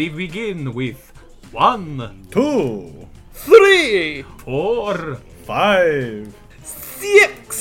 Und 0.00 0.06
we 0.16 0.28
begin 0.28 0.72
with 0.72 1.12
one, 1.52 2.26
Two, 2.30 3.06
Three, 3.34 4.22
four, 4.38 5.18
five, 5.44 6.32
six, 6.64 7.56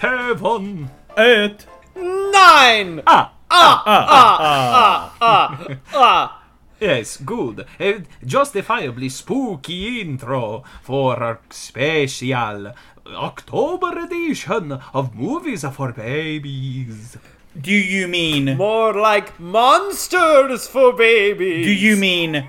seven, 0.00 0.88
eight. 1.18 1.66
nine. 1.94 3.02
ah, 3.06 3.32
Ah, 3.50 3.82
ah 3.84 4.06
ah 4.08 5.16
ah 5.20 5.78
ah! 5.92 6.42
Yes, 6.80 7.18
good. 7.18 7.66
A 7.78 8.00
justifiably 8.24 9.10
spooky 9.10 10.00
intro 10.00 10.64
for 10.82 11.22
our 11.22 11.40
special 11.50 12.72
October 13.06 13.98
edition 13.98 14.72
of 14.94 15.14
Movies 15.14 15.62
for 15.76 15.92
Babies. 15.92 17.18
Do 17.60 17.72
you 17.72 18.08
mean? 18.08 18.56
more 18.56 18.94
like 18.94 19.38
monsters 19.38 20.66
for 20.66 20.92
babies. 20.92 21.66
Do 21.66 21.72
you 21.72 21.96
mean 21.96 22.48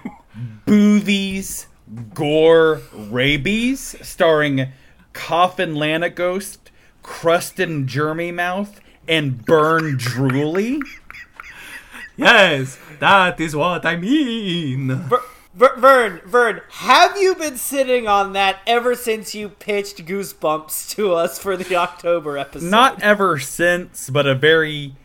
boovies, 0.65 1.65
gore, 2.13 2.81
rabies, 2.93 3.95
starring 4.01 4.71
Coffin 5.11 5.73
Lanaghost, 5.75 6.57
Crustin 7.03 7.85
Jeremy 7.85 8.31
Mouth, 8.31 8.79
and 9.07 9.45
Burn 9.45 9.97
Drooly? 9.97 10.81
Yes, 12.15 12.77
that 12.99 13.39
is 13.39 13.55
what 13.55 13.85
I 13.85 13.95
mean. 13.95 14.87
Ver- 14.95 15.21
Ver- 15.53 15.75
Vern, 15.77 16.21
Vern, 16.25 16.61
have 16.69 17.15
you 17.21 17.35
been 17.35 17.57
sitting 17.57 18.07
on 18.07 18.33
that 18.33 18.59
ever 18.65 18.95
since 18.95 19.35
you 19.35 19.49
pitched 19.49 20.03
Goosebumps 20.05 20.89
to 20.95 21.13
us 21.13 21.37
for 21.37 21.55
the 21.55 21.75
October 21.75 22.37
episode? 22.37 22.69
Not 22.71 23.03
ever 23.03 23.37
since, 23.37 24.09
but 24.09 24.25
a 24.25 24.33
very, 24.33 24.95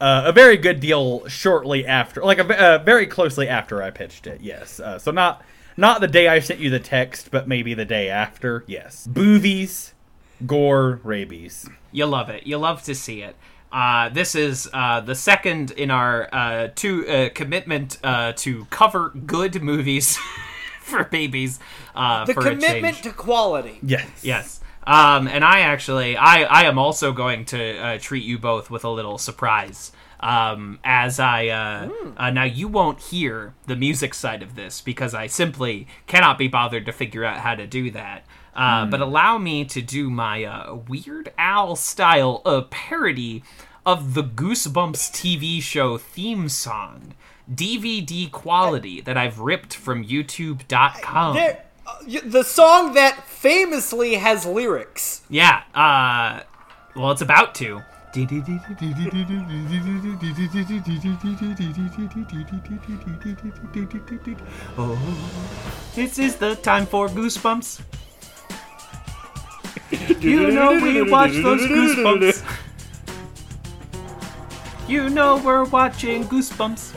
uh, 0.00 0.22
a 0.26 0.32
very 0.32 0.56
good 0.56 0.78
deal 0.78 1.26
shortly 1.26 1.84
after, 1.84 2.22
like 2.22 2.38
a 2.38 2.44
ve- 2.44 2.54
uh, 2.54 2.78
very 2.78 3.06
closely 3.06 3.48
after 3.48 3.82
I 3.82 3.90
pitched 3.90 4.28
it. 4.28 4.40
Yes, 4.40 4.78
uh, 4.78 4.98
so 4.98 5.10
not 5.10 5.42
not 5.76 6.00
the 6.00 6.08
day 6.08 6.28
I 6.28 6.38
sent 6.38 6.60
you 6.60 6.70
the 6.70 6.80
text, 6.80 7.30
but 7.32 7.48
maybe 7.48 7.74
the 7.74 7.84
day 7.84 8.08
after. 8.08 8.62
Yes, 8.68 9.08
boovies, 9.08 9.92
gore, 10.46 11.00
rabies. 11.02 11.68
You 11.90 12.06
love 12.06 12.28
it. 12.28 12.46
You 12.46 12.58
love 12.58 12.82
to 12.84 12.94
see 12.94 13.22
it. 13.22 13.34
Uh, 13.76 14.08
this 14.08 14.34
is 14.34 14.70
uh, 14.72 15.00
the 15.02 15.14
second 15.14 15.70
in 15.72 15.90
our 15.90 16.28
uh, 16.32 16.68
two 16.74 17.06
uh, 17.06 17.28
commitment 17.34 17.98
uh, 18.02 18.32
to 18.34 18.64
cover 18.70 19.10
good 19.26 19.62
movies 19.62 20.16
for 20.80 21.04
babies. 21.04 21.60
Uh, 21.94 22.24
the 22.24 22.32
for 22.32 22.40
commitment 22.42 22.96
change. 22.96 23.02
to 23.02 23.12
quality. 23.12 23.78
Yes, 23.82 24.08
Yes. 24.22 24.60
Um, 24.86 25.26
and 25.28 25.44
I 25.44 25.60
actually, 25.60 26.16
I, 26.16 26.44
I 26.44 26.62
am 26.62 26.78
also 26.78 27.12
going 27.12 27.44
to 27.46 27.76
uh, 27.76 27.98
treat 27.98 28.24
you 28.24 28.38
both 28.38 28.70
with 28.70 28.84
a 28.84 28.88
little 28.88 29.18
surprise. 29.18 29.92
Um, 30.20 30.78
as 30.84 31.18
I, 31.20 31.48
uh, 31.48 31.90
uh, 32.16 32.30
now 32.30 32.44
you 32.44 32.68
won't 32.68 33.00
hear 33.00 33.52
the 33.66 33.76
music 33.76 34.14
side 34.14 34.42
of 34.42 34.54
this 34.54 34.80
because 34.80 35.12
I 35.12 35.26
simply 35.26 35.88
cannot 36.06 36.38
be 36.38 36.48
bothered 36.48 36.86
to 36.86 36.92
figure 36.92 37.24
out 37.24 37.38
how 37.40 37.56
to 37.56 37.66
do 37.66 37.90
that. 37.90 38.24
Uh, 38.54 38.86
But 38.86 39.00
allow 39.00 39.36
me 39.38 39.64
to 39.66 39.82
do 39.82 40.08
my 40.08 40.44
uh, 40.44 40.76
Weird 40.88 41.32
Al 41.36 41.76
style 41.76 42.40
uh, 42.46 42.62
parody 42.70 43.42
of 43.86 44.14
the 44.14 44.24
Goosebumps 44.24 45.12
TV 45.12 45.62
show 45.62 45.96
theme 45.96 46.48
song, 46.48 47.14
DVD 47.50 48.28
quality 48.30 49.00
that 49.00 49.16
I've 49.16 49.38
ripped 49.38 49.74
from 49.74 50.04
YouTube.com. 50.04 51.36
There, 51.36 51.64
uh, 51.86 52.20
the 52.24 52.42
song 52.42 52.94
that 52.94 53.28
famously 53.28 54.14
has 54.14 54.44
lyrics. 54.44 55.22
Yeah, 55.30 55.62
uh, 55.72 56.42
well, 56.96 57.12
it's 57.12 57.22
about 57.22 57.54
to. 57.56 57.82
Oh, 64.78 64.98
this 65.94 66.18
is 66.18 66.36
the 66.36 66.56
time 66.56 66.86
for 66.86 67.08
goosebumps. 67.08 67.82
You 70.20 70.50
know 70.50 70.72
we 70.82 71.08
watch 71.08 71.30
those 71.32 71.60
goosebumps. 71.62 72.42
You 74.88 75.10
know 75.10 75.42
we're 75.44 75.64
watching 75.64 76.22
goosebumps. 76.26 76.94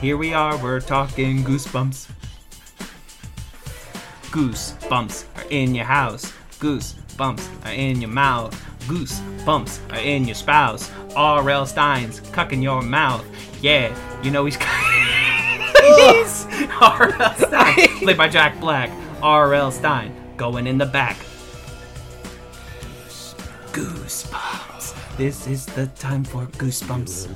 Here 0.00 0.16
we 0.16 0.32
are, 0.32 0.56
we're 0.56 0.80
talking 0.80 1.44
goosebumps. 1.44 2.10
Goosebumps 4.30 5.26
are 5.36 5.48
in 5.50 5.74
your 5.74 5.84
house. 5.84 6.32
Goosebumps 6.60 7.66
are 7.66 7.72
in 7.72 8.00
your 8.00 8.08
mouth. 8.08 8.58
Goosebumps 8.86 9.92
are 9.92 10.00
in 10.00 10.24
your 10.24 10.34
spouse. 10.34 10.90
R.L. 11.14 11.66
Stine's 11.66 12.20
cucking 12.20 12.62
your 12.62 12.80
mouth. 12.80 13.26
Yeah, 13.62 13.94
you 14.22 14.30
know 14.30 14.46
he's. 14.46 14.56
he's 15.98 16.46
R.L. 16.80 17.34
Stine, 17.34 17.88
played 17.98 18.16
by 18.16 18.28
Jack 18.28 18.58
Black. 18.60 18.90
R.L. 19.22 19.70
Stine 19.72 20.14
going 20.38 20.66
in 20.66 20.78
the 20.78 20.86
back. 20.86 21.18
Goosebumps. 23.74 25.16
This 25.16 25.48
is 25.48 25.66
the 25.66 25.88
time 25.98 26.22
for 26.22 26.46
goosebumps. 26.46 27.26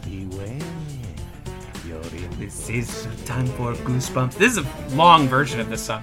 This 2.39 2.69
is 2.71 3.07
the 3.07 3.25
time 3.27 3.47
for 3.47 3.73
goosebumps. 3.75 4.35
This 4.35 4.57
is 4.57 4.59
a 4.65 4.95
long 4.95 5.27
version 5.27 5.59
of 5.59 5.69
this 5.69 5.83
song. 5.83 6.03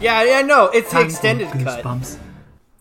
Yeah, 0.00 0.24
yeah, 0.24 0.42
no, 0.42 0.66
it's 0.66 0.88
the 0.90 0.94
Time 0.94 1.02
for 1.04 1.10
extended 1.10 1.48
cut. 1.52 1.84
Goosebumps. 1.84 2.18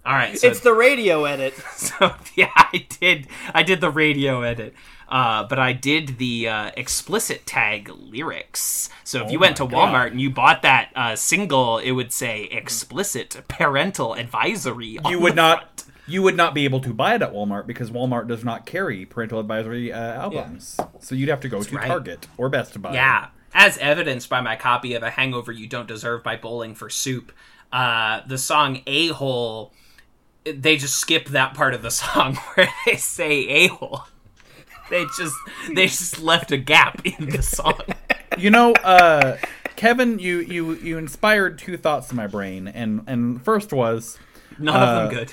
All 0.08 0.14
right, 0.14 0.38
so 0.40 0.48
It's 0.48 0.60
the 0.62 0.74
radio 0.74 1.26
edit. 1.26 1.54
so 1.76 2.16
yeah, 2.36 2.50
I 2.56 2.88
did. 3.00 3.28
I 3.54 3.62
did 3.62 3.80
the 3.80 3.92
radio 3.92 4.42
edit, 4.42 4.74
uh, 5.08 5.44
but 5.48 5.60
I 5.60 5.72
did 5.74 6.18
the 6.18 6.48
uh, 6.50 6.72
explicit 6.76 7.46
tag 7.46 7.90
lyrics. 7.96 8.90
So 9.04 9.24
if 9.24 9.32
you 9.32 9.38
went 9.38 9.58
to 9.58 9.64
Oh 9.64 9.68
my 9.68 9.72
God. 9.72 9.94
Walmart 9.94 10.12
and 10.12 10.20
you 10.22 10.32
bought 10.32 10.64
that 10.64 10.90
uh, 10.96 11.16
single, 11.16 11.78
it 11.78 11.92
would 11.92 12.12
say 12.12 12.46
explicit 12.46 13.40
parental 13.48 14.16
advisory. 14.16 14.98
on 14.98 15.12
you 15.12 15.20
would 15.20 15.34
the 15.34 15.36
not. 15.36 15.58
front. 15.60 15.85
You 16.08 16.22
would 16.22 16.38
not 16.38 16.54
be 16.54 16.66
able 16.66 16.82
to 16.82 16.94
buy 16.94 17.16
it 17.16 17.22
at 17.22 17.34
Walmart 17.34 17.66
because 17.66 17.90
Walmart 17.90 18.28
does 18.28 18.44
not 18.44 18.66
carry 18.66 19.06
parental 19.06 19.40
advisory 19.40 19.92
uh, 19.92 19.98
albums. 20.00 20.78
So 21.00 21.16
you'd 21.16 21.30
have 21.30 21.40
to 21.42 21.50
go 21.50 21.64
to 21.64 21.76
right. 21.76 21.88
Target 21.88 22.28
or 22.38 22.48
Best 22.50 22.80
Buy. 22.82 22.94
Yeah, 22.94 23.28
as 23.54 23.78
evidenced 23.80 24.30
by 24.30 24.42
my 24.42 24.56
copy 24.56 24.94
of 24.94 25.02
"A 25.04 25.10
Hangover 25.10 25.52
You 25.52 25.68
Don't 25.68 25.88
Deserve" 25.88 26.24
by 26.24 26.36
Bowling 26.38 26.76
for 26.76 26.90
Soup, 26.92 27.32
uh, 27.74 28.22
the 28.28 28.38
song 28.38 28.82
"A 28.86 29.08
Hole." 29.08 29.74
They 30.46 30.78
just 30.78 30.96
skip 30.98 31.30
that 31.30 31.56
part 31.56 31.74
of 31.74 31.82
the 31.82 31.90
song 31.90 32.36
where 32.54 32.70
they 32.86 32.98
say 32.98 33.48
"a 33.48 33.68
hole." 33.68 34.04
They 34.92 35.06
just 35.18 35.36
they 35.74 35.88
just 35.88 36.22
left 36.22 36.52
a 36.52 36.58
gap 36.58 37.02
in 37.06 37.30
the 37.30 37.42
song. 37.42 37.80
You 38.38 38.50
know, 38.50 38.74
uh, 38.74 39.38
Kevin, 39.78 40.20
you, 40.20 40.40
you 40.40 40.74
you 40.74 40.98
inspired 40.98 41.58
two 41.58 41.78
thoughts 41.78 42.12
in 42.12 42.18
my 42.18 42.28
brain, 42.28 42.68
and 42.68 43.02
and 43.08 43.42
first 43.42 43.72
was 43.72 44.20
None 44.60 44.76
Uh, 44.76 44.86
of 44.86 45.10
them 45.10 45.20
good. 45.20 45.32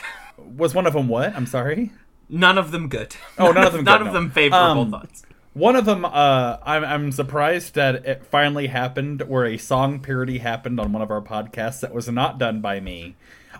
Was 0.57 0.75
one 0.75 0.87
of 0.87 0.93
them 0.95 1.09
what? 1.09 1.35
I'm 1.35 1.47
sorry. 1.47 1.93
None 2.29 2.57
of 2.59 2.71
them 2.71 2.89
good. 2.89 3.15
Oh, 3.39 3.53
none 3.53 3.67
of 3.67 3.73
them 3.73 3.85
None 3.85 3.99
good, 3.99 4.07
of 4.09 4.13
no. 4.15 4.21
them 4.21 4.31
favorable 4.31 4.83
Um, 4.83 4.91
thoughts. 4.91 5.23
One 5.55 5.77
of 5.77 5.85
them, 5.85 6.07
uh, 6.07 6.57
I'm, 6.63 6.83
I'm 6.83 7.13
surprised 7.13 7.75
that 7.75 8.07
it 8.07 8.25
finally 8.25 8.69
happened 8.69 9.21
where 9.23 9.45
a 9.45 9.59
song 9.59 10.01
parody 10.01 10.39
happened 10.39 10.81
on 10.81 10.93
one 10.93 11.03
of 11.03 11.11
our 11.11 11.21
podcasts 11.21 11.81
that 11.81 11.93
was 11.93 12.09
not 12.09 12.39
done 12.39 12.63
by 12.63 12.81
me. 12.81 13.17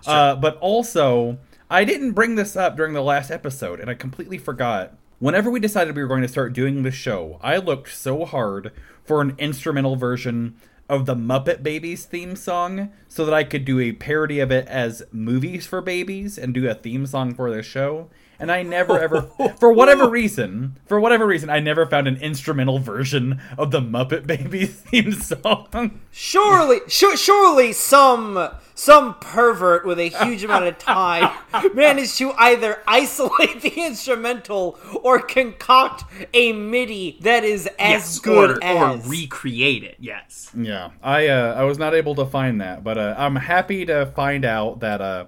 Uh, 0.07 0.35
but 0.35 0.57
also, 0.57 1.37
I 1.69 1.85
didn't 1.85 2.13
bring 2.13 2.33
this 2.35 2.55
up 2.55 2.75
during 2.75 2.93
the 2.93 3.03
last 3.03 3.29
episode, 3.29 3.79
and 3.79 3.91
I 3.91 3.93
completely 3.93 4.39
forgot. 4.39 4.93
Whenever 5.19 5.51
we 5.51 5.59
decided 5.59 5.95
we 5.95 6.01
were 6.01 6.07
going 6.07 6.23
to 6.23 6.27
start 6.27 6.53
doing 6.53 6.81
the 6.81 6.91
show, 6.91 7.39
I 7.41 7.57
looked 7.57 7.89
so 7.95 8.25
hard 8.25 8.71
for 9.05 9.21
an 9.21 9.35
instrumental 9.37 9.95
version 9.95 10.55
of 10.93 11.07
the 11.07 11.15
Muppet 11.15 11.63
Babies 11.63 12.05
theme 12.05 12.35
song 12.35 12.91
so 13.07 13.25
that 13.25 13.33
I 13.33 13.43
could 13.43 13.65
do 13.65 13.79
a 13.79 13.93
parody 13.93 14.39
of 14.39 14.51
it 14.51 14.67
as 14.67 15.01
movies 15.11 15.65
for 15.65 15.81
babies 15.81 16.37
and 16.37 16.53
do 16.53 16.69
a 16.69 16.75
theme 16.75 17.07
song 17.07 17.33
for 17.33 17.49
the 17.49 17.63
show. 17.63 18.09
And 18.39 18.51
I 18.51 18.63
never 18.63 18.99
ever, 18.99 19.21
for 19.59 19.71
whatever 19.71 20.09
reason, 20.09 20.77
for 20.85 20.99
whatever 20.99 21.25
reason, 21.25 21.49
I 21.49 21.59
never 21.59 21.85
found 21.85 22.07
an 22.07 22.17
instrumental 22.17 22.79
version 22.79 23.39
of 23.57 23.71
the 23.71 23.79
Muppet 23.79 24.27
Babies 24.27 24.73
theme 24.87 25.13
song. 25.13 26.01
Surely, 26.11 26.79
su- 26.87 27.15
surely 27.17 27.73
some 27.73 28.49
some 28.75 29.13
pervert 29.19 29.85
with 29.85 29.99
a 29.99 30.07
huge 30.09 30.43
amount 30.43 30.65
of 30.65 30.77
time 30.79 31.31
managed 31.75 32.17
to 32.17 32.31
either 32.33 32.79
isolate 32.87 33.61
the 33.61 33.69
instrumental 33.85 34.79
or 35.03 35.19
concoct 35.19 36.03
a 36.33 36.51
MIDI 36.53 37.17
that 37.21 37.43
is 37.43 37.67
as 37.77 37.77
Yes, 37.77 38.19
good 38.19 38.57
or, 38.57 38.63
as. 38.63 39.05
or 39.05 39.09
recreate 39.09 39.83
it. 39.83 39.97
Yes. 39.99 40.49
Yeah, 40.57 40.89
I 41.03 41.27
uh, 41.27 41.53
I 41.53 41.63
was 41.63 41.77
not 41.77 41.93
able 41.93 42.15
to 42.15 42.25
find 42.25 42.59
that, 42.61 42.83
but 42.83 42.97
uh, 42.97 43.13
I'm 43.17 43.35
happy 43.35 43.85
to 43.85 44.07
find 44.07 44.43
out 44.43 44.79
that 44.79 45.01
uh, 45.01 45.25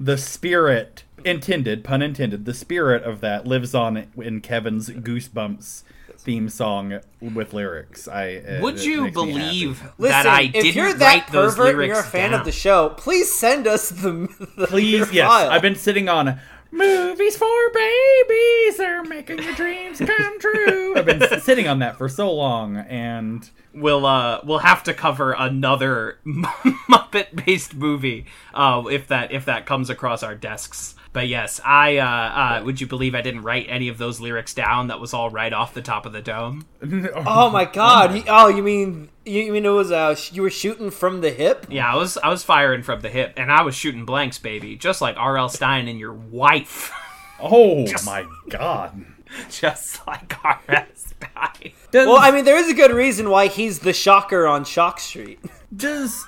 the 0.00 0.18
spirit 0.18 1.04
intended, 1.24 1.84
pun 1.84 2.02
intended, 2.02 2.44
the 2.44 2.54
spirit 2.54 3.02
of 3.04 3.20
that 3.20 3.46
lives 3.46 3.74
on 3.74 4.08
in 4.16 4.40
Kevin's 4.40 4.90
Goosebumps 4.90 5.82
theme 6.18 6.48
song 6.48 7.00
with 7.20 7.52
lyrics. 7.52 8.06
I 8.06 8.36
uh, 8.36 8.60
Would 8.62 8.76
it 8.76 8.84
you 8.84 9.02
makes 9.04 9.16
me 9.16 9.32
believe 9.32 9.78
happy. 9.80 9.94
Listen, 9.98 10.12
that 10.22 10.26
I 10.26 10.42
if 10.42 10.52
didn't 10.52 10.74
you're 10.76 10.92
that 10.94 11.04
write 11.04 11.32
those 11.32 11.56
pervert 11.56 11.68
and 11.70 11.78
lyrics 11.78 11.94
you're 11.96 12.00
a 12.00 12.08
fan 12.08 12.30
down? 12.30 12.40
of 12.40 12.46
the 12.46 12.52
show, 12.52 12.90
please 12.90 13.32
send 13.32 13.66
us 13.66 13.88
the, 13.88 14.28
the 14.56 14.66
Please, 14.68 15.12
yes, 15.12 15.28
file. 15.28 15.50
I've 15.50 15.62
been 15.62 15.74
sitting 15.74 16.08
on 16.08 16.38
Movies 16.74 17.36
for 17.36 17.70
babies 17.74 18.80
are 18.80 19.04
making 19.04 19.42
your 19.42 19.52
dreams 19.54 19.98
come 19.98 20.40
true. 20.40 20.96
I've 20.96 21.04
been 21.04 21.40
sitting 21.40 21.68
on 21.68 21.80
that 21.80 21.98
for 21.98 22.08
so 22.08 22.32
long, 22.32 22.78
and 22.78 23.48
we'll 23.74 24.06
uh 24.06 24.40
we'll 24.42 24.58
have 24.60 24.82
to 24.84 24.94
cover 24.94 25.32
another 25.32 26.18
Muppet 26.26 27.44
based 27.44 27.74
movie 27.74 28.24
uh 28.54 28.84
if 28.90 29.06
that 29.08 29.32
if 29.32 29.44
that 29.44 29.66
comes 29.66 29.90
across 29.90 30.22
our 30.22 30.34
desks. 30.34 30.94
But 31.12 31.28
yes, 31.28 31.60
I 31.64 31.98
uh, 31.98 32.06
uh 32.06 32.64
would 32.64 32.80
you 32.80 32.86
believe 32.86 33.14
I 33.14 33.20
didn't 33.20 33.42
write 33.42 33.66
any 33.68 33.88
of 33.88 33.98
those 33.98 34.18
lyrics 34.20 34.54
down? 34.54 34.86
That 34.88 34.98
was 35.00 35.12
all 35.12 35.28
right 35.30 35.52
off 35.52 35.74
the 35.74 35.82
top 35.82 36.06
of 36.06 36.12
the 36.12 36.22
dome. 36.22 36.64
Oh 37.14 37.50
my 37.50 37.64
god! 37.66 38.12
He- 38.12 38.24
oh, 38.28 38.48
you 38.48 38.62
mean 38.62 39.10
you 39.24 39.52
mean 39.52 39.64
it 39.66 39.68
was 39.68 39.92
uh 39.92 40.16
you 40.32 40.42
were 40.42 40.50
shooting 40.50 40.90
from 40.90 41.20
the 41.20 41.30
hip? 41.30 41.66
Yeah, 41.68 41.92
I 41.92 41.96
was 41.96 42.16
I 42.18 42.28
was 42.28 42.42
firing 42.42 42.82
from 42.82 43.00
the 43.02 43.10
hip 43.10 43.34
and 43.36 43.52
I 43.52 43.62
was 43.62 43.74
shooting 43.74 44.04
blanks, 44.06 44.38
baby, 44.38 44.74
just 44.76 45.00
like 45.02 45.16
R.L. 45.18 45.48
Stine 45.50 45.86
and 45.88 45.98
your 45.98 46.14
wife. 46.14 46.90
oh 47.40 47.86
my 48.06 48.24
god. 48.48 49.04
just 49.50 50.06
like 50.06 50.34
R.L. 50.44 50.86
Stine. 50.94 51.72
Does, 51.90 52.06
Well, 52.06 52.16
I 52.18 52.30
mean, 52.30 52.44
there 52.46 52.56
is 52.56 52.70
a 52.70 52.74
good 52.74 52.90
reason 52.90 53.28
why 53.28 53.48
he's 53.48 53.80
the 53.80 53.92
shocker 53.92 54.46
on 54.46 54.64
Shock 54.64 54.98
Street. 54.98 55.40
does 55.76 56.24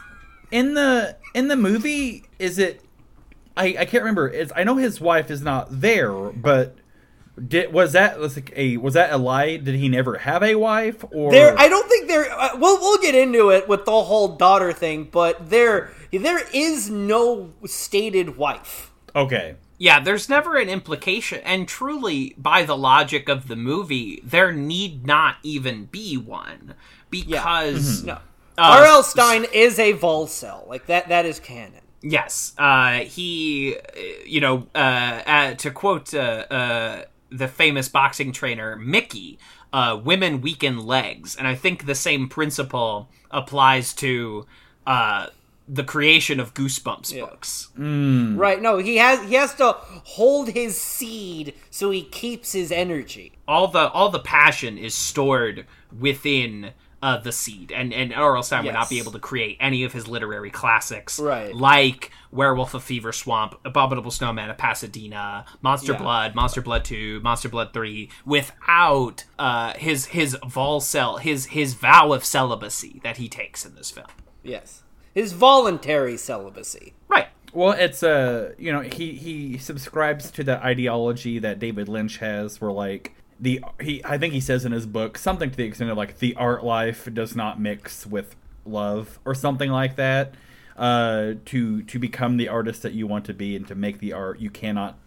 in 0.50 0.74
the 0.74 1.16
in 1.34 1.48
the 1.48 1.56
movie 1.56 2.24
is 2.38 2.58
it? 2.58 2.82
I 3.56 3.76
I 3.80 3.84
can't 3.84 4.02
remember. 4.02 4.28
Is 4.28 4.52
I 4.54 4.64
know 4.64 4.76
his 4.76 5.00
wife 5.00 5.30
is 5.30 5.42
not 5.42 5.80
there, 5.80 6.12
but. 6.30 6.76
Did, 7.48 7.72
was 7.72 7.94
that 7.94 8.20
was 8.20 8.36
like 8.36 8.52
a 8.54 8.76
was 8.76 8.94
that 8.94 9.10
a 9.12 9.16
lie? 9.16 9.56
Did 9.56 9.74
he 9.74 9.88
never 9.88 10.18
have 10.18 10.44
a 10.44 10.54
wife 10.54 11.04
or 11.10 11.32
There, 11.32 11.58
I 11.58 11.68
don't 11.68 11.88
think 11.88 12.06
there. 12.06 12.30
Uh, 12.30 12.50
we'll 12.56 12.78
we'll 12.78 12.98
get 13.02 13.16
into 13.16 13.50
it 13.50 13.66
with 13.66 13.84
the 13.86 14.02
whole 14.04 14.36
daughter 14.36 14.72
thing, 14.72 15.08
but 15.10 15.50
there 15.50 15.90
there 16.12 16.42
is 16.54 16.88
no 16.90 17.52
stated 17.66 18.36
wife. 18.36 18.92
okay? 19.16 19.56
Yeah, 19.78 19.98
there's 19.98 20.28
never 20.28 20.56
an 20.58 20.68
implication, 20.68 21.40
and 21.44 21.66
truly, 21.66 22.36
by 22.38 22.62
the 22.62 22.76
logic 22.76 23.28
of 23.28 23.48
the 23.48 23.56
movie, 23.56 24.20
there 24.22 24.52
need 24.52 25.04
not 25.04 25.38
even 25.42 25.86
be 25.86 26.16
one 26.16 26.74
because 27.10 28.04
No, 28.04 28.12
Uh, 28.56 28.78
R.L. 28.78 29.02
Stine 29.02 29.46
is 29.52 29.80
a 29.80 29.94
Volcel. 29.94 30.68
Like 30.68 30.86
that. 30.86 31.08
That 31.08 31.26
is 31.26 31.40
canon. 31.40 31.80
Yes, 32.06 32.52
uh, 32.58 32.98
he, 32.98 33.76
uh, 33.76 34.00
you 34.26 34.40
know, 34.40 34.66
uh, 34.74 35.22
uh, 35.26 35.54
to 35.54 35.70
quote 35.70 36.12
uh, 36.12 36.44
uh, 36.50 37.04
the 37.30 37.48
famous 37.48 37.88
boxing 37.88 38.30
trainer 38.30 38.76
Mickey, 38.76 39.38
uh, 39.72 39.98
"Women 40.04 40.42
weaken 40.42 40.84
legs," 40.86 41.34
and 41.34 41.48
I 41.48 41.54
think 41.54 41.86
the 41.86 41.94
same 41.94 42.28
principle 42.28 43.08
applies 43.30 43.94
to 43.94 44.46
uh, 44.86 45.28
the 45.66 45.82
creation 45.82 46.40
of 46.40 46.52
Goosebumps 46.52 47.18
books. 47.18 47.68
Right? 48.36 48.60
No, 48.60 48.76
he 48.78 48.98
has 48.98 49.26
he 49.26 49.34
has 49.36 49.54
to 49.54 49.72
hold 49.72 50.50
his 50.50 50.78
seed 50.78 51.54
so 51.70 51.90
he 51.90 52.02
keeps 52.02 52.52
his 52.52 52.70
energy. 52.70 53.32
All 53.48 53.68
the 53.68 53.88
all 53.88 54.10
the 54.10 54.20
passion 54.20 54.76
is 54.76 54.94
stored 54.94 55.66
within. 55.98 56.72
Uh, 57.04 57.18
the 57.18 57.32
seed 57.32 57.70
and 57.70 57.92
and 57.92 58.14
R.L. 58.14 58.42
Stine 58.42 58.64
would 58.64 58.72
not 58.72 58.88
be 58.88 58.98
able 58.98 59.12
to 59.12 59.18
create 59.18 59.58
any 59.60 59.84
of 59.84 59.92
his 59.92 60.08
literary 60.08 60.48
classics, 60.50 61.18
Right. 61.18 61.54
Like 61.54 62.10
Werewolf 62.32 62.72
of 62.72 62.82
Fever 62.82 63.12
Swamp, 63.12 63.56
Abominable 63.62 64.10
Snowman 64.10 64.48
of 64.48 64.56
Pasadena, 64.56 65.44
Monster 65.60 65.92
Yeah. 65.92 65.98
Blood, 65.98 66.34
Monster 66.34 66.62
Blood 66.62 66.82
Two, 66.82 67.20
Monster 67.20 67.50
Blood 67.50 67.74
Three, 67.74 68.08
without 68.24 69.24
uh, 69.38 69.74
his 69.74 70.06
his 70.06 70.36
vol 70.48 70.80
cell, 70.80 71.18
his 71.18 71.46
his 71.46 71.74
vow 71.74 72.12
of 72.14 72.24
celibacy 72.24 73.00
that 73.04 73.18
he 73.18 73.28
takes 73.28 73.66
in 73.66 73.74
this 73.74 73.90
film. 73.90 74.06
Yes, 74.42 74.82
his 75.14 75.32
voluntary 75.32 76.16
celibacy. 76.16 76.94
Right. 77.08 77.28
Well, 77.52 77.72
it's 77.72 78.02
uh, 78.02 78.52
you 78.58 78.72
know, 78.72 78.80
he 78.80 79.12
he 79.12 79.58
subscribes 79.58 80.30
to 80.32 80.42
the 80.42 80.56
ideology 80.64 81.38
that 81.40 81.58
David 81.58 81.88
Lynch 81.88 82.16
has, 82.18 82.60
where 82.60 82.72
like 82.72 83.14
the 83.40 83.62
he 83.80 84.02
I 84.04 84.18
think 84.18 84.32
he 84.34 84.40
says 84.40 84.64
in 84.64 84.72
his 84.72 84.86
book 84.86 85.18
something 85.18 85.50
to 85.50 85.56
the 85.56 85.64
extent 85.64 85.90
of 85.90 85.96
like 85.96 86.18
the 86.18 86.34
art 86.36 86.64
life 86.64 87.08
does 87.12 87.34
not 87.34 87.60
mix 87.60 88.06
with 88.06 88.36
love 88.64 89.18
or 89.24 89.34
something 89.34 89.70
like 89.70 89.96
that. 89.96 90.34
Uh, 90.76 91.34
to 91.44 91.82
to 91.82 91.98
become 92.00 92.36
the 92.36 92.48
artist 92.48 92.82
that 92.82 92.92
you 92.94 93.06
want 93.06 93.24
to 93.26 93.34
be 93.34 93.54
and 93.54 93.66
to 93.68 93.74
make 93.74 93.98
the 94.00 94.12
art, 94.12 94.40
you 94.40 94.50
cannot 94.50 94.98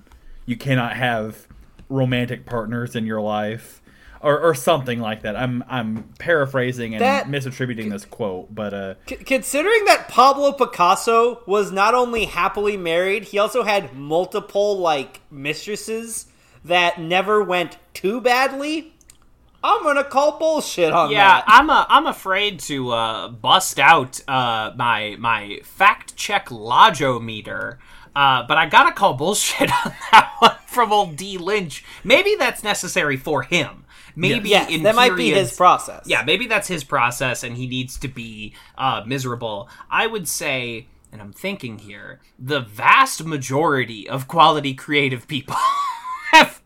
you 0.46 0.56
cannot 0.56 0.96
have 0.96 1.48
romantic 1.90 2.46
partners 2.46 2.96
in 2.96 3.06
your 3.06 3.22
life. 3.22 3.82
Or, 4.20 4.40
or 4.40 4.56
something 4.56 5.00
like 5.00 5.22
that. 5.22 5.36
I'm 5.36 5.64
I'm 5.70 6.10
paraphrasing 6.18 6.96
and 6.96 7.02
That- 7.04 7.28
misattributing 7.28 7.92
this 7.92 8.04
quote, 8.04 8.54
but 8.54 8.74
uh, 8.74 8.96
C- 9.08 9.18
considering 9.18 9.86
that 9.86 10.08
Pablo 10.08 10.54
Picasso 10.54 11.44
was 11.46 11.72
not 11.72 11.94
only 11.94 12.26
happily 12.26 12.78
married, 12.78 13.26
he 13.26 13.38
also 13.38 13.62
had 13.62 13.96
multiple 13.96 14.80
like 14.80 15.22
mistresses 15.30 16.26
that 16.68 17.00
never 17.00 17.44
went 17.44 17.78
too 17.94 18.22
badly. 18.22 18.94
I'm 19.64 19.84
gonna 19.84 20.04
call 20.04 20.38
bullshit 20.38 20.94
on 20.94 21.12
Yeah, 21.12 21.18
that. 21.28 21.46
Yeah, 21.48 21.56
I'm 21.56 21.70
a, 21.70 21.86
I'm 21.90 22.08
afraid 22.08 22.60
to 22.62 22.92
uh, 22.92 23.28
bust 23.30 23.80
out 23.80 24.22
uh, 24.28 24.72
my 24.76 25.16
my 25.20 25.60
fact 25.64 26.16
check 26.16 26.48
logometer. 26.50 27.78
Uh, 28.16 28.44
but 28.48 28.58
I 28.58 28.68
gotta 28.68 28.94
call 28.94 29.14
bullshit 29.16 29.70
on 29.86 29.94
that 30.12 30.34
one 30.40 30.56
from 30.68 30.92
old 30.94 31.16
D 31.16 31.38
Lynch. 31.38 31.84
Maybe 32.04 32.36
that's 32.36 32.64
necessary 32.64 33.18
for 33.18 33.44
him. 33.44 33.86
Maybe 34.16 34.50
that 34.50 34.96
might 34.96 35.16
be 35.16 35.32
his 35.32 35.56
process. 35.56 36.06
Yeah, 36.08 36.24
maybe 36.24 36.48
that's 36.48 36.68
his 36.68 36.84
process, 36.84 37.44
and 37.44 37.56
he 37.56 37.68
needs 37.68 38.00
to 38.00 38.08
be 38.08 38.56
uh, 38.78 39.04
miserable. 39.06 39.70
I 39.92 40.08
would 40.08 40.28
say, 40.28 40.88
and 41.12 41.22
I'm 41.22 41.32
thinking 41.34 41.78
here, 41.78 42.20
the 42.40 42.60
vast 42.62 43.24
majority 43.24 44.10
of 44.10 44.28
quality 44.28 44.74
creative 44.74 45.28
people 45.28 45.56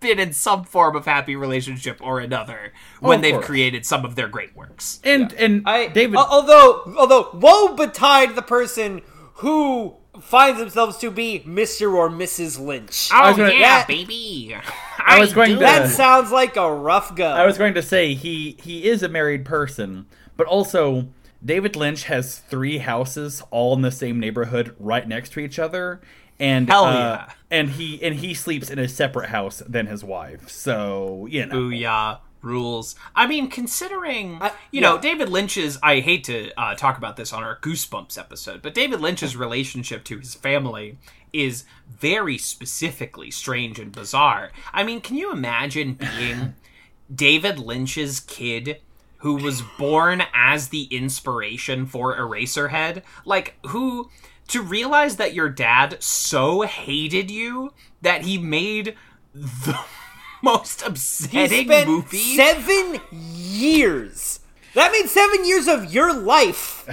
been 0.01 0.19
in 0.19 0.33
some 0.33 0.65
form 0.65 0.95
of 0.95 1.05
happy 1.05 1.35
relationship 1.35 1.99
or 2.01 2.19
another 2.19 2.73
when 2.99 3.17
of 3.19 3.21
they've 3.21 3.33
course. 3.35 3.45
created 3.45 3.85
some 3.85 4.03
of 4.03 4.15
their 4.15 4.27
great 4.27 4.55
works. 4.55 4.99
and 5.03 5.31
and 5.33 5.63
I 5.65 5.87
David 5.87 6.17
al- 6.17 6.27
although 6.29 6.93
although 6.97 7.29
woe 7.33 7.75
betide 7.75 8.35
the 8.35 8.41
person 8.41 9.01
who 9.35 9.95
finds 10.19 10.59
themselves 10.59 10.97
to 10.97 11.09
be 11.09 11.39
Mr. 11.47 11.93
or 11.93 12.09
Mrs. 12.09 12.59
Lynch. 12.59 13.09
Oh 13.13 13.29
was 13.29 13.37
gonna- 13.37 13.53
yeah, 13.53 13.79
that- 13.79 13.87
baby! 13.87 14.55
I 14.99 15.19
was 15.19 15.33
going 15.33 15.53
to- 15.53 15.59
that 15.59 15.89
sounds 15.89 16.31
like 16.31 16.57
a 16.57 16.71
rough 16.71 17.15
go. 17.15 17.27
I 17.27 17.45
was 17.45 17.57
going 17.57 17.73
to 17.75 17.81
say 17.81 18.13
he 18.13 18.57
he 18.61 18.85
is 18.89 19.01
a 19.03 19.09
married 19.09 19.45
person, 19.45 20.05
but 20.35 20.47
also 20.47 21.07
David 21.43 21.75
Lynch 21.75 22.03
has 22.03 22.37
three 22.37 22.79
houses 22.79 23.41
all 23.49 23.73
in 23.73 23.81
the 23.81 23.91
same 23.91 24.19
neighborhood, 24.19 24.75
right 24.77 25.07
next 25.07 25.31
to 25.33 25.39
each 25.39 25.57
other, 25.57 25.99
and 26.41 26.67
Hell 26.67 26.85
uh, 26.85 26.93
yeah. 26.93 27.31
and 27.49 27.69
he 27.69 28.01
and 28.03 28.15
he 28.15 28.33
sleeps 28.33 28.69
in 28.69 28.79
a 28.79 28.89
separate 28.89 29.29
house 29.29 29.61
than 29.65 29.85
his 29.87 30.03
wife. 30.03 30.49
So 30.49 31.27
you 31.29 31.45
know, 31.45 31.55
Booyah 31.55 32.19
rules. 32.41 32.95
I 33.15 33.27
mean, 33.27 33.47
considering 33.49 34.39
I- 34.41 34.51
you 34.71 34.81
know. 34.81 34.97
David 34.97 35.29
Lynch's, 35.29 35.77
I 35.83 35.99
hate 35.99 36.23
to 36.25 36.51
uh, 36.59 36.73
talk 36.75 36.97
about 36.97 37.15
this 37.15 37.31
on 37.31 37.43
our 37.43 37.57
Goosebumps 37.59 38.17
episode, 38.17 38.61
but 38.61 38.73
David 38.73 38.99
Lynch's 38.99 39.37
relationship 39.37 40.03
to 40.05 40.17
his 40.17 40.33
family 40.33 40.97
is 41.31 41.63
very 41.87 42.37
specifically 42.37 43.29
strange 43.31 43.79
and 43.79 43.91
bizarre. 43.91 44.51
I 44.73 44.83
mean, 44.83 44.99
can 45.01 45.15
you 45.17 45.31
imagine 45.31 45.93
being 45.93 46.55
David 47.13 47.59
Lynch's 47.59 48.19
kid? 48.19 48.81
Who 49.17 49.35
was 49.35 49.61
born 49.77 50.23
as 50.33 50.69
the 50.69 50.85
inspiration 50.85 51.85
for 51.85 52.17
Eraserhead? 52.17 53.03
Like, 53.23 53.55
who 53.67 54.09
to 54.51 54.61
realize 54.61 55.15
that 55.17 55.33
your 55.33 55.49
dad 55.49 55.97
so 56.01 56.61
hated 56.61 57.29
you 57.31 57.73
that 58.01 58.23
he 58.23 58.37
made 58.37 58.95
the 59.33 59.79
most 60.43 60.81
he 60.81 60.87
upsetting 60.87 61.65
spent 61.67 61.89
movie. 61.89 62.35
seven 62.35 62.99
years. 63.11 64.39
That 64.73 64.91
means 64.91 65.11
seven 65.11 65.45
years 65.45 65.67
of 65.67 65.93
your 65.93 66.13
life 66.13 66.87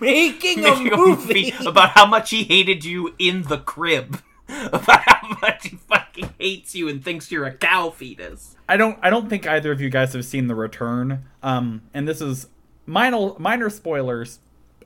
making 0.62 0.66
a 0.92 0.96
movie. 0.96 1.52
about 1.66 1.90
how 1.90 2.06
much 2.06 2.30
he 2.30 2.44
hated 2.44 2.84
you 2.84 3.14
in 3.18 3.42
the 3.42 3.58
crib. 3.58 4.20
About 4.70 5.00
how 5.06 5.38
much 5.40 5.68
he 5.68 5.76
fucking 5.76 6.28
hates 6.38 6.74
you 6.74 6.86
and 6.86 7.02
thinks 7.02 7.32
you're 7.32 7.46
a 7.46 7.54
cow 7.54 7.88
fetus. 7.88 8.54
I 8.68 8.76
don't 8.76 8.98
I 9.00 9.08
don't 9.08 9.30
think 9.30 9.46
either 9.46 9.72
of 9.72 9.80
you 9.80 9.88
guys 9.88 10.12
have 10.12 10.26
seen 10.26 10.46
The 10.46 10.54
Return. 10.54 11.24
Um, 11.42 11.80
and 11.94 12.06
this 12.06 12.20
is 12.20 12.48
minor 12.84 13.30
minor 13.38 13.70
spoilers. 13.70 14.40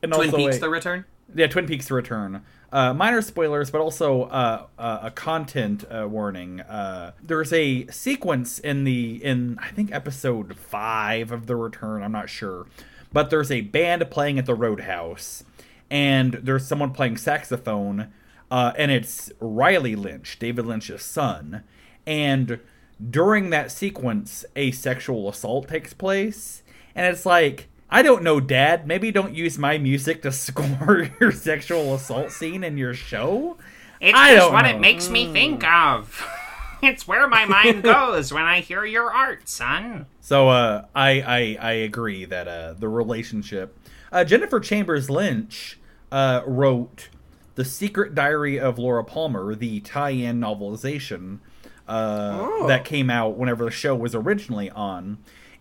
And 0.04 0.12
Twin 0.12 0.28
also 0.28 0.36
Peaks: 0.36 0.58
a- 0.58 0.60
The 0.60 0.68
Return. 0.70 1.04
Yeah, 1.34 1.46
Twin 1.48 1.66
Peaks: 1.66 1.88
The 1.88 1.94
Return. 1.94 2.42
Uh, 2.72 2.92
minor 2.92 3.22
spoilers, 3.22 3.70
but 3.70 3.80
also 3.80 4.24
uh, 4.24 4.66
uh, 4.78 4.98
a 5.02 5.10
content 5.10 5.84
uh, 5.90 6.06
warning. 6.08 6.60
Uh, 6.60 7.12
there's 7.22 7.52
a 7.52 7.86
sequence 7.88 8.58
in 8.58 8.84
the 8.84 9.22
in 9.24 9.58
I 9.60 9.68
think 9.68 9.92
episode 9.92 10.56
five 10.56 11.32
of 11.32 11.46
The 11.46 11.56
Return. 11.56 12.02
I'm 12.02 12.12
not 12.12 12.28
sure, 12.28 12.66
but 13.12 13.30
there's 13.30 13.50
a 13.50 13.62
band 13.62 14.08
playing 14.10 14.38
at 14.38 14.46
the 14.46 14.54
Roadhouse, 14.54 15.44
and 15.90 16.34
there's 16.34 16.66
someone 16.66 16.92
playing 16.92 17.16
saxophone, 17.16 18.12
uh, 18.50 18.72
and 18.76 18.90
it's 18.90 19.30
Riley 19.40 19.96
Lynch, 19.96 20.38
David 20.38 20.66
Lynch's 20.66 21.02
son, 21.02 21.62
and 22.06 22.60
during 23.10 23.50
that 23.50 23.70
sequence, 23.70 24.44
a 24.54 24.70
sexual 24.70 25.28
assault 25.28 25.68
takes 25.68 25.92
place, 25.92 26.62
and 26.94 27.06
it's 27.06 27.26
like. 27.26 27.68
I 27.88 28.02
don't 28.02 28.22
know, 28.22 28.40
Dad. 28.40 28.86
Maybe 28.86 29.10
don't 29.10 29.34
use 29.34 29.58
my 29.58 29.78
music 29.78 30.22
to 30.22 30.32
score 30.32 31.08
your 31.20 31.32
sexual 31.32 31.94
assault 31.94 32.32
scene 32.32 32.64
in 32.64 32.76
your 32.76 32.94
show. 32.94 33.56
It's 34.00 34.18
I 34.18 34.34
just 34.34 34.52
what 34.52 34.62
know. 34.62 34.70
it 34.70 34.80
makes 34.80 35.08
me 35.08 35.32
think 35.32 35.64
of. 35.64 36.26
It's 36.82 37.08
where 37.08 37.26
my 37.26 37.46
mind 37.46 37.82
goes 37.82 38.34
when 38.34 38.42
I 38.44 38.60
hear 38.60 38.84
your 38.84 39.10
art, 39.10 39.48
son. 39.48 40.04
So 40.20 40.50
uh, 40.50 40.84
I, 40.94 41.22
I 41.22 41.58
I 41.58 41.72
agree 41.72 42.26
that 42.26 42.46
uh, 42.46 42.74
the 42.74 42.86
relationship. 42.86 43.76
Uh, 44.12 44.24
Jennifer 44.24 44.60
Chambers 44.60 45.08
Lynch 45.08 45.78
uh, 46.12 46.42
wrote 46.46 47.08
the 47.54 47.64
Secret 47.64 48.14
Diary 48.14 48.60
of 48.60 48.78
Laura 48.78 49.02
Palmer, 49.02 49.54
the 49.54 49.80
tie-in 49.80 50.38
novelization 50.38 51.38
uh, 51.88 52.66
that 52.66 52.84
came 52.84 53.08
out 53.08 53.36
whenever 53.38 53.64
the 53.64 53.70
show 53.70 53.94
was 53.94 54.14
originally 54.14 54.70
on, 54.70 55.16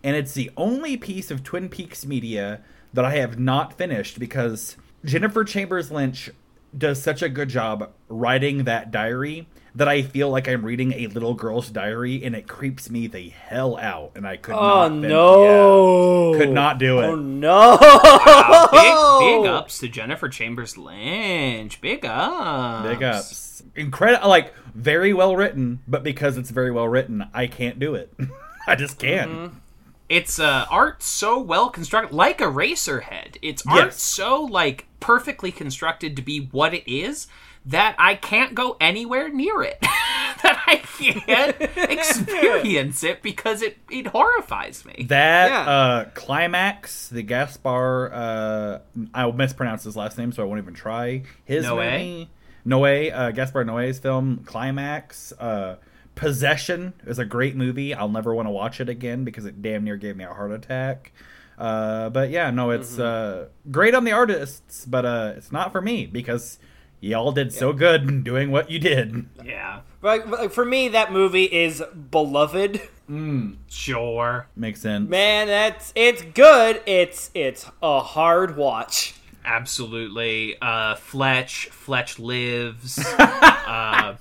and 0.06 0.14
it's 0.16 0.32
the 0.34 0.50
only 0.56 0.96
piece 0.96 1.30
of 1.32 1.42
Twin 1.42 1.68
Peaks 1.68 2.06
media 2.06 2.60
that 2.94 3.04
I 3.04 3.16
have 3.16 3.38
not 3.38 3.76
finished 3.76 4.18
because 4.20 4.76
Jennifer 5.04 5.42
Chambers 5.44 5.90
Lynch 5.90 6.30
does 6.76 7.02
such 7.02 7.22
a 7.22 7.28
good 7.28 7.48
job 7.48 7.90
writing 8.08 8.64
that 8.64 8.90
diary 8.90 9.48
that 9.74 9.88
I 9.88 10.02
feel 10.02 10.30
like 10.30 10.48
I'm 10.48 10.64
reading 10.64 10.92
a 10.92 11.06
little 11.08 11.34
girl's 11.34 11.68
diary, 11.70 12.22
and 12.24 12.34
it 12.34 12.48
creeps 12.48 12.88
me 12.88 13.06
the 13.08 13.28
hell 13.28 13.76
out, 13.76 14.12
and 14.14 14.26
I 14.26 14.36
could 14.38 14.54
Oh 14.54 14.58
not. 14.88 14.88
fin- 14.88 15.00
no! 15.02 16.32
yeah, 16.32 16.38
could 16.38 16.50
not 16.54 16.78
do 16.78 17.00
it. 17.00 17.04
Oh 17.06 17.14
no! 17.14 17.76
Wow, 17.80 18.68
big, 18.72 19.42
big 19.42 19.50
ups 19.52 19.78
to 19.80 19.88
Jennifer 19.88 20.28
Chambers 20.30 20.78
Lynch. 20.78 21.80
Big 21.82 22.06
ups. 22.06 22.88
Big 22.88 23.02
ups. 23.02 23.62
Incredible, 23.74 24.28
like 24.28 24.54
very 24.74 25.12
well 25.12 25.36
written, 25.36 25.80
but 25.86 26.02
because 26.02 26.38
it's 26.38 26.50
very 26.50 26.70
well 26.70 26.88
written, 26.88 27.24
I 27.34 27.46
can't 27.46 27.78
do 27.78 27.94
it. 27.94 28.14
I 28.66 28.76
just 28.76 28.98
can't. 28.98 29.30
Mm-hmm. 29.30 29.56
It's 30.08 30.38
uh, 30.38 30.66
art 30.70 31.02
so 31.02 31.38
well 31.40 31.68
constructed, 31.70 32.14
like 32.14 32.38
Eraserhead. 32.38 33.36
It's 33.42 33.64
art 33.66 33.92
so 33.94 34.42
like 34.42 34.86
perfectly 35.00 35.50
constructed 35.52 36.16
to 36.16 36.22
be 36.22 36.40
what 36.52 36.74
it 36.74 36.88
is 36.90 37.26
that 37.64 37.96
I 37.98 38.14
can't 38.14 38.54
go 38.54 38.76
anywhere 38.80 39.28
near 39.28 39.62
it. 39.62 39.78
that 40.42 40.62
I 40.66 40.76
can't 40.76 41.56
experience 41.90 43.02
it 43.02 43.22
because 43.22 43.62
it 43.62 43.78
it 43.90 44.06
horrifies 44.08 44.84
me. 44.84 45.06
That 45.08 45.50
Yeah. 45.50 45.60
uh, 45.72 46.04
climax, 46.14 47.08
the 47.08 47.22
Gaspar, 47.22 48.12
uh, 48.12 48.78
I'll 49.14 49.32
mispronounce 49.32 49.82
his 49.84 49.96
last 49.96 50.16
name, 50.18 50.30
so 50.30 50.42
I 50.42 50.46
won't 50.46 50.60
even 50.60 50.74
try. 50.74 51.22
His 51.44 51.64
Noé? 51.64 51.92
movie, 51.98 52.30
Noé, 52.66 53.12
uh, 53.12 53.30
Gaspar 53.32 53.64
Noé's 53.64 53.98
film, 53.98 54.42
Climax, 54.46 55.32
uh, 55.40 55.76
Possession 56.16 56.94
is 57.06 57.18
a 57.20 57.24
great 57.24 57.54
movie. 57.54 57.94
I'll 57.94 58.08
never 58.08 58.34
want 58.34 58.46
to 58.46 58.50
watch 58.50 58.80
it 58.80 58.88
again 58.88 59.22
because 59.22 59.44
it 59.44 59.62
damn 59.62 59.84
near 59.84 59.96
gave 59.96 60.16
me 60.16 60.24
a 60.24 60.32
heart 60.34 60.50
attack. 60.50 61.12
Uh, 61.58 62.08
but 62.10 62.30
yeah, 62.30 62.50
no, 62.50 62.70
it's 62.70 62.98
uh, 62.98 63.46
great 63.70 63.94
on 63.94 64.04
the 64.04 64.12
artists, 64.12 64.84
but 64.84 65.04
uh, 65.06 65.34
it's 65.36 65.52
not 65.52 65.72
for 65.72 65.80
me 65.80 66.06
because 66.06 66.58
y'all 67.00 67.32
did 67.32 67.52
so 67.52 67.72
good 67.72 68.24
doing 68.24 68.50
what 68.50 68.70
you 68.70 68.78
did. 68.78 69.26
Yeah, 69.44 69.80
But, 70.00 70.28
but 70.30 70.52
for 70.52 70.64
me, 70.64 70.88
that 70.88 71.12
movie 71.12 71.44
is 71.44 71.82
beloved. 72.10 72.80
sure, 73.68 74.48
Makes 74.56 74.80
sense. 74.80 75.08
Man, 75.08 75.46
that's 75.46 75.92
it's 75.94 76.22
good. 76.22 76.82
It's 76.86 77.30
it's 77.34 77.66
a 77.82 78.00
hard 78.00 78.56
watch. 78.56 79.14
absolutely. 79.44 80.56
Uh, 80.60 80.94
Fletch, 80.96 81.66
Fletch 81.66 82.18
lives. 82.18 82.98
uh, 83.18 84.16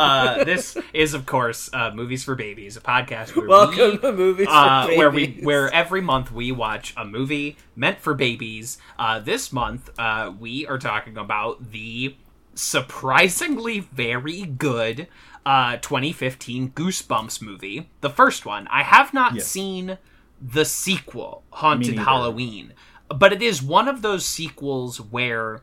uh, 0.00 0.44
this 0.44 0.76
is, 0.92 1.14
of 1.14 1.26
course, 1.26 1.68
uh, 1.72 1.90
movies 1.94 2.24
for 2.24 2.34
babies, 2.34 2.76
a 2.76 2.80
podcast 2.80 3.36
where 3.36 3.46
Welcome 3.48 3.90
we 3.92 3.98
to 3.98 4.12
movies 4.12 4.46
for 4.46 4.52
uh, 4.52 4.86
where 4.96 5.10
we 5.10 5.38
where 5.42 5.70
every 5.72 6.00
month 6.00 6.32
we 6.32 6.52
watch 6.52 6.94
a 6.96 7.04
movie 7.04 7.56
meant 7.76 7.98
for 8.00 8.14
babies. 8.14 8.78
Uh, 8.98 9.18
this 9.20 9.52
month 9.52 9.90
uh, 9.98 10.32
we 10.38 10.66
are 10.66 10.78
talking 10.78 11.16
about 11.16 11.70
the 11.72 12.16
surprisingly 12.54 13.80
very 13.80 14.42
good 14.42 15.06
uh, 15.46 15.76
2015 15.78 16.70
Goosebumps 16.72 17.40
movie, 17.42 17.90
the 18.00 18.10
first 18.10 18.44
one. 18.46 18.66
I 18.68 18.82
have 18.82 19.12
not 19.14 19.34
Yes. 19.34 19.46
seen 19.46 19.98
the 20.40 20.64
sequel, 20.64 21.44
Haunted. 21.50 21.98
Halloween, 21.98 22.72
but 23.08 23.32
it 23.32 23.42
is 23.42 23.62
one 23.62 23.88
of 23.88 24.02
those 24.02 24.24
sequels 24.24 25.00
where 25.00 25.62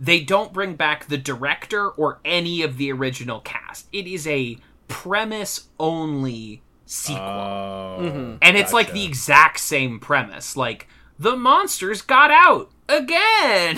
they 0.00 0.20
don't 0.20 0.54
bring 0.54 0.74
back 0.76 1.06
the 1.06 1.18
director 1.18 1.90
or 1.90 2.20
any 2.24 2.62
of 2.62 2.78
the 2.78 2.90
original 2.90 3.40
cast. 3.40 3.86
It 3.92 4.06
is 4.06 4.26
a 4.26 4.56
premise 4.88 5.68
only 5.78 6.62
sequel. 6.86 7.20
Oh, 7.22 8.38
and 8.40 8.56
it's 8.56 8.72
like 8.72 8.92
the 8.92 9.04
exact 9.04 9.60
same 9.60 10.00
premise. 10.00 10.56
Like 10.56 10.88
the 11.18 11.36
monsters 11.36 12.00
got 12.00 12.30
out 12.30 12.70
again. 12.88 13.76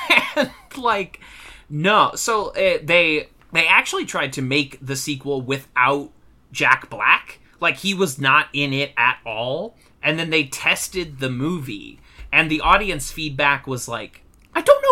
and 0.36 0.50
like 0.76 1.20
no, 1.68 2.12
so 2.14 2.50
uh, 2.50 2.78
they 2.82 3.28
they 3.52 3.66
actually 3.66 4.06
tried 4.06 4.32
to 4.34 4.42
make 4.42 4.78
the 4.80 4.96
sequel 4.96 5.42
without 5.42 6.12
Jack 6.52 6.88
Black. 6.88 7.40
Like 7.60 7.78
he 7.78 7.94
was 7.94 8.20
not 8.20 8.46
in 8.52 8.72
it 8.72 8.92
at 8.96 9.18
all. 9.26 9.76
And 10.00 10.18
then 10.18 10.30
they 10.30 10.44
tested 10.44 11.18
the 11.18 11.30
movie 11.30 11.98
and 12.30 12.50
the 12.50 12.60
audience 12.60 13.10
feedback 13.10 13.66
was 13.66 13.88
like 13.88 14.20
I 14.20 14.23
don't 14.23 14.23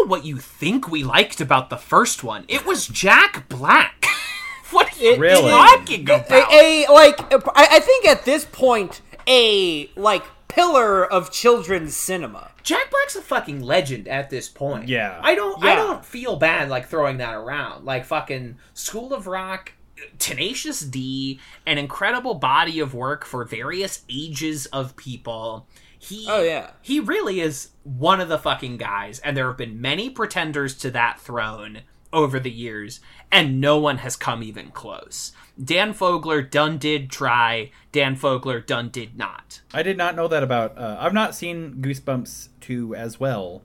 know 0.02 0.08
what 0.10 0.24
you 0.24 0.38
think 0.38 0.88
we 0.90 1.04
liked 1.04 1.40
about 1.40 1.70
the 1.70 1.76
first 1.76 2.24
one. 2.24 2.44
It 2.48 2.66
was 2.66 2.86
Jack 2.86 3.48
Black. 3.48 4.04
what 4.70 4.92
are 4.98 5.02
you 5.02 5.16
Really? 5.16 5.50
talking 5.50 6.02
about? 6.02 6.30
a, 6.30 6.84
a 6.86 6.92
like 6.92 7.20
I, 7.32 7.68
I 7.72 7.80
think 7.80 8.06
at 8.06 8.24
this 8.24 8.44
point 8.44 9.00
a 9.26 9.90
like 9.96 10.24
pillar 10.48 11.04
of 11.04 11.30
children's 11.30 11.96
cinema. 11.96 12.50
Jack 12.62 12.90
Black's 12.90 13.16
a 13.16 13.22
fucking 13.22 13.60
legend 13.62 14.06
at 14.08 14.30
this 14.30 14.48
point. 14.48 14.88
Yeah. 14.88 15.18
I 15.22 15.34
don't 15.34 15.62
I 15.64 15.74
don't 15.74 16.04
feel 16.04 16.36
bad 16.36 16.68
like 16.68 16.88
throwing 16.88 17.18
that 17.18 17.34
around. 17.34 17.84
Like 17.84 18.04
fucking 18.04 18.56
School 18.74 19.12
of 19.12 19.26
Rock, 19.26 19.72
Tenacious 20.18 20.80
D, 20.80 21.40
an 21.66 21.78
incredible 21.78 22.34
body 22.34 22.80
of 22.80 22.94
work 22.94 23.24
for 23.24 23.44
various 23.44 24.02
ages 24.08 24.66
of 24.66 24.96
people. 24.96 25.66
He 26.02 26.26
Oh, 26.28 26.42
yeah. 26.42 26.70
He 26.82 27.00
really 27.00 27.40
is 27.40 27.70
one 27.84 28.20
of 28.20 28.28
the 28.28 28.38
fucking 28.38 28.76
guys 28.76 29.20
and 29.20 29.36
there 29.36 29.46
have 29.46 29.56
been 29.56 29.80
many 29.80 30.10
pretenders 30.10 30.74
to 30.78 30.90
that 30.90 31.20
throne 31.20 31.82
over 32.12 32.38
the 32.38 32.50
years 32.50 33.00
and 33.30 33.60
no 33.60 33.78
one 33.78 33.98
has 33.98 34.16
come 34.16 34.42
even 34.42 34.70
close. 34.70 35.32
Dan 35.62 35.94
Fogler 35.94 36.48
done 36.48 36.78
did 36.78 37.10
try, 37.10 37.70
Dan 37.92 38.16
Fogler 38.16 38.64
done 38.64 38.88
did 38.88 39.16
not. 39.16 39.60
I 39.72 39.82
did 39.82 39.96
not 39.96 40.16
know 40.16 40.28
that 40.28 40.42
about. 40.42 40.76
Uh, 40.76 40.96
I've 40.98 41.12
not 41.12 41.34
seen 41.34 41.76
Goosebumps 41.82 42.48
two 42.60 42.94
as 42.94 43.20
well. 43.20 43.62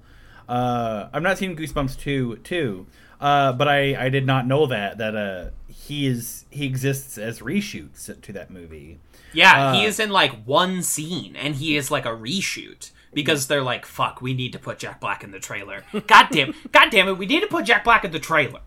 Uh, 0.48 1.08
I've 1.14 1.24
not 1.24 1.38
seen 1.38 1.56
Goosebumps 1.56 1.98
two 1.98 2.38
too, 2.38 2.88
uh, 3.20 3.54
but 3.54 3.68
I, 3.68 4.06
I 4.06 4.10
did 4.10 4.26
not 4.26 4.46
know 4.46 4.68
that 4.68 4.98
that 4.98 5.16
uh, 5.16 5.50
he 5.68 6.08
is 6.08 6.46
he 6.50 6.66
exists 6.66 7.18
as 7.18 7.40
reshoots 7.40 8.22
to 8.22 8.34
that 8.34 8.52
movie. 8.52 9.00
Yeah, 9.34 9.68
Uh, 9.70 9.74
he 9.74 9.86
is 9.86 10.00
in 10.00 10.10
like 10.10 10.44
one 10.46 10.82
scene, 10.84 11.36
and 11.36 11.56
he 11.56 11.76
is 11.78 11.92
like 11.92 12.06
a 12.06 12.10
reshoot 12.10 12.92
because 13.14 13.48
they're 13.48 13.64
like, 13.64 13.86
"Fuck, 13.86 14.22
we 14.22 14.34
need 14.34 14.52
to 14.54 14.60
put 14.60 14.80
Jack 14.80 15.00
Black 15.00 15.24
in 15.24 15.32
the 15.32 15.40
trailer." 15.40 15.84
God 16.08 16.28
damn, 16.32 16.54
God 16.72 16.90
damn 16.92 17.08
it, 17.08 17.18
we 17.18 17.26
need 17.26 17.42
to 17.42 17.48
put 17.48 17.66
Jack 17.66 17.84
Black 17.84 18.04
in 18.06 18.12
the 18.12 18.20
trailer. 18.20 18.60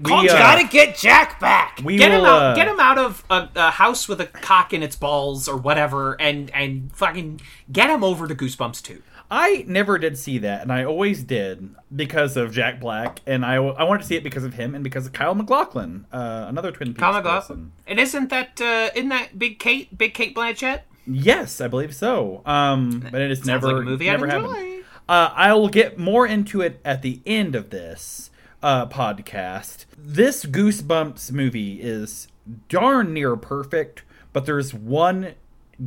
We, 0.00 0.12
uh, 0.12 0.22
Gotta 0.26 0.68
get 0.68 0.96
Jack 0.96 1.40
back. 1.40 1.80
We 1.82 1.96
Get 1.96 2.10
will 2.12 2.20
him 2.20 2.24
out! 2.26 2.42
uh, 2.42 2.54
Get 2.54 2.68
him 2.68 2.78
out 2.78 2.98
of 2.98 3.24
a, 3.30 3.48
a 3.56 3.70
house 3.72 4.06
with 4.08 4.20
a 4.20 4.26
cock 4.26 4.72
in 4.72 4.82
its 4.84 4.94
balls 4.94 5.48
or 5.48 5.56
whatever, 5.56 6.14
and 6.20 6.50
and 6.52 6.92
fucking 6.94 7.40
get 7.72 7.90
him 7.90 8.04
over 8.04 8.28
to 8.28 8.34
Goosebumps 8.34 8.80
too. 8.82 9.02
I 9.30 9.64
never 9.66 9.98
did 9.98 10.16
see 10.16 10.38
that, 10.38 10.62
and 10.62 10.72
I 10.72 10.84
always 10.84 11.22
did 11.22 11.74
because 11.94 12.36
of 12.36 12.50
Jack 12.52 12.80
Black, 12.80 13.20
and 13.26 13.44
I 13.44 13.56
I 13.56 13.84
wanted 13.84 14.02
to 14.02 14.06
see 14.06 14.16
it 14.16 14.24
because 14.24 14.44
of 14.44 14.54
him 14.54 14.74
and 14.74 14.82
because 14.82 15.06
of 15.06 15.12
Kyle 15.12 15.34
MacLachlan, 15.34 16.06
uh, 16.12 16.46
another 16.48 16.72
Twin 16.72 16.88
Peaks 16.88 17.00
Kyle. 17.00 17.12
MacLachlan. 17.12 17.72
And 17.86 18.00
isn't 18.00 18.30
that 18.30 18.60
uh, 18.60 18.90
isn't 18.94 19.10
that 19.10 19.38
Big 19.38 19.58
Cate, 19.58 19.96
Big 19.96 20.14
Cate 20.14 20.34
Blanchett? 20.34 20.82
Yes, 21.06 21.60
I 21.60 21.68
believe 21.68 21.94
so. 21.94 22.42
Um, 22.46 23.06
but 23.10 23.20
it 23.20 23.30
is 23.30 23.44
never 23.44 23.72
like 23.72 23.82
a 23.82 23.84
movie 23.84 24.06
never 24.06 24.26
enjoy. 24.26 24.48
happened. 24.48 24.84
Uh, 25.08 25.30
I 25.34 25.52
will 25.54 25.68
get 25.68 25.98
more 25.98 26.26
into 26.26 26.60
it 26.60 26.80
at 26.84 27.02
the 27.02 27.20
end 27.26 27.54
of 27.54 27.70
this 27.70 28.30
uh, 28.62 28.86
podcast. 28.86 29.86
This 29.96 30.44
Goosebumps 30.44 31.32
movie 31.32 31.80
is 31.80 32.28
darn 32.68 33.14
near 33.14 33.36
perfect, 33.36 34.04
but 34.32 34.44
there's 34.44 34.74
one 34.74 35.34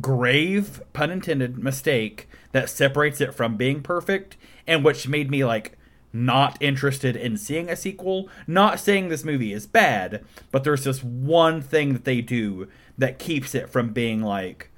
grave, 0.00 0.82
pun 0.92 1.10
intended, 1.10 1.58
mistake 1.58 2.28
that 2.52 2.70
separates 2.70 3.20
it 3.20 3.34
from 3.34 3.56
being 3.56 3.82
perfect, 3.82 4.36
and 4.66 4.84
which 4.84 5.08
made 5.08 5.30
me 5.30 5.44
like 5.44 5.76
not 6.12 6.56
interested 6.60 7.16
in 7.16 7.36
seeing 7.36 7.68
a 7.70 7.76
sequel. 7.76 8.28
Not 8.46 8.78
saying 8.78 9.08
this 9.08 9.24
movie 9.24 9.52
is 9.52 9.66
bad, 9.66 10.24
but 10.50 10.62
there's 10.64 10.84
just 10.84 11.02
one 11.02 11.60
thing 11.62 11.94
that 11.94 12.04
they 12.04 12.20
do 12.20 12.68
that 12.98 13.18
keeps 13.18 13.54
it 13.54 13.70
from 13.70 13.92
being 13.92 14.20
like 14.22 14.70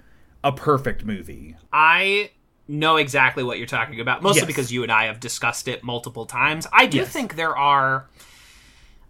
a 0.44 0.52
perfect 0.52 1.04
movie. 1.04 1.56
I 1.72 2.30
know 2.68 2.96
exactly 2.96 3.42
what 3.42 3.58
you're 3.58 3.66
talking 3.66 4.00
about, 4.00 4.22
mostly 4.22 4.40
Yes. 4.42 4.46
because 4.46 4.72
you 4.72 4.82
and 4.84 4.92
I 4.92 5.04
have 5.06 5.18
discussed 5.20 5.66
it 5.68 5.82
multiple 5.82 6.24
times. 6.26 6.66
I 6.72 6.86
do 6.86 6.98
Yes. 6.98 7.08
think 7.08 7.34
there 7.36 7.56
are. 7.56 8.06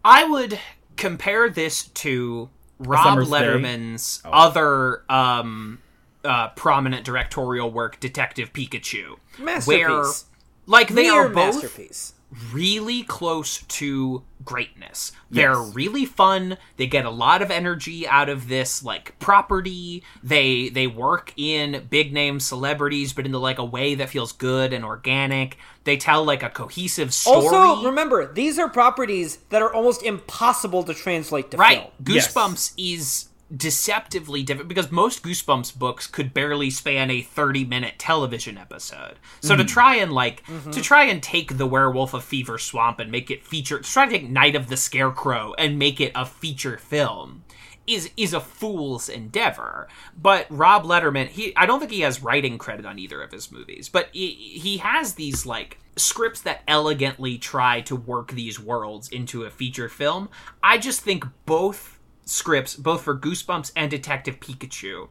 I 0.04 0.25
would 0.25 0.59
compare 0.97 1.49
this 1.50 1.85
to 1.88 2.49
Rob 2.78 3.18
Letterman's 3.18 4.23
Oh. 4.25 4.30
other 4.30 5.02
um, 5.09 5.78
uh, 6.25 6.49
prominent 6.50 7.04
directorial 7.04 7.71
work, 7.71 8.00
Detective 8.00 8.52
Pikachu, 8.52 9.16
where 9.38 9.88
Masterpiece. 9.88 10.25
like 10.66 10.88
they 10.88 11.02
Mere 11.02 11.26
are 11.26 11.28
both 11.28 11.62
masterpiece. 11.62 12.14
really 12.52 13.02
close 13.02 13.62
to 13.62 14.23
greatness. 14.45 15.12
They're 15.31 15.57
really 15.57 16.04
fun. 16.07 16.59
They 16.76 16.87
get 16.87 17.04
a 17.04 17.11
lot 17.11 17.43
of 17.43 17.50
energy 17.50 18.07
out 18.07 18.28
of 18.28 18.49
this 18.49 18.83
like 18.83 19.19
property. 19.19 20.02
They 20.23 20.69
they 20.69 20.87
work 20.87 21.33
in 21.37 21.87
big 21.90 22.12
name 22.12 22.40
celebrities 22.40 23.12
but 23.12 23.26
in 23.26 23.33
the 23.33 23.40
like 23.40 23.59
a 23.59 23.64
way 23.64 23.95
that 23.97 24.09
feels 24.11 24.33
good 24.33 24.73
and 24.73 24.85
organic. 24.85 25.59
They 25.85 25.97
tell 25.97 26.25
like 26.25 26.43
a 26.43 26.49
cohesive 26.50 27.12
story. 27.12 27.47
Also, 27.47 27.85
remember, 27.87 28.33
these 28.33 28.59
are 28.59 28.69
properties 28.69 29.37
that 29.50 29.61
are 29.61 29.73
almost 29.73 30.02
impossible 30.02 30.83
to 30.85 30.95
translate 30.95 31.50
to 31.50 31.57
right. 31.57 31.78
film. 31.78 31.90
Goosebumps 32.02 32.73
is 32.78 33.28
deceptively 33.55 34.43
different 34.43 34.69
because 34.69 34.91
most 34.91 35.23
Goosebumps 35.23 35.79
books 35.79 36.07
could 36.07 36.33
barely 36.33 36.71
span 36.71 37.11
a 37.11 37.23
30 37.23 37.65
minute 37.65 37.95
television 37.99 38.59
episode. 38.59 39.17
So 39.41 39.57
to 39.57 39.63
mm-hmm. 39.63 39.69
try 39.69 39.97
and 39.97 40.13
like 40.13 40.45
to 40.47 40.53
mm-hmm. 40.53 40.81
try 40.81 41.05
and 41.05 41.23
take 41.23 41.59
The 41.59 41.67
Werewolf 41.67 42.15
of 42.15 42.25
Fever 42.25 42.59
Swamp 42.59 43.01
and 43.01 43.11
make 43.11 43.31
it 43.31 43.45
feature 43.45 43.79
to 43.79 43.91
try 43.91 44.07
to 44.07 44.11
take 44.11 44.29
Night 44.29 44.57
of 44.57 44.69
the 44.69 44.77
Scarecrow 44.77 45.55
and 45.59 45.79
make 45.79 46.01
it 46.01 46.13
a 46.15 46.25
feature 46.25 46.79
film 46.79 47.45
is 47.87 48.11
is 48.17 48.33
a 48.33 48.41
fool's 48.41 49.09
endeavor. 49.09 49.89
But 50.21 50.47
Rob 50.49 50.85
Letterman, 50.85 51.29
he 51.29 51.55
I 51.57 51.67
don't 51.67 51.81
think 51.81 51.93
he 51.93 52.01
has 52.01 52.23
writing 52.23 52.59
credit 52.59 52.87
on 52.87 52.99
either 52.99 53.23
of 53.23 53.33
his 53.33 53.53
movies, 53.53 53.89
but 53.89 54.09
he, 54.13 54.31
he 54.31 54.79
has 54.79 55.15
these 55.15 55.47
like 55.47 55.79
scripts 55.97 56.41
that 56.43 56.63
elegantly 56.67 57.39
try 57.39 57.81
to 57.83 57.95
work 57.95 58.33
these 58.33 58.59
worlds 58.59 59.09
into 59.09 59.45
a 59.45 59.51
feature 59.51 59.89
film. 59.89 60.29
I 60.63 60.79
just 60.79 61.03
think 61.03 61.25
both 61.47 61.99
scripts, 62.25 62.75
both 62.76 63.02
for 63.02 63.16
Goosebumps 63.19 63.73
and 63.76 63.90
Detective 63.90 64.40
Pikachu, 64.40 65.09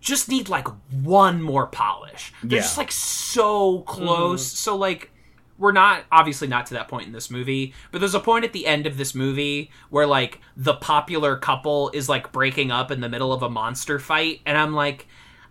just 0.00 0.28
need 0.28 0.48
like 0.48 0.68
one 0.90 1.42
more 1.42 1.66
polish. 1.66 2.32
They're 2.42 2.56
Yeah. 2.58 2.62
just 2.62 2.78
like 2.78 2.92
so 2.92 3.80
close. 3.80 4.44
Mm-hmm. 4.46 4.56
So 4.56 4.76
like 4.76 5.10
we're 5.58 5.72
not 5.72 6.04
obviously 6.12 6.46
not 6.46 6.66
to 6.66 6.74
that 6.74 6.86
point 6.86 7.06
in 7.08 7.12
this 7.12 7.30
movie, 7.30 7.74
but 7.90 7.98
there's 7.98 8.14
a 8.14 8.20
point 8.20 8.44
at 8.44 8.52
the 8.52 8.64
end 8.66 8.86
of 8.86 8.96
this 8.96 9.12
movie 9.14 9.70
where 9.90 10.06
like 10.06 10.40
the 10.56 10.74
popular 10.74 11.36
couple 11.36 11.90
is 11.92 12.08
like 12.08 12.30
breaking 12.30 12.70
up 12.70 12.92
in 12.92 13.00
the 13.00 13.08
middle 13.08 13.32
of 13.32 13.42
a 13.42 13.50
monster 13.50 13.98
fight 13.98 14.40
and 14.46 14.56
I'm 14.56 14.72
like 14.72 15.06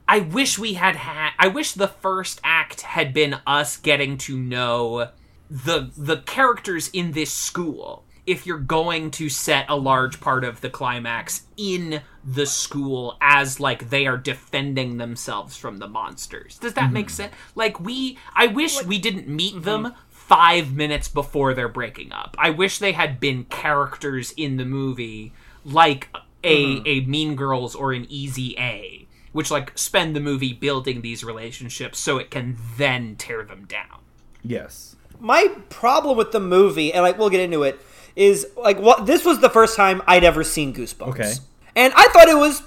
I 0.08 0.20
wish 0.20 0.58
we 0.58 0.76
had 0.76 0.96
had 0.96 1.32
I 1.38 1.50
wish 1.50 1.74
the 1.74 1.90
first 1.90 2.40
act 2.42 2.82
had 2.82 3.14
been 3.14 3.36
us 3.46 3.76
getting 3.76 4.18
to 4.20 4.38
know 4.38 5.10
the 5.50 5.92
the 5.98 6.18
characters 6.18 6.90
in 6.94 7.12
this 7.12 7.34
school 7.34 8.06
if 8.28 8.46
you're 8.46 8.60
going 8.60 9.10
to 9.10 9.30
set 9.30 9.66
a 9.70 9.76
large 9.76 10.20
part 10.20 10.44
of 10.44 10.60
the 10.60 10.70
climax 10.70 11.48
in 11.56 12.02
the 12.26 12.46
school 12.46 13.18
as 13.22 13.60
like 13.60 13.90
they 13.90 14.06
are 14.06 14.18
defending 14.18 14.98
themselves 14.98 15.56
from 15.56 15.78
the 15.78 15.88
monsters. 15.88 16.60
Does 16.60 16.74
that 16.74 16.92
make 16.92 17.08
mm-hmm. 17.08 17.16
sense? 17.16 17.34
Like 17.56 17.80
we 17.80 18.20
I 18.36 18.48
wish 18.48 18.84
we 18.84 19.00
didn't 19.00 19.30
meet 19.30 19.54
mm-hmm. 19.56 19.64
them 19.64 19.94
5 20.10 20.74
minutes 20.74 21.08
before 21.08 21.54
they're 21.54 21.70
breaking 21.70 22.12
up. 22.12 22.36
I 22.38 22.50
wish 22.50 22.80
they 22.80 22.92
had 22.92 23.22
been 23.22 23.46
characters 23.46 24.34
in 24.36 24.58
the 24.58 24.66
movie 24.66 25.32
like 25.64 26.10
a 26.44 26.76
mm-hmm. 26.76 26.84
a 26.86 27.02
Mean 27.02 27.36
Girls 27.36 27.76
or 27.76 27.94
an 27.94 28.06
Easy 28.10 28.56
A, 28.60 29.08
which 29.32 29.50
like 29.50 29.78
spend 29.78 30.18
the 30.18 30.20
movie 30.20 30.52
building 30.52 31.02
these 31.02 31.24
relationships 31.24 31.98
so 31.98 32.18
it 32.18 32.30
can 32.30 32.58
then 32.76 33.16
tear 33.16 33.46
them 33.46 33.66
down. 33.66 34.02
Yes. 34.44 34.98
my 35.20 35.48
problem 35.70 36.18
with 36.18 36.32
the 36.32 36.40
movie, 36.40 36.94
and 36.94 37.04
like 37.04 37.18
we'll 37.18 37.30
get 37.30 37.40
into 37.40 37.64
it, 37.64 37.82
is 38.18 38.48
like 38.58 38.80
what 38.80 39.06
this 39.06 39.24
was 39.24 39.40
the 39.40 39.50
first 39.50 39.76
time 39.78 40.02
I'd 40.08 40.24
ever 40.26 40.44
seen 40.44 40.74
Goosebumps. 40.74 41.10
Okay. 41.10 41.34
and 41.76 41.94
I 41.96 42.08
thought 42.12 42.28
it 42.28 42.36
was 42.38 42.62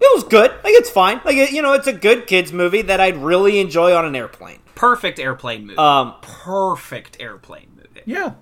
it 0.00 0.10
was 0.14 0.24
good. 0.24 0.50
Like 0.50 0.74
it's 0.74 0.90
fine. 0.90 1.20
Like 1.24 1.36
it, 1.36 1.52
you 1.52 1.62
know, 1.62 1.72
it's 1.74 1.86
a 1.86 1.92
good 1.92 2.26
kids 2.26 2.52
movie 2.52 2.82
that 2.82 3.00
I'd 3.00 3.16
really 3.18 3.60
enjoy 3.60 3.94
on 3.94 4.04
an 4.04 4.16
airplane. 4.16 4.58
Perfect 4.74 5.18
airplane 5.20 5.66
movie. 5.66 5.78
Um, 5.78 6.14
Perfect 6.22 7.18
airplane 7.20 7.68
movie. 7.76 8.02
Yeah. 8.06 8.32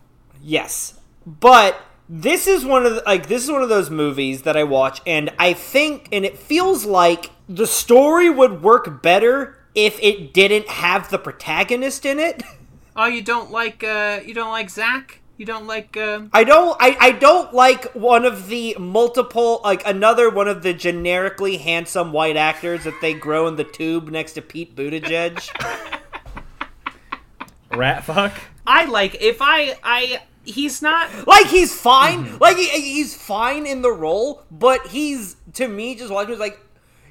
Yes, 0.42 0.98
but 1.26 1.78
this 2.08 2.46
is 2.46 2.64
one 2.64 2.84
of 2.86 2.94
the, 2.96 3.02
like 3.06 3.28
this 3.28 3.44
is 3.44 3.50
one 3.50 3.62
of 3.62 3.68
those 3.68 3.90
movies 3.90 4.42
that 4.42 4.56
I 4.56 4.64
watch, 4.64 5.00
and 5.06 5.30
I 5.38 5.52
think, 5.52 6.08
and 6.10 6.24
it 6.24 6.38
feels 6.38 6.84
like 6.84 7.30
the 7.48 7.66
story 7.66 8.28
would 8.30 8.62
work 8.62 9.02
better 9.02 9.58
if 9.74 9.98
it 10.02 10.32
didn't 10.34 10.68
have 10.68 11.10
the 11.10 11.18
protagonist 11.18 12.06
in 12.06 12.18
it. 12.20 12.42
Oh, 12.94 13.06
you 13.06 13.22
don't 13.22 13.50
like 13.50 13.82
uh 13.82 14.20
you 14.22 14.34
don't 14.34 14.50
like 14.50 14.68
Zach? 14.68 15.21
You 15.42 15.46
don't 15.46 15.66
like 15.66 15.96
uh 15.96 16.26
I 16.32 16.44
don't 16.44 16.76
I, 16.78 16.96
I 17.00 17.10
don't 17.10 17.52
like 17.52 17.86
one 17.94 18.24
of 18.24 18.46
the 18.46 18.76
multiple 18.78 19.60
like 19.64 19.84
another 19.84 20.30
one 20.30 20.46
of 20.46 20.62
the 20.62 20.72
generically 20.72 21.56
handsome 21.56 22.12
white 22.12 22.36
actors 22.36 22.84
that 22.84 22.94
they 23.00 23.12
grow 23.12 23.48
in 23.48 23.56
the 23.56 23.64
tube 23.64 24.08
next 24.08 24.34
to 24.34 24.40
Pete 24.40 24.76
Buttigieg. 24.76 25.42
Rat 27.72 28.04
fuck. 28.04 28.34
I 28.64 28.84
like 28.84 29.20
if 29.20 29.38
I 29.40 29.76
I 29.82 30.22
he's 30.44 30.80
not 30.80 31.26
like 31.26 31.48
he's 31.48 31.74
fine. 31.74 32.38
Like 32.38 32.56
he, 32.56 32.68
he's 32.68 33.16
fine 33.16 33.66
in 33.66 33.82
the 33.82 33.90
role, 33.90 34.44
but 34.48 34.86
he's 34.86 35.34
to 35.54 35.66
me 35.66 35.96
just 35.96 36.12
watching 36.12 36.30
was 36.30 36.38
like 36.38 36.60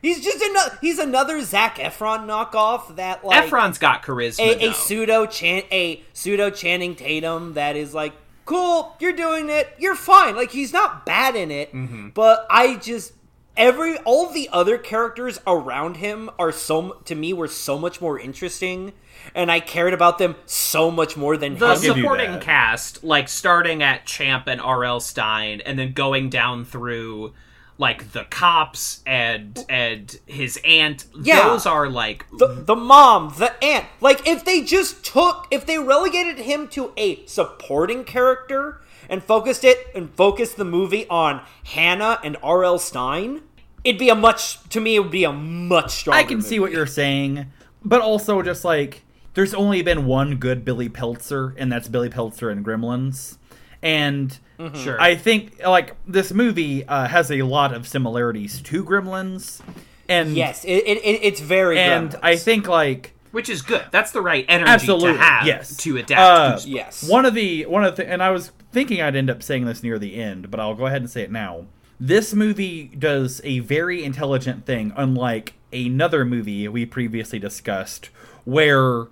he's 0.02 0.24
just 0.24 0.41
another 0.41 0.78
he's 0.80 1.00
another 1.00 1.41
Zac 1.41 1.80
Efron 1.80 2.26
knockoff 2.26 2.96
that 2.96 3.26
like 3.26 3.50
Efron's 3.50 3.78
got 3.78 4.04
charisma. 4.04 4.39
a, 4.39 4.70
a 4.70 4.74
pseudo 4.74 5.26
chan 5.26 5.63
a 5.70 6.02
pseudo 6.13 6.50
Channing 6.50 6.96
Tatum 6.96 7.56
that 7.56 7.76
is 7.76 7.94
like 7.94 8.13
cool, 8.45 8.95
you're 8.99 9.13
doing 9.13 9.49
it, 9.49 9.73
you're 9.77 9.95
fine. 9.95 10.36
Like 10.36 10.51
he's 10.51 10.73
not 10.73 11.06
bad 11.06 11.36
in 11.36 11.51
it, 11.51 11.71
but 12.13 12.45
I 12.49 12.75
just 12.75 13.13
every 13.58 13.97
all 13.99 14.30
the 14.30 14.49
other 14.51 14.77
characters 14.77 15.39
around 15.45 15.97
him 15.97 16.30
are 16.39 16.51
so 16.51 16.97
to 17.06 17.15
me 17.15 17.34
were 17.34 17.47
so 17.47 17.77
much 17.77 18.01
more 18.01 18.19
interesting, 18.19 18.93
and 19.36 19.51
I 19.51 19.60
cared 19.60 19.93
about 19.93 20.17
them 20.17 20.36
so 20.45 20.89
much 20.91 21.17
more 21.17 21.38
than 21.38 21.58
the 21.58 21.75
him. 21.75 22.01
supporting 22.01 22.39
cast, 22.39 23.04
like 23.04 23.30
starting 23.30 23.84
at 23.84 24.06
Champ 24.06 24.47
and 24.47 24.62
R.L. 24.62 24.99
Stine, 24.99 25.62
and 25.62 25.77
then 25.77 25.93
going 25.93 26.30
down 26.30 26.65
through 26.65 27.34
like 27.82 28.12
the 28.12 28.24
cops 28.26 29.02
and 29.08 29.65
and 29.67 30.20
his 30.28 30.60
aunt. 30.63 31.06
Yeah. 31.20 31.50
Those 31.50 31.65
are 31.65 31.89
like 31.89 32.26
the, 32.38 32.48
the 32.48 32.76
mom, 32.76 33.34
the 33.38 33.52
aunt. 33.63 33.88
Like, 34.00 34.26
if 34.28 34.46
they 34.46 34.62
just 34.62 35.04
took, 35.04 35.48
if 35.50 35.65
they 35.65 35.80
relegated 35.80 36.38
him 36.38 36.67
to 36.70 36.94
a 36.96 37.26
supporting 37.26 38.04
character 38.04 38.80
and 39.10 39.24
focused 39.24 39.65
it 39.65 39.88
and 39.96 40.12
focused 40.12 40.58
the 40.58 40.63
movie 40.63 41.08
on 41.10 41.41
Hannah 41.65 42.20
and 42.24 42.38
R.L. 42.44 42.78
Stine, 42.78 43.41
it'd 43.84 44.00
be 44.00 44.10
a 44.10 44.15
much, 44.15 44.62
to 44.70 44.80
me, 44.80 44.96
it 44.96 45.00
would 45.00 45.12
be 45.12 45.24
a 45.24 45.34
much 45.34 45.91
stronger. 45.91 46.20
I 46.20 46.24
can 46.24 46.38
movie. 46.38 46.50
see 46.50 46.60
what 46.60 46.72
you're 46.72 46.86
saying, 46.86 47.48
but 47.84 48.00
also 48.00 48.44
just 48.44 48.63
like 48.63 49.02
there's 49.34 49.56
only 49.56 49.82
been 49.82 50.06
one 50.06 50.36
good 50.36 50.63
Billy 50.63 50.88
Peltzer, 50.88 51.56
and 51.58 51.72
that's 51.72 51.88
Billy 51.88 52.10
Peltzer 52.10 52.52
in 52.52 52.63
Gremlins. 52.63 53.38
And 53.84 54.38
sure. 54.76 55.00
I 55.02 55.15
think 55.15 55.62
like 55.65 55.96
this 56.08 56.32
movie 56.32 56.86
uh, 56.88 57.08
has 57.08 57.32
a 57.32 57.41
lot 57.41 57.74
of 57.74 57.88
similarities 57.88 58.62
to 58.63 58.84
Gremlins, 58.86 59.60
and 60.08 60.36
Yes, 60.36 60.63
it, 60.65 60.70
it, 60.86 60.98
it- 61.04 61.20
it's 61.24 61.39
very 61.39 61.80
and 61.80 62.12
Gremlins. 62.12 62.20
I 62.22 62.36
think 62.36 62.67
like 62.67 63.13
which 63.32 63.50
is 63.50 63.62
good. 63.62 63.86
That's 63.91 64.12
the 64.12 64.22
right 64.22 64.46
energy 64.50 64.70
absolutely 64.70 65.13
to 65.13 65.17
have 65.20 65.48
yes 65.48 65.78
to 65.78 65.98
adapt. 65.98 66.20
Uh, 66.20 66.56
Goosebumps. 66.58 66.65
Yes. 66.67 67.10
One 67.10 67.26
of 67.26 67.34
the 67.34 67.65
one 67.65 67.84
of 67.84 67.96
the 67.96 68.08
and 68.08 68.22
I 68.22 68.30
was 68.32 68.52
thinking 68.72 69.02
I'd 69.02 69.15
end 69.15 69.30
up 69.30 69.41
saying 69.41 69.65
this 69.65 69.82
near 69.82 69.98
the 69.98 70.15
end, 70.15 70.52
but 70.52 70.60
I'll 70.60 70.76
go 70.76 70.86
ahead 70.86 71.02
and 71.02 71.10
say 71.10 71.22
it 71.24 71.32
now. 71.32 71.65
This 72.00 72.34
movie 72.34 72.86
does 72.98 73.41
a 73.44 73.60
very 73.60 74.04
intelligent 74.04 74.65
thing, 74.65 74.91
unlike 74.96 75.54
another 75.72 76.26
movie 76.26 76.67
we 76.67 76.86
previously 76.86 77.39
discussed, 77.39 78.10
where 78.44 79.06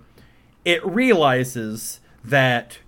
it 0.64 0.84
realizes 0.84 2.00
that 2.24 2.78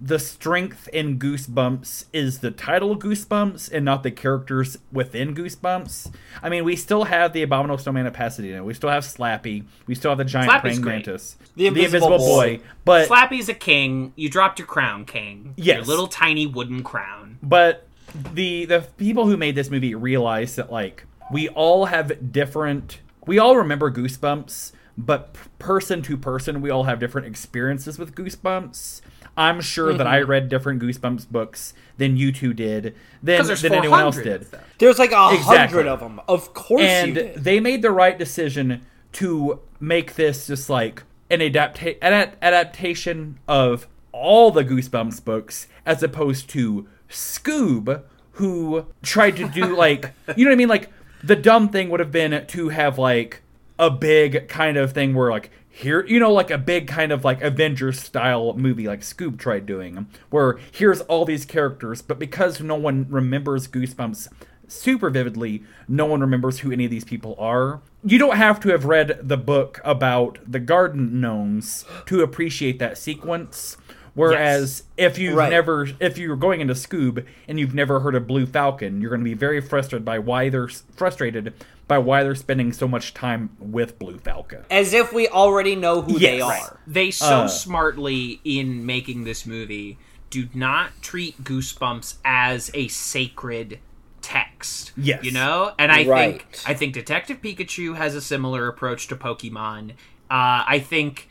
the 0.00 0.18
strength 0.18 0.88
in 0.92 1.18
Goosebumps 1.18 2.06
is 2.12 2.40
the 2.40 2.50
title 2.50 2.96
Goosebumps 2.96 3.72
and 3.72 3.84
not 3.84 4.02
the 4.02 4.10
characters 4.10 4.78
within 4.92 5.34
Goosebumps. 5.34 6.12
I 6.42 6.48
mean, 6.48 6.64
we 6.64 6.76
still 6.76 7.04
have 7.04 7.32
the 7.32 7.42
Abominable 7.42 7.78
Snowman 7.78 8.06
of 8.06 8.12
Pasadena. 8.12 8.62
We 8.62 8.74
still 8.74 8.90
have 8.90 9.04
Slappy. 9.04 9.64
We 9.86 9.94
still 9.94 10.10
have 10.10 10.18
the 10.18 10.24
giant 10.24 10.50
Slappy's 10.50 10.60
praying 10.60 10.80
great. 10.82 10.92
mantis. 11.06 11.36
The 11.56 11.66
Invisible 11.68 12.18
Boy. 12.18 12.60
But 12.84 13.08
Slappy's 13.08 13.48
a 13.48 13.54
king. 13.54 14.12
You 14.16 14.28
dropped 14.28 14.58
your 14.58 14.68
crown, 14.68 15.04
king. 15.06 15.54
Yes. 15.56 15.76
Your 15.76 15.84
little 15.86 16.08
tiny 16.08 16.46
wooden 16.46 16.82
crown. 16.82 17.38
but 17.42 17.86
the 18.32 18.64
the 18.66 18.86
people 18.98 19.26
who 19.26 19.36
made 19.36 19.54
this 19.54 19.68
movie 19.70 19.94
realized 19.94 20.56
that 20.56 20.70
like 20.70 21.04
we 21.32 21.48
all 21.50 21.86
have 21.86 22.32
different 22.32 23.00
we 23.26 23.38
all 23.38 23.56
remember 23.56 23.90
goosebumps 23.90 24.72
but 24.96 25.34
person 25.58 26.00
to 26.02 26.16
person 26.16 26.62
we 26.62 26.70
all 26.70 26.84
have 26.84 26.98
different 26.98 27.26
experiences 27.26 27.98
with 27.98 28.14
goosebumps 28.14 29.00
i'm 29.36 29.60
sure 29.60 29.92
that 29.94 30.06
i 30.06 30.20
read 30.20 30.48
different 30.48 30.80
goosebumps 30.82 31.28
books 31.30 31.74
than 31.98 32.16
you 32.16 32.32
two 32.32 32.52
did 32.54 32.94
than, 33.22 33.46
than 33.46 33.72
anyone 33.74 34.00
else 34.00 34.16
did 34.16 34.42
of. 34.42 34.54
There's 34.78 34.98
like 34.98 35.12
a 35.12 35.30
Exactly. 35.32 35.56
hundred 35.56 35.86
of 35.88 36.00
them. 36.00 36.20
Of 36.28 36.52
course 36.52 36.82
you 36.82 36.86
and 36.88 37.14
did. 37.14 37.34
they 37.44 37.60
made 37.60 37.80
the 37.82 37.90
right 37.90 38.18
decision 38.18 38.82
to 39.12 39.60
make 39.80 40.14
this 40.16 40.46
just 40.48 40.68
like 40.68 41.02
an 41.30 41.40
adapta- 41.40 41.98
adap- 42.00 42.34
adaptation 42.42 43.38
of 43.48 43.86
all 44.12 44.50
the 44.50 44.62
Goosebumps 44.64 45.24
books 45.24 45.66
as 45.86 46.02
opposed 46.02 46.48
to 46.50 46.86
Scoob, 47.08 48.02
who 48.32 48.86
tried 49.02 49.36
to 49.36 49.48
do 49.48 49.74
like 49.84 50.12
you 50.36 50.44
know 50.44 50.50
what 50.50 50.54
I 50.54 50.56
mean? 50.56 50.68
Like 50.68 50.90
the 51.24 51.36
dumb 51.36 51.70
thing 51.70 51.88
would 51.88 52.00
have 52.00 52.12
been 52.12 52.46
to 52.46 52.68
have 52.68 52.98
like 52.98 53.42
a 53.78 53.90
big 53.90 54.48
kind 54.48 54.76
of 54.76 54.92
thing 54.92 55.14
where 55.14 55.30
like 55.30 55.50
here 55.76 56.04
you 56.06 56.18
know 56.18 56.32
like 56.32 56.50
a 56.50 56.56
big 56.56 56.88
kind 56.88 57.12
of 57.12 57.22
like 57.24 57.42
avengers 57.42 58.00
style 58.00 58.54
movie 58.54 58.86
like 58.88 59.00
scoob 59.00 59.38
tried 59.38 59.66
doing 59.66 60.06
where 60.30 60.58
here's 60.72 61.02
all 61.02 61.24
these 61.26 61.44
characters 61.44 62.00
but 62.00 62.18
because 62.18 62.60
no 62.60 62.74
one 62.74 63.06
remembers 63.10 63.68
goosebumps 63.68 64.26
super 64.68 65.10
vividly 65.10 65.62
no 65.86 66.06
one 66.06 66.20
remembers 66.20 66.60
who 66.60 66.72
any 66.72 66.86
of 66.86 66.90
these 66.90 67.04
people 67.04 67.36
are. 67.38 67.80
You 68.02 68.18
don't 68.18 68.36
have 68.36 68.58
to 68.60 68.70
have 68.70 68.84
read 68.84 69.20
the 69.22 69.36
book 69.36 69.80
about 69.84 70.38
the 70.46 70.58
garden 70.58 71.20
gnomes 71.20 71.84
to 72.06 72.20
appreciate 72.22 72.78
that 72.80 72.98
sequence. 72.98 73.76
Whereas 74.14 74.84
if 74.96 75.18
you've 75.18 75.36
Right. 75.36 75.50
never 75.50 75.88
if 76.00 76.16
you're 76.18 76.36
going 76.36 76.60
into 76.62 76.74
scoob 76.74 77.24
and 77.46 77.60
you've 77.60 77.74
never 77.74 78.00
heard 78.00 78.14
of 78.14 78.26
blue 78.26 78.46
falcon 78.46 79.00
you're 79.00 79.10
going 79.10 79.20
to 79.20 79.24
be 79.24 79.34
very 79.34 79.60
frustrated 79.60 80.04
by 80.06 80.18
why 80.18 80.48
they're 80.48 80.68
frustrated 80.68 81.52
by 81.88 81.98
why 81.98 82.22
they're 82.22 82.34
spending 82.34 82.72
so 82.72 82.88
much 82.88 83.14
time 83.14 83.50
with 83.60 83.98
blue 83.98 84.18
falcon 84.18 84.64
As 84.70 84.92
if 84.92 85.12
we 85.12 85.28
already 85.28 85.76
know 85.76 86.02
who 86.02 86.18
they 86.18 86.38
Yes. 86.38 86.42
are. 86.70 86.80
They 86.86 87.10
so 87.10 87.42
Uh. 87.42 87.48
smartly 87.48 88.40
in 88.44 88.84
making 88.84 89.24
this 89.24 89.46
movie 89.46 89.98
do 90.30 90.48
not 90.52 90.90
treat 91.00 91.42
Goosebumps 91.44 92.16
as 92.24 92.70
a 92.74 92.88
sacred 92.88 93.78
text. 94.20 94.92
Yes. 94.96 95.22
You 95.24 95.30
know? 95.30 95.72
And 95.78 95.92
I 95.92 96.04
Right. 96.04 96.42
think 96.42 96.46
I 96.66 96.74
think 96.74 96.92
Detective 96.94 97.40
Pikachu 97.40 97.96
has 97.96 98.14
a 98.16 98.20
similar 98.20 98.66
approach 98.66 99.06
to 99.08 99.16
Pokemon. 99.16 99.90
Uh, 100.28 100.66
I 100.66 100.80
think 100.84 101.28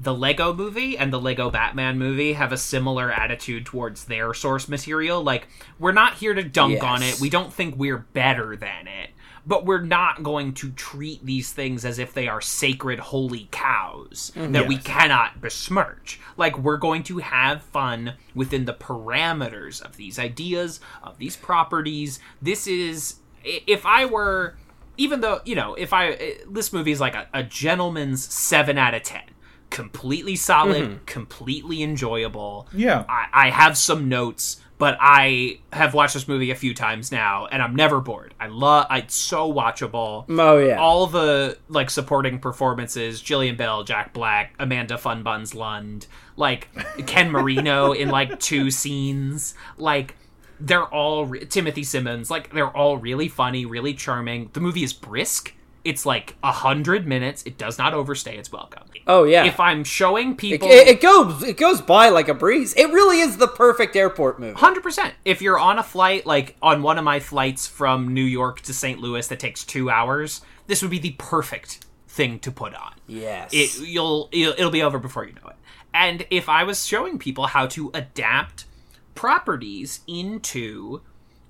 the 0.00 0.14
Lego 0.14 0.54
movie 0.54 0.96
and 0.96 1.12
the 1.12 1.20
Lego 1.20 1.50
Batman 1.50 1.98
movie 1.98 2.32
have 2.34 2.52
a 2.52 2.56
similar 2.56 3.10
attitude 3.12 3.66
towards 3.66 4.04
their 4.04 4.32
source 4.32 4.68
material. 4.68 5.22
Like, 5.22 5.48
we're 5.78 5.92
not 5.92 6.14
here 6.14 6.32
to 6.34 6.42
dunk 6.42 6.82
on 6.82 7.02
it. 7.02 7.20
We 7.20 7.28
don't 7.28 7.52
think 7.52 7.74
we're 7.76 7.98
better 8.14 8.56
than 8.56 8.86
it. 8.86 9.10
But 9.48 9.64
we're 9.64 9.80
not 9.80 10.22
going 10.22 10.52
to 10.54 10.70
treat 10.72 11.24
these 11.24 11.52
things 11.52 11.86
as 11.86 11.98
if 11.98 12.12
they 12.12 12.28
are 12.28 12.42
sacred, 12.42 12.98
holy 12.98 13.48
cows 13.50 14.30
mm-hmm. 14.36 14.52
that 14.52 14.68
we 14.68 14.76
cannot 14.76 15.40
besmirch. 15.40 16.20
Like, 16.36 16.58
we're 16.58 16.76
going 16.76 17.02
to 17.04 17.18
have 17.18 17.62
fun 17.62 18.12
within 18.34 18.66
the 18.66 18.74
parameters 18.74 19.80
of 19.80 19.96
these 19.96 20.18
ideas, 20.18 20.80
of 21.02 21.16
these 21.16 21.34
properties. 21.34 22.20
This 22.42 22.66
is, 22.66 23.16
if 23.42 23.86
I 23.86 24.04
were, 24.04 24.56
even 24.98 25.22
though, 25.22 25.40
you 25.46 25.54
know, 25.54 25.74
if 25.74 25.94
I, 25.94 26.36
this 26.46 26.70
movie 26.70 26.92
is 26.92 27.00
like 27.00 27.14
a, 27.14 27.26
a 27.32 27.42
gentleman's 27.42 28.30
7 28.30 28.76
out 28.76 28.92
of 28.92 29.02
10. 29.02 29.22
Completely 29.70 30.36
solid, 30.36 30.82
mm-hmm. 30.82 31.04
completely 31.04 31.82
enjoyable. 31.82 32.68
Yeah. 32.72 33.04
I, 33.08 33.26
I 33.32 33.50
have 33.50 33.76
some 33.76 34.08
notes, 34.08 34.60
but 34.78 34.96
I 35.00 35.58
have 35.72 35.92
watched 35.92 36.14
this 36.14 36.28
movie 36.28 36.50
a 36.50 36.54
few 36.54 36.72
times 36.72 37.10
now, 37.10 37.46
and 37.46 37.60
I'm 37.60 37.74
never 37.74 38.00
bored. 38.00 38.32
I 38.38 38.46
love. 38.46 38.86
It's 38.90 39.14
so 39.14 39.52
watchable. 39.52 40.24
Oh, 40.28 40.58
yeah. 40.58 40.78
All 40.78 41.06
the 41.08 41.58
like 41.68 41.90
supporting 41.90 42.38
performances: 42.38 43.20
Jillian 43.20 43.56
Bell, 43.56 43.82
Jack 43.84 44.12
Black, 44.12 44.54
Amanda 44.58 44.94
Funbuns 44.94 45.54
Lund, 45.54 46.06
like 46.36 46.68
Ken 47.06 47.30
Marino 47.30 47.92
in 48.02 48.08
like 48.08 48.38
two 48.38 48.70
scenes. 48.70 49.54
Like 49.76 50.14
they're 50.60 50.86
all 50.86 51.26
re- 51.26 51.44
Timothy 51.44 51.82
Simons. 51.82 52.30
Like 52.30 52.52
they're 52.52 52.74
all 52.74 52.98
really 52.98 53.28
funny, 53.28 53.66
really 53.66 53.94
charming. 53.94 54.50
The 54.52 54.60
movie 54.60 54.84
is 54.84 54.92
brisk. 54.92 55.54
It's 55.84 56.04
like 56.04 56.36
a 56.42 56.52
hundred 56.52 57.06
minutes. 57.06 57.42
It 57.44 57.56
does 57.56 57.78
not 57.78 57.94
overstay 57.94 58.36
its 58.36 58.52
welcome. 58.52 58.84
Oh, 59.06 59.24
yeah. 59.24 59.44
If 59.44 59.58
I'm 59.58 59.84
showing 59.84 60.36
people, 60.36 60.68
it, 60.68 60.86
it 60.86 61.00
goes 61.00 61.42
it 61.42 61.56
goes 61.56 61.80
by 61.80 62.10
like 62.10 62.28
a 62.28 62.34
breeze. 62.34 62.74
It 62.76 62.86
really 62.92 63.20
is 63.20 63.38
the 63.38 63.48
perfect 63.48 63.96
airport 63.96 64.38
movie. 64.38 64.54
Hundred 64.54 64.82
percent. 64.82 65.14
If 65.24 65.40
you're 65.40 65.58
on 65.58 65.78
a 65.78 65.82
flight, 65.82 66.26
like 66.26 66.56
on 66.60 66.82
one 66.82 66.98
of 66.98 67.04
my 67.04 67.20
flights 67.20 67.66
from 67.66 68.12
New 68.12 68.24
York 68.24 68.60
to 68.62 68.74
St. 68.74 69.00
Louis, 69.00 69.26
that 69.28 69.40
takes 69.40 69.64
two 69.64 69.88
hours, 69.88 70.42
this 70.66 70.82
would 70.82 70.90
be 70.90 70.98
the 70.98 71.14
perfect 71.18 71.86
thing 72.06 72.38
to 72.40 72.50
put 72.50 72.74
on. 72.74 72.92
Yes. 73.06 73.50
It 73.52 73.80
you'll 73.80 74.28
it'll, 74.30 74.52
it'll 74.54 74.70
be 74.70 74.82
over 74.82 74.98
before 74.98 75.24
you 75.24 75.32
know 75.32 75.48
it. 75.48 75.56
And 75.94 76.26
if 76.30 76.48
I 76.48 76.64
was 76.64 76.86
showing 76.86 77.18
people 77.18 77.46
how 77.46 77.66
to 77.68 77.90
adapt 77.94 78.66
properties 79.14 80.00
into 80.06 81.00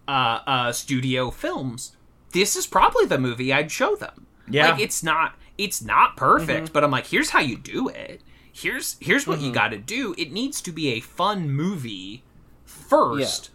uh, 0.06 0.40
uh, 0.46 0.72
studio 0.72 1.30
films, 1.30 1.96
this 2.32 2.56
is 2.56 2.66
probably 2.66 3.06
the 3.06 3.18
movie 3.18 3.52
I'd 3.52 3.70
show 3.70 3.96
them. 3.96 4.26
Yeah. 4.50 4.70
like 4.70 4.80
it's 4.80 5.02
not 5.02 5.34
it's 5.58 5.82
not 5.82 6.16
perfect, 6.16 6.72
but 6.72 6.84
I'm 6.84 6.90
like, 6.90 7.06
here's 7.08 7.30
how 7.30 7.40
you 7.40 7.56
do 7.56 7.88
it. 7.88 8.22
Here's 8.52 8.96
here's 9.00 9.26
what 9.26 9.40
you 9.40 9.52
got 9.52 9.68
to 9.68 9.78
do. 9.78 10.14
It 10.16 10.32
needs 10.32 10.60
to 10.62 10.72
be 10.72 10.88
a 10.92 11.00
fun 11.00 11.50
movie 11.50 12.22
first. 12.64 13.50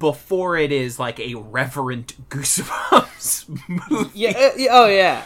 Before 0.00 0.58
it 0.58 0.70
is 0.72 0.98
like 0.98 1.18
a 1.20 1.34
reverent 1.34 2.28
Goosebumps 2.28 3.48
movie. 3.90 4.10
yeah, 4.12 4.30
uh, 4.30 4.50
yeah, 4.56 4.68
oh 4.72 4.86
yeah. 4.86 5.22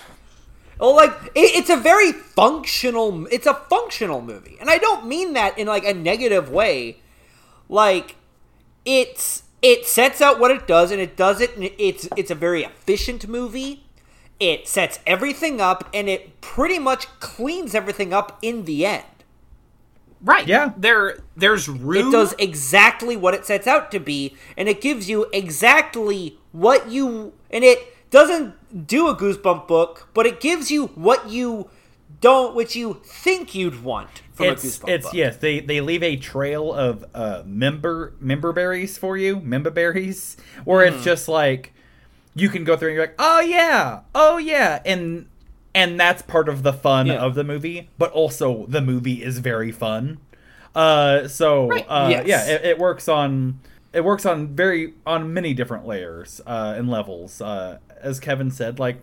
Well, 0.79 0.95
like 0.95 1.11
it, 1.35 1.57
it's 1.57 1.71
a 1.71 1.77
very 1.77 2.13
functional. 2.13 3.27
It's 3.33 3.47
a 3.47 3.55
functional 3.55 4.21
movie, 4.23 4.57
and 4.61 4.71
I 4.71 4.79
don't 4.79 5.07
mean 5.07 5.33
that 5.33 5.59
in 5.59 5.67
like 5.67 5.85
a 5.85 5.95
negative 5.95 6.51
way. 6.51 6.99
Like 7.69 8.17
it's 8.85 9.43
it 9.63 9.87
sets 9.87 10.21
out 10.21 10.39
what 10.39 10.51
it 10.51 10.67
does, 10.67 10.91
and 10.91 11.01
it 11.01 11.17
does 11.17 11.41
it. 11.41 11.57
And 11.57 11.71
it's 11.79 12.09
it's 12.17 12.31
a 12.31 12.35
very 12.35 12.63
efficient 12.65 13.29
movie. 13.29 13.85
It 14.41 14.69
sets 14.69 15.01
everything 15.07 15.61
up, 15.61 15.89
and 15.93 16.09
it 16.09 16.41
pretty 16.41 16.79
much 16.79 17.07
cleans 17.21 17.75
everything 17.75 18.13
up 18.13 18.39
in 18.41 18.65
the 18.65 18.87
end. 18.87 19.05
Right. 20.21 20.47
Yeah. 20.47 20.73
There 20.77 21.19
there's 21.37 21.69
room 21.69 22.09
It 22.09 22.13
does 22.13 22.35
exactly 22.39 23.17
what 23.17 23.35
it 23.35 23.45
sets 23.45 23.67
out 23.67 23.91
to 23.93 24.01
be, 24.01 24.37
and 24.57 24.69
it 24.69 24.81
gives 24.81 25.09
you 25.09 25.27
exactly 25.33 26.39
what 26.53 26.91
you. 26.91 27.33
And 27.51 27.65
it 27.65 27.95
doesn't 28.11 28.87
do 28.87 29.09
a 29.09 29.17
goosebump 29.17 29.67
book, 29.69 30.09
but 30.15 30.27
it 30.27 30.41
gives 30.41 30.71
you 30.71 30.89
what 30.89 31.29
you 31.29 31.71
don't, 32.21 32.55
what 32.55 32.75
you 32.75 33.01
think 33.05 33.55
you'd 33.55 33.83
want 33.83 34.23
from 34.33 34.47
a 34.47 34.51
it's 34.53 34.65
goosebump 34.79 34.89
it's 34.89 35.05
book. 35.07 35.15
yes 35.15 35.37
they 35.37 35.61
they 35.61 35.81
leave 35.81 36.03
a 36.03 36.17
trail 36.17 36.73
of 36.73 37.05
uh 37.15 37.43
member 37.47 38.15
member 38.21 38.53
berries 38.53 38.97
for 38.99 39.17
you 39.17 39.41
member 39.41 39.71
berries 39.71 40.37
where 40.65 40.87
Hmm. 40.89 40.95
it's 40.95 41.05
just 41.05 41.29
like 41.29 41.73
you 42.35 42.49
can 42.49 42.65
go 42.65 42.77
through 42.77 42.89
and 42.91 42.97
you're 42.97 43.07
like 43.07 43.17
oh 43.19 43.41
yeah 43.41 44.01
oh 44.15 44.39
yeah 44.39 44.81
and 44.85 45.27
and 45.75 45.99
that's 45.99 46.23
part 46.23 46.49
of 46.49 46.63
the 46.63 46.73
fun 46.73 47.07
Yeah. 47.07 47.15
of 47.25 47.35
the 47.35 47.45
movie 47.45 47.89
but 47.99 48.11
also 48.13 48.67
the 48.67 48.81
movie 48.81 49.23
is 49.25 49.39
very 49.41 49.73
fun 49.73 50.19
uh 50.75 51.27
so 51.29 51.71
uh 51.73 52.09
Yes. 52.11 52.27
yeah 52.27 52.47
it, 52.47 52.65
it 52.65 52.79
works 52.79 53.09
on 53.09 53.61
it 53.93 54.05
works 54.05 54.25
on 54.27 54.49
very 54.55 54.95
on 55.07 55.33
many 55.33 55.55
different 55.55 55.87
layers 55.87 56.41
uh 56.47 56.75
and 56.77 56.89
levels 56.91 57.41
uh 57.41 57.79
as 58.01 58.21
kevin 58.21 58.51
said 58.51 58.79
like 58.79 59.03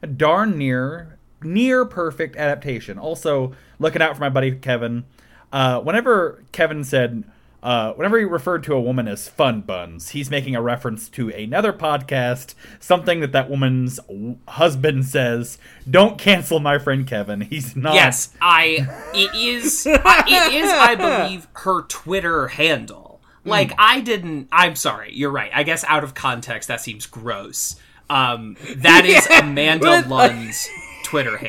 a 0.00 0.06
darn 0.06 0.58
near 0.58 1.18
near 1.44 1.84
perfect 1.84 2.36
adaptation. 2.36 2.98
Also, 2.98 3.52
looking 3.78 4.02
out 4.02 4.14
for 4.14 4.20
my 4.20 4.28
buddy 4.28 4.52
Kevin. 4.52 5.04
Uh, 5.52 5.80
whenever 5.80 6.42
Kevin 6.52 6.82
said, 6.82 7.24
uh, 7.62 7.92
whenever 7.92 8.18
he 8.18 8.24
referred 8.24 8.64
to 8.64 8.74
a 8.74 8.80
woman 8.80 9.06
as 9.06 9.28
fun 9.28 9.60
buns, 9.60 10.08
he's 10.10 10.30
making 10.30 10.56
a 10.56 10.62
reference 10.62 11.08
to 11.10 11.28
another 11.28 11.72
podcast, 11.72 12.54
something 12.80 13.20
that 13.20 13.32
that 13.32 13.48
woman's 13.50 13.98
w- 14.08 14.38
husband 14.48 15.04
says. 15.04 15.58
Don't 15.88 16.18
cancel 16.18 16.58
my 16.58 16.78
friend 16.78 17.06
Kevin. 17.06 17.42
He's 17.42 17.76
not. 17.76 17.94
Yes, 17.94 18.34
I. 18.40 18.88
It 19.14 19.34
is. 19.34 19.86
it 19.86 20.54
is. 20.54 20.70
I 20.72 20.94
believe 20.96 21.46
her 21.54 21.82
Twitter 21.82 22.48
handle. 22.48 23.20
Like 23.44 23.70
Hmm. 23.72 23.76
I 23.78 24.00
didn't. 24.00 24.48
I'm 24.52 24.74
sorry. 24.76 25.12
You're 25.12 25.30
right. 25.30 25.50
I 25.54 25.62
guess 25.64 25.84
out 25.84 26.02
of 26.04 26.14
context 26.14 26.68
that 26.68 26.80
seems 26.80 27.06
gross. 27.06 27.76
Um, 28.10 28.56
that 28.76 29.04
is 29.06 29.26
Amanda 29.30 30.04
Lund's 30.08 30.68
Twitter 31.12 31.36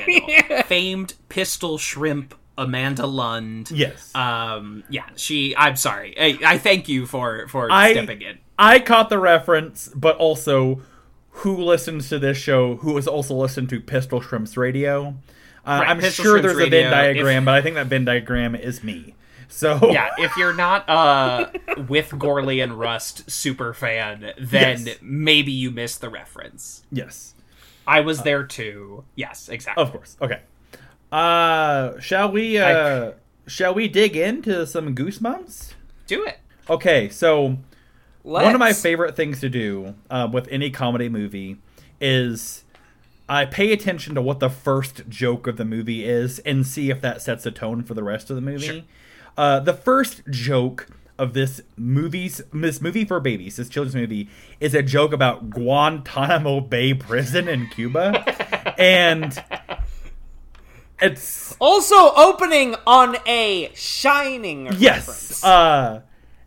handle. 0.47 0.63
Famed 0.63 1.13
pistol 1.30 1.78
shrimp 1.78 2.36
Amanda 2.58 3.08
Lund. 3.08 3.71
Yes. 3.71 4.13
Um. 4.13 4.84
Yeah. 4.89 5.06
She. 5.15 5.56
I'm 5.58 5.76
sorry. 5.76 6.13
I, 6.19 6.38
I 6.54 6.58
thank 6.58 6.88
you 6.88 7.06
for 7.06 7.47
for 7.47 7.71
I 7.71 7.93
stepping 7.93 8.21
in. 8.21 8.38
I 8.60 8.80
caught 8.80 9.10
the 9.10 9.17
reference, 9.19 9.88
but 9.95 10.15
also 10.17 10.82
who 11.38 11.56
listens 11.58 12.10
to 12.10 12.19
this 12.19 12.38
show 12.38 12.76
who 12.76 12.95
has 12.97 13.08
also 13.08 13.34
listened 13.34 13.69
to 13.69 13.80
Pistol 13.80 14.21
Shrimps 14.21 14.56
Radio. 14.58 15.15
Uh, 15.65 15.80
Right, 15.82 15.89
I'm 15.89 15.99
Pistol 15.99 16.23
sure 16.26 16.34
Shrimps 16.39 16.56
there's 16.58 16.67
a 16.67 16.69
Venn 16.69 16.91
diagram, 16.91 17.43
if- 17.43 17.45
but 17.45 17.54
I 17.56 17.62
think 17.62 17.76
that 17.76 17.88
Venn 17.88 18.06
diagram 18.06 18.54
is 18.56 18.84
me. 18.84 19.15
So 19.47 19.80
yeah, 19.91 20.10
if 20.19 20.36
you're 20.38 20.54
not 20.54 20.88
uh 20.89 21.47
with 21.88 22.10
Gourley 22.12 22.62
and 22.63 22.73
Rust 22.78 23.32
super 23.32 23.73
fan, 23.73 24.34
then 24.38 24.86
Yes. 24.86 24.97
maybe 25.02 25.52
you 25.52 25.71
missed 25.71 26.02
the 26.02 26.10
reference. 26.10 26.84
yes. 26.91 27.33
I 27.88 28.02
was 28.02 28.22
there 28.22 28.43
too. 28.43 29.04
Yes, 29.15 29.50
exactly. 29.50 29.84
Of 29.84 29.91
course. 29.91 30.17
Okay. 30.22 30.41
Uh 31.12 32.00
shall 32.00 32.32
we 32.32 32.58
uh 32.58 33.12
shall 33.46 33.74
we 33.74 33.88
dig 33.88 34.15
into 34.15 34.65
some 34.65 34.96
goosebumps? 34.96 35.74
Do 36.08 36.26
it. 36.26 36.39
Okay, 36.69 37.10
so 37.10 37.58
one 38.24 38.54
of 38.54 38.60
my 38.60 38.72
favorite 38.74 39.15
things 39.15 39.41
to 39.41 39.50
do 39.50 39.96
uh, 40.10 40.30
with 40.32 40.48
any 40.48 40.69
comedy 40.69 41.10
movie 41.10 41.58
is 42.00 42.63
I 43.28 43.46
pay 43.46 43.74
attention 43.74 44.15
to 44.15 44.22
what 44.22 44.39
the 44.39 44.50
first 44.50 45.10
joke 45.10 45.46
of 45.46 45.58
the 45.58 45.65
movie 45.65 46.06
is 46.06 46.39
and 46.39 46.65
see 46.65 46.89
if 46.89 47.02
that 47.02 47.22
sets 47.22 47.46
a 47.46 47.52
tone 47.52 47.84
for 47.84 47.93
the 47.93 48.04
rest 48.04 48.30
of 48.30 48.36
the 48.38 48.41
movie. 48.41 48.65
Sure. 48.65 48.82
Uh, 49.38 49.60
the 49.60 49.74
first 49.74 50.22
joke 50.30 50.88
of 51.17 51.34
this 51.34 51.62
movie's 51.78 52.41
this 52.52 52.82
movie 52.82 53.06
for 53.06 53.19
babies, 53.19 53.58
this 53.58 53.69
children's 53.69 53.95
movie, 53.95 54.30
is 54.60 54.73
a 54.73 54.84
joke 54.84 55.13
about 55.13 55.49
Guantanamo 55.49 56.62
Bay 56.62 56.93
prison 56.93 57.47
in 57.47 57.67
Cuba, 57.67 58.76
and 58.80 59.43
it's 60.99 61.56
Also 61.60 62.13
opening 62.15 62.76
on 62.88 63.17
a 63.28 63.71
shining 63.73 64.69
yes, 64.78 65.43
uh, 65.43 66.02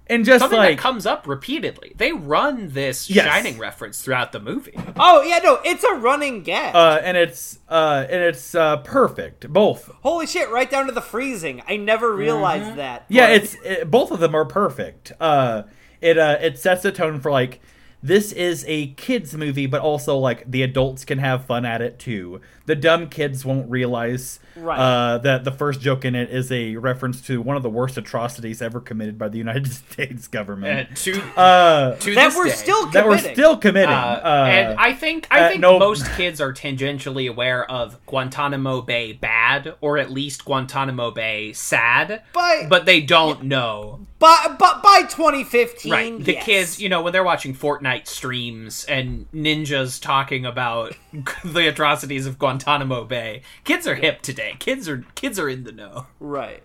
and 0.08 0.24
just 0.24 0.40
Something 0.42 0.58
like 0.58 0.76
that 0.76 0.82
comes 0.82 1.04
up 1.06 1.26
repeatedly. 1.26 1.92
They 1.96 2.12
run 2.12 2.68
this 2.70 3.10
Yes. 3.10 3.26
Shining 3.26 3.58
reference 3.58 4.02
throughout 4.02 4.32
the 4.32 4.40
movie. 4.40 4.74
oh 4.96 5.22
yeah, 5.22 5.38
no, 5.38 5.58
it's 5.64 5.82
a 5.84 5.94
running 5.94 6.42
gag. 6.42 6.74
uh, 6.74 7.00
and 7.02 7.16
it's 7.16 7.58
uh, 7.68 8.06
and 8.08 8.22
it's 8.22 8.54
uh, 8.54 8.78
perfect. 8.78 9.48
Both 9.52 9.90
Holy 10.02 10.26
shit, 10.26 10.48
right 10.50 10.70
down 10.70 10.86
to 10.86 10.92
the 10.92 11.00
freezing. 11.02 11.62
I 11.68 11.76
never 11.76 12.14
realized 12.14 12.76
that. 12.76 13.04
Mm-hmm. 13.04 13.12
Yeah, 13.14 13.26
but- 13.26 13.34
it's 13.42 13.54
it, 13.64 13.90
both 13.90 14.10
of 14.10 14.20
them 14.20 14.34
are 14.34 14.44
perfect. 14.44 15.12
Uh, 15.20 15.62
it 16.00 16.18
uh, 16.18 16.38
it 16.40 16.58
sets 16.58 16.82
the 16.82 16.92
tone 16.92 17.20
for 17.20 17.30
like 17.30 17.60
this 18.02 18.30
is 18.30 18.64
a 18.68 18.88
kids 18.92 19.34
movie, 19.34 19.66
but 19.66 19.80
also 19.80 20.16
like 20.16 20.48
the 20.48 20.62
adults 20.62 21.04
can 21.04 21.18
have 21.18 21.44
fun 21.46 21.64
at 21.64 21.80
it 21.82 21.98
too. 21.98 22.40
The 22.66 22.74
dumb 22.76 23.08
kids 23.08 23.44
won't 23.44 23.70
realize 23.70 24.40
Right. 24.56 24.78
uh, 24.78 25.18
that 25.18 25.44
the 25.44 25.52
first 25.52 25.80
joke 25.80 26.04
in 26.06 26.14
it 26.14 26.30
is 26.30 26.50
a 26.50 26.76
reference 26.76 27.20
to 27.26 27.42
one 27.42 27.56
of 27.56 27.62
the 27.62 27.68
worst 27.70 27.98
atrocities 27.98 28.62
ever 28.62 28.80
committed 28.80 29.18
by 29.18 29.28
the 29.28 29.36
United 29.46 29.70
States 29.70 30.28
government. 30.28 30.88
And 30.88 30.96
to 30.98 31.22
Uh, 31.36 31.96
to 31.96 32.14
that 32.14 32.28
this 32.28 32.36
we're 32.36 32.44
day, 32.44 32.50
still 32.50 32.86
that 32.90 33.04
we're 33.06 33.16
committing. 33.16 33.34
still 33.34 33.56
committing. 33.58 33.90
Uh, 33.94 34.20
Uh, 34.24 34.46
and 34.50 34.78
I 34.78 34.92
think 34.94 35.26
I 35.30 35.40
uh, 35.44 35.48
think 35.50 35.60
no- 35.60 35.78
most 35.78 36.10
kids 36.16 36.40
are 36.40 36.52
tangentially 36.54 37.28
aware 37.30 37.70
of 37.70 37.98
Guantanamo 38.06 38.80
Bay 38.82 39.12
bad, 39.12 39.74
or 39.80 39.98
at 39.98 40.10
least 40.10 40.44
Guantanamo 40.44 41.10
Bay 41.10 41.52
sad, 41.52 42.22
By- 42.32 42.66
but 42.68 42.86
they 42.86 43.00
don't 43.00 43.44
know. 43.44 44.00
By, 44.18 44.56
but 44.58 44.82
by 44.82 45.02
2015, 45.02 45.92
Right, 45.92 46.24
the 46.24 46.32
yes. 46.32 46.44
kids, 46.46 46.80
you 46.80 46.88
know, 46.88 47.02
when 47.02 47.12
they're 47.12 47.22
watching 47.22 47.54
Fortnite 47.54 48.06
streams 48.06 48.84
and 48.86 49.26
ninjas 49.34 50.00
talking 50.00 50.46
about 50.46 50.94
the 51.44 51.68
atrocities 51.68 52.24
of 52.26 52.38
Guantanamo 52.38 52.55
Bay, 53.04 53.42
kids 53.64 53.86
are 53.86 53.94
hip 53.94 54.22
today. 54.22 54.56
Kids 54.58 54.88
are 54.88 55.04
kids 55.14 55.38
are 55.38 55.48
in 55.48 55.64
the 55.64 55.72
know. 55.72 56.06
Right. 56.20 56.62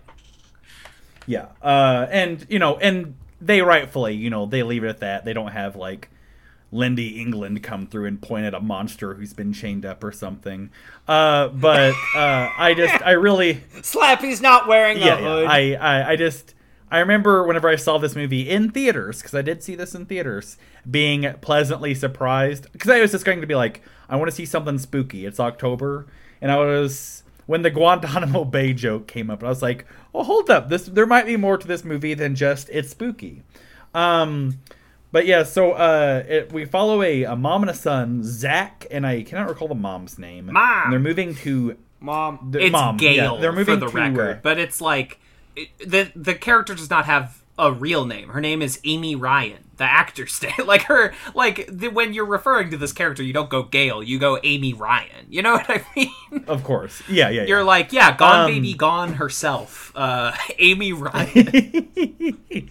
Yeah, 1.26 1.48
uh, 1.62 2.06
and 2.10 2.44
you 2.48 2.58
know, 2.58 2.76
and 2.78 3.14
they 3.40 3.62
rightfully, 3.62 4.14
you 4.14 4.30
know, 4.30 4.46
they 4.46 4.62
leave 4.62 4.84
it 4.84 4.88
at 4.88 5.00
that. 5.00 5.24
They 5.24 5.32
don't 5.32 5.52
have 5.52 5.76
like 5.76 6.08
Lynndie 6.72 7.18
England 7.18 7.62
come 7.62 7.86
through 7.86 8.06
and 8.06 8.20
point 8.20 8.46
at 8.46 8.54
a 8.54 8.60
monster 8.60 9.14
who's 9.14 9.34
been 9.34 9.52
chained 9.52 9.84
up 9.84 10.02
or 10.02 10.10
something. 10.10 10.70
Uh, 11.06 11.48
but 11.48 11.94
uh, 12.16 12.48
I 12.56 12.74
just, 12.74 12.94
I 13.04 13.12
really, 13.12 13.62
Slappy's 13.82 14.40
not 14.40 14.66
wearing 14.66 14.98
yeah, 14.98 15.14
a 15.14 15.16
hood. 15.16 15.44
yeah 15.44 15.50
I, 15.50 15.74
I, 15.74 16.10
I 16.12 16.16
just, 16.16 16.54
I 16.92 16.98
remember 16.98 17.42
whenever 17.44 17.70
I 17.70 17.76
saw 17.76 17.96
this 17.96 18.14
movie 18.14 18.50
in 18.50 18.70
theaters 18.70 19.22
because 19.22 19.34
I 19.34 19.40
did 19.40 19.62
see 19.62 19.74
this 19.74 19.94
in 19.94 20.04
theaters, 20.04 20.58
being 20.88 21.32
pleasantly 21.40 21.94
surprised 21.94 22.70
because 22.70 22.90
I 22.90 23.00
was 23.00 23.12
just 23.12 23.24
going 23.24 23.40
to 23.40 23.46
be 23.46 23.54
like, 23.54 23.82
I 24.10 24.16
want 24.16 24.30
to 24.30 24.36
see 24.36 24.44
something 24.44 24.78
spooky. 24.78 25.24
It's 25.24 25.40
October, 25.40 26.06
and 26.42 26.52
I 26.52 26.58
was 26.58 27.22
when 27.46 27.62
the 27.62 27.70
Guantanamo 27.70 28.44
Bay 28.56 28.74
joke 28.74 29.06
came 29.06 29.30
up, 29.30 29.42
I 29.42 29.48
was 29.48 29.62
like, 29.62 29.86
"Oh, 30.14 30.22
hold 30.22 30.50
up! 30.50 30.68
This 30.68 30.84
there 30.84 31.06
might 31.06 31.24
be 31.24 31.38
more 31.38 31.56
to 31.56 31.66
this 31.66 31.82
movie 31.82 32.12
than 32.12 32.34
just 32.34 32.68
it's 32.70 32.90
spooky." 32.90 33.42
Um, 33.94 34.58
but 35.12 35.24
yeah, 35.24 35.44
so 35.44 35.72
uh, 35.72 36.24
it, 36.28 36.52
we 36.52 36.66
follow 36.66 37.02
a, 37.02 37.24
a 37.24 37.36
mom 37.36 37.62
and 37.62 37.70
a 37.70 37.74
son, 37.74 38.22
Zach, 38.22 38.86
and 38.90 39.06
I 39.06 39.22
cannot 39.22 39.48
recall 39.48 39.68
the 39.68 39.74
mom's 39.74 40.18
name. 40.18 40.52
Mom. 40.52 40.82
And 40.84 40.92
they're 40.92 41.00
moving 41.00 41.34
to 41.36 41.78
Mom. 42.00 42.48
the 42.50 42.64
It's 42.64 42.72
mom. 42.72 42.98
Gail 42.98 43.36
Yeah, 43.36 43.40
they're 43.40 43.52
moving 43.52 43.80
for 43.80 43.86
the 43.86 43.90
to, 43.90 43.96
record, 43.96 44.36
uh, 44.36 44.40
but 44.42 44.58
it's 44.58 44.82
like 44.82 45.18
it, 45.56 45.68
the 45.78 46.10
the 46.14 46.34
character 46.34 46.74
does 46.74 46.90
not 46.90 47.04
have 47.06 47.42
a 47.58 47.70
real 47.70 48.06
name. 48.06 48.30
Her 48.30 48.40
name 48.40 48.62
is 48.62 48.80
Amy 48.84 49.14
Ryan. 49.14 49.58
The 49.76 49.84
actor's 49.84 50.40
name, 50.58 50.66
like 50.66 50.82
her, 50.82 51.12
like 51.34 51.68
the, 51.70 51.88
when 51.88 52.12
you're 52.12 52.24
referring 52.26 52.70
to 52.70 52.76
this 52.76 52.92
character, 52.92 53.22
you 53.22 53.32
don't 53.32 53.50
go 53.50 53.62
Gail, 53.62 54.02
you 54.02 54.18
go 54.18 54.38
Amy 54.42 54.72
Ryan. 54.72 55.26
You 55.28 55.42
know 55.42 55.52
what 55.54 55.68
I 55.68 55.84
mean? 55.96 56.44
of 56.46 56.64
course, 56.64 57.02
yeah, 57.08 57.28
yeah. 57.28 57.42
yeah. 57.42 57.46
You're 57.48 57.64
like, 57.64 57.92
yeah, 57.92 58.16
Gone 58.16 58.40
Um, 58.40 58.46
Baby 58.50 58.74
Gone 58.74 59.14
herself, 59.14 59.92
uh, 59.94 60.32
Amy 60.58 60.92
Ryan. 60.92 62.70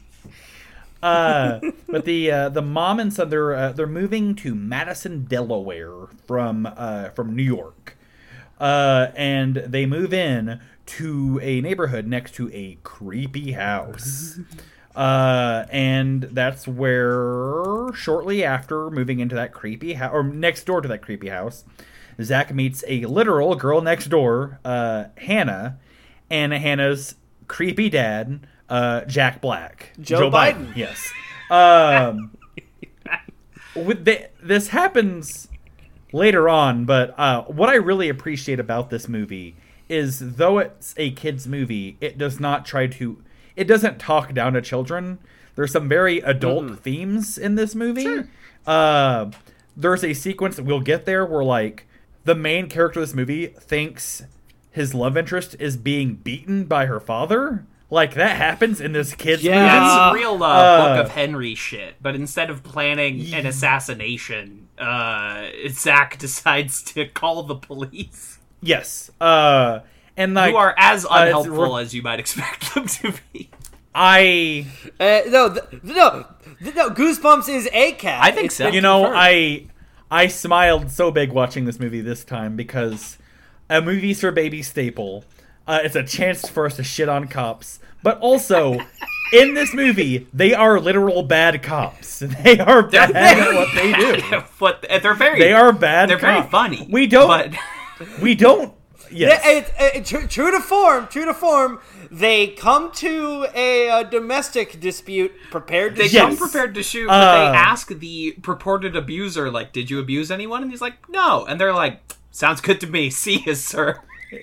uh, 1.04 1.60
but 1.88 2.06
the 2.06 2.32
uh, 2.32 2.50
the 2.50 2.62
mom 2.62 3.00
and 3.00 3.14
son 3.14 3.30
they're 3.30 3.54
uh, 3.54 3.72
they're 3.72 3.88
moving 3.88 4.36
to 4.36 4.56
Madison, 4.56 5.26
Delaware 5.26 6.08
from 6.28 6.66
uh, 6.78 7.10
from 7.10 7.36
New 7.36 7.44
York, 7.44 7.98
uh, 8.60 9.08
and 9.16 9.56
they 9.58 9.86
move 9.86 10.14
in 10.14 10.60
to 10.98 11.40
a 11.42 11.62
neighborhood 11.62 12.06
next 12.08 12.36
to 12.36 12.50
a 12.54 12.78
creepy 12.84 13.54
house. 13.54 14.40
Uh, 14.94 15.66
and 15.72 16.24
that's 16.24 16.68
where 16.68 17.94
shortly 17.94 18.44
after 18.44 18.90
moving 18.90 19.22
into 19.22 19.34
that 19.36 19.54
creepy 19.54 19.94
house, 19.94 20.12
or 20.14 20.22
next 20.22 20.66
door 20.66 20.82
to 20.82 20.88
that 20.90 21.02
creepy 21.02 21.30
house, 21.30 21.64
Zach 22.22 22.54
meets 22.54 22.84
a 22.86 23.06
literal 23.06 23.56
girl 23.56 23.80
next 23.80 24.08
door, 24.08 24.60
uh, 24.66 25.06
Hannah, 25.16 25.80
and 26.30 26.52
Hannah's 26.52 27.16
creepy 27.48 27.90
dad, 27.90 28.46
uh, 28.68 29.06
Jack 29.06 29.40
Black, 29.40 29.94
Joe 30.02 30.30
Biden. 30.30 30.76
Yes. 30.76 31.10
Um, 31.50 32.36
with 33.78 34.04
the, 34.04 34.30
this 34.44 34.68
happens 34.68 35.48
later 36.12 36.50
on, 36.50 36.84
but 36.84 37.18
uh, 37.18 37.44
what 37.44 37.70
I 37.70 37.76
really 37.76 38.10
appreciate 38.10 38.60
about 38.60 38.90
this 38.90 39.08
movie 39.08 39.56
is 39.92 40.36
though 40.38 40.58
it's 40.60 40.94
a 40.98 41.12
kids 41.12 41.48
movie, 41.48 41.98
it 42.02 42.18
does 42.18 42.40
not 42.40 42.66
try 42.66 42.88
to. 42.88 43.22
It 43.56 43.66
doesn't 43.66 44.00
talk 44.00 44.34
down 44.34 44.54
to 44.54 44.62
children. 44.62 45.20
There's 45.56 45.72
some 45.74 45.90
very 45.90 46.20
adult 46.20 46.80
themes 46.80 47.38
in 47.38 47.56
this 47.56 47.76
movie. 47.76 48.24
Uh, 48.66 49.32
there's 49.76 50.04
a 50.04 50.14
sequence 50.14 50.56
that 50.56 50.64
we'll 50.64 50.80
get 50.80 51.06
there 51.06 51.26
where 51.26 51.44
like 51.44 51.86
the 52.24 52.36
main 52.36 52.70
character 52.70 53.00
of 53.02 53.08
this 53.08 53.16
movie 53.16 53.48
thinks 53.48 54.24
his 54.72 54.94
love 54.94 55.18
interest 55.18 55.56
is 55.60 55.76
being 55.78 56.16
beaten 56.16 56.64
by 56.66 56.86
her 56.86 57.00
father. 57.00 57.66
Like 57.90 58.14
that 58.14 58.38
happens 58.38 58.80
in 58.80 58.94
this 58.94 59.14
kids 59.14 59.44
Yeah. 59.44 59.56
movie. 59.56 59.70
That's 59.70 60.16
real 60.16 60.42
uh, 60.44 60.78
Book 60.88 60.98
uh, 60.98 61.02
of 61.04 61.10
Henry 61.12 61.56
shit. 61.56 61.96
But 62.02 62.16
instead 62.16 62.50
of 62.50 62.64
planning 62.64 63.34
an 63.34 63.46
assassination, 63.46 64.70
uh, 64.78 65.48
Zach 65.70 66.18
decides 66.20 66.82
to 66.94 67.06
call 67.08 67.44
the 67.44 67.56
police, 67.56 68.40
Yes. 68.62 69.10
Uh, 69.20 69.80
and 70.18 70.34
like 70.34 70.52
who 70.52 70.58
are 70.58 70.74
as 70.78 71.06
uh, 71.06 71.10
unhelpful 71.12 71.76
re- 71.76 71.82
as 71.82 71.94
you 71.94 72.02
might 72.02 72.20
expect 72.20 72.74
them 72.76 72.88
to 72.88 73.14
be. 73.34 73.50
I 73.94 74.68
Uh, 75.00 75.22
no, 75.28 75.54
th- 75.54 75.84
no, 75.84 76.26
th- 76.64 76.76
no. 76.76 76.90
Goosebumps 76.92 77.50
is 77.50 77.68
a 77.74 77.92
cat. 77.94 78.24
I 78.24 78.32
think 78.32 78.46
It's 78.48 78.56
so. 78.56 78.68
you 78.70 78.82
know 78.82 79.04
confirmed. 79.04 79.18
I 79.20 79.66
I 80.24 80.28
smiled 80.28 80.92
so 80.92 81.12
big 81.12 81.32
watching 81.32 81.66
this 81.66 81.80
movie 81.80 82.02
this 82.02 82.24
time 82.24 82.56
because 82.56 83.18
a 83.70 83.82
movie's 83.82 84.20
for 84.22 84.32
baby 84.32 84.62
staple. 84.62 85.26
Uh, 85.68 85.80
it's 85.84 85.96
a 85.96 86.04
chance 86.04 86.48
for 86.50 86.66
us 86.66 86.76
to 86.78 86.84
shit 86.84 87.08
on 87.10 87.28
cops, 87.28 87.80
but 88.04 88.18
also 88.20 88.78
in 89.34 89.54
this 89.54 89.74
movie 89.74 90.28
they 90.34 90.54
are 90.54 90.80
literal 90.80 91.24
bad 91.24 91.62
cops. 91.64 92.20
They 92.44 92.60
are 92.60 92.84
bad 92.84 93.12
at 93.16 93.54
what 93.56 93.70
they 93.76 93.92
do. 93.94 94.44
but 94.60 94.86
they're 95.02 95.14
very 95.14 95.40
They 95.40 95.54
are 95.54 95.72
bad. 95.74 96.10
they're 96.10 96.18
very 96.18 96.44
funny. 96.44 96.88
We 96.90 97.08
don't. 97.08 97.28
But 97.28 97.54
We 98.22 98.36
don't. 98.36 98.74
Yes. 99.10 99.42
Yeah, 99.44 99.52
it, 99.52 99.74
it, 99.98 100.06
true, 100.06 100.26
true 100.28 100.52
to 100.52 100.62
form, 100.62 101.08
true 101.08 101.26
to 101.26 101.34
form. 101.34 101.80
They 102.10 102.48
come 102.48 102.92
to 102.94 103.48
a, 103.54 103.90
uh 103.90 104.04
domestic 104.04 104.80
dispute 104.80 105.34
prepared 105.50 105.96
to 105.96 106.04
they 106.04 106.08
Yes. 106.08 106.22
come 106.24 106.38
prepared 106.38 106.76
to 106.76 106.84
shoot, 106.84 107.08
but 107.08 107.14
Uh, 107.14 107.52
they 107.52 107.58
ask 107.58 107.90
the 107.90 108.34
purported 108.42 108.96
abuser, 108.96 109.50
like, 109.52 109.74
"Did 109.74 109.90
you 109.90 110.00
abuse 110.00 110.32
anyone?" 110.32 110.62
And 110.62 110.72
he's 110.72 110.82
like, 110.82 111.10
"No," 111.10 111.46
and 111.46 111.60
they're 111.60 111.74
like, 111.74 112.00
"Sounds 112.32 112.62
good 112.62 112.80
to 112.82 112.88
me. 112.88 113.10
See 113.10 113.44
you, 113.46 113.56
sir." 113.56 114.00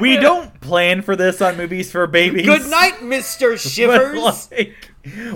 we 0.00 0.16
don't 0.16 0.60
plan 0.60 1.02
for 1.02 1.16
this 1.16 1.40
on 1.40 1.56
movies 1.56 1.90
for 1.90 2.06
babies. 2.06 2.46
Good 2.46 2.68
night, 2.70 3.02
Mister 3.02 3.56
Shivers. 3.56 4.48
like, 4.52 4.74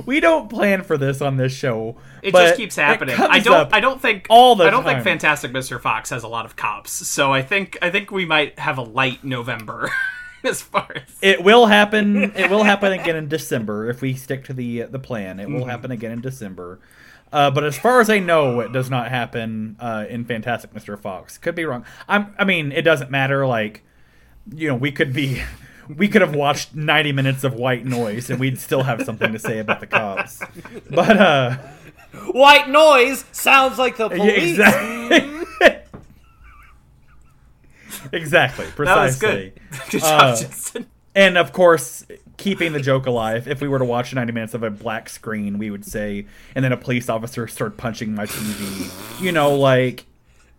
we 0.06 0.20
don't 0.20 0.48
plan 0.48 0.82
for 0.82 0.96
this 0.98 1.20
on 1.20 1.36
this 1.36 1.52
show. 1.52 1.96
It 2.22 2.32
just 2.32 2.56
keeps 2.56 2.76
happening. 2.76 3.16
I 3.18 3.38
don't. 3.40 3.72
I 3.74 3.80
don't 3.80 4.00
think. 4.00 4.26
all 4.30 4.54
the 4.56 4.64
I 4.64 4.70
don't 4.70 4.84
time. 4.84 4.94
think 4.96 5.04
Fantastic 5.04 5.52
Mr. 5.52 5.80
Fox 5.80 6.10
has 6.10 6.22
a 6.22 6.28
lot 6.28 6.44
of 6.46 6.56
cops. 6.56 6.92
So 6.92 7.32
I 7.32 7.42
think. 7.42 7.76
I 7.82 7.90
think 7.90 8.10
we 8.10 8.24
might 8.24 8.58
have 8.58 8.78
a 8.78 8.82
light 8.82 9.24
November, 9.24 9.90
as 10.44 10.62
far 10.62 10.88
as. 10.94 11.02
It 11.20 11.42
will 11.42 11.66
happen. 11.66 12.32
It 12.36 12.50
will 12.50 12.64
happen 12.64 12.92
again 12.92 13.16
in 13.16 13.28
December 13.28 13.88
if 13.90 14.00
we 14.02 14.14
stick 14.14 14.44
to 14.44 14.52
the 14.52 14.82
the 14.82 14.98
plan. 14.98 15.40
It 15.40 15.44
Mm-hmm. 15.44 15.54
will 15.54 15.64
happen 15.66 15.90
again 15.90 16.12
in 16.12 16.20
December. 16.20 16.80
Uh, 17.32 17.50
but 17.50 17.64
as 17.64 17.78
far 17.78 18.00
as 18.00 18.10
I 18.10 18.18
know, 18.18 18.60
it 18.60 18.72
does 18.72 18.90
not 18.90 19.08
happen 19.08 19.76
uh, 19.80 20.04
in 20.08 20.24
Fantastic 20.26 20.74
Mr. 20.74 20.98
Fox. 21.00 21.38
Could 21.38 21.54
be 21.54 21.64
wrong. 21.64 21.84
I'm. 22.08 22.34
I 22.38 22.44
mean, 22.44 22.72
it 22.72 22.82
doesn't 22.82 23.10
matter. 23.10 23.46
Like, 23.46 23.82
you 24.54 24.68
know, 24.68 24.74
we 24.76 24.92
could 24.92 25.12
be. 25.14 25.42
We 25.88 26.08
could 26.08 26.22
have 26.22 26.34
watched 26.34 26.74
90 26.74 27.12
minutes 27.12 27.44
of 27.44 27.54
white 27.54 27.84
noise 27.84 28.30
and 28.30 28.38
we'd 28.38 28.58
still 28.58 28.84
have 28.84 29.02
something 29.02 29.32
to 29.32 29.38
say 29.38 29.58
about 29.58 29.80
the 29.80 29.86
cops. 29.86 30.40
But 30.90 31.16
uh 31.16 31.56
White 32.32 32.68
noise 32.68 33.24
sounds 33.32 33.78
like 33.78 33.96
the 33.96 34.08
police. 34.08 34.58
exactly. 34.58 35.46
exactly, 38.12 38.66
That 38.66 38.76
was 38.76 39.18
precisely. 39.18 39.52
good. 39.70 39.72
Good 39.90 40.00
job, 40.00 40.20
Uh, 40.20 40.36
Justin. 40.36 40.86
And 41.14 41.36
of 41.36 41.52
course, 41.52 42.06
keeping 42.38 42.72
the 42.72 42.80
joke 42.80 43.06
alive, 43.06 43.46
if 43.46 43.60
we 43.60 43.68
were 43.68 43.78
to 43.78 43.84
watch 43.84 44.14
90 44.14 44.32
minutes 44.32 44.54
of 44.54 44.62
a 44.62 44.70
black 44.70 45.08
screen, 45.10 45.58
we 45.58 45.70
would 45.70 45.84
say, 45.84 46.26
and 46.54 46.64
then 46.64 46.72
a 46.72 46.76
police 46.76 47.08
officer 47.10 47.46
started 47.48 47.76
punching 47.76 48.14
my 48.14 48.24
TV. 48.26 49.20
You 49.22 49.32
know, 49.32 49.54
like, 49.54 50.06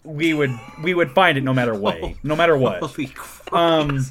we 0.03 0.33
would 0.33 0.51
we 0.83 0.93
would 0.93 1.11
find 1.11 1.37
it 1.37 1.43
no 1.43 1.53
matter 1.53 1.73
way, 1.73 2.17
no 2.23 2.35
matter 2.35 2.55
what. 2.57 2.81
Um. 3.51 4.05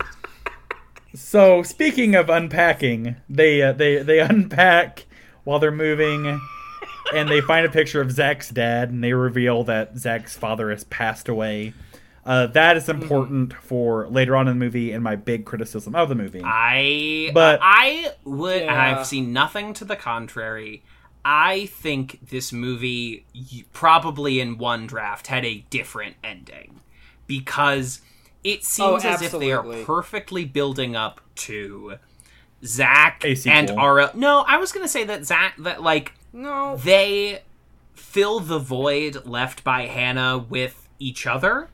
So 1.14 1.62
speaking 1.62 2.14
of 2.14 2.30
unpacking, 2.30 3.16
they 3.28 3.62
uh, 3.62 3.72
they 3.72 4.02
they 4.02 4.20
unpack 4.32 5.06
while 5.44 5.58
they're 5.58 5.70
moving, 5.70 6.40
and 7.14 7.28
they 7.28 7.40
find 7.40 7.66
a 7.66 7.70
picture 7.70 8.00
of 8.00 8.10
Zach's 8.12 8.50
dad, 8.50 8.90
and 8.90 9.02
they 9.02 9.12
reveal 9.12 9.64
that 9.64 9.96
Zach's 9.98 10.36
father 10.36 10.70
has 10.70 10.84
passed 10.84 11.28
away. 11.28 11.74
Uh, 12.24 12.46
that 12.46 12.76
is 12.76 12.88
important 12.88 13.52
for 13.52 14.06
later 14.06 14.36
on 14.36 14.46
in 14.46 14.56
the 14.56 14.64
movie, 14.64 14.92
and 14.92 15.02
my 15.02 15.16
big 15.16 15.44
criticism 15.44 15.94
of 15.96 16.08
the 16.08 16.14
movie. 16.14 16.40
I 16.44 17.30
But- 17.34 17.58
I 17.62 18.12
would 18.24 18.62
and 18.62 18.70
Yeah. 18.70 18.98
I've 19.00 19.06
seen 19.06 19.32
nothing 19.32 19.74
to 19.74 19.84
the 19.84 19.96
contrary. 19.96 20.82
I 21.24 21.66
think 21.66 22.28
this 22.30 22.52
movie 22.52 23.24
probably 23.72 24.40
in 24.40 24.56
one 24.58 24.86
draft 24.86 25.26
had 25.28 25.44
a 25.44 25.64
different 25.70 26.14
ending 26.22 26.80
because 27.26 28.00
it 28.44 28.64
seems 28.64 29.04
Oh, 29.04 29.08
as 29.08 29.22
if 29.22 29.32
they 29.32 29.52
are 29.52 29.62
perfectly 29.84 30.44
building 30.44 30.96
up 30.96 31.20
to 31.36 31.94
Zach 32.64 33.24
and 33.46 33.70
RL. 33.70 34.10
No, 34.14 34.44
I 34.46 34.56
was 34.58 34.72
gonna 34.72 34.88
say 34.88 35.04
that 35.04 35.24
Zach 35.26 35.54
that 35.58 35.82
like 35.82 36.12
No. 36.32 36.76
they 36.76 37.42
fill 37.94 38.40
the 38.40 38.58
void 38.58 39.26
left 39.26 39.64
by 39.64 39.86
Hannah 39.86 40.38
with 40.38 40.88
each 40.98 41.26
other. 41.26 41.68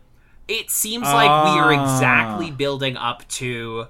It 0.46 0.70
seems 0.70 1.04
like 1.04 1.44
we 1.52 1.60
are 1.60 1.72
Ah. 1.74 1.82
exactly 1.82 2.50
building 2.50 2.96
up 2.96 3.26
to 3.28 3.88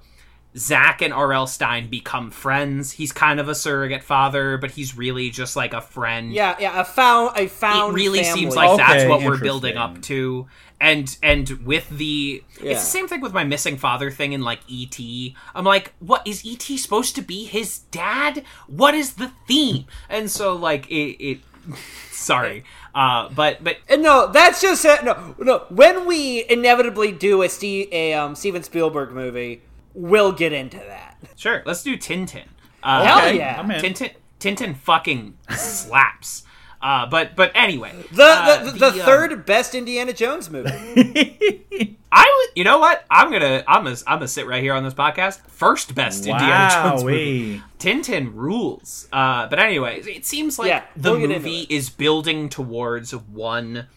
Zach 0.59 1.01
and 1.03 1.13
R.L. 1.15 1.47
Stine 1.47 1.89
become 1.89 2.31
friends. 2.31 2.93
He's 2.93 3.13
kind 3.13 3.39
of 3.41 3.49
a 3.49 3.55
surrogate 3.55 4.03
father, 4.03 4.59
but 4.59 4.73
he's 4.73 4.97
really 4.97 5.31
just 5.31 5.57
like 5.57 5.73
a 5.73 5.81
friend. 5.81 6.33
Yeah, 6.33 6.57
yeah. 6.59 6.81
A 6.81 6.85
found 6.85 7.37
a 7.37 7.43
It 7.43 7.51
found. 7.51 7.95
really 7.95 8.23
family. 8.23 8.41
seems 8.43 8.57
like 8.57 8.77
that's 8.77 9.09
what 9.09 9.23
we're 9.23 9.39
building 9.39 9.77
up 9.77 10.03
to. 10.03 10.47
And 10.81 11.17
and 11.23 11.49
with 11.65 11.89
the 11.89 12.43
Yeah. 12.61 12.73
it's 12.73 12.81
the 12.83 12.87
same 12.87 13.09
thing 13.09 13.21
with 13.21 13.33
my 13.33 13.43
missing 13.45 13.77
father 13.79 14.11
thing 14.11 14.33
in 14.33 14.43
like 14.43 14.61
E.T. 14.69 15.35
I'm 15.55 15.65
like, 15.65 15.93
what 15.99 16.25
is 16.27 16.45
E.T. 16.45 16.77
supposed 16.79 17.15
to 17.17 17.23
be 17.23 17.45
his 17.47 17.81
dad? 17.91 18.45
What 18.69 18.95
is 18.95 19.15
the 19.15 19.33
theme? 19.49 19.87
And 20.09 20.31
so 20.31 20.55
like 20.55 20.89
it, 20.89 21.17
it 21.23 21.41
sorry. 22.13 22.65
Uh 22.95 23.29
but 23.31 23.63
but 23.63 23.79
And 23.89 24.03
no, 24.03 24.29
that's 24.29 24.61
just 24.61 24.87
uh, 24.87 24.99
no, 25.03 25.35
no. 25.39 25.65
When 25.69 26.07
we 26.07 26.45
inevitably 26.49 27.13
do 27.13 27.43
a, 27.43 27.49
Steve, 27.49 27.89
a 27.93 28.15
um, 28.15 28.35
Steven 28.37 28.63
Spielberg 28.63 29.11
movie, 29.13 29.63
we'll 29.99 30.33
get 30.33 30.53
into 30.53 30.79
that. 30.79 31.17
Sure, 31.37 31.63
let's 31.67 31.83
do 31.83 31.97
Tintin. 31.97 32.45
Uh, 32.83 33.05
Hell 33.05 33.19
Okay, 33.19 33.37
yeah. 33.37 33.63
Tintin, 33.81 34.13
Tintin 34.39 34.77
fucking 34.77 35.37
slaps. 35.51 36.45
Uh, 36.81 37.07
but 37.07 37.35
but 37.35 37.51
anyway, 37.57 37.93
The 38.13 38.23
uh, 38.23 38.65
the, 38.65 38.71
the, 38.71 38.87
um, 38.87 38.99
third 39.01 39.45
best 39.45 39.75
Indiana 39.75 40.13
Jones 40.13 40.49
movie. 40.49 40.71
I 42.13 42.23
would, 42.25 42.57
you 42.57 42.63
know 42.63 42.79
what? 42.79 43.05
I'm 43.11 43.33
gonna 43.33 43.65
I'm 43.67 43.83
gonna 43.83 43.97
I'm 44.07 44.19
gonna 44.19 44.29
sit 44.29 44.47
right 44.47 44.63
here 44.63 44.75
on 44.75 44.85
this 44.85 44.95
podcast. 44.95 45.41
First 45.49 45.97
best 45.97 46.25
Indiana 46.27 46.71
Jones 46.73 47.03
movie. 47.03 47.59
Wowee. 47.59 47.63
Tintin 47.81 48.33
rules. 48.33 49.09
Uh, 49.13 49.49
but 49.49 49.59
anyway, 49.59 50.01
it 50.03 50.25
seems 50.25 50.57
like 50.59 50.69
Yeah, 50.69 50.85
the 50.97 51.13
we'll 51.13 51.29
movie 51.29 51.67
is 51.69 51.91
building 51.91 52.49
towards 52.49 53.11
one 53.13 53.89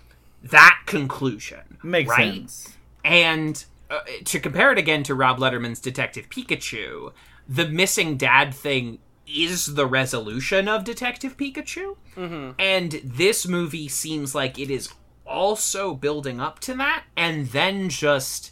that 0.43 0.81
conclusion. 0.87 1.77
Makes 1.83 2.09
right? 2.09 2.33
sense. 2.33 2.77
And 3.05 3.63
uh, 3.91 3.99
to 4.25 4.39
compare 4.39 4.71
it 4.71 4.77
again 4.77 5.03
to 5.03 5.15
Rob 5.15 5.37
Letterman's 5.39 5.79
Detective 5.79 6.29
Pikachu, 6.29 7.11
the 7.47 7.67
missing 7.67 8.17
dad 8.17 8.53
thing 8.53 8.99
is 9.27 9.75
the 9.75 9.85
resolution 9.85 10.67
of 10.67 10.83
Detective 10.83 11.37
Pikachu. 11.37 11.95
Mm-hmm. 12.15 12.51
And 12.59 12.91
this 13.03 13.47
movie 13.47 13.87
seems 13.87 14.33
like 14.35 14.57
it 14.59 14.69
is 14.71 14.89
also 15.25 15.93
building 15.93 16.41
up 16.41 16.59
to 16.59 16.73
that 16.75 17.03
and 17.15 17.47
then 17.47 17.87
just 17.89 18.51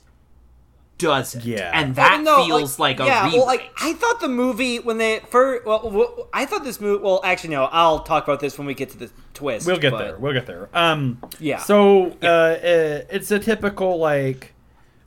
does 0.98 1.36
it. 1.36 1.44
Yeah. 1.46 1.72
And 1.74 1.96
that 1.96 2.22
Well, 2.24 2.40
no, 2.40 2.46
feels 2.46 2.78
like, 2.80 3.00
a 3.00 3.06
yeah. 3.06 3.24
rewrite. 3.26 3.34
Well, 3.38 3.46
like 3.46 3.72
I 3.82 3.94
thought 3.94 4.20
the 4.20 4.28
movie 4.30 4.80
when 4.80 4.98
they 4.98 5.20
first. 5.30 5.66
Well, 5.66 6.28
I 6.34 6.46
thought 6.46 6.64
this 6.64 6.80
movie. 6.82 7.02
Well, 7.02 7.22
actually, 7.24 7.52
no. 7.52 7.66
I'll 7.66 8.00
talk 8.02 8.26
about 8.26 8.40
this 8.42 8.58
when 8.58 8.68
we 8.68 8.74
get 8.74 8.90
to 8.92 8.98
the 8.98 9.10
twist. 9.34 9.66
We'll 9.66 9.78
get 9.80 9.92
but- 9.92 10.00
there. 10.00 10.18
We'll 10.18 10.34
get 10.34 10.46
there. 10.46 10.70
Um, 10.74 11.22
Yeah. 11.40 11.60
So 11.60 12.18
uh, 12.22 12.26
uh, 12.26 13.02
it's 13.10 13.32
a 13.32 13.40
typical 13.40 13.98
like 13.98 14.54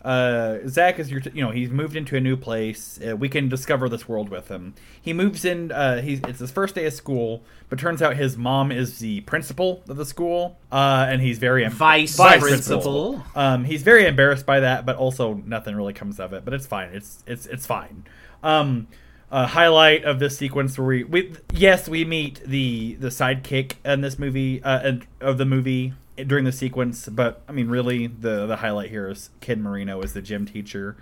uh, 0.05 0.59
Zach 0.69 0.99
is 0.99 1.11
your, 1.11 1.21
t- 1.21 1.31
you 1.35 1.43
know, 1.45 1.51
he's 1.51 1.71
moved 1.71 1.95
into 1.97 2.17
a 2.17 2.21
new 2.21 2.37
place. 2.37 2.99
Uh, 3.07 3.17
we 3.17 3.29
can 3.29 3.49
discover 3.49 3.88
this 3.88 4.09
world 4.09 4.29
with 4.31 4.49
him. 4.49 4.75
He 5.01 5.12
moves 5.12 5.45
in. 5.45 5.71
Uh, 5.73 6.03
he's 6.03 6.21
it's 6.27 6.41
his 6.41 6.51
first 6.51 6.75
day 6.75 6.87
of 6.87 6.93
school, 6.93 7.43
but 7.69 7.79
turns 7.79 8.03
out 8.03 8.17
his 8.17 8.37
mom 8.37 8.73
is 8.73 8.99
the 8.99 9.21
principal 9.23 9.83
of 9.88 9.97
the 9.97 10.05
school, 10.07 10.59
uh, 10.73 11.07
and 11.09 11.23
he's 11.23 11.38
very 11.38 11.65
em- 11.65 11.73
Vice 11.73 12.17
Vice 12.17 12.41
principal. 12.43 13.25
Um, 13.35 13.65
he's 13.65 13.83
very 13.83 14.07
embarrassed 14.07 14.45
by 14.47 14.61
that, 14.61 14.85
but 14.85 14.97
also 14.97 15.35
nothing 15.35 15.77
really 15.77 15.93
comes 15.93 16.19
of 16.19 16.33
it. 16.33 16.45
But 16.45 16.55
it's 16.55 16.67
fine. 16.67 16.91
It's 16.93 17.23
it's 17.27 17.47
it's 17.47 17.67
fine. 17.67 18.05
Um, 18.43 18.88
a 19.31 19.47
highlight 19.47 20.05
of 20.05 20.19
this 20.19 20.37
sequence 20.37 20.77
where 20.77 20.87
we, 20.88 21.05
we 21.05 21.33
yes 21.55 21.88
we 21.88 22.05
meet 22.05 22.43
the 22.45 22.95
the 23.01 23.09
sidekick 23.09 23.75
in 23.85 24.01
this 24.03 24.19
movie 24.19 24.62
uh, 24.62 24.81
and- 24.81 25.07
of 25.23 25.38
the 25.38 25.47
movie 25.47 25.95
during 26.16 26.44
the 26.44 26.53
sequence, 26.53 27.09
but 27.09 27.42
I 27.48 27.53
mean 27.53 27.68
really 27.68 28.07
the 28.07 28.46
the 28.46 28.57
highlight 28.57 28.90
here 28.90 29.09
is 29.09 29.31
Ken 29.40 29.62
Marino 29.62 30.03
as 30.03 30.12
the 30.12 30.22
gym 30.22 30.46
teacher. 30.46 30.96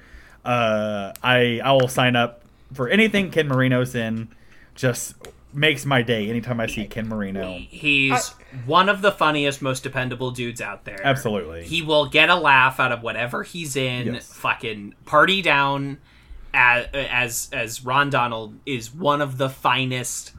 Uh, 0.44 1.12
I 1.22 1.60
I 1.62 1.72
will 1.72 1.88
sign 1.88 2.16
up 2.16 2.42
for 2.72 2.88
anything 2.88 3.30
Ken 3.30 3.48
Marino's 3.48 3.94
in. 3.94 4.28
Just 4.74 5.14
makes 5.52 5.84
my 5.84 6.00
day 6.02 6.30
anytime 6.30 6.60
I 6.60 6.66
see 6.66 6.86
Ken 6.86 7.08
Marino. 7.08 7.58
He's 7.58 8.28
one 8.66 8.88
of 8.88 9.02
the 9.02 9.10
funniest, 9.10 9.60
most 9.60 9.82
dependable 9.82 10.30
dudes 10.30 10.60
out 10.60 10.84
there. 10.84 11.00
Absolutely. 11.02 11.64
He 11.64 11.82
will 11.82 12.06
get 12.06 12.30
a 12.30 12.36
laugh 12.36 12.78
out 12.78 12.92
of 12.92 13.02
whatever 13.02 13.42
he's 13.42 13.76
in. 13.76 14.14
Yes. 14.14 14.32
Fucking 14.32 14.94
party 15.04 15.42
down. 15.42 15.98
As, 16.52 16.86
as 16.92 17.48
as 17.52 17.84
Ron 17.84 18.10
Donald 18.10 18.58
is 18.66 18.92
one 18.92 19.20
of 19.20 19.38
the 19.38 19.48
finest 19.48 20.32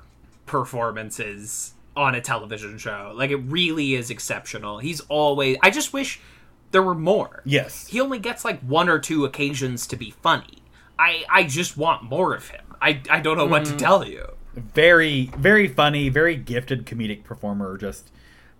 performances 0.46 1.74
on 1.96 2.16
a 2.16 2.22
television 2.22 2.78
show. 2.78 3.12
Like 3.16 3.32
it 3.32 3.38
really 3.38 3.96
is 3.96 4.10
exceptional. 4.10 4.80
He's 4.80 5.02
always. 5.02 5.58
I 5.62 5.70
just 5.70 5.94
wish 5.94 6.20
there 6.72 6.84
were 6.84 6.96
more. 6.96 7.42
Yes. 7.46 7.88
He 7.88 8.00
only 8.00 8.20
gets 8.20 8.46
like 8.46 8.62
one 8.62 8.88
or 8.90 8.98
two 9.00 9.26
occasions 9.26 9.86
to 9.88 9.96
be 9.96 10.12
funny. 10.12 10.64
I 10.98 11.26
I 11.30 11.44
just 11.44 11.78
want 11.78 12.04
more 12.04 12.34
of 12.36 12.50
him. 12.50 12.64
I 12.82 13.02
I 13.10 13.20
don't 13.20 13.38
know 13.38 13.46
what 13.46 13.66
to 13.66 13.76
tell 13.76 14.08
you. 14.08 14.26
very 14.56 15.32
very 15.38 15.68
funny 15.68 16.10
very 16.10 16.36
gifted 16.36 16.86
comedic 16.86 17.24
performer 17.24 17.78
just 17.78 18.12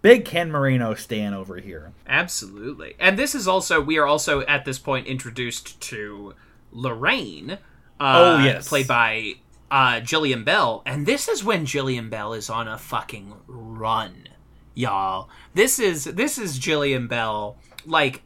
big 0.02 0.24
ken 0.24 0.50
marino 0.50 0.94
stand 0.94 1.36
over 1.36 1.58
here 1.58 1.92
Absolutely. 2.08 2.96
And 3.00 3.20
this 3.20 3.36
is 3.36 3.48
also 3.48 3.82
we 3.82 3.98
are 3.98 4.06
also 4.06 4.42
at 4.42 4.64
this 4.66 4.80
point 4.80 5.08
introduced 5.08 5.80
to 5.82 6.34
Lorraine. 6.72 7.52
Uh, 8.00 8.38
Oh, 8.40 8.44
yes. 8.44 8.68
played 8.68 8.88
by 8.88 9.34
uh, 9.72 10.02
Jillian 10.02 10.44
Bell, 10.46 10.84
and 10.86 11.06
this 11.08 11.28
is 11.28 11.44
when 11.44 11.66
Jillian 11.66 12.10
Bell 12.10 12.34
is 12.34 12.50
on 12.50 12.68
a 12.68 12.78
fucking 12.78 13.34
run, 13.48 14.28
y'all. 14.76 15.30
This 15.56 15.80
is 15.80 16.04
this 16.04 16.38
is 16.38 16.60
Jillian 16.60 17.08
Bell 17.08 17.58
like 17.86 18.22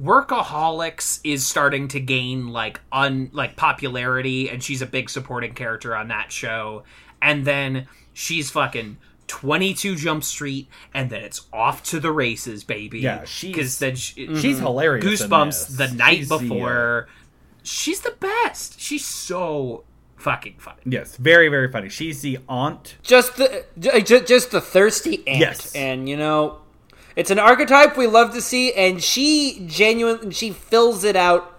Workaholics 0.00 1.20
is 1.24 1.46
starting 1.46 1.88
to 1.88 2.00
gain 2.00 2.48
like 2.48 2.80
un 2.92 3.30
like 3.32 3.56
popularity, 3.56 4.48
and 4.48 4.62
she's 4.62 4.82
a 4.82 4.86
big 4.86 5.10
supporting 5.10 5.54
character 5.54 5.94
on 5.96 6.08
that 6.08 6.32
show. 6.32 6.84
And 7.20 7.44
then 7.44 7.88
she's 8.12 8.50
fucking 8.50 8.98
22 9.26 9.96
Jump 9.96 10.22
Street, 10.22 10.68
and 10.94 11.10
then 11.10 11.22
it's 11.22 11.46
off 11.52 11.82
to 11.84 11.98
the 12.00 12.12
races, 12.12 12.62
baby. 12.62 13.00
Yeah, 13.00 13.24
she's- 13.24 13.54
because 13.54 13.78
then 13.78 13.96
she, 13.96 14.26
she's 14.36 14.58
hilarious 14.58 15.04
Goosebumps 15.22 15.76
the 15.76 15.88
night 15.94 16.18
She's 16.18 16.28
the, 16.28 16.34
uh, 16.36 16.38
before. 16.38 17.08
She's 17.62 18.00
the 18.02 18.14
best. 18.20 18.78
She's 18.80 19.04
so 19.04 19.84
fucking 20.16 20.54
funny. 20.58 20.80
yes 20.86 21.16
very 21.16 21.48
very 21.48 21.70
funny 21.70 21.88
she's 21.88 22.20
the 22.22 22.38
aunt 22.48 22.96
just 23.02 23.36
the 23.36 23.64
ju- 23.78 24.00
ju- 24.02 24.24
just 24.24 24.50
the 24.50 24.60
thirsty 24.60 25.26
aunt. 25.26 25.40
Yes. 25.40 25.74
and 25.74 26.08
you 26.08 26.16
know, 26.16 26.58
it's 27.14 27.30
an 27.30 27.38
archetype 27.38 27.96
we 27.96 28.06
love 28.06 28.32
to 28.34 28.40
see, 28.42 28.72
and 28.74 29.02
she 29.02 29.62
genuinely 29.66 30.32
she 30.32 30.50
fills 30.50 31.02
it 31.04 31.16
out 31.16 31.58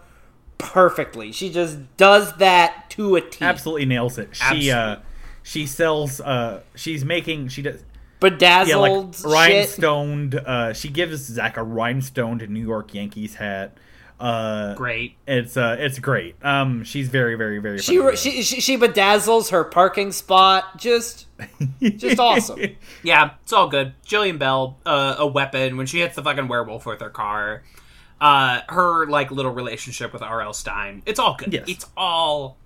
perfectly. 0.57 1.31
She 1.31 1.51
just 1.51 1.77
does 1.97 2.33
that 2.37 2.89
to 2.91 3.15
a 3.15 3.21
T. 3.21 3.43
absolutely 3.45 3.85
nails 3.85 4.17
it 4.17 4.35
she 4.35 4.71
uh 4.71 4.97
she 5.43 5.65
sells 5.67 6.19
uh 6.21 6.61
she's 6.75 7.05
making 7.05 7.47
she 7.49 7.61
does 7.61 7.83
bedazzled 8.19 8.67
yeah 8.67 8.75
like 8.77 9.13
shit. 9.13 9.25
rhinestoned 9.77 10.35
uh 10.35 10.73
she 10.73 10.89
gives 10.89 11.21
zach 11.21 11.57
a 11.57 11.63
rhinestoned 11.63 12.47
new 12.49 12.59
york 12.65 12.93
yankees 12.95 13.35
hat 13.35 13.77
uh 14.19 14.73
Great. 14.73 15.15
it's 15.27 15.55
uh 15.57 15.75
it's 15.79 15.99
great 15.99 16.35
um 16.43 16.83
she's 16.83 17.07
very 17.07 17.35
very 17.35 17.59
very 17.59 17.77
She, 17.77 17.97
funny. 17.99 18.15
she 18.17 18.41
she 18.41 18.59
she 18.61 18.77
bedazzles 18.77 19.51
her 19.51 19.63
parking 19.63 20.11
spot. 20.11 20.77
Just 20.77 21.27
just 21.81 22.19
awesome. 22.19 22.59
Yeah, 23.03 23.31
it's 23.43 23.53
all 23.53 23.67
good. 23.67 23.93
Jillian 24.05 24.39
Bell, 24.39 24.77
uh, 24.85 25.15
a 25.19 25.27
weapon 25.27 25.77
when 25.77 25.85
she 25.85 25.99
hits 25.99 26.15
the 26.15 26.23
fucking 26.23 26.47
werewolf 26.47 26.85
with 26.87 26.99
her 27.01 27.11
car. 27.11 27.61
Uh, 28.19 28.61
her 28.69 29.05
like 29.05 29.29
little 29.29 29.51
relationship 29.51 30.11
with 30.11 30.23
R.L. 30.23 30.53
Stine. 30.53 31.03
It's 31.05 31.19
all 31.19 31.35
good. 31.35 31.53
Yes. 31.53 31.65
It's 31.69 31.85
all 31.95 32.57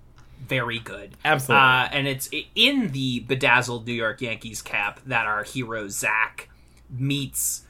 very 0.48 0.78
good. 0.78 1.14
Absolutely. 1.22 1.62
Uh, 1.62 1.88
and 1.92 2.08
it's 2.08 2.30
in 2.54 2.92
the 2.92 3.20
bedazzled 3.20 3.86
New 3.86 3.92
York 3.92 4.22
Yankees 4.22 4.62
cap 4.62 5.00
that 5.04 5.26
our 5.26 5.44
hero 5.44 5.88
Zach 5.88 6.48
meets 6.90 7.62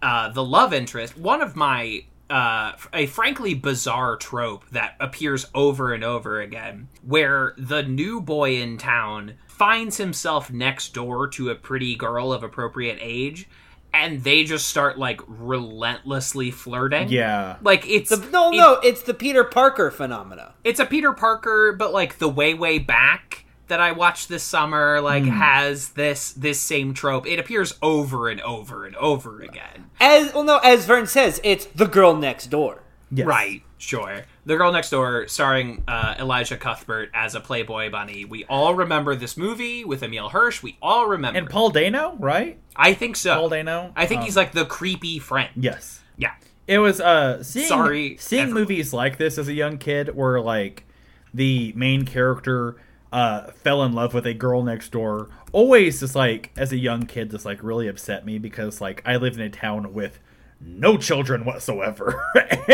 uh, 0.00 0.30
the 0.30 0.42
love 0.42 0.72
interest, 0.72 1.18
one 1.18 1.42
of 1.42 1.54
my 1.54 2.04
uh, 2.30 2.72
a 2.92 3.06
frankly 3.06 3.54
bizarre 3.54 4.16
trope 4.16 4.68
that 4.70 4.94
appears 5.00 5.46
over 5.54 5.92
and 5.92 6.04
over 6.04 6.40
again, 6.40 6.88
where 7.02 7.54
the 7.56 7.82
new 7.82 8.20
boy 8.20 8.56
in 8.56 8.76
town 8.78 9.34
finds 9.46 9.96
himself 9.96 10.50
next 10.52 10.94
door 10.94 11.26
to 11.28 11.50
a 11.50 11.54
pretty 11.54 11.94
girl 11.96 12.32
of 12.32 12.42
appropriate 12.42 12.98
age, 13.00 13.48
and 13.94 14.22
they 14.22 14.44
just 14.44 14.68
start 14.68 14.98
like 14.98 15.20
relentlessly 15.26 16.50
flirting. 16.50 17.08
Yeah. 17.08 17.56
Like 17.62 17.88
it's 17.88 18.10
The, 18.10 18.18
no, 18.30 18.50
it- 18.52 18.56
no, 18.56 18.74
it's 18.82 19.02
the 19.02 19.14
Peter 19.14 19.44
Parker 19.44 19.90
phenomena. 19.90 20.54
it's 20.64 20.80
a 20.80 20.86
Peter 20.86 21.12
Parker, 21.12 21.72
but 21.72 21.92
like 21.92 22.18
the 22.18 22.28
way 22.28 22.54
way 22.54 22.78
back 22.78 23.44
that 23.68 23.80
I 23.80 23.92
watched 23.92 24.28
this 24.28 24.42
summer, 24.42 25.00
like 25.00 25.24
Hmm. 25.24 25.30
has 25.30 25.90
this 25.90 26.32
this 26.32 26.60
same 26.60 26.94
trope. 26.94 27.26
It 27.26 27.38
appears 27.38 27.74
over 27.82 28.28
and 28.28 28.40
over 28.42 28.84
and 28.86 28.94
over 28.96 29.40
again. 29.40 29.86
As 30.00 30.32
well, 30.34 30.44
no, 30.44 30.58
as 30.58 30.84
Vern 30.86 31.06
says, 31.06 31.40
it's 31.44 31.66
the 31.66 31.86
girl 31.86 32.14
next 32.16 32.46
door. 32.46 32.82
Yes. 33.10 33.26
Right, 33.26 33.62
sure. 33.78 34.24
The 34.44 34.56
Girl 34.58 34.70
Next 34.70 34.90
Door, 34.90 35.28
starring 35.28 35.82
uh, 35.88 36.14
Elisha 36.18 36.58
Cuthbert 36.58 37.10
as 37.14 37.34
a 37.34 37.40
Playboy 37.40 37.90
bunny. 37.90 38.26
We 38.26 38.44
all 38.44 38.74
remember 38.74 39.14
this 39.14 39.36
movie 39.38 39.82
with 39.84 40.02
Emile 40.02 40.28
Hirsch. 40.28 40.62
We 40.62 40.76
all 40.82 41.06
remember. 41.06 41.38
And 41.38 41.48
Paul 41.48 41.70
Dano, 41.70 42.16
right? 42.18 42.58
I 42.76 42.92
think 42.92 43.16
so. 43.16 43.34
Paul 43.34 43.48
Dano. 43.48 43.92
I 43.96 44.04
think 44.04 44.20
Um, 44.20 44.24
he's 44.26 44.36
like 44.36 44.52
the 44.52 44.66
creepy 44.66 45.18
friend. 45.18 45.48
Yes. 45.56 46.00
Yeah. 46.18 46.32
It 46.66 46.78
was 46.80 47.00
uh 47.00 47.42
seeing 47.42 47.66
Sorry, 47.66 48.16
seeing 48.20 48.42
everyone. 48.42 48.60
movies 48.62 48.92
like 48.92 49.16
this 49.16 49.38
as 49.38 49.48
a 49.48 49.54
young 49.54 49.78
kid 49.78 50.14
where 50.14 50.38
like 50.38 50.84
the 51.32 51.72
main 51.76 52.04
character 52.04 52.76
uh 53.12 53.50
fell 53.52 53.82
in 53.84 53.92
love 53.92 54.12
with 54.14 54.26
a 54.26 54.34
girl 54.34 54.62
next 54.62 54.90
door 54.90 55.28
always 55.52 56.00
just 56.00 56.14
like 56.14 56.50
as 56.56 56.72
a 56.72 56.76
young 56.76 57.06
kid 57.06 57.30
just 57.30 57.44
like 57.44 57.62
really 57.62 57.88
upset 57.88 58.24
me 58.26 58.38
because 58.38 58.80
like 58.80 59.02
I 59.06 59.16
lived 59.16 59.36
in 59.36 59.42
a 59.42 59.50
town 59.50 59.94
with 59.94 60.18
no 60.60 60.96
children 60.96 61.44
whatsoever. 61.44 62.20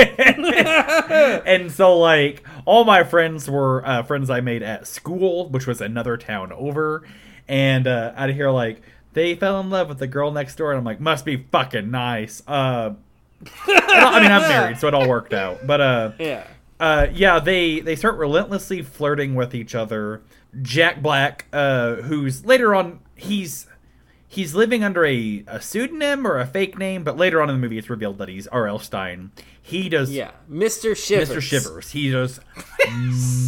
and 1.46 1.70
so 1.70 1.98
like 1.98 2.42
all 2.64 2.84
my 2.84 3.04
friends 3.04 3.48
were 3.48 3.86
uh, 3.86 4.02
friends 4.02 4.30
I 4.30 4.40
made 4.40 4.62
at 4.62 4.86
school, 4.86 5.48
which 5.50 5.66
was 5.66 5.80
another 5.80 6.16
town 6.16 6.52
over, 6.52 7.02
and 7.48 7.86
uh, 7.86 8.12
I'd 8.16 8.30
hear 8.30 8.50
like 8.50 8.82
they 9.12 9.34
fell 9.34 9.60
in 9.60 9.70
love 9.70 9.88
with 9.88 9.98
the 9.98 10.06
girl 10.06 10.30
next 10.30 10.56
door, 10.56 10.72
and 10.72 10.78
I'm 10.78 10.84
like, 10.84 11.00
must 11.00 11.24
be 11.24 11.36
fucking 11.52 11.90
nice. 11.90 12.42
Uh, 12.46 12.94
I 13.66 14.20
mean, 14.20 14.32
I'm 14.32 14.42
married, 14.42 14.78
so 14.78 14.88
it 14.88 14.94
all 14.94 15.08
worked 15.08 15.34
out. 15.34 15.66
But 15.66 15.80
uh, 15.80 16.12
Yeah. 16.18 16.46
Uh, 16.84 17.08
yeah, 17.14 17.38
they 17.38 17.80
they 17.80 17.96
start 17.96 18.18
relentlessly 18.18 18.82
flirting 18.82 19.34
with 19.34 19.54
each 19.54 19.74
other. 19.74 20.20
Jack 20.60 21.00
Black, 21.00 21.46
uh, 21.50 21.94
who's 21.94 22.44
later 22.44 22.74
on 22.74 23.00
he's 23.14 23.66
he's 24.28 24.54
living 24.54 24.84
under 24.84 25.02
a, 25.06 25.42
a 25.46 25.62
pseudonym 25.62 26.26
or 26.26 26.38
a 26.38 26.46
fake 26.46 26.76
name, 26.76 27.02
but 27.02 27.16
later 27.16 27.40
on 27.40 27.48
in 27.48 27.54
the 27.56 27.60
movie 27.62 27.78
it's 27.78 27.88
revealed 27.88 28.18
that 28.18 28.28
he's 28.28 28.46
R.L. 28.48 28.78
Stine. 28.80 29.32
He 29.62 29.88
does 29.88 30.10
Yeah. 30.10 30.32
Mr. 30.50 30.94
Shivers. 30.94 31.30
Mr. 31.30 31.40
Shivers. 31.40 31.90
He 31.92 32.10
does 32.10 32.38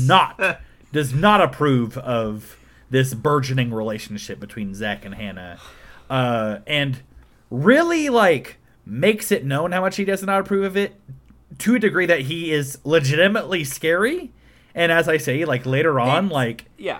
not 0.07 0.61
does 0.91 1.13
not 1.13 1.43
approve 1.43 1.99
of 1.99 2.57
this 2.89 3.13
burgeoning 3.13 3.71
relationship 3.71 4.41
between 4.41 4.73
Zach 4.75 5.05
and 5.05 5.15
Hannah, 5.15 5.59
uh, 6.09 6.61
and 6.67 7.03
really 7.51 8.09
like 8.09 8.57
makes 8.87 9.31
it 9.31 9.45
known 9.45 9.73
how 9.73 9.83
much 9.83 9.97
he 9.97 10.07
does 10.07 10.23
not 10.23 10.41
approve 10.41 10.65
of 10.65 10.77
it 10.79 10.99
to 11.59 11.75
a 11.75 11.79
degree 11.79 12.07
that 12.07 12.23
he 12.23 12.53
is 12.53 12.79
legitimately 12.85 13.65
scary. 13.65 14.33
And 14.75 14.93
as 14.93 15.09
I 15.09 15.17
say, 15.17 15.45
like 15.45 15.65
later 15.67 15.99
on, 16.01 16.29
like 16.29 16.67
Yeah. 16.77 16.99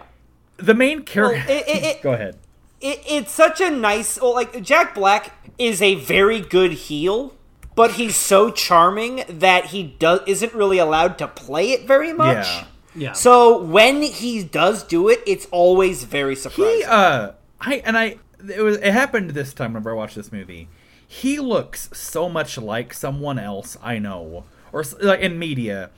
the 0.57 0.75
main 0.75 1.03
character. 1.03 1.45
Well, 1.49 1.59
it- 1.59 1.69
it- 1.69 1.85
it- 1.85 2.03
Go 2.03 2.13
ahead. 2.13 2.37
It, 2.81 3.01
it's 3.09 3.33
such 3.33 3.61
a 3.61 3.71
nice. 3.71 4.21
Well, 4.21 4.35
like 4.35 4.63
Jack 4.63 4.95
Black 4.95 5.33
is 5.59 5.81
a 5.81 5.95
very 5.97 6.41
good 6.41 6.73
heel, 6.73 7.35
but 7.75 7.93
he's 7.93 8.17
so 8.17 8.51
charming 8.51 9.25
that 9.29 9.67
he 9.67 9.83
does 9.99 10.21
isn't 10.27 10.53
really 10.55 10.79
allowed 10.79 11.17
to 11.19 11.27
play 11.29 11.71
it 11.73 11.87
very 11.87 12.13
much. 12.13 12.47
Yeah. 12.47 12.65
Yeah. 12.95 13.13
So 13.13 13.63
when 13.63 14.01
he 14.03 14.43
does 14.45 14.83
do 14.83 15.09
it, 15.09 15.21
it's 15.27 15.47
always 15.51 16.05
very 16.05 16.37
surprising. 16.37 16.77
He 16.79 16.85
uh 16.85 17.33
I 17.61 17.77
and 17.85 17.97
I 17.99 18.17
it 18.49 18.61
was 18.63 18.77
it 18.77 18.93
happened 18.93 19.31
this 19.31 19.53
time 19.55 19.73
whenever 19.73 19.91
I 19.91 19.95
watched 19.95 20.15
this 20.17 20.31
movie. 20.33 20.69
He 21.07 21.39
looks 21.39 21.89
so 21.93 22.29
much 22.29 22.59
like 22.59 22.93
someone 22.93 23.39
else 23.39 23.77
I 23.83 23.99
know 23.99 24.45
or 24.73 24.85
like 25.01 25.21
in 25.21 25.39
media 25.39 25.91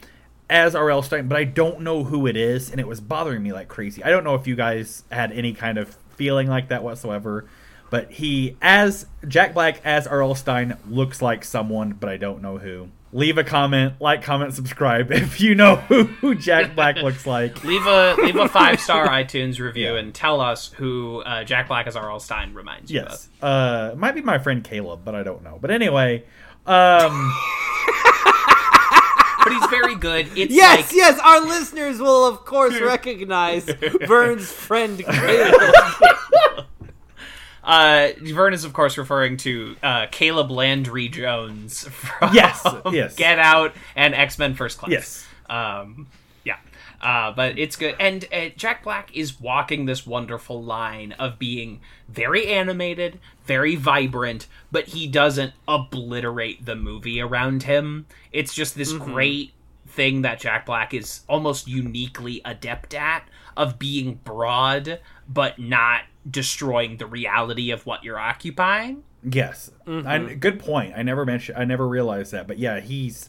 as 0.51 0.75
R.L. 0.75 1.03
Stine, 1.03 1.29
but 1.29 1.37
I 1.37 1.45
don't 1.45 1.81
know 1.81 2.05
who 2.05 2.27
it 2.27 2.37
is 2.37 2.71
and 2.71 2.81
it 2.81 2.87
was 2.87 3.01
bothering 3.01 3.43
me 3.43 3.53
like 3.53 3.69
crazy. 3.69 4.03
I 4.03 4.11
don't 4.11 4.25
know 4.25 4.35
if 4.35 4.47
you 4.47 4.57
guys 4.57 5.05
had 5.11 5.33
any 5.33 5.53
kind 5.53 5.79
of 5.79 5.97
feeling 6.11 6.49
like 6.49 6.69
that 6.69 6.83
whatsoever, 6.83 7.47
but 7.91 8.11
he 8.13 8.57
as 8.61 9.07
Jack 9.27 9.55
Black 9.55 9.81
as 9.85 10.07
R.L. 10.07 10.35
Stine 10.35 10.77
looks 10.89 11.23
like 11.23 11.45
someone, 11.45 11.93
but 11.93 12.09
I 12.09 12.17
don't 12.17 12.43
know 12.43 12.59
who. 12.59 12.89
Leave 13.13 13.39
a 13.39 13.45
comment, 13.45 13.95
like, 14.01 14.23
comment, 14.23 14.53
subscribe 14.53 15.11
if 15.11 15.41
you 15.41 15.55
know 15.55 15.77
who, 15.77 16.05
who 16.21 16.35
Jack 16.35 16.75
Black 16.75 16.97
looks 16.97 17.27
like. 17.27 17.65
leave 17.65 17.87
a 17.87 18.15
leave 18.19 18.37
a 18.37 18.49
five 18.49 18.81
star 18.81 19.09
iTunes 19.09 19.59
review 19.59 19.97
and 19.97 20.15
tell 20.15 20.41
us 20.41 20.73
who 20.75 21.21
uh, 21.23 21.43
Jack 21.45 21.69
Black 21.69 21.87
as 21.87 21.97
R.L. 21.97 22.21
Stine 22.21 22.53
reminds 22.55 22.91
you 22.91 23.01
of. 23.01 23.09
Yes. 23.09 23.29
Uh, 23.41 23.91
it 23.93 23.99
might 23.99 24.15
be 24.15 24.21
my 24.21 24.39
friend 24.39 24.63
Caleb, 24.63 25.01
but 25.05 25.15
I 25.15 25.23
don't 25.23 25.43
know. 25.43 25.59
But 25.61 25.71
anyway, 25.71 26.25
um, 26.67 27.33
But 29.45 29.53
he's 29.53 29.71
very 29.71 29.95
good. 29.95 30.29
It's 30.37 30.53
yes, 30.53 30.89
like 30.89 30.93
yes, 30.95 31.19
our 31.25 31.41
listeners 31.41 32.01
will 32.01 32.27
of 32.27 32.45
course 32.45 32.79
recognize 32.81 33.65
Vern's 34.07 34.53
friend 34.53 34.99
Caleb. 34.99 35.55
Uh, 37.69 38.09
Vern 38.23 38.55
is 38.55 38.65
of 38.65 38.73
course 38.73 38.97
referring 38.97 39.37
to 39.37 39.77
uh, 39.83 40.07
Caleb 40.11 40.51
Landry 40.51 41.09
Jones 41.09 41.87
from 41.89 42.35
Yes, 42.35 42.67
yes. 42.91 43.15
Get 43.15 43.39
Out 43.39 43.75
and 43.95 44.15
X 44.15 44.39
Men 44.39 44.55
First 44.55 44.79
Class. 44.79 44.91
Yes. 44.91 45.27
Um, 45.51 46.07
yeah. 46.45 46.57
Uh, 47.03 47.31
but 47.31 47.59
it's 47.59 47.77
good, 47.77 47.95
and 48.01 48.27
uh, 48.33 48.49
Jack 48.57 48.83
Black 48.83 49.15
is 49.15 49.39
walking 49.39 49.85
this 49.85 50.07
wonderful 50.07 50.63
line 50.63 51.13
of 51.13 51.39
being 51.39 51.81
very 52.09 52.47
animated, 52.49 53.21
very 53.45 53.77
vibrant, 53.77 54.47
but 54.73 54.87
he 54.87 55.07
doesn't 55.07 55.53
obliterate 55.69 56.65
the 56.65 56.75
movie 56.75 57.21
around 57.21 57.65
him. 57.65 58.07
It's 58.33 58.55
just 58.55 58.75
this 58.77 58.93
great 58.95 59.53
thing 59.87 60.23
that 60.23 60.41
Jack 60.41 60.65
Black 60.67 60.95
is 60.95 61.21
almost 61.29 61.69
uniquely 61.69 62.41
adept 62.45 62.95
at 62.95 63.29
of 63.59 63.79
being 63.79 64.21
broad, 64.25 65.01
but 65.29 65.59
not 65.59 66.03
destroying 66.31 66.97
the 66.97 67.07
reality 67.07 67.71
of 67.71 67.85
what 67.85 68.05
you're 68.05 68.19
occupying. 68.19 69.03
yes. 69.29 69.71
I, 69.87 69.91
mm-hmm. 69.91 70.39
good 70.39 70.61
point. 70.61 70.95
I 70.97 71.03
never 71.03 71.27
mentioned. 71.27 71.59
I 71.59 71.65
never 71.65 71.87
realized 71.87 72.33
that. 72.33 72.47
But 72.47 72.59
yeah, 72.59 72.81
he's. 72.81 73.29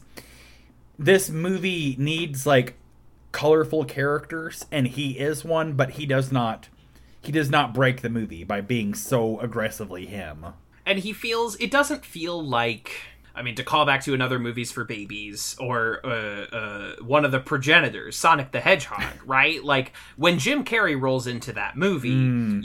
This 0.98 1.28
movie 1.30 1.96
needs 1.98 2.46
like 2.46 2.76
colorful 3.32 3.84
characters, 3.84 4.64
and 4.70 4.86
he 4.86 5.18
is 5.18 5.44
one. 5.44 5.72
But 5.74 5.90
he 5.92 6.06
does 6.06 6.30
not. 6.30 6.68
He 7.20 7.32
does 7.32 7.50
not 7.50 7.74
break 7.74 8.00
the 8.00 8.08
movie 8.08 8.44
by 8.44 8.60
being 8.60 8.94
so 8.94 9.40
aggressively 9.40 10.06
him. 10.06 10.46
and 10.86 11.00
he 11.00 11.12
feels 11.12 11.56
it 11.56 11.70
doesn't 11.70 12.04
feel 12.04 12.42
like 12.42 12.92
I 13.40 13.42
mean 13.42 13.54
to 13.56 13.64
call 13.64 13.86
back 13.86 14.02
to 14.04 14.12
another 14.14 14.38
movies 14.38 14.70
for 14.70 14.84
babies 14.84 15.56
or 15.58 16.00
uh, 16.04 16.08
uh, 16.54 16.92
one 17.02 17.24
of 17.24 17.32
the 17.32 17.40
progenitors, 17.40 18.14
Sonic 18.16 18.52
the 18.52 18.60
Hedgehog, 18.60 19.02
right? 19.24 19.64
Like 19.64 19.92
when 20.16 20.38
Jim 20.38 20.62
Carrey 20.64 21.00
rolls 21.00 21.26
into 21.26 21.52
that 21.54 21.76
movie, 21.76 22.10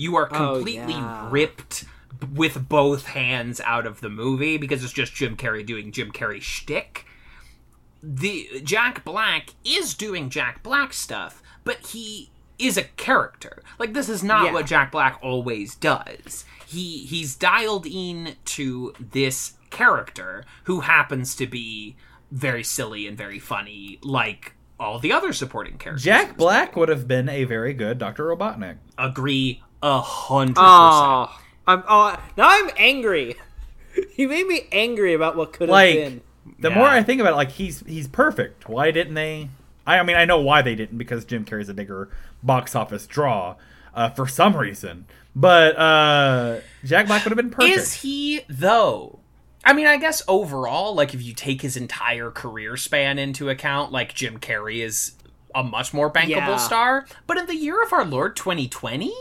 you 0.02 0.16
are 0.18 0.28
Oh, 0.34 0.56
completely 0.56 0.94
yeah. 0.94 1.30
ripped 1.32 1.86
with 2.34 2.68
both 2.70 3.08
hands 3.08 3.62
out 3.62 3.86
of 3.88 4.02
the 4.02 4.10
movie 4.10 4.58
because 4.58 4.84
it's 4.84 4.94
just 4.94 5.14
Jim 5.16 5.36
Carrey 5.38 5.66
doing 5.66 5.92
Jim 5.94 6.12
Carrey 6.12 6.42
shtick. 6.42 7.06
The 8.04 8.62
Jack 8.64 9.04
Black 9.04 9.52
is 9.64 9.96
doing 9.96 10.30
Jack 10.30 10.62
Black 10.62 10.94
stuff, 10.94 11.42
but 11.64 11.78
he 11.88 12.30
is 12.60 12.78
a 12.78 12.84
character. 12.84 13.64
Like 13.80 13.94
this 13.94 14.10
is 14.10 14.24
not 14.24 14.46
Yeah. 14.46 14.54
what 14.54 14.66
Jack 14.66 14.92
Black 14.92 15.18
always 15.22 15.76
does. 15.76 16.46
He 16.68 17.00
he's 17.06 17.36
dialed 17.36 17.86
in 17.86 18.36
to 18.46 18.94
this 19.00 19.54
character 19.70 20.44
who 20.66 20.82
happens 20.82 21.36
to 21.36 21.48
be 21.48 21.96
very 22.32 22.64
silly 22.64 23.08
and 23.08 23.18
very 23.18 23.40
funny, 23.40 24.00
like 24.02 24.54
all 24.80 25.00
the 25.00 25.12
other 25.12 25.32
supporting 25.34 25.78
characters. 25.78 26.04
Jack 26.04 26.38
Black 26.38 26.76
would 26.76 26.90
have 26.90 27.08
been 27.08 27.30
a 27.30 27.44
very 27.46 27.74
good 27.74 27.98
Doctor 27.98 28.26
Robotnik. 28.26 28.78
agree 28.98 29.62
a 29.82 30.02
hundred 30.02 30.56
percent. 30.56 31.42
I'm 31.68 31.84
oh, 31.88 32.18
now 32.38 32.48
I'm 32.50 32.70
angry. 32.78 33.36
He 34.12 34.26
made 34.28 34.46
me 34.46 34.68
angry 34.74 35.14
about 35.14 35.38
what 35.38 35.54
could 35.54 35.70
have 35.70 35.74
Like 35.74 35.96
been. 35.96 36.22
the 36.60 36.68
Yeah. 36.70 36.76
more 36.76 36.88
I 36.88 37.02
think 37.02 37.22
about 37.22 37.32
it, 37.32 37.38
like 37.38 37.52
he's 37.52 37.80
he's 37.88 38.10
perfect. 38.10 38.68
Why 38.68 38.92
didn't 38.92 39.14
they? 39.14 39.48
I, 39.88 40.00
I 40.00 40.04
mean, 40.04 40.18
I 40.18 40.26
know 40.26 40.42
why 40.42 40.62
they 40.62 40.76
didn't 40.76 40.98
because 40.98 41.24
Jim 41.24 41.46
Carrey's 41.46 41.70
a 41.70 41.74
bigger 41.74 42.10
box 42.44 42.76
office 42.76 43.08
draw 43.08 43.56
uh, 43.94 44.10
for 44.10 44.28
some 44.28 44.58
reason. 44.58 45.06
But 45.34 45.78
uh, 45.78 46.60
Jack 46.84 47.08
Black 47.08 47.24
would 47.24 47.30
have 47.32 47.38
been 47.38 47.52
perfect. 47.52 47.78
Is 47.78 47.94
he 47.94 48.42
though? 48.50 49.20
I 49.66 49.74
mean, 49.74 49.88
I 49.88 49.98
guess 49.98 50.22
overall, 50.28 50.94
like 50.94 51.14
if 51.14 51.22
you 51.24 51.34
take 51.34 51.62
his 51.62 51.76
entire 51.76 52.30
career 52.32 52.78
span 52.78 53.18
into 53.18 53.50
account, 53.50 53.92
like 53.92 54.14
Jim 54.14 54.40
Carrey 54.40 54.84
is 54.84 55.14
a 55.56 55.64
much 55.64 55.94
more 55.94 56.12
bankable 56.12 56.30
Yeah. 56.30 56.58
star. 56.58 57.06
But 57.28 57.38
in 57.38 57.48
the 57.48 57.56
year 57.56 57.82
of 57.82 57.92
our 57.92 58.06
Lord 58.06 58.36
2020, 58.36 59.14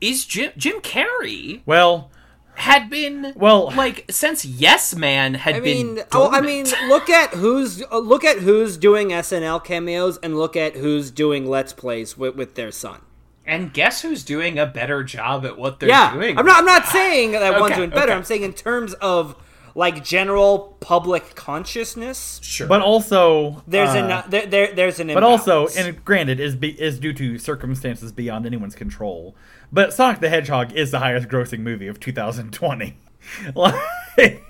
is 0.00 0.24
Jim 0.24 0.50
Jim 0.56 0.80
Carrey? 0.80 1.60
well, 1.66 2.10
had 2.54 2.90
been 2.90 3.32
Well- 3.36 3.72
like 3.76 4.04
since 4.10 4.44
Yes 4.44 4.94
Man 4.94 5.34
had 5.34 5.54
I 5.56 5.60
been. 5.60 5.94
mean, 5.94 6.04
oh, 6.12 6.30
I 6.30 6.40
mean, 6.40 6.66
look 6.88 7.08
at 7.08 7.30
who's 7.34 7.82
uh, 7.90 7.98
look 7.98 8.24
at 8.24 8.38
who's 8.40 8.76
doing 8.76 9.08
SNL 9.12 9.60
cameos 9.64 10.18
and 10.22 10.36
look 10.36 10.56
at 10.56 10.74
who's 10.76 11.10
doing 11.10 11.46
Let's 11.48 11.72
Plays 11.72 12.18
with, 12.18 12.34
with 12.36 12.54
their 12.56 12.70
son. 12.72 13.00
and 13.46 13.72
guess 13.72 14.02
who's 14.02 14.22
doing 14.24 14.58
a 14.58 14.66
better 14.66 15.02
job 15.02 15.44
at 15.46 15.56
what 15.58 15.80
they're 15.80 15.88
Yeah, 15.88 16.12
doing? 16.12 16.36
I'm 16.38 16.44
not. 16.46 16.58
I'm 16.58 16.64
not 16.66 16.86
saying 16.86 17.32
that 17.32 17.58
one's 17.60 17.76
doing 17.76 17.90
better. 17.90 18.02
okay. 18.10 18.12
I'm 18.14 18.24
saying 18.24 18.42
in 18.42 18.52
terms 18.52 18.92
of 18.94 19.34
like 19.74 20.04
general 20.04 20.76
public 20.80 21.34
consciousness. 21.34 22.40
Sure, 22.42 22.66
But 22.66 22.82
also, 22.82 23.62
There's 23.66 23.90
uh, 23.90 24.22
an 24.24 24.30
there, 24.30 24.46
there 24.46 24.74
there's 24.74 25.00
an 25.00 25.08
But 25.08 25.22
also, 25.22 25.68
and 25.68 26.04
granted, 26.04 26.40
is 26.40 26.56
be, 26.56 26.80
is 26.80 26.98
due 26.98 27.12
to 27.14 27.38
circumstances 27.38 28.12
beyond 28.12 28.46
anyone's 28.46 28.74
control. 28.74 29.34
But 29.72 29.92
Sonic 29.92 30.20
the 30.20 30.28
Hedgehog 30.28 30.72
is 30.72 30.90
the 30.90 30.98
highest 30.98 31.28
grossing 31.28 31.60
movie 31.60 31.86
of 31.86 31.98
2020. 31.98 32.96
like, 33.54 34.42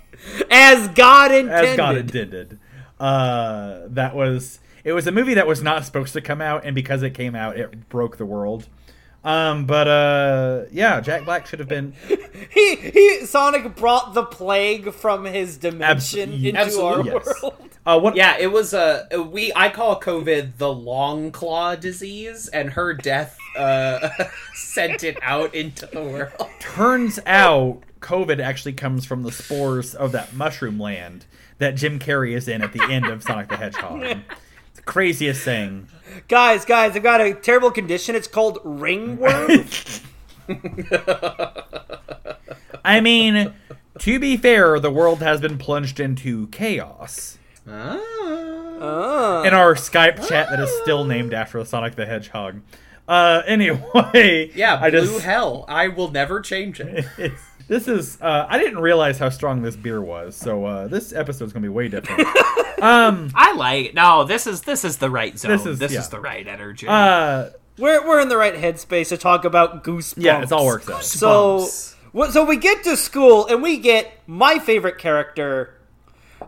as 0.51 0.89
God 0.89 1.33
intended. 1.33 1.71
as 1.71 1.77
God 1.77 1.97
intended. 1.97 2.59
Uh, 2.99 3.81
that 3.89 4.15
was 4.15 4.61
it 4.85 4.93
was 4.93 5.07
a 5.07 5.13
movie 5.13 5.35
that 5.35 5.47
was 5.47 5.63
not 5.63 5.85
supposed 5.85 6.13
to 6.15 6.21
come 6.21 6.41
out, 6.41 6.65
and 6.65 6.75
because 6.75 7.03
it 7.03 7.11
came 7.11 7.35
out, 7.35 7.57
it 7.57 7.89
broke 7.89 8.17
the 8.17 8.27
world. 8.27 8.69
Um, 9.25 9.67
but 9.67 9.87
uh, 9.87 10.65
yeah, 10.73 11.01
Jack 11.01 11.25
Black 11.25 11.47
should 11.47 11.61
have 11.61 11.69
been 11.69 11.95
He 12.51 12.77
he 12.77 13.25
Sonic 13.25 13.77
brought 13.77 14.15
the 14.15 14.25
plague 14.25 14.93
from 14.93 15.25
his 15.25 15.57
dimension 15.57 16.33
Abs- 16.33 16.45
into 16.45 16.59
absolutely, 16.59 17.11
our 17.13 17.19
yes. 17.19 17.43
world. 17.43 17.69
uh, 17.87 18.01
what? 18.01 18.17
Yeah, 18.17 18.37
it 18.39 18.53
was 18.53 18.75
a 18.75 19.09
uh, 19.15 19.23
we. 19.23 19.53
I 19.55 19.69
call 19.71 20.01
COVID 20.01 20.59
the 20.59 20.73
long 20.73 21.31
claw 21.31 21.77
disease, 21.77 22.49
and 22.49 22.71
her 22.71 22.95
death 22.95 23.39
uh, 23.57 24.09
sent 24.55 25.05
it 25.05 25.17
out 25.23 25.55
into 25.55 25.87
the 25.87 26.03
world. 26.03 26.49
Turns 26.61 27.19
out, 27.27 27.83
COVID 28.01 28.41
actually 28.41 28.75
comes 28.75 29.07
from 29.07 29.23
the 29.23 29.33
spores 29.33 29.95
of 29.95 30.13
that 30.13 30.35
mushroom 30.35 30.79
land 30.79 31.25
that 31.59 31.77
Jim 31.77 31.99
Carrey 31.99 32.37
is 32.37 32.49
in 32.49 32.61
at 32.61 32.73
the 32.73 32.83
end 32.91 33.07
of 33.07 33.23
Sonic 33.23 33.49
the 33.49 33.57
Hedgehog. 33.57 34.03
It's 34.03 34.21
the 34.77 34.83
craziest 34.83 35.43
thing. 35.43 35.87
Guys, 36.29 36.65
guys, 36.65 36.97
I've 36.97 37.03
got 37.03 37.21
a 37.21 37.35
terrible 37.35 37.71
condition. 37.71 38.15
It's 38.15 38.29
called 38.29 38.59
ringworm. 38.65 39.65
I 42.85 43.01
mean, 43.01 43.55
to 44.01 44.19
be 44.19 44.37
fair, 44.37 44.81
the 44.81 44.91
world 44.91 45.21
has 45.21 45.41
been 45.41 45.59
plunged 45.59 46.01
into 46.01 46.49
chaos. 46.49 47.39
Ah. 47.69 48.01
Ah. 48.85 49.45
in 49.45 49.55
our 49.55 49.77
Skype 49.77 50.27
chat 50.29 50.51
that 50.51 50.59
is 50.59 50.69
still 50.83 51.05
named 51.05 51.33
after 51.33 51.65
Sonic 51.65 51.95
the 51.95 52.05
Hedgehog. 52.05 52.61
Uh, 53.07 53.43
anyway, 53.47 54.51
Yeah, 54.55 54.79
I 54.81 54.91
blue 54.91 55.01
just 55.01 55.25
hell. 55.25 55.65
I 55.69 55.89
will 55.89 56.11
never 56.11 56.41
change 56.41 56.81
it. 56.81 57.05
this 57.69 57.89
is 57.89 58.21
uh, 58.21 58.47
I 58.49 58.59
didn't 58.59 58.79
realize 58.81 59.19
how 59.19 59.29
strong 59.29 59.63
this 59.63 59.77
beer 59.77 60.01
was, 60.01 60.37
so 60.37 60.65
uh, 60.65 60.89
this 60.89 61.13
episode's 61.13 61.53
gonna 61.53 61.63
be 61.65 61.69
way 61.69 61.89
different. 61.89 62.21
um, 62.83 63.31
I 63.35 63.53
like 63.55 63.95
no. 63.95 64.25
This 64.25 64.47
is 64.47 64.63
this 64.63 64.85
is 64.85 64.99
the 64.99 65.11
right 65.11 65.39
zone. 65.39 65.53
This 65.53 65.65
This 65.79 65.93
is- 65.93 65.99
is 65.99 66.09
the 66.09 66.21
right 66.21 66.47
energy. 66.47 66.87
uh, 66.89 67.51
we're 67.79 68.07
we're 68.07 68.21
in 68.21 68.29
the 68.29 68.37
right 68.37 68.55
headspace 68.55 69.09
to 69.09 69.17
talk 69.17 69.45
about 69.45 69.83
goosebumps. 69.85 70.23
yeah, 70.23 70.43
it's 70.43 70.53
all 70.53 70.67
works 70.67 70.89
out. 70.91 71.05
So, 71.05 71.67
so 72.31 72.45
we 72.45 72.57
get 72.59 72.85
to 72.85 72.97
school 72.97 73.47
and 73.47 73.63
we 73.63 73.79
get 73.79 74.13
my 74.27 74.59
favorite 74.59 74.99
character, 74.99 75.75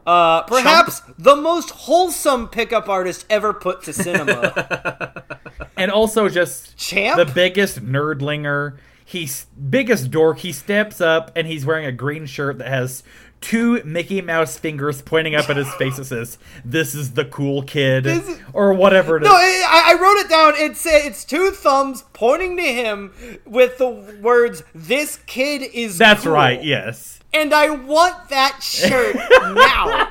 uh, 0.06 0.42
perhaps 0.42 1.00
the 1.18 1.34
most 1.34 1.70
wholesome 1.70 2.48
pickup 2.48 2.88
artist 2.90 3.24
ever 3.30 3.54
put 3.54 3.82
to 3.84 3.92
cinema. 3.94 5.24
and 5.78 5.90
also 5.90 6.28
just 6.28 6.76
Champ. 6.76 7.16
the 7.16 7.24
biggest 7.32 7.82
nerdlinger. 7.82 8.76
He's 9.04 9.44
biggest 9.70 10.10
dork. 10.10 10.38
He 10.38 10.52
steps 10.52 11.00
up 11.00 11.30
and 11.36 11.46
he's 11.46 11.66
wearing 11.66 11.84
a 11.84 11.92
green 11.92 12.26
shirt 12.26 12.58
that 12.58 12.68
has 12.68 13.02
two 13.40 13.82
Mickey 13.84 14.22
Mouse 14.22 14.56
fingers 14.56 15.02
pointing 15.02 15.34
up 15.34 15.50
at 15.50 15.56
his 15.58 15.70
face 15.74 15.96
that 15.98 16.06
says, 16.06 16.38
"This 16.64 16.94
is 16.94 17.12
the 17.12 17.26
cool 17.26 17.62
kid," 17.62 18.06
or 18.54 18.72
whatever 18.72 19.18
it 19.18 19.22
is. 19.24 19.28
no, 19.28 19.34
I, 19.34 19.92
I 19.94 20.00
wrote 20.00 20.16
it 20.24 20.30
down. 20.30 20.54
It's 20.56 20.86
it's 20.86 21.24
two 21.26 21.50
thumbs 21.50 22.04
pointing 22.14 22.56
to 22.56 22.62
him 22.62 23.12
with 23.44 23.76
the 23.76 23.88
words 24.22 24.62
"This 24.74 25.18
kid 25.26 25.62
is." 25.74 25.98
That's 25.98 26.24
cool." 26.24 26.32
right. 26.32 26.62
Yes. 26.64 27.20
And 27.34 27.52
I 27.52 27.68
want 27.70 28.28
that 28.30 28.62
shirt 28.62 29.16
now. 29.54 30.10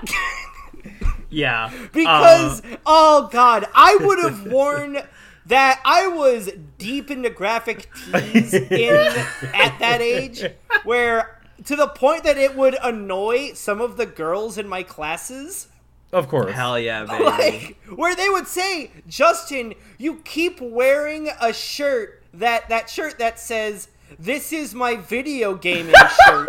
yeah, 1.29 1.71
Because 1.93 2.61
Uh, 2.61 2.77
oh 2.85 3.29
god, 3.31 3.65
I 3.73 3.97
would 3.99 4.19
have 4.19 4.51
worn 4.51 4.99
that. 5.47 5.81
I 5.85 6.07
was 6.07 6.49
deep 6.77 7.09
into 7.11 7.29
graphic 7.29 7.89
tees 8.11 8.53
in 8.53 8.95
at 9.53 9.77
that 9.79 9.99
age, 10.01 10.43
where 10.83 11.39
to 11.65 11.75
the 11.75 11.87
point 11.87 12.23
that 12.23 12.37
it 12.37 12.55
would 12.55 12.77
annoy 12.81 13.53
some 13.53 13.81
of 13.81 13.97
the 13.97 14.05
girls 14.05 14.57
in 14.57 14.67
my 14.67 14.83
classes. 14.83 15.67
Of 16.11 16.27
course. 16.27 16.53
hell 16.53 16.77
yeah, 16.77 17.05
baby. 17.09 17.23
Like 17.23 17.77
where 17.95 18.15
they 18.15 18.29
would 18.29 18.47
say, 18.47 18.91
"Justin, 19.07 19.73
you 19.97 20.17
keep 20.23 20.61
wearing 20.61 21.29
a 21.41 21.53
shirt 21.53 22.23
that 22.33 22.69
that 22.69 22.89
shirt 22.89 23.19
that 23.19 23.39
says." 23.39 23.89
This 24.19 24.53
is 24.53 24.75
my 24.75 24.95
video 24.95 25.55
gaming 25.55 25.95
shirt. 26.27 26.47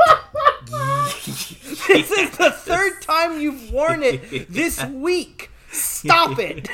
this 1.88 2.10
is 2.10 2.30
the 2.36 2.50
third 2.54 3.00
time 3.00 3.40
you've 3.40 3.70
worn 3.72 4.02
it 4.02 4.52
this 4.52 4.84
week. 4.84 5.50
Stop 5.70 6.38
it. 6.38 6.68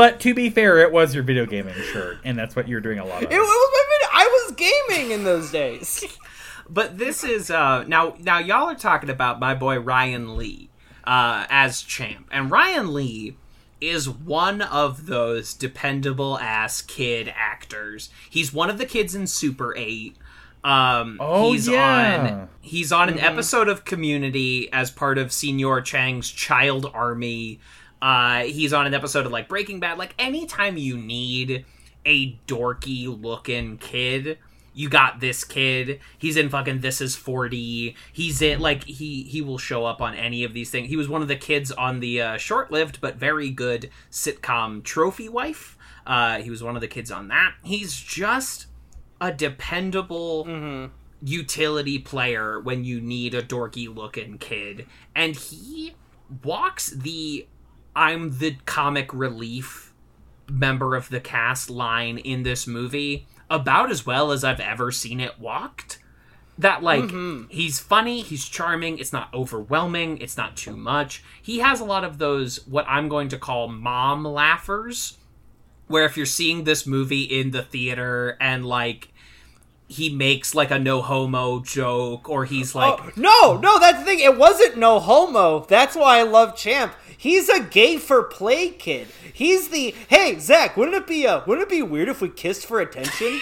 It 0.00 0.12
But 0.12 0.20
to 0.20 0.34
be 0.34 0.50
fair, 0.50 0.78
it 0.78 0.92
was 0.92 1.14
your 1.14 1.24
video 1.24 1.46
gaming 1.46 1.74
shirt, 1.92 2.18
and 2.24 2.38
that's 2.38 2.56
what 2.56 2.68
you're 2.68 2.80
doing 2.80 2.98
a 2.98 3.04
lot 3.04 3.22
of. 3.22 3.30
It 3.30 3.38
was 3.38 3.48
my 3.48 3.84
video. 3.90 4.08
I 4.12 4.26
was 4.26 4.56
gaming 4.56 5.10
in 5.12 5.24
those 5.24 5.50
days. 5.50 6.04
But 6.72 6.98
this 6.98 7.24
is 7.24 7.50
uh 7.50 7.84
now 7.88 8.14
now 8.20 8.38
y'all 8.38 8.68
are 8.68 8.76
talking 8.76 9.10
about 9.10 9.40
my 9.40 9.54
boy 9.54 9.80
Ryan 9.80 10.36
Lee 10.36 10.70
uh 11.04 11.44
as 11.50 11.82
champ. 11.82 12.28
And 12.30 12.48
Ryan 12.50 12.94
Lee 12.94 13.36
is 13.80 14.08
one 14.08 14.62
of 14.62 15.06
those 15.06 15.52
dependable 15.52 16.38
ass 16.38 16.80
kid 16.80 17.32
actors. 17.34 18.10
He's 18.28 18.52
one 18.52 18.70
of 18.70 18.78
the 18.78 18.86
kids 18.86 19.16
in 19.16 19.26
Super 19.26 19.74
8. 19.76 20.16
Um 20.62 21.16
Oh, 21.18 21.50
he's 21.50 21.66
yeah. 21.66 22.38
on 22.40 22.48
he's 22.60 22.92
on 22.92 23.08
an 23.08 23.18
episode 23.18 23.68
of 23.68 23.84
Community 23.84 24.72
as 24.72 24.92
part 24.92 25.18
of 25.18 25.28
Señor 25.28 25.84
Chang's 25.84 26.30
Child 26.30 26.88
Army. 26.94 27.58
Uh 28.02 28.44
he's 28.44 28.72
on 28.72 28.86
an 28.86 28.94
episode 28.94 29.26
of 29.26 29.32
like 29.32 29.48
Breaking 29.48 29.80
Bad. 29.80 29.98
Like 29.98 30.14
anytime 30.18 30.76
you 30.76 30.96
need 30.96 31.64
a 32.06 32.34
dorky 32.46 33.06
looking 33.22 33.78
kid, 33.78 34.38
you 34.72 34.88
got 34.88 35.20
this 35.20 35.44
kid. 35.44 36.00
He's 36.18 36.36
in 36.36 36.48
fucking 36.48 36.80
This 36.80 37.00
Is 37.00 37.16
40. 37.16 37.94
He's 38.12 38.40
in 38.40 38.60
like 38.60 38.84
he 38.84 39.24
he 39.24 39.42
will 39.42 39.58
show 39.58 39.84
up 39.84 40.00
on 40.00 40.14
any 40.14 40.44
of 40.44 40.54
these 40.54 40.70
things. 40.70 40.88
He 40.88 40.96
was 40.96 41.08
one 41.08 41.22
of 41.22 41.28
the 41.28 41.36
kids 41.36 41.70
on 41.72 42.00
the 42.00 42.20
uh, 42.22 42.36
short-lived 42.36 43.00
but 43.00 43.16
very 43.16 43.50
good 43.50 43.90
sitcom 44.10 44.82
Trophy 44.82 45.28
Wife. 45.28 45.76
Uh, 46.06 46.38
he 46.38 46.50
was 46.50 46.62
one 46.62 46.76
of 46.76 46.80
the 46.80 46.88
kids 46.88 47.10
on 47.10 47.28
that. 47.28 47.54
He's 47.62 47.94
just 47.94 48.66
a 49.20 49.30
dependable 49.32 50.90
utility 51.22 51.98
player 51.98 52.58
when 52.58 52.84
you 52.84 53.00
need 53.00 53.34
a 53.34 53.42
dorky 53.42 53.94
looking 53.94 54.38
kid, 54.38 54.86
and 55.14 55.36
he 55.36 55.94
walks 56.42 56.90
the 56.90 57.46
"I'm 57.94 58.38
the 58.38 58.56
comic 58.66 59.12
relief." 59.12 59.90
member 60.50 60.96
of 60.96 61.08
the 61.08 61.20
cast 61.20 61.70
line 61.70 62.18
in 62.18 62.42
this 62.42 62.66
movie 62.66 63.26
about 63.48 63.90
as 63.90 64.06
well 64.06 64.32
as 64.32 64.44
I've 64.44 64.60
ever 64.60 64.92
seen 64.92 65.20
it 65.20 65.38
walked. 65.38 65.98
That 66.58 66.82
like 66.82 67.04
mm-hmm. 67.04 67.48
he's 67.48 67.80
funny, 67.80 68.20
he's 68.20 68.46
charming, 68.46 68.98
it's 68.98 69.14
not 69.14 69.32
overwhelming, 69.32 70.18
it's 70.18 70.36
not 70.36 70.56
too 70.56 70.76
much. 70.76 71.22
He 71.40 71.60
has 71.60 71.80
a 71.80 71.84
lot 71.84 72.04
of 72.04 72.18
those 72.18 72.66
what 72.66 72.84
I'm 72.86 73.08
going 73.08 73.28
to 73.30 73.38
call 73.38 73.68
mom 73.68 74.24
laughers 74.24 75.16
where 75.86 76.04
if 76.04 76.16
you're 76.16 76.26
seeing 76.26 76.64
this 76.64 76.86
movie 76.86 77.22
in 77.22 77.50
the 77.50 77.62
theater 77.62 78.36
and 78.40 78.66
like 78.66 79.08
he 79.88 80.14
makes 80.14 80.54
like 80.54 80.70
a 80.70 80.78
no 80.78 81.00
homo 81.00 81.60
joke 81.60 82.28
or 82.28 82.44
he's 82.44 82.76
oh, 82.76 82.78
like 82.78 83.00
Oh, 83.00 83.10
no, 83.16 83.56
no, 83.56 83.80
that's 83.80 84.00
the 84.00 84.04
thing. 84.04 84.20
It 84.20 84.36
wasn't 84.36 84.76
no 84.76 85.00
homo. 85.00 85.64
That's 85.64 85.96
why 85.96 86.18
I 86.18 86.22
love 86.24 86.56
Champ. 86.56 86.92
He's 87.20 87.50
a 87.50 87.60
gay 87.60 87.98
for 87.98 88.22
play 88.22 88.70
kid. 88.70 89.08
He's 89.34 89.68
the 89.68 89.94
hey 90.08 90.38
Zach. 90.38 90.74
Wouldn't 90.76 90.96
it 90.96 91.06
be 91.06 91.26
uh, 91.26 91.42
wouldn't 91.46 91.66
it 91.66 91.70
be 91.70 91.82
weird 91.82 92.08
if 92.08 92.22
we 92.22 92.30
kissed 92.30 92.64
for 92.64 92.80
attention? 92.80 93.38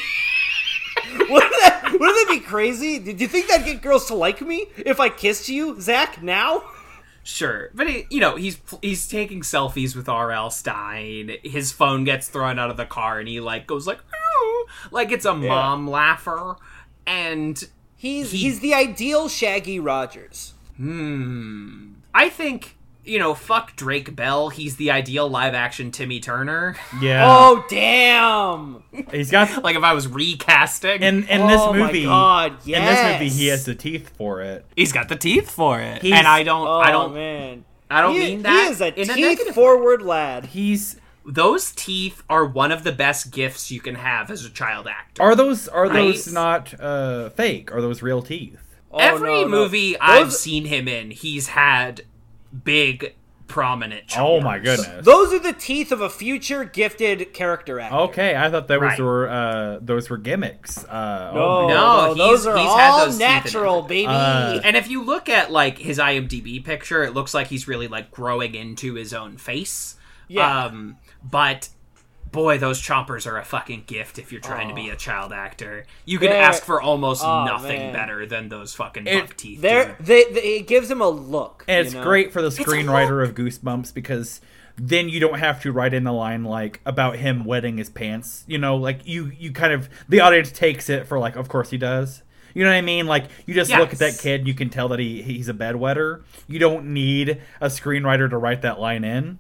wouldn't 1.31 1.53
that 1.61 1.91
wouldn't 1.93 2.01
that 2.01 2.26
be 2.29 2.41
crazy? 2.41 2.99
Do 2.99 3.12
you 3.12 3.29
think 3.29 3.47
that'd 3.47 3.64
get 3.64 3.81
girls 3.81 4.07
to 4.07 4.14
like 4.14 4.41
me 4.41 4.66
if 4.79 4.99
I 4.99 5.09
kissed 5.09 5.49
you, 5.49 5.81
Zach? 5.81 6.20
Now? 6.20 6.64
Sure, 7.22 7.70
but 7.74 7.89
he, 7.89 8.07
you 8.11 8.18
know 8.20 8.35
he's 8.37 8.59
he's 8.83 9.07
taking 9.07 9.43
selfies 9.43 9.95
with 9.95 10.09
R.L. 10.09 10.51
Stine. 10.51 11.37
His 11.45 11.70
phone 11.70 12.03
gets 12.05 12.26
thrown 12.26 12.59
out 12.59 12.70
of 12.70 12.76
the 12.79 12.87
car, 12.87 13.20
and 13.20 13.29
he 13.29 13.39
like 13.39 13.66
goes 13.66 13.87
like, 13.87 13.99
"Ooh," 14.01 14.66
like 14.91 15.12
it's 15.12 15.24
a 15.26 15.35
mom 15.35 15.87
laugher. 15.89 16.57
And 17.07 17.62
He's 17.97 18.31
He- 18.33 18.39
he's 18.39 18.61
the 18.61 18.72
ideal 18.74 19.29
Shaggy 19.29 19.79
Rogers. 19.79 20.55
hmm, 20.79 21.93
I 22.14 22.29
think 22.31 22.76
you 23.09 23.18
know, 23.18 23.34
fuck 23.34 23.74
Drake 23.76 24.14
Bell. 24.14 24.48
He's 24.50 24.76
the 24.76 24.90
ideal 24.90 25.28
live 25.28 25.54
action 25.54 25.90
Timmy 25.90 26.20
Turner. 26.20 26.76
Yeah. 27.00 27.24
Oh 27.28 27.64
damn! 27.68 28.82
He's 29.11 29.30
got 29.30 29.62
like 29.64 29.76
if 29.76 29.82
I 29.82 29.92
was 29.94 30.06
recasting, 30.09 31.02
in 31.02 31.24
in 31.24 31.40
Oh 31.42 31.48
this 31.48 31.61
my 31.61 31.78
movie. 31.86 32.04
God, 32.04 32.52
In 32.66 32.84
this 32.84 33.12
movie, 33.12 33.28
he 33.28 33.46
has 33.48 33.64
the 33.64 33.74
teeth 33.74 34.11
for 34.16 34.42
it. 34.42 34.64
he's 34.76 34.92
got 34.92 35.09
the 35.09 35.16
teeth 35.16 35.50
for 35.50 35.80
it, 35.80 36.02
He's- 36.02 36.16
and 36.18 36.26
I 36.26 36.42
don't, 36.42 36.66
Oh 36.66 36.78
I 36.80 36.90
don't, 36.90 37.14
man, 37.14 37.64
I 37.90 38.02
don't 38.02 38.12
he, 38.14 38.18
mean 38.20 38.36
he 38.38 38.42
that 38.42 38.70
is 38.70 38.80
a 38.80 38.88
in 39.00 39.11
a 39.11 39.14
teeth 39.14 39.24
negative 39.24 39.46
way. 39.56 39.62
forward 39.62 40.02
lad. 40.02 40.46
He's 40.46 41.00
Those 41.24 41.72
teeth 41.72 42.22
are 42.28 42.44
one 42.44 42.72
of 42.72 42.84
the 42.84 42.92
best 42.92 43.30
gifts 43.32 43.70
you 43.70 43.80
can 43.80 43.96
have 43.96 44.30
as 44.30 44.44
a 44.44 44.50
child 44.50 44.86
actor. 44.86 45.22
are 45.22 45.34
those 45.34 45.68
are 45.68 45.88
those 45.88 46.26
Right. 46.28 46.34
not 46.34 46.80
uh, 46.80 47.30
fake? 47.30 47.72
Are 47.72 47.80
those 47.80 48.02
real 48.02 48.22
teeth? 48.22 48.61
Oh, 48.90 48.98
Every 48.98 49.28
no, 49.28 49.42
no. 49.42 49.48
movie 49.48 49.98
I've 50.00 50.26
Those- 50.26 50.40
seen 50.40 50.64
him 50.64 50.88
in, 50.88 51.11
he's 51.11 51.48
had 51.48 52.02
big, 52.64 53.14
prominent. 53.46 54.16
Oh 54.18 54.40
my 54.42 54.59
goodness. 54.59 55.05
Those 55.05 55.32
are 55.32 55.38
the 55.38 55.55
teeth 55.55 55.90
of 55.90 56.01
a 56.03 56.11
future 56.11 56.64
gifted 56.64 57.32
character 57.32 57.80
actor. 57.80 57.96
Okay, 57.96 58.36
I 58.36 58.51
thought 58.51 58.68
those 58.68 58.80
Right. 58.82 58.99
were 59.01 59.28
uh, 59.28 59.78
those 59.80 60.11
were 60.11 60.18
gimmicks. 60.18 60.84
Uh, 60.84 61.30
No, 61.34 61.40
oh 61.42 61.68
No, 61.68 61.74
no, 62.09 62.14
those 62.14 62.44
he's- 62.44 62.46
are 62.46 62.59
he's 62.59 62.66
had 62.74 62.90
all 62.90 63.07
those 63.07 63.18
natural, 63.18 63.82
baby. 63.82 64.07
Uh, 64.07 64.61
And 64.62 64.76
if 64.76 64.88
you 64.90 65.03
look 65.03 65.28
at 65.30 65.51
like 65.51 65.78
his 65.78 65.99
IMDb 65.99 66.62
picture, 66.62 67.03
it 67.05 67.14
looks 67.14 67.32
like 67.32 67.46
he's 67.46 67.66
really 67.66 67.88
like 67.88 68.11
growing 68.11 68.55
into 68.55 68.94
his 68.94 69.14
own 69.14 69.38
face. 69.38 69.96
Yeah. 70.28 70.66
Um, 70.66 70.96
but 71.24 71.70
boy, 72.33 72.59
those 72.59 72.81
chompers 72.81 73.26
are 73.26 73.39
a 73.39 73.45
fucking 73.45 73.85
gift 73.87 74.18
if 74.18 74.33
you're 74.33 74.41
trying 74.41 74.68
to 74.68 74.74
be 74.74 74.91
oh. 74.91 74.95
a 74.95 74.97
child 74.97 75.33
actor. 75.33 75.87
You 76.05 76.18
can 76.18 76.31
They're- 76.31 76.43
ask 76.43 76.62
for 76.62 76.81
almost 76.81 77.24
oh, 77.24 77.45
nothing 77.45 77.79
man. 77.79 77.93
better 77.93 78.26
than 78.26 78.49
those 78.49 78.74
fucking 78.74 79.07
It- 79.07 79.26
buck 79.26 79.37
teeth. 79.37 79.61
They're, 79.61 79.97
they, 80.01 80.24
they, 80.24 80.57
it 80.57 80.66
gives 80.66 80.91
him 80.91 81.01
a 81.01 81.09
look. 81.09 81.64
And 81.68 81.87
it's 81.87 81.95
you 81.95 82.01
know? 82.01 82.07
great 82.07 82.33
for 82.33 82.43
the 82.43 82.49
screenwriter 82.51 83.22
of 83.22 83.35
Goosebumps 83.35 83.95
because 83.95 84.41
then 84.76 85.09
you 85.09 85.20
don't 85.20 85.39
have 85.39 85.62
to 85.62 85.72
write 85.72 85.95
in 85.95 86.05
the 86.05 86.12
line 86.12 86.45
like 86.45 86.81
about 86.87 87.16
him 87.16 87.45
wetting 87.45 87.79
his 87.79 87.91
pants. 87.91 88.45
You 88.47 88.59
know, 88.59 88.76
like 88.76 89.07
you 89.07 89.33
you 89.37 89.53
kind 89.53 89.72
of 89.72 89.89
the 90.09 90.20
audience 90.20 90.53
takes 90.53 90.89
it 90.89 91.07
for 91.07 91.18
like, 91.18 91.37
of 91.37 91.49
course 91.49 91.70
he 91.70 91.79
does. 91.79 92.22
You 92.55 92.64
know 92.64 92.70
what 92.70 92.76
I 92.76 92.83
mean? 92.83 93.07
Like 93.07 93.26
you 93.47 93.55
just 93.55 93.70
look 93.70 93.93
at 93.93 93.99
that 93.99 94.12
Yes. 94.12 94.20
kid, 94.20 94.47
you 94.47 94.55
can 94.55 94.70
tell 94.70 94.89
that 94.89 94.99
he 94.99 95.22
he's 95.22 95.49
a 95.49 95.55
bedwetter. 95.55 96.22
You 96.47 96.59
don't 96.59 96.93
need 96.93 97.41
a 97.61 97.66
screenwriter 97.66 98.31
to 98.31 98.39
write 98.39 98.62
that 98.62 98.81
line 98.81 99.05
in 99.05 99.39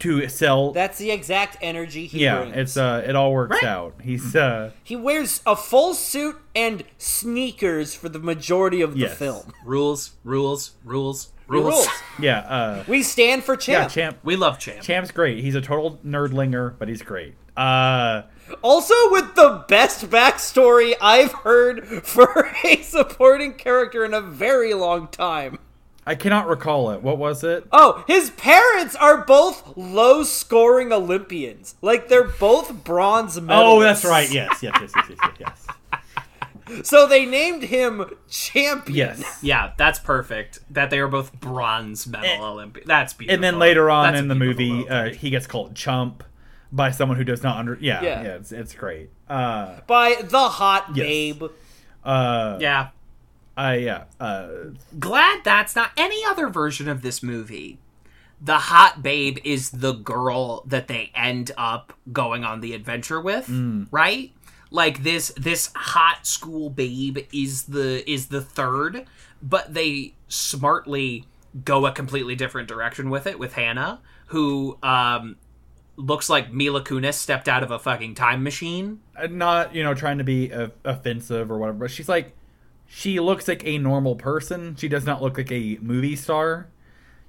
to 0.00 0.28
sell. 0.28 0.72
That's 0.72 0.98
the 0.98 1.10
exact 1.10 1.56
energy 1.60 2.06
he 2.06 2.20
yeah, 2.24 2.38
brings. 2.40 2.56
it's 2.56 2.76
uh, 2.76 3.02
it 3.06 3.16
all 3.16 3.32
works 3.32 3.50
Right. 3.62 3.64
out. 3.64 3.94
He's 4.02 4.36
uh, 4.36 4.70
he 4.84 4.94
wears 4.96 5.42
a 5.46 5.56
full 5.56 5.94
suit 5.94 6.36
and 6.54 6.84
sneakers 6.98 7.94
for 7.94 8.08
the 8.08 8.18
majority 8.18 8.80
of 8.80 8.94
the 8.94 9.00
Yes. 9.00 9.18
film. 9.18 9.52
rules, 9.64 10.12
rules, 10.24 10.72
rules, 10.84 11.32
rules. 11.48 11.74
Rules. 11.74 11.88
yeah, 12.20 12.38
uh, 12.40 12.84
We 12.86 13.02
stand 13.02 13.42
for 13.44 13.56
Champ. 13.56 13.74
yeah, 13.74 13.82
champ. 13.88 13.92
champ. 14.14 14.18
We 14.22 14.36
love 14.36 14.58
Champ. 14.58 14.82
Champ's 14.82 15.10
great. 15.10 15.42
He's 15.42 15.54
a 15.54 15.60
total 15.60 15.98
nerdlinger, 16.06 16.74
but 16.78 16.88
he's 16.88 17.02
great. 17.02 17.34
Uh, 17.56 18.22
Also, 18.62 18.94
with 19.10 19.34
the 19.34 19.64
best 19.68 20.08
backstory 20.10 20.94
I've 21.00 21.32
heard 21.32 21.86
for 22.04 22.48
a 22.64 22.82
supporting 22.82 23.54
character 23.54 24.04
in 24.04 24.14
a 24.14 24.20
very 24.20 24.74
long 24.74 25.08
time. 25.08 25.58
I 26.08 26.14
cannot 26.14 26.48
recall 26.48 26.90
it. 26.92 27.02
What 27.02 27.18
was 27.18 27.44
it? 27.44 27.66
Oh, 27.70 28.02
his 28.06 28.30
parents 28.30 28.96
are 28.96 29.24
both 29.24 29.76
low 29.76 30.22
scoring 30.22 30.90
Olympians. 30.92 31.74
Like 31.82 32.08
they're 32.08 32.24
both 32.24 32.82
bronze 32.84 33.38
medalists. 33.38 33.48
Oh, 33.50 33.80
that's 33.80 34.04
right. 34.04 34.30
Yes, 34.32 34.62
yes, 34.62 34.74
yes, 34.80 34.92
yes, 34.96 35.18
yes, 35.22 35.32
yes. 35.38 35.66
So 36.82 37.06
they 37.06 37.24
named 37.24 37.62
him 37.62 38.04
champion. 38.28 38.94
Yes. 38.94 39.38
Yeah, 39.42 39.72
that's 39.78 39.98
perfect. 39.98 40.58
That 40.70 40.90
they 40.90 40.98
are 40.98 41.08
both 41.08 41.32
bronze 41.40 42.06
medal 42.06 42.44
Olympic. 42.44 42.84
That's 42.84 43.14
beautiful. 43.14 43.34
And 43.34 43.42
then 43.42 43.58
later 43.58 43.88
on 43.88 44.04
That's 44.12 44.20
in 44.20 44.28
the 44.28 44.34
movie, 44.34 44.86
uh, 44.86 45.08
he 45.10 45.30
gets 45.30 45.46
called 45.46 45.74
chump 45.74 46.24
by 46.70 46.90
someone 46.90 47.16
who 47.16 47.24
does 47.24 47.42
not 47.42 47.56
under. 47.56 47.78
Yeah, 47.80 48.02
Yeah. 48.02 48.22
yeah, 48.22 48.28
it's, 48.36 48.52
it's 48.52 48.74
great. 48.74 49.08
Uh, 49.30 49.80
By 49.86 50.16
the 50.22 50.48
hot 50.50 50.90
Yes. 50.94 51.06
babe. 51.06 51.42
uh, 52.04 52.58
yeah, 52.60 52.88
I 53.58 53.74
yeah. 53.78 54.04
Uh, 54.20 54.48
glad 55.00 55.40
that's 55.42 55.74
not 55.74 55.90
any 55.96 56.24
other 56.24 56.48
version 56.48 56.88
of 56.88 57.02
this 57.02 57.24
movie. 57.24 57.80
The 58.40 58.56
hot 58.56 59.02
babe 59.02 59.38
is 59.42 59.70
the 59.70 59.92
girl 59.92 60.62
that 60.66 60.86
they 60.86 61.10
end 61.12 61.50
up 61.58 61.92
going 62.12 62.44
on 62.44 62.60
the 62.60 62.72
adventure 62.72 63.20
with, 63.20 63.48
right? 63.90 64.30
Like 64.70 65.02
this 65.02 65.32
this 65.36 65.72
hot 65.74 66.24
school 66.24 66.70
babe 66.70 67.18
is 67.32 67.64
the 67.64 68.08
is 68.08 68.28
the 68.28 68.40
third, 68.40 69.06
but 69.42 69.74
they 69.74 70.14
smartly 70.28 71.26
go 71.64 71.84
a 71.84 71.90
completely 71.90 72.36
different 72.36 72.68
direction 72.68 73.10
with 73.10 73.26
it 73.26 73.40
with 73.40 73.54
Hannah, 73.54 74.00
who 74.26 74.78
um 74.84 75.34
looks 75.96 76.30
like 76.30 76.52
Mila 76.52 76.84
Kunis 76.84 77.14
stepped 77.14 77.48
out 77.48 77.64
of 77.64 77.72
a 77.72 77.78
fucking 77.80 78.14
time 78.14 78.44
machine. 78.44 79.00
not 79.30 79.74
you 79.74 79.82
know 79.82 79.94
trying 79.94 80.18
to 80.18 80.24
be 80.24 80.52
uh, 80.52 80.68
offensive 80.84 81.50
or 81.50 81.58
whatever, 81.58 81.78
but 81.78 81.90
she's 81.90 82.08
like, 82.08 82.37
she 82.90 83.20
looks 83.20 83.46
like 83.46 83.64
a 83.66 83.76
normal 83.76 84.16
person. 84.16 84.74
She 84.76 84.88
does 84.88 85.04
not 85.04 85.22
look 85.22 85.36
like 85.36 85.52
a 85.52 85.78
movie 85.82 86.16
star. 86.16 86.68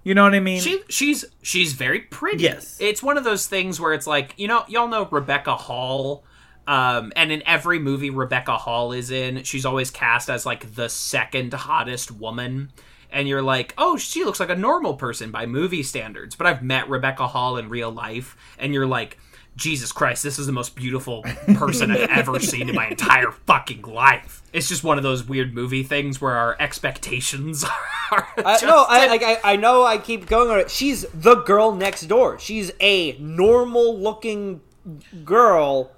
You 0.03 0.15
know 0.15 0.23
what 0.23 0.33
I 0.33 0.39
mean? 0.39 0.61
She 0.61 0.81
she's 0.87 1.25
she's 1.41 1.73
very 1.73 1.99
pretty. 1.99 2.43
Yes. 2.43 2.77
It's 2.79 3.03
one 3.03 3.17
of 3.17 3.25
those 3.25 3.45
things 3.45 3.79
where 3.79 3.93
it's 3.93 4.07
like, 4.07 4.33
you 4.37 4.47
know, 4.47 4.63
y'all 4.69 4.87
know 4.87 5.07
Rebecca 5.11 5.55
Hall. 5.55 6.23
Um, 6.65 7.11
and 7.15 7.31
in 7.31 7.43
every 7.45 7.77
movie 7.77 8.09
Rebecca 8.09 8.55
Hall 8.55 8.93
is 8.93 9.11
in, 9.11 9.43
she's 9.43 9.65
always 9.65 9.91
cast 9.91 10.29
as 10.29 10.45
like 10.45 10.75
the 10.75 10.87
second 10.87 11.53
hottest 11.53 12.09
woman. 12.09 12.71
And 13.11 13.27
you're 13.27 13.41
like, 13.41 13.73
oh, 13.77 13.97
she 13.97 14.23
looks 14.23 14.39
like 14.39 14.51
a 14.51 14.55
normal 14.55 14.93
person 14.93 15.29
by 15.29 15.45
movie 15.45 15.83
standards. 15.83 16.35
But 16.35 16.47
I've 16.47 16.63
met 16.63 16.89
Rebecca 16.89 17.27
Hall 17.27 17.57
in 17.57 17.67
real 17.67 17.91
life, 17.91 18.37
and 18.57 18.73
you're 18.73 18.85
like, 18.85 19.17
Jesus 19.59 19.91
Christ, 19.91 20.23
this 20.23 20.39
is 20.39 20.45
the 20.45 20.53
most 20.53 20.73
beautiful 20.73 21.23
person 21.55 21.91
I've 21.91 22.09
ever 22.09 22.39
seen 22.39 22.69
in 22.69 22.75
my 22.75 22.87
entire 22.87 23.31
fucking 23.31 23.81
life. 23.81 24.41
It's 24.53 24.69
just 24.69 24.83
one 24.85 24.97
of 24.97 25.03
those 25.03 25.23
weird 25.25 25.53
movie 25.53 25.83
things 25.83 26.21
where 26.21 26.35
our 26.35 26.55
expectations 26.59 27.65
are. 28.11 28.27
I, 28.37 28.53
just 28.53 28.63
no, 28.63 28.85
I, 28.87 29.07
like, 29.07 29.21
I 29.21 29.39
I 29.43 29.55
know 29.57 29.83
I 29.83 29.97
keep 29.97 30.27
going 30.27 30.49
on 30.49 30.59
it. 30.59 30.71
She's 30.71 31.05
the 31.13 31.35
girl 31.35 31.75
next 31.75 32.03
door. 32.03 32.39
She's 32.39 32.71
a 32.79 33.17
normal 33.19 33.99
looking 33.99 34.61
girl 35.25 35.91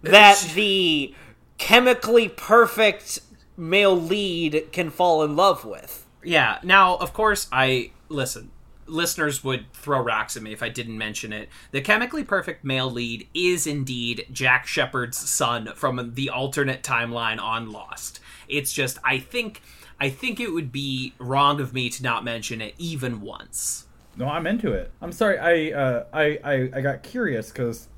that 0.00 0.40
the 0.54 1.14
chemically 1.58 2.28
perfect 2.28 3.20
male 3.56 3.94
lead 3.94 4.72
can 4.72 4.88
fall 4.88 5.22
in 5.22 5.36
love 5.36 5.64
with. 5.66 6.06
Yeah. 6.24 6.58
Now, 6.62 6.96
of 6.96 7.12
course, 7.12 7.46
I 7.52 7.90
listen. 8.08 8.51
Listeners 8.92 9.42
would 9.42 9.72
throw 9.72 10.00
rocks 10.00 10.36
at 10.36 10.42
me 10.42 10.52
if 10.52 10.62
I 10.62 10.68
didn't 10.68 10.98
mention 10.98 11.32
it. 11.32 11.48
The 11.70 11.80
chemically 11.80 12.24
perfect 12.24 12.64
male 12.64 12.90
lead 12.90 13.26
is 13.34 13.66
indeed 13.66 14.26
Jack 14.30 14.66
Shephard's 14.66 15.16
son 15.16 15.70
from 15.74 16.12
the 16.14 16.30
alternate 16.30 16.82
timeline 16.82 17.40
on 17.40 17.72
Lost. 17.72 18.20
It's 18.48 18.72
just 18.72 18.98
I 19.02 19.18
think 19.18 19.62
I 20.00 20.10
think 20.10 20.40
it 20.40 20.52
would 20.52 20.72
be 20.72 21.14
wrong 21.18 21.60
of 21.60 21.72
me 21.72 21.88
to 21.90 22.02
not 22.02 22.24
mention 22.24 22.60
it 22.60 22.74
even 22.78 23.20
once. 23.20 23.86
No, 24.16 24.28
I'm 24.28 24.46
into 24.46 24.72
it. 24.72 24.90
I'm 25.00 25.12
sorry. 25.12 25.38
I 25.38 25.78
uh, 25.78 26.04
I, 26.12 26.38
I 26.44 26.70
I 26.74 26.80
got 26.80 27.02
curious 27.02 27.50
because 27.50 27.88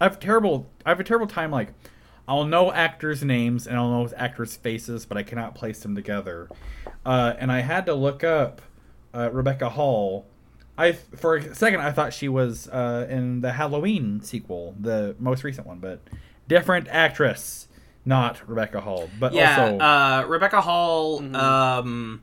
I 0.00 0.04
have 0.04 0.18
terrible. 0.18 0.70
I 0.86 0.90
have 0.90 1.00
a 1.00 1.04
terrible 1.04 1.26
time. 1.26 1.50
Like, 1.50 1.74
I'll 2.26 2.44
know 2.44 2.72
actors' 2.72 3.22
names 3.22 3.66
and 3.66 3.76
I'll 3.76 3.90
know 3.90 4.08
actors' 4.16 4.56
faces, 4.56 5.04
but 5.04 5.18
I 5.18 5.22
cannot 5.22 5.54
place 5.54 5.80
them 5.80 5.94
together. 5.94 6.48
Uh, 7.04 7.34
and 7.38 7.52
I 7.52 7.60
had 7.60 7.84
to 7.86 7.94
look 7.94 8.24
up 8.24 8.62
uh, 9.12 9.30
Rebecca 9.30 9.70
Hall. 9.70 10.26
I 10.80 10.92
for 10.92 11.36
a 11.36 11.54
second 11.54 11.80
I 11.80 11.92
thought 11.92 12.12
she 12.14 12.28
was 12.28 12.66
uh, 12.68 13.06
in 13.10 13.40
the 13.42 13.52
Halloween 13.52 14.22
sequel, 14.22 14.74
the 14.80 15.14
most 15.18 15.44
recent 15.44 15.66
one, 15.66 15.78
but 15.78 16.00
different 16.48 16.88
actress, 16.88 17.68
not 18.04 18.40
Rebecca 18.48 18.80
Hall. 18.80 19.10
But 19.18 19.32
Yeah, 19.34 19.60
also, 19.60 19.78
uh, 19.78 20.24
Rebecca 20.26 20.60
Hall, 20.62 21.36
um, 21.36 22.22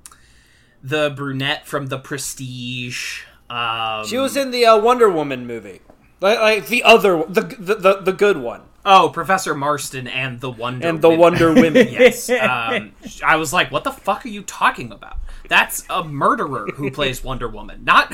the 0.84 1.14
brunette 1.16 1.68
from 1.68 1.88
The 1.88 2.00
Prestige. 2.00 3.24
Um, 3.50 4.06
She 4.06 4.18
was 4.18 4.36
in 4.36 4.52
the 4.52 4.66
uh, 4.66 4.78
Wonder 4.78 5.10
Woman 5.10 5.46
movie, 5.46 5.82
like, 6.20 6.40
like 6.40 6.68
the 6.68 6.84
other, 6.84 7.24
the, 7.30 7.42
the 7.42 7.76
the 7.76 7.94
the 8.02 8.14
good 8.14 8.38
one, 8.38 8.62
oh 8.86 9.10
Professor 9.10 9.54
Marston 9.54 10.08
and 10.08 10.42
the 10.42 10.50
Wonder 10.50 10.80
Woman. 10.88 10.96
and 10.96 11.02
the 11.02 11.10
Women. 11.10 11.20
Wonder 11.22 11.54
Women. 11.54 11.88
yes. 11.92 12.30
Um, 12.42 12.92
I 13.24 13.36
was 13.36 13.54
like, 13.54 13.72
what 13.72 13.84
the 13.84 13.92
fuck 13.92 14.26
are 14.26 14.30
you 14.30 14.42
talking 14.44 14.92
about? 14.92 15.18
That's 15.48 15.86
a 15.90 16.04
murderer 16.04 16.68
who 16.76 16.92
plays 16.92 17.24
Wonder 17.24 17.48
Woman, 17.48 17.86
not 17.86 18.12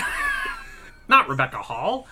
not 1.14 1.30
Rebecca 1.30 1.58
Hall. 1.58 2.08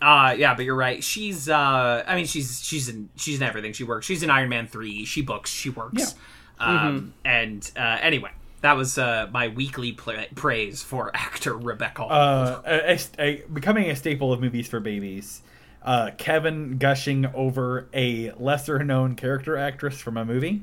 Uh, 0.00 0.34
yeah, 0.36 0.54
but 0.54 0.64
you're 0.64 0.74
right. 0.76 1.02
She's 1.04 1.48
uh, 1.48 2.04
I 2.06 2.16
mean, 2.16 2.26
she's 2.26 2.62
she's 2.62 2.88
in 2.88 3.08
she's 3.16 3.36
in 3.40 3.42
everything. 3.46 3.72
She 3.72 3.84
works. 3.84 4.06
She's 4.06 4.22
in 4.22 4.30
Iron 4.30 4.48
Man 4.48 4.66
three. 4.66 5.04
She 5.04 5.22
books. 5.22 5.50
She 5.50 5.70
works. 5.70 6.14
Um, 6.58 7.12
and 7.24 7.70
uh, 7.76 7.98
anyway, 8.00 8.30
that 8.62 8.76
was 8.76 8.96
uh, 8.98 9.28
my 9.30 9.48
weekly 9.48 9.92
pla 9.92 10.24
praise 10.34 10.82
for 10.82 11.10
actor 11.14 11.54
Rebecca 11.56 12.02
Hall. 12.02 12.10
uh, 12.12 12.62
a, 12.66 12.92
a- 12.94 13.22
a- 13.22 13.42
becoming 13.52 13.90
a 13.90 13.96
staple 13.96 14.32
of 14.32 14.40
movies 14.40 14.68
for 14.68 14.80
babies. 14.80 15.42
Uh, 15.82 16.10
Kevin 16.18 16.78
gushing 16.78 17.26
over 17.34 17.88
a 17.94 18.32
lesser 18.38 18.82
known 18.82 19.14
character 19.14 19.56
actress 19.56 19.98
from 20.00 20.16
a 20.16 20.24
movie. 20.24 20.62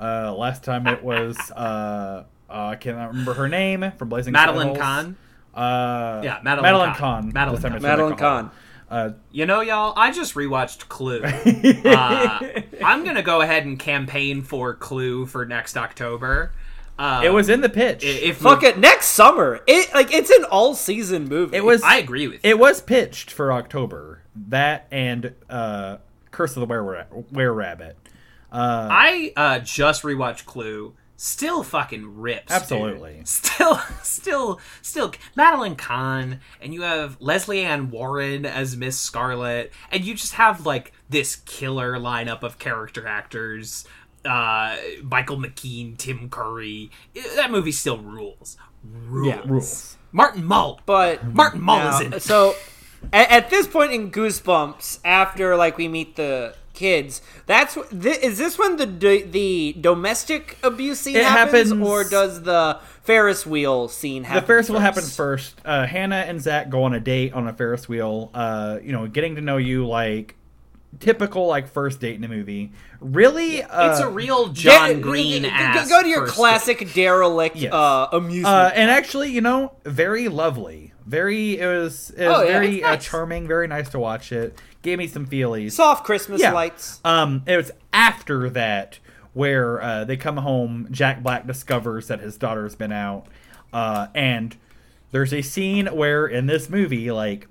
Uh, 0.00 0.34
last 0.34 0.64
time 0.64 0.86
it 0.88 1.02
was 1.04 1.36
uh, 1.52 2.24
uh, 2.50 2.66
I 2.66 2.76
cannot 2.76 3.08
remember 3.10 3.34
her 3.34 3.48
name 3.48 3.92
from 3.96 4.08
Blazing 4.08 4.32
Madeline 4.32 4.74
Saddles. 4.74 4.78
Kahn. 4.78 5.16
Uh, 5.54 6.20
Yeah, 6.24 6.40
Madeline 6.42 6.62
Madeline 6.62 6.94
Kahn. 6.94 7.22
Kahn. 7.24 7.32
Madeline 7.32 7.62
Kahn. 7.62 7.82
Madeline 7.82 8.12
Alcohol. 8.12 8.42
Kahn. 8.42 8.50
Uh, 8.90 9.12
You 9.32 9.46
know, 9.46 9.60
y'all, 9.60 9.94
I 9.96 10.10
just 10.12 10.34
rewatched 10.34 10.88
Clue. 10.88 11.22
uh, 11.24 12.38
I'm 12.84 13.04
gonna 13.04 13.22
go 13.22 13.40
ahead 13.40 13.64
and 13.64 13.78
campaign 13.78 14.42
for 14.42 14.74
Clue 14.74 15.26
for 15.26 15.44
next 15.46 15.76
October. 15.76 16.52
Uh, 16.98 17.22
it 17.24 17.30
was 17.30 17.48
in 17.48 17.60
the 17.60 17.68
pitch. 17.68 18.04
if 18.04 18.36
Fuck 18.38 18.62
it, 18.62 18.78
next 18.78 19.06
summer. 19.06 19.60
It 19.66 19.92
like 19.94 20.14
it's 20.14 20.30
an 20.30 20.44
all 20.44 20.74
season 20.74 21.28
movie. 21.28 21.56
It 21.56 21.64
was. 21.64 21.82
I 21.82 21.96
agree 21.96 22.28
with 22.28 22.44
you. 22.44 22.50
It 22.50 22.58
was 22.58 22.80
pitched 22.80 23.30
for 23.32 23.52
October. 23.52 24.22
That 24.48 24.86
and 24.90 25.34
uh, 25.50 25.96
Curse 26.30 26.56
of 26.56 26.60
the 26.60 26.66
Were 26.66 27.06
Were 27.32 27.52
Rabbit. 27.52 27.96
Uh, 28.52 28.88
I 28.90 29.32
uh, 29.34 29.58
just 29.58 30.04
rewatched 30.04 30.44
Clue. 30.44 30.94
Still 31.16 31.62
fucking 31.62 32.18
rips. 32.20 32.46
dude. 32.52 32.56
Absolutely. 32.62 33.22
Still, 33.24 33.76
still, 34.02 34.60
still. 34.82 35.12
Madeline 35.36 35.76
Kahn, 35.76 36.40
and 36.60 36.74
you 36.74 36.82
have 36.82 37.16
Lesley 37.20 37.60
Ann 37.62 37.90
Warren 37.90 38.44
as 38.44 38.76
Miss 38.76 38.98
Scarlet, 38.98 39.72
and 39.92 40.04
you 40.04 40.14
just 40.14 40.34
have 40.34 40.66
like 40.66 40.92
this 41.08 41.36
killer 41.36 41.94
lineup 41.98 42.42
of 42.42 42.58
character 42.58 43.06
actors. 43.06 43.84
Uh, 44.24 44.76
Michael 45.02 45.36
McKean, 45.36 45.96
Tim 45.98 46.28
Curry. 46.30 46.90
That 47.36 47.50
movie 47.50 47.72
still 47.72 47.98
rules. 47.98 48.56
Rules. 48.82 49.26
Yeah. 49.28 49.42
rules. 49.46 49.96
Martin 50.12 50.44
Mull. 50.44 50.80
but 50.86 51.24
Martin 51.34 51.60
Mull 51.60 51.78
now- 51.78 51.94
is 51.98 52.06
in 52.06 52.12
it. 52.14 52.22
so 52.22 52.54
at, 53.12 53.30
at 53.30 53.50
this 53.50 53.66
point 53.66 53.92
in 53.92 54.10
Goosebumps, 54.10 55.00
after 55.04 55.56
like 55.56 55.76
we 55.76 55.88
meet 55.88 56.16
the 56.16 56.54
kids, 56.74 57.22
that's 57.46 57.74
wh- 57.74 57.86
thi- 57.88 58.10
is 58.26 58.36
this 58.38 58.58
when 58.58 58.76
the 58.76 58.86
do- 58.86 59.24
the 59.24 59.74
domestic 59.80 60.58
abuse 60.62 61.00
scene 61.00 61.16
It 61.16 61.24
happens, 61.24 61.70
happens- 61.70 61.86
or 61.88 62.04
does 62.04 62.42
the 62.42 62.78
Ferris 63.02 63.46
wheel 63.46 63.88
scene 63.88 64.24
happen? 64.24 64.42
The 64.42 64.46
Ferris 64.46 64.68
wheel 64.70 64.80
happens 64.80 65.14
first. 65.16 65.60
Uh, 65.64 65.86
Hannah 65.86 66.24
and 66.26 66.40
Zach 66.42 66.68
go 66.70 66.82
on 66.84 66.92
a 66.94 67.00
date 67.00 67.32
on 67.32 67.46
a 67.48 67.52
Ferris 67.52 67.88
wheel. 67.88 68.30
Uh, 68.34 68.78
you 68.82 68.92
know, 68.92 69.06
getting 69.06 69.36
to 69.36 69.40
know 69.40 69.56
you 69.56 69.86
like 69.86 70.34
typical 71.00 71.46
like 71.46 71.68
first 71.68 72.00
date 72.00 72.14
in 72.16 72.24
a 72.24 72.28
movie. 72.28 72.72
Really, 73.00 73.62
uh, 73.62 73.90
it's 73.90 74.00
a 74.00 74.08
real 74.08 74.48
John 74.48 74.94
Get- 74.94 75.02
Green 75.02 75.42
go- 75.42 75.84
Go 75.88 76.02
to 76.02 76.08
your 76.08 76.22
first 76.22 76.34
classic 76.34 76.94
derelict 76.94 77.56
Yes. 77.56 77.72
uh, 77.72 78.06
amusement. 78.12 78.46
Uh, 78.46 78.70
and 78.74 78.90
actually, 78.90 79.30
you 79.30 79.40
know, 79.40 79.72
very 79.84 80.28
lovely. 80.28 80.92
Very, 81.06 81.58
it 81.58 81.66
was, 81.66 82.10
it 82.16 82.26
was 82.26 82.38
Oh, 82.38 82.42
yeah, 82.44 82.52
very 82.52 82.76
it's 82.76 82.84
uh, 82.86 82.90
nice. 82.90 83.04
charming. 83.04 83.46
Very 83.46 83.66
nice 83.68 83.90
to 83.90 83.98
watch 83.98 84.32
it. 84.32 84.58
Gave 84.84 84.98
me 84.98 85.06
some 85.06 85.26
feelies. 85.26 85.72
Soft 85.72 86.04
Christmas 86.04 86.42
yeah. 86.42 86.52
lights. 86.52 87.00
Um, 87.06 87.42
it 87.46 87.56
was 87.56 87.70
after 87.90 88.50
that 88.50 88.98
where 89.32 89.82
uh, 89.82 90.04
they 90.04 90.18
come 90.18 90.36
home. 90.36 90.88
Jack 90.90 91.22
Black 91.22 91.46
discovers 91.46 92.08
that 92.08 92.20
his 92.20 92.36
daughter's 92.36 92.74
been 92.74 92.92
out, 92.92 93.26
uh, 93.72 94.08
and 94.14 94.54
there's 95.10 95.32
a 95.32 95.40
scene 95.40 95.86
where 95.86 96.26
in 96.26 96.44
this 96.44 96.68
movie, 96.68 97.10
like 97.10 97.48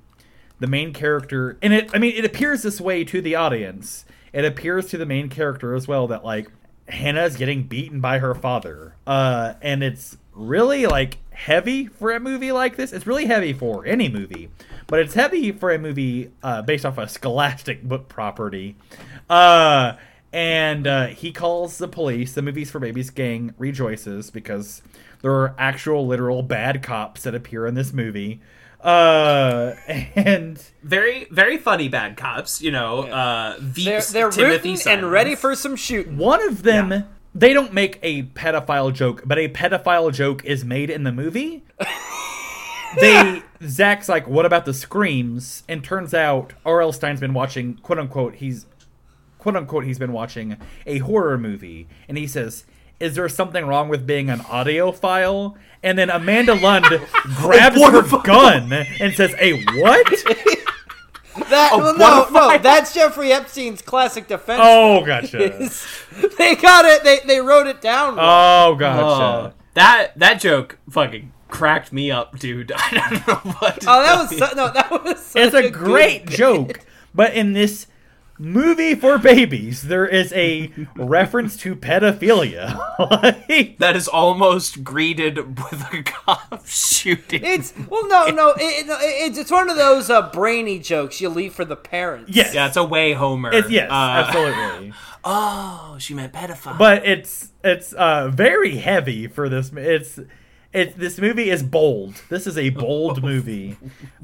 the 0.60 0.68
main 0.68 0.94
character, 0.94 1.58
and 1.64 1.74
it, 1.74 1.90
I 1.92 1.98
mean, 1.98 2.14
it 2.16 2.24
appears 2.24 2.62
this 2.62 2.80
way 2.80 3.04
to 3.06 3.20
the 3.20 3.34
audience. 3.34 4.06
It 4.32 4.46
appears 4.46 4.86
to 4.90 5.00
the 5.00 5.06
main 5.08 5.28
character 5.28 5.74
as 5.74 5.88
well 5.88 6.06
that 6.10 6.24
like 6.24 6.52
Hannah's 6.88 7.36
getting 7.36 7.64
beaten 7.64 8.00
by 8.00 8.20
her 8.20 8.36
father, 8.36 8.96
uh, 9.08 9.56
and 9.60 9.82
it's 9.82 10.18
really 10.34 10.86
like 10.86 11.18
heavy 11.32 11.88
for 11.88 12.12
a 12.12 12.20
movie 12.20 12.52
like 12.52 12.76
this. 12.76 12.94
It's 12.94 13.08
really 13.08 13.26
heavy 13.26 13.54
for 13.54 13.88
any 13.88 14.08
movie, 14.08 14.52
but 14.88 15.00
it's 15.00 15.14
heavy 15.14 15.52
for 15.52 15.72
a 15.72 15.80
movie 15.80 16.32
uh, 16.44 16.62
based 16.62 16.86
off 16.86 16.98
a 16.98 17.08
scholastic 17.08 17.84
book 17.84 18.08
property. 18.10 18.76
Uh, 19.30 19.94
and 20.32 20.88
uh, 20.88 21.08
he 21.08 21.32
calls 21.32 21.78
the 21.78 21.88
police. 21.88 22.34
The 22.34 22.42
Movies 22.42 22.72
for 22.72 22.80
Babies 22.80 23.10
gang 23.10 23.54
rejoices 23.58 24.32
because 24.32 24.82
there 25.22 25.32
are 25.32 25.56
actual, 25.58 26.08
literal 26.08 26.42
bad 26.44 26.82
cops 26.84 27.24
that 27.24 27.36
appear 27.36 27.66
in 27.68 27.76
this 27.76 27.94
movie. 27.94 28.42
Uh, 28.82 29.76
and 30.16 30.62
very 30.84 31.26
very 31.32 31.58
funny 31.58 31.88
bad 31.88 32.18
cops 32.18 32.62
you 32.62 32.70
know 32.70 33.04
uh 33.04 33.56
They're, 33.62 34.02
they're 34.02 34.30
rooting 34.30 34.78
and 34.86 35.10
ready 35.10 35.36
for 35.36 35.56
some 35.56 35.78
shoot. 35.78 36.06
one 36.10 36.44
of 36.46 36.64
them, 36.64 36.92
Yeah. 36.92 37.02
they 37.34 37.54
don't 37.54 37.72
make 37.74 37.98
a 38.04 38.24
pedophile 38.24 38.94
joke, 38.94 39.22
but 39.26 39.38
a 39.38 39.48
pedophile 39.48 40.12
joke 40.14 40.44
is 40.44 40.66
made 40.66 40.90
in 40.90 41.04
the 41.04 41.14
movie. 41.14 41.64
they 43.00 43.42
Zach's 43.64 44.10
like, 44.10 44.28
what 44.28 44.46
about 44.46 44.66
the 44.66 44.74
screams? 44.74 45.64
And 45.68 45.84
turns 45.84 46.14
out 46.14 46.54
R.L. 46.66 46.92
Stine's 46.94 47.20
been 47.20 47.34
watching 47.34 47.76
quote 47.76 48.00
unquote 48.00 48.36
he's 48.36 48.66
quote 49.40 49.56
unquote 49.56 49.86
he's 49.86 50.00
been 50.00 50.14
watching 50.14 50.58
a 50.86 51.00
horror 51.00 51.38
movie, 51.38 51.88
and 52.08 52.18
he 52.18 52.28
says. 52.28 52.66
Is 53.00 53.16
there 53.16 53.28
something 53.28 53.66
wrong 53.66 53.90
with 53.90 54.08
being 54.08 54.30
an 54.30 54.40
audiophile? 54.40 55.56
And 55.82 55.98
then 55.98 56.10
Amanda 56.10 56.54
Lund 56.54 56.86
grabs 57.36 57.76
her 57.82 58.22
gun 58.24 58.72
and 58.72 59.14
says, 59.14 59.36
"A 59.42 59.62
what? 59.76 60.08
That 61.50 61.72
well, 61.76 61.98
no, 61.98 62.28
no, 62.30 62.58
that's 62.60 62.94
Jeffrey 62.94 63.32
Epstein's 63.34 63.82
classic 63.82 64.28
defense. 64.28 64.62
Oh, 64.64 65.04
gotcha. 65.04 65.62
is 65.64 65.86
they 66.38 66.56
got 66.56 66.86
it. 66.86 67.04
They 67.04 67.20
they 67.26 67.40
wrote 67.40 67.66
it 67.66 67.82
down. 67.82 68.16
wrong. 68.18 68.26
Oh, 68.26 68.78
Oh, 68.80 69.54
that 69.74 70.12
that 70.18 70.40
joke 70.40 70.78
fucking 70.92 71.34
cracked 71.54 71.94
me 71.94 72.10
up 72.12 72.38
dude 72.40 72.72
i 72.76 72.90
don't 73.10 73.28
know 73.28 73.52
what 73.60 73.80
to 73.82 73.88
Oh, 73.90 74.02
that 74.04 74.18
was 74.22 74.32
you. 74.32 74.38
so, 74.40 74.50
no, 74.56 74.72
that 74.74 74.90
was. 74.92 75.12
it's 75.36 75.52
such 75.52 75.54
a 75.54 75.62
good 75.70 75.74
great 75.74 76.26
bit. 76.26 76.36
joke 76.36 76.80
but 77.14 77.34
in 77.34 77.54
this 77.54 77.88
movie 78.40 78.96
for 78.96 79.20
babies 79.20 79.84
there 79.84 80.08
is 80.08 80.34
a 80.34 80.72
reference 80.96 81.56
to 81.56 81.76
pedophilia 81.76 82.76
like, 83.48 83.78
that 83.78 83.96
is 83.96 84.08
almost 84.08 84.84
greeted 84.84 85.38
with 85.60 85.94
a 85.94 86.02
cop 86.04 86.66
shooting 86.66 87.42
It's 87.44 87.74
well, 87.90 88.08
no, 88.08 88.26
no. 88.30 88.50
It, 88.58 88.88
it, 88.88 88.88
it's 88.90 89.38
it's 89.38 89.52
one 89.52 89.70
of 89.70 89.78
those 89.78 90.10
uh, 90.10 90.30
brainy 90.32 90.80
jokes 90.80 91.22
you 91.22 91.30
leave 91.30 91.54
for 91.54 91.64
the 91.64 91.76
parents. 91.76 92.32
yes 92.36 92.56
yeah 92.56 92.66
it's 92.68 92.76
a 92.78 92.84
way 92.84 93.14
homer 93.14 93.54
it's 93.54 93.70
yes 93.70 93.90
Uh, 93.92 93.94
absolutely 94.26 94.94
oh 95.24 95.96
she 96.00 96.16
meant 96.16 96.34
pedophile 96.34 96.78
but 96.78 97.06
it's 97.06 97.52
it's 97.64 97.94
uh 97.94 98.30
very 98.30 98.78
heavy 98.78 99.28
for 99.28 99.48
this 99.48 99.72
it's 99.76 100.20
it, 100.74 100.98
this 100.98 101.20
movie 101.20 101.50
is 101.50 101.64
bold. 101.64 102.22
This 102.30 102.48
is 102.48 102.58
a 102.58 102.70
bold 102.72 103.22
movie, 103.32 103.78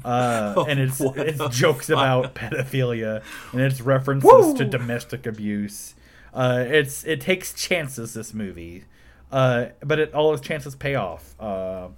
uh, 0.04 0.64
and 0.68 0.78
it's 0.80 1.00
it's 1.16 1.56
jokes 1.56 1.86
fuck? 1.86 1.96
about 1.96 2.34
pedophilia 2.40 3.22
and 3.52 3.60
it's 3.60 3.80
references 3.80 4.30
Woo! 4.30 4.56
to 4.56 4.64
domestic 4.64 5.26
abuse. 5.26 5.94
Uh, 6.34 6.64
it's 6.66 7.04
it 7.04 7.20
takes 7.20 7.52
chances. 7.54 8.14
This 8.14 8.34
movie, 8.34 8.84
uh, 9.32 9.66
but 9.82 9.98
it 9.98 10.14
all 10.14 10.30
those 10.30 10.40
chances 10.40 10.74
pay 10.74 10.94
off. 10.94 11.34
Uh, 11.40 11.88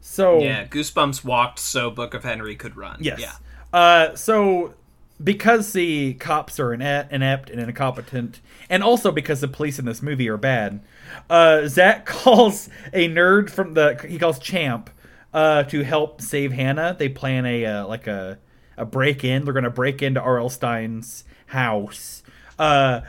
so 0.00 0.38
yeah 0.38 0.64
goosebumps 0.66 1.24
walked 1.24 1.58
so 1.58 1.90
book 1.90 2.14
of 2.14 2.22
henry 2.22 2.54
could 2.54 2.76
run 2.76 2.96
Yes. 3.00 3.18
yeah 3.18 3.32
Uh, 3.72 4.14
so 4.14 4.72
because 5.22 5.72
the 5.72 6.14
cops 6.14 6.60
are 6.60 6.72
ine- 6.72 7.08
inept 7.10 7.50
and 7.50 7.60
incompetent, 7.60 8.40
and 8.68 8.82
also 8.82 9.10
because 9.10 9.40
the 9.40 9.48
police 9.48 9.78
in 9.78 9.84
this 9.84 10.02
movie 10.02 10.28
are 10.28 10.36
bad, 10.36 10.80
uh, 11.30 11.66
Zach 11.66 12.06
calls 12.06 12.68
a 12.92 13.08
nerd 13.08 13.50
from 13.50 13.74
the 13.74 14.04
he 14.08 14.18
calls 14.18 14.38
Champ 14.38 14.90
uh, 15.32 15.62
to 15.64 15.82
help 15.82 16.20
save 16.20 16.52
Hannah. 16.52 16.96
They 16.98 17.08
plan 17.08 17.46
a 17.46 17.64
uh, 17.64 17.86
like 17.86 18.06
a 18.06 18.38
a 18.76 18.84
break 18.84 19.24
in. 19.24 19.44
They're 19.44 19.54
gonna 19.54 19.70
break 19.70 20.02
into 20.02 20.20
R.L. 20.20 20.50
Stine's 20.50 21.24
house. 21.46 22.22
Uh, 22.58 23.02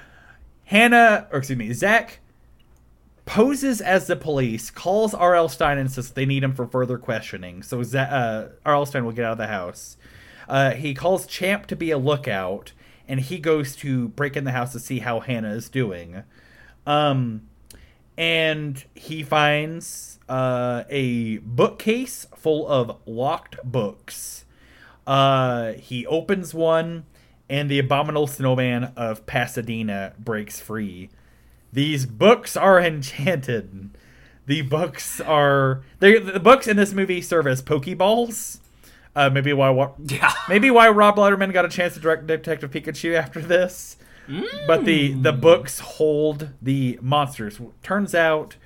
Hannah, 0.66 1.28
or 1.32 1.39
excuse 1.39 1.58
me, 1.58 1.72
Zach 1.74 2.20
poses 3.26 3.82
as 3.82 4.08
the 4.08 4.16
police, 4.16 4.72
calls 4.72 5.14
R.L. 5.14 5.49
Stine 5.49 5.78
and 5.78 5.91
says 5.91 6.12
they 6.12 6.26
need 6.26 6.43
him 6.43 6.53
for 6.53 6.66
further 6.66 6.97
questioning. 6.97 7.62
So 7.64 7.84
Z- 7.84 7.97
uh, 7.97 8.47
R.L. 8.66 8.86
Stine 8.86 9.05
will 9.05 9.12
get 9.12 9.26
out 9.26 9.34
of 9.34 9.38
the 9.38 9.47
house. 9.47 9.97
Uh, 10.48 10.72
he 10.72 10.93
calls 10.93 11.26
Champ 11.26 11.68
to 11.68 11.76
be 11.76 11.91
a 11.91 11.98
lookout, 11.98 12.72
and 13.08 13.20
he 13.20 13.39
goes 13.39 13.76
to 13.78 14.10
break 14.10 14.36
in 14.36 14.43
the 14.43 14.52
house 14.52 14.72
to 14.74 14.80
see 14.80 15.00
how 15.00 15.20
Hannah 15.20 15.54
is 15.54 15.70
doing. 15.70 16.24
Um, 16.86 17.48
and 18.18 18.84
he 18.95 19.24
finds 19.24 20.20
uh, 20.28 20.84
a 20.89 21.38
bookcase 21.39 22.28
full 22.36 22.68
of 22.68 22.98
locked 23.06 23.58
books. 23.64 24.45
Uh, 25.06 25.74
he 25.74 26.06
opens 26.08 26.54
one, 26.54 27.06
and 27.50 27.70
the 27.70 27.80
abominable 27.80 28.28
snowman 28.28 28.86
of 28.95 29.26
Pasadena 29.26 30.14
breaks 30.18 30.60
free. 30.60 31.10
These 31.72 32.06
books 32.06 32.58
are 32.58 32.80
enchanted. 32.82 33.91
The 34.45 34.62
books 34.62 35.20
are 35.20 35.84
the 36.00 36.39
books 36.41 36.68
in 36.68 36.78
this 36.78 36.93
movie 36.93 37.22
serve 37.22 37.48
as 37.48 37.62
pokeballs. 37.62 38.60
Uh, 39.18 39.30
maybe 39.32 39.51
why 39.51 39.70
what 39.72 39.95
yeah 40.05 40.32
maybe 40.49 40.70
why 40.70 40.88
Rob 40.88 41.15
Letterman 41.15 41.51
got 41.51 41.65
a 41.65 41.70
chance 41.70 41.95
to 41.95 41.99
direct 41.99 42.28
Detective 42.28 42.70
Pikachu 42.72 43.15
after 43.15 43.41
this. 43.41 43.97
But 44.68 44.84
the 44.86 45.13
the 45.13 45.32
books 45.34 45.80
hold 45.80 46.49
the 46.61 46.99
monsters. 47.01 47.59
Turns 47.82 48.13
out 48.13 48.57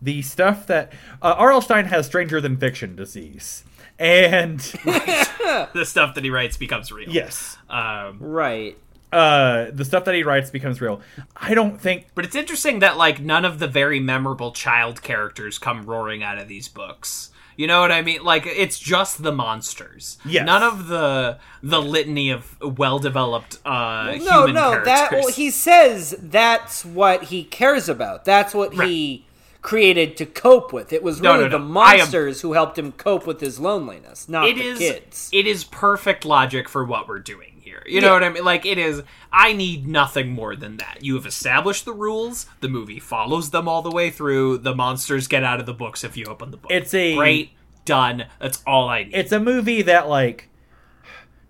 the 0.00 0.20
stuff 0.22 0.66
that 0.66 0.92
uh, 1.22 1.34
R.L. 1.38 1.62
Stine 1.62 1.86
has 1.86 2.04
stranger 2.04 2.38
than 2.40 2.58
fiction 2.58 2.94
disease, 2.94 3.64
and 3.98 4.60
the 4.84 5.84
stuff 5.86 6.14
that 6.14 6.22
he 6.24 6.28
writes 6.30 6.56
becomes 6.58 6.92
real 6.92 7.08
yes, 7.08 7.56
um 7.70 8.18
Right. 8.20 8.76
uh, 9.10 9.70
the 9.72 9.86
stuff 9.86 10.04
that 10.04 10.14
he 10.14 10.22
writes 10.22 10.50
becomes 10.50 10.82
real. 10.82 11.00
I 11.34 11.54
don't 11.54 11.80
think 11.80 12.08
But 12.14 12.26
it's 12.26 12.36
interesting 12.36 12.80
that 12.80 12.98
like 12.98 13.18
none 13.20 13.46
of 13.46 13.58
the 13.58 13.68
very 13.68 13.98
memorable 14.00 14.52
child 14.52 15.02
characters 15.02 15.58
come 15.58 15.86
roaring 15.86 16.22
out 16.22 16.36
of 16.38 16.46
these 16.46 16.68
books. 16.68 17.30
You 17.56 17.66
know 17.66 17.80
what 17.80 17.90
I 17.90 18.02
mean? 18.02 18.22
Like 18.22 18.44
it's 18.46 18.78
just 18.78 19.22
the 19.22 19.32
monsters. 19.32 20.18
Yes. 20.24 20.44
None 20.46 20.62
of 20.62 20.88
the 20.88 21.38
the 21.62 21.80
litany 21.80 22.30
of 22.30 22.56
well 22.60 22.98
developed 22.98 23.58
uh 23.64 24.16
no, 24.18 24.46
human 24.46 24.54
no, 24.54 24.70
characters. 24.70 24.84
that 24.86 25.08
well, 25.12 25.28
he 25.28 25.50
says 25.50 26.14
that's 26.20 26.84
what 26.84 27.24
he 27.24 27.44
cares 27.44 27.88
about. 27.88 28.24
That's 28.26 28.54
what 28.54 28.74
he 28.74 29.24
created 29.62 30.16
to 30.18 30.26
cope 30.26 30.72
with. 30.72 30.92
It 30.92 31.02
was 31.02 31.20
No, 31.20 31.32
really 31.32 31.44
no, 31.44 31.50
the 31.50 31.58
no. 31.58 31.64
Am- 31.64 31.70
monsters 31.72 32.42
who 32.42 32.52
helped 32.52 32.78
him 32.78 32.92
cope 32.92 33.26
with 33.26 33.40
his 33.40 33.58
loneliness, 33.58 34.28
not 34.28 34.48
it 34.48 34.56
the 34.56 34.62
is 34.62 34.78
kids. 34.78 35.30
it 35.32 35.46
is 35.46 35.64
perfect 35.64 36.24
logic 36.24 36.68
for 36.68 36.84
what 36.84 37.08
we're 37.08 37.18
doing 37.18 37.55
You 37.86 38.00
know 38.00 38.08
Yeah. 38.08 38.12
what 38.14 38.24
I 38.24 38.28
mean? 38.30 38.44
Like 38.44 38.64
it 38.64 38.78
is 38.78 39.02
I 39.32 39.52
need 39.52 39.86
nothing 39.86 40.30
more 40.30 40.56
than 40.56 40.76
that. 40.78 40.98
You 41.02 41.14
have 41.16 41.26
established 41.26 41.84
the 41.84 41.92
rules, 41.92 42.46
the 42.60 42.68
movie 42.68 43.00
follows 43.00 43.50
them 43.50 43.68
all 43.68 43.82
the 43.82 43.90
way 43.90 44.10
through, 44.10 44.58
the 44.58 44.74
monsters 44.74 45.28
get 45.28 45.44
out 45.44 45.60
of 45.60 45.66
the 45.66 45.74
books 45.74 46.04
if 46.04 46.16
you 46.16 46.24
open 46.26 46.50
the 46.50 46.56
book. 46.56 46.70
It's 46.70 46.94
a- 46.94 47.16
great 47.16 47.50
done. 47.84 48.24
That's 48.40 48.62
all 48.66 48.88
I 48.88 49.04
need. 49.04 49.14
It's 49.14 49.32
a 49.32 49.40
movie 49.40 49.82
that 49.82 50.08
like 50.08 50.48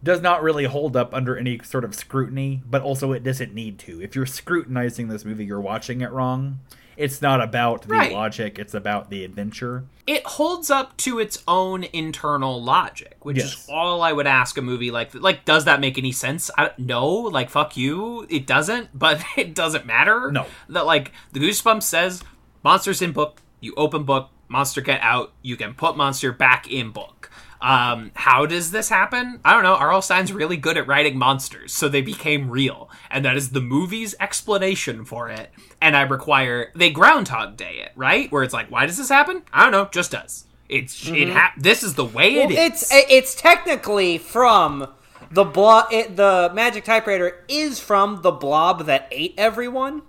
does 0.03 0.21
not 0.21 0.43
really 0.43 0.65
hold 0.65 0.97
up 0.97 1.15
under 1.15 1.37
any 1.37 1.59
sort 1.65 1.85
of 1.85 1.95
scrutiny, 1.95 2.63
but 2.69 2.83
also 2.83 3.13
it 3.13 3.23
doesn't 3.25 3.55
need 3.55 3.79
to. 3.81 4.01
If 4.03 4.15
you're 4.15 4.27
scrutinizing 4.27 5.09
this 5.09 5.25
movie, 5.25 5.45
you're 5.45 5.61
watching 5.61 6.01
it 6.01 6.11
wrong. 6.13 6.61
It's 6.97 7.21
not 7.21 7.41
about 7.43 7.83
the 7.83 7.89
Right. 7.89 8.13
logic, 8.13 8.59
it's 8.59 8.75
about 8.75 9.11
the 9.11 9.25
adventure. 9.25 9.85
it 10.07 10.25
holds 10.25 10.71
up 10.71 10.97
to 10.99 11.19
its 11.19 11.43
own 11.49 11.83
internal 11.93 12.63
logic, 12.63 13.17
which 13.23 13.39
Yes. 13.39 13.47
is 13.55 13.67
all 13.69 14.03
I 14.03 14.13
would 14.13 14.27
ask 14.29 14.57
a 14.57 14.63
movie 14.63 14.91
like 14.93 15.15
like 15.15 15.45
does 15.45 15.65
that 15.65 15.81
make 15.81 15.99
any 15.99 16.13
sense? 16.13 16.49
I, 16.57 16.71
no, 16.79 17.07
like 17.09 17.51
fuck 17.51 17.77
you, 17.77 18.25
it 18.31 18.47
doesn't, 18.47 18.91
but 18.99 19.23
it 19.37 19.55
doesn't 19.55 19.85
matter. 19.85 20.31
No. 20.31 20.47
That 20.69 20.87
like 20.87 21.13
the 21.33 21.41
Goosebumps 21.41 21.83
says 21.83 22.23
monsters 22.63 23.03
in 23.03 23.13
book, 23.13 23.41
you 23.61 23.75
open 23.77 24.05
book, 24.05 24.31
monster 24.49 24.81
get 24.81 25.01
out, 25.03 25.33
you 25.43 25.57
can 25.57 25.75
put 25.75 25.97
monster 25.97 26.31
back 26.33 26.71
in 26.71 26.91
book. 26.93 27.16
Um, 27.61 28.11
how 28.15 28.47
does 28.47 28.71
this 28.71 28.89
happen? 28.89 29.41
I 29.45 29.53
don't 29.53 29.63
know. 29.63 29.75
R.L. 29.75 30.03
Stine's 30.03 30.33
really 30.33 30.57
good 30.57 30.77
at 30.77 30.87
writing 30.87 31.17
monsters, 31.19 31.73
so 31.73 31.89
they 31.89 32.03
became 32.03 32.51
real, 32.51 32.91
and 33.11 33.25
that 33.25 33.37
is 33.37 33.51
the 33.51 33.61
movie's 33.61 34.15
explanation 34.21 35.05
for 35.05 35.29
it. 35.31 35.51
And 35.81 35.97
I 35.97 36.03
require 36.03 36.71
they 36.75 36.91
Groundhog 36.91 37.57
Day 37.57 37.79
it, 37.85 37.93
right? 37.97 38.31
Where 38.31 38.43
it's 38.43 38.55
like, 38.55 38.71
why 38.71 38.87
does 38.87 38.99
this 38.99 39.09
happen? 39.09 39.43
I 39.53 39.63
don't 39.63 39.73
know, 39.73 39.89
just 39.91 40.11
does. 40.13 40.45
It's 40.69 41.09
it. 41.09 41.29
Ha- 41.31 41.55
this 41.57 41.83
is 41.83 41.95
the 41.95 42.05
way 42.05 42.35
it 42.35 42.51
is. 42.51 42.59
it's 42.59 42.89
it's 42.93 43.35
technically 43.35 44.19
from 44.19 44.89
the 45.31 45.45
blob. 45.45 45.91
The 45.91 46.51
magic 46.55 46.85
typewriter 46.85 47.45
is 47.49 47.79
from 47.79 48.23
the 48.23 48.33
blob 48.33 48.87
that 48.87 49.09
ate 49.11 49.35
everyone. 49.39 50.03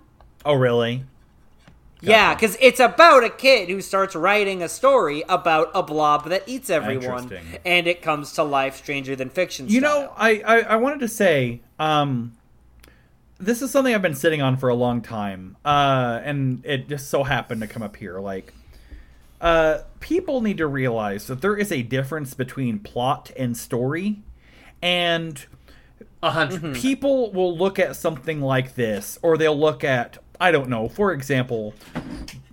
Oh, 0.44 0.54
really? 0.54 1.04
Yeah, 2.00 2.34
because 2.34 2.56
it's 2.60 2.80
about 2.80 3.24
a 3.24 3.30
kid 3.30 3.68
who 3.68 3.80
starts 3.80 4.14
writing 4.14 4.62
a 4.62 4.68
story 4.68 5.24
about 5.28 5.70
a 5.74 5.82
blob 5.82 6.26
that 6.28 6.44
eats 6.46 6.70
everyone, 6.70 7.30
and 7.64 7.86
it 7.86 8.02
comes 8.02 8.32
to 8.34 8.44
life 8.44 8.76
stranger 8.76 9.16
than 9.16 9.30
fiction. 9.30 9.68
You 9.68 9.80
style. 9.80 10.02
know, 10.02 10.12
I, 10.16 10.40
I, 10.40 10.58
I 10.60 10.76
wanted 10.76 11.00
to 11.00 11.08
say, 11.08 11.60
um, 11.78 12.36
this 13.38 13.62
is 13.62 13.70
something 13.70 13.94
I've 13.94 14.02
been 14.02 14.14
sitting 14.14 14.42
on 14.42 14.56
for 14.56 14.68
a 14.68 14.74
long 14.74 15.00
time, 15.02 15.56
uh, 15.64 16.20
and 16.22 16.64
it 16.64 16.88
just 16.88 17.08
so 17.10 17.24
happened 17.24 17.60
to 17.62 17.66
come 17.66 17.82
up 17.82 17.96
here. 17.96 18.20
Like, 18.20 18.52
uh, 19.40 19.78
people 20.00 20.40
need 20.40 20.58
to 20.58 20.66
realize 20.66 21.26
that 21.26 21.40
there 21.40 21.56
is 21.56 21.72
a 21.72 21.82
difference 21.82 22.34
between 22.34 22.78
plot 22.78 23.30
and 23.36 23.56
story, 23.56 24.22
and 24.82 25.46
a 26.22 26.26
100 26.26 26.62
Mm-hmm. 26.62 26.72
people 26.74 27.32
will 27.32 27.56
look 27.56 27.78
at 27.78 27.96
something 27.96 28.40
like 28.40 28.74
this, 28.74 29.18
or 29.22 29.36
they'll 29.36 29.58
look 29.58 29.82
at, 29.84 30.18
I 30.40 30.50
don't 30.50 30.68
know, 30.68 30.88
for 30.88 31.12
example, 31.12 31.74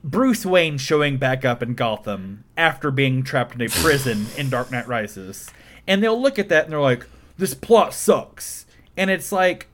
Bruce 0.03 0.45
Wayne 0.45 0.77
showing 0.77 1.17
back 1.17 1.45
up 1.45 1.61
in 1.61 1.75
Gotham 1.75 2.43
after 2.57 2.91
being 2.91 3.23
trapped 3.23 3.55
in 3.55 3.61
a 3.61 3.69
prison 3.69 4.27
in 4.37 4.49
Dark 4.49 4.71
Knight 4.71 4.87
Rises. 4.87 5.49
And 5.87 6.01
they'll 6.01 6.19
look 6.19 6.39
at 6.39 6.49
that 6.49 6.65
and 6.65 6.73
they're 6.73 6.81
like, 6.81 7.05
this 7.37 7.53
plot 7.53 7.93
sucks. 7.93 8.65
And 8.97 9.09
it's 9.09 9.31
like, 9.31 9.67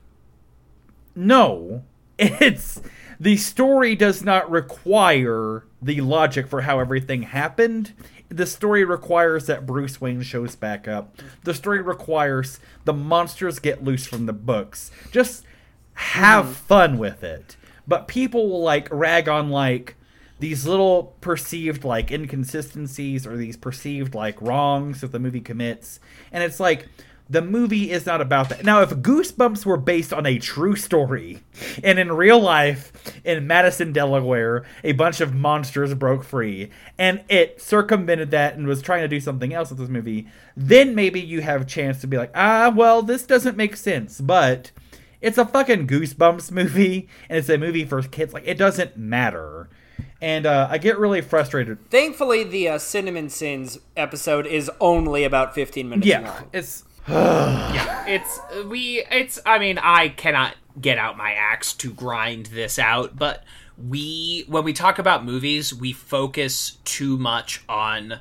no. 1.14 1.84
It's. 2.18 2.80
The 3.18 3.36
story 3.36 3.94
does 3.94 4.22
not 4.22 4.50
require 4.50 5.64
the 5.80 6.00
logic 6.00 6.46
for 6.48 6.62
how 6.62 6.80
everything 6.80 7.22
happened. 7.22 7.92
The 8.28 8.46
story 8.46 8.84
requires 8.84 9.46
that 9.46 9.66
Bruce 9.66 10.00
Wayne 10.00 10.22
shows 10.22 10.56
back 10.56 10.88
up. 10.88 11.16
The 11.44 11.54
story 11.54 11.80
requires 11.80 12.58
the 12.84 12.92
monsters 12.92 13.58
get 13.58 13.84
loose 13.84 14.06
from 14.06 14.26
the 14.26 14.32
books. 14.32 14.90
Just 15.10 15.44
have 15.94 16.46
mm-hmm. 16.46 16.54
fun 16.54 16.98
with 16.98 17.22
it. 17.22 17.56
But 17.86 18.08
people 18.08 18.48
will 18.48 18.62
like 18.62 18.88
rag 18.90 19.28
on 19.28 19.50
like 19.50 19.96
these 20.38 20.66
little 20.66 21.14
perceived 21.20 21.84
like 21.84 22.10
inconsistencies 22.10 23.26
or 23.26 23.36
these 23.36 23.56
perceived 23.56 24.14
like 24.14 24.40
wrongs 24.42 25.00
that 25.00 25.12
the 25.12 25.18
movie 25.18 25.40
commits. 25.40 26.00
And 26.32 26.42
it's 26.42 26.58
like 26.58 26.88
the 27.30 27.40
movie 27.40 27.90
is 27.90 28.04
not 28.04 28.20
about 28.20 28.50
that. 28.50 28.64
Now, 28.64 28.82
if 28.82 28.90
Goosebumps 28.90 29.64
were 29.64 29.78
based 29.78 30.12
on 30.12 30.26
a 30.26 30.38
true 30.38 30.76
story, 30.76 31.42
and 31.82 31.98
in 31.98 32.12
real 32.12 32.38
life, 32.38 32.92
in 33.24 33.46
Madison, 33.46 33.92
Delaware, 33.92 34.64
a 34.84 34.92
bunch 34.92 35.20
of 35.20 35.34
monsters 35.34 35.94
broke 35.94 36.24
free, 36.24 36.70
and 36.98 37.22
it 37.30 37.62
circumvented 37.62 38.32
that 38.32 38.56
and 38.56 38.66
was 38.66 38.82
trying 38.82 39.00
to 39.00 39.08
do 39.08 39.20
something 39.20 39.54
else 39.54 39.70
with 39.70 39.78
this 39.78 39.88
movie, 39.88 40.26
then 40.56 40.94
maybe 40.94 41.20
you 41.20 41.40
have 41.40 41.62
a 41.62 41.66
chance 41.66 42.00
to 42.02 42.06
be 42.06 42.18
like, 42.18 42.32
ah, 42.34 42.70
well, 42.74 43.00
this 43.00 43.24
doesn't 43.24 43.56
make 43.56 43.76
sense. 43.76 44.20
But 44.20 44.70
it's 45.22 45.38
a 45.38 45.46
fucking 45.46 45.86
Goosebumps 45.86 46.50
movie, 46.50 47.08
and 47.28 47.38
it's 47.38 47.48
a 47.48 47.56
movie 47.56 47.84
for 47.86 48.02
kids. 48.02 48.34
Like, 48.34 48.46
it 48.46 48.58
doesn't 48.58 48.96
matter. 48.96 49.70
And 50.20 50.44
uh, 50.46 50.68
I 50.70 50.78
get 50.78 50.98
really 50.98 51.20
frustrated. 51.20 51.88
Thankfully, 51.90 52.44
the 52.44 52.68
uh, 52.68 52.78
CinemaSins 52.78 53.78
episode 53.96 54.46
is 54.46 54.70
only 54.80 55.24
about 55.24 55.54
15 55.54 55.88
minutes 55.88 56.06
Yeah, 56.06 56.20
long. 56.20 56.48
it's 56.52 56.84
yeah, 57.08 58.06
it's 58.06 58.38
we 58.68 59.04
it's 59.10 59.40
i 59.44 59.58
mean 59.58 59.76
i 59.78 60.08
cannot 60.08 60.54
get 60.80 60.98
out 60.98 61.16
my 61.16 61.32
axe 61.32 61.72
to 61.74 61.92
grind 61.92 62.46
this 62.46 62.78
out 62.78 63.18
but 63.18 63.42
we 63.76 64.44
when 64.46 64.62
we 64.62 64.72
talk 64.72 65.00
about 65.00 65.24
movies 65.24 65.74
we 65.74 65.92
focus 65.92 66.76
too 66.84 67.18
much 67.18 67.64
on 67.68 68.20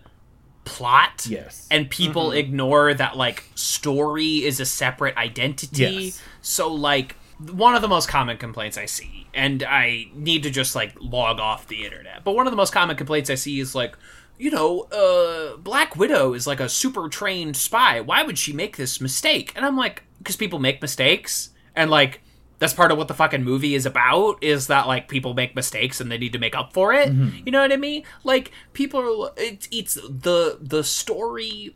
plot 0.63 1.25
Yes. 1.27 1.67
and 1.71 1.89
people 1.89 2.31
ignore 2.31 2.93
that 2.93 3.17
like 3.17 3.43
story 3.55 4.43
is 4.43 4.59
a 4.59 4.65
separate 4.65 5.17
identity 5.17 5.83
Yes. 5.83 6.21
so 6.41 6.71
like 6.73 7.15
one 7.51 7.73
of 7.75 7.81
the 7.81 7.87
most 7.87 8.07
common 8.07 8.37
complaints 8.37 8.77
i 8.77 8.85
see 8.85 9.25
and 9.33 9.63
i 9.63 10.05
need 10.13 10.43
to 10.43 10.51
just 10.51 10.75
like 10.75 10.93
log 10.99 11.39
off 11.39 11.67
the 11.67 11.83
internet 11.83 12.23
but 12.23 12.33
one 12.35 12.45
of 12.45 12.51
the 12.51 12.57
most 12.57 12.71
common 12.71 12.95
complaints 12.95 13.29
i 13.29 13.35
see 13.35 13.59
is 13.59 13.73
like 13.75 13.97
you 14.37 14.49
know, 14.49 14.87
uh, 14.91 15.55
Black 15.57 15.95
Widow 15.95 16.33
is 16.33 16.47
like 16.47 16.59
a 16.59 16.67
super 16.67 17.07
trained 17.09 17.55
spy. 17.55 18.01
Why 18.01 18.23
would 18.23 18.39
she 18.39 18.53
make 18.53 18.75
this 18.75 18.99
mistake? 18.99 19.53
And 19.55 19.63
I'm 19.63 19.77
like, 19.77 20.01
because 20.17 20.35
people 20.35 20.57
make 20.57 20.81
mistakes, 20.81 21.51
and 21.75 21.91
like 21.91 22.21
that's 22.61 22.73
part 22.73 22.91
of 22.91 22.97
what 22.99 23.07
the 23.07 23.15
fucking 23.15 23.43
movie 23.43 23.73
is 23.73 23.87
about. 23.87 24.37
Is 24.43 24.67
that 24.67 24.85
like 24.85 25.07
people 25.07 25.33
make 25.33 25.55
mistakes 25.55 25.99
and 25.99 26.11
they 26.11 26.19
need 26.19 26.31
to 26.33 26.39
make 26.39 26.55
up 26.55 26.73
for 26.73 26.93
it? 26.93 27.09
Mm-hmm. 27.09 27.39
You 27.43 27.51
know 27.51 27.59
what 27.59 27.73
I 27.73 27.77
mean? 27.77 28.03
Like 28.23 28.51
people, 28.73 29.25
are, 29.25 29.31
it's 29.35 29.67
it's 29.71 29.95
the 29.95 30.59
the 30.61 30.83
story. 30.83 31.75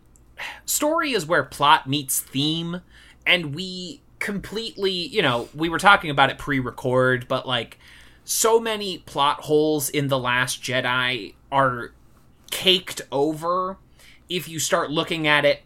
Story 0.65 1.13
is 1.13 1.25
where 1.25 1.43
plot 1.43 1.89
meets 1.89 2.19
theme, 2.19 2.81
and 3.25 3.55
we 3.55 4.03
completely, 4.19 4.91
you 4.91 5.23
know, 5.23 5.49
we 5.55 5.69
were 5.69 5.79
talking 5.79 6.11
about 6.11 6.29
it 6.29 6.37
pre-record, 6.37 7.27
but 7.27 7.47
like 7.47 7.79
so 8.23 8.59
many 8.59 8.99
plot 8.99 9.41
holes 9.41 9.89
in 9.89 10.07
the 10.07 10.19
Last 10.19 10.61
Jedi 10.61 11.33
are 11.51 11.95
caked 12.51 13.01
over 13.11 13.77
if 14.29 14.47
you 14.47 14.59
start 14.59 14.91
looking 14.91 15.25
at 15.25 15.45
it 15.45 15.63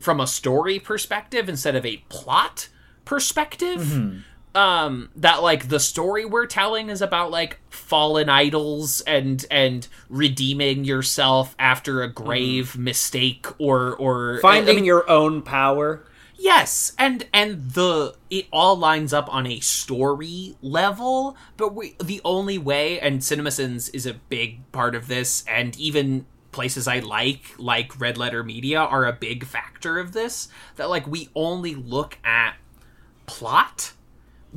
from 0.00 0.18
a 0.18 0.26
story 0.26 0.80
perspective 0.80 1.48
instead 1.48 1.76
of 1.76 1.86
a 1.86 1.98
plot 2.08 2.68
perspective. 3.04 3.80
Mm-hmm. 3.82 4.18
Um, 4.56 5.10
that 5.16 5.42
like 5.42 5.68
the 5.68 5.78
story 5.78 6.24
we're 6.24 6.46
telling 6.46 6.88
is 6.88 7.02
about 7.02 7.30
like 7.30 7.58
fallen 7.68 8.30
idols 8.30 9.02
and 9.02 9.44
and 9.50 9.86
redeeming 10.08 10.84
yourself 10.84 11.54
after 11.58 12.02
a 12.02 12.10
grave 12.10 12.76
mistake 12.78 13.46
or 13.60 13.94
or 13.96 14.40
Finding 14.40 14.76
I 14.76 14.76
mean, 14.76 14.84
your 14.86 15.08
own 15.10 15.42
power. 15.42 16.04
Yes, 16.38 16.92
and 16.98 17.26
and 17.34 17.70
the 17.72 18.14
it 18.30 18.46
all 18.50 18.76
lines 18.76 19.12
up 19.12 19.32
on 19.32 19.46
a 19.46 19.60
story 19.60 20.56
level, 20.62 21.36
but 21.56 21.74
we 21.74 21.94
the 22.02 22.20
only 22.24 22.56
way 22.56 22.98
and 22.98 23.20
CinemaSins 23.20 23.94
is 23.94 24.06
a 24.06 24.14
big 24.14 24.70
part 24.72 24.94
of 24.94 25.06
this, 25.06 25.44
and 25.46 25.76
even 25.78 26.24
places 26.52 26.88
I 26.88 27.00
like 27.00 27.42
like 27.58 28.00
Red 28.00 28.16
Letter 28.16 28.42
Media 28.42 28.80
are 28.80 29.04
a 29.04 29.12
big 29.12 29.44
factor 29.44 29.98
of 29.98 30.12
this. 30.12 30.48
That 30.76 30.88
like 30.88 31.06
we 31.06 31.28
only 31.34 31.74
look 31.74 32.18
at 32.24 32.56
plot 33.26 33.92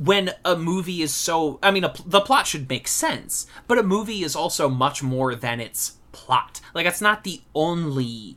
when 0.02 0.30
a 0.44 0.56
movie 0.56 1.02
is 1.02 1.12
so 1.12 1.58
i 1.62 1.70
mean 1.70 1.84
a, 1.84 1.92
the 2.06 2.20
plot 2.20 2.46
should 2.46 2.68
make 2.68 2.88
sense 2.88 3.46
but 3.68 3.78
a 3.78 3.82
movie 3.82 4.22
is 4.22 4.34
also 4.34 4.68
much 4.68 5.02
more 5.02 5.34
than 5.34 5.60
its 5.60 5.98
plot. 6.12 6.60
Like 6.74 6.86
it's 6.86 7.00
not 7.00 7.24
the 7.24 7.40
only 7.54 8.36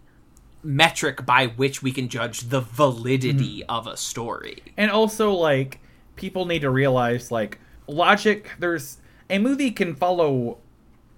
metric 0.63 1.25
by 1.25 1.47
which 1.47 1.83
we 1.83 1.91
can 1.91 2.07
judge 2.07 2.41
the 2.41 2.61
validity 2.61 3.61
hmm. 3.61 3.69
of 3.69 3.87
a 3.87 3.97
story. 3.97 4.59
And 4.77 4.91
also 4.91 5.31
like 5.31 5.79
people 6.15 6.45
need 6.45 6.59
to 6.59 6.69
realize 6.69 7.31
like 7.31 7.59
logic 7.87 8.51
there's 8.59 8.97
a 9.29 9.39
movie 9.39 9.71
can 9.71 9.93
follow 9.93 10.57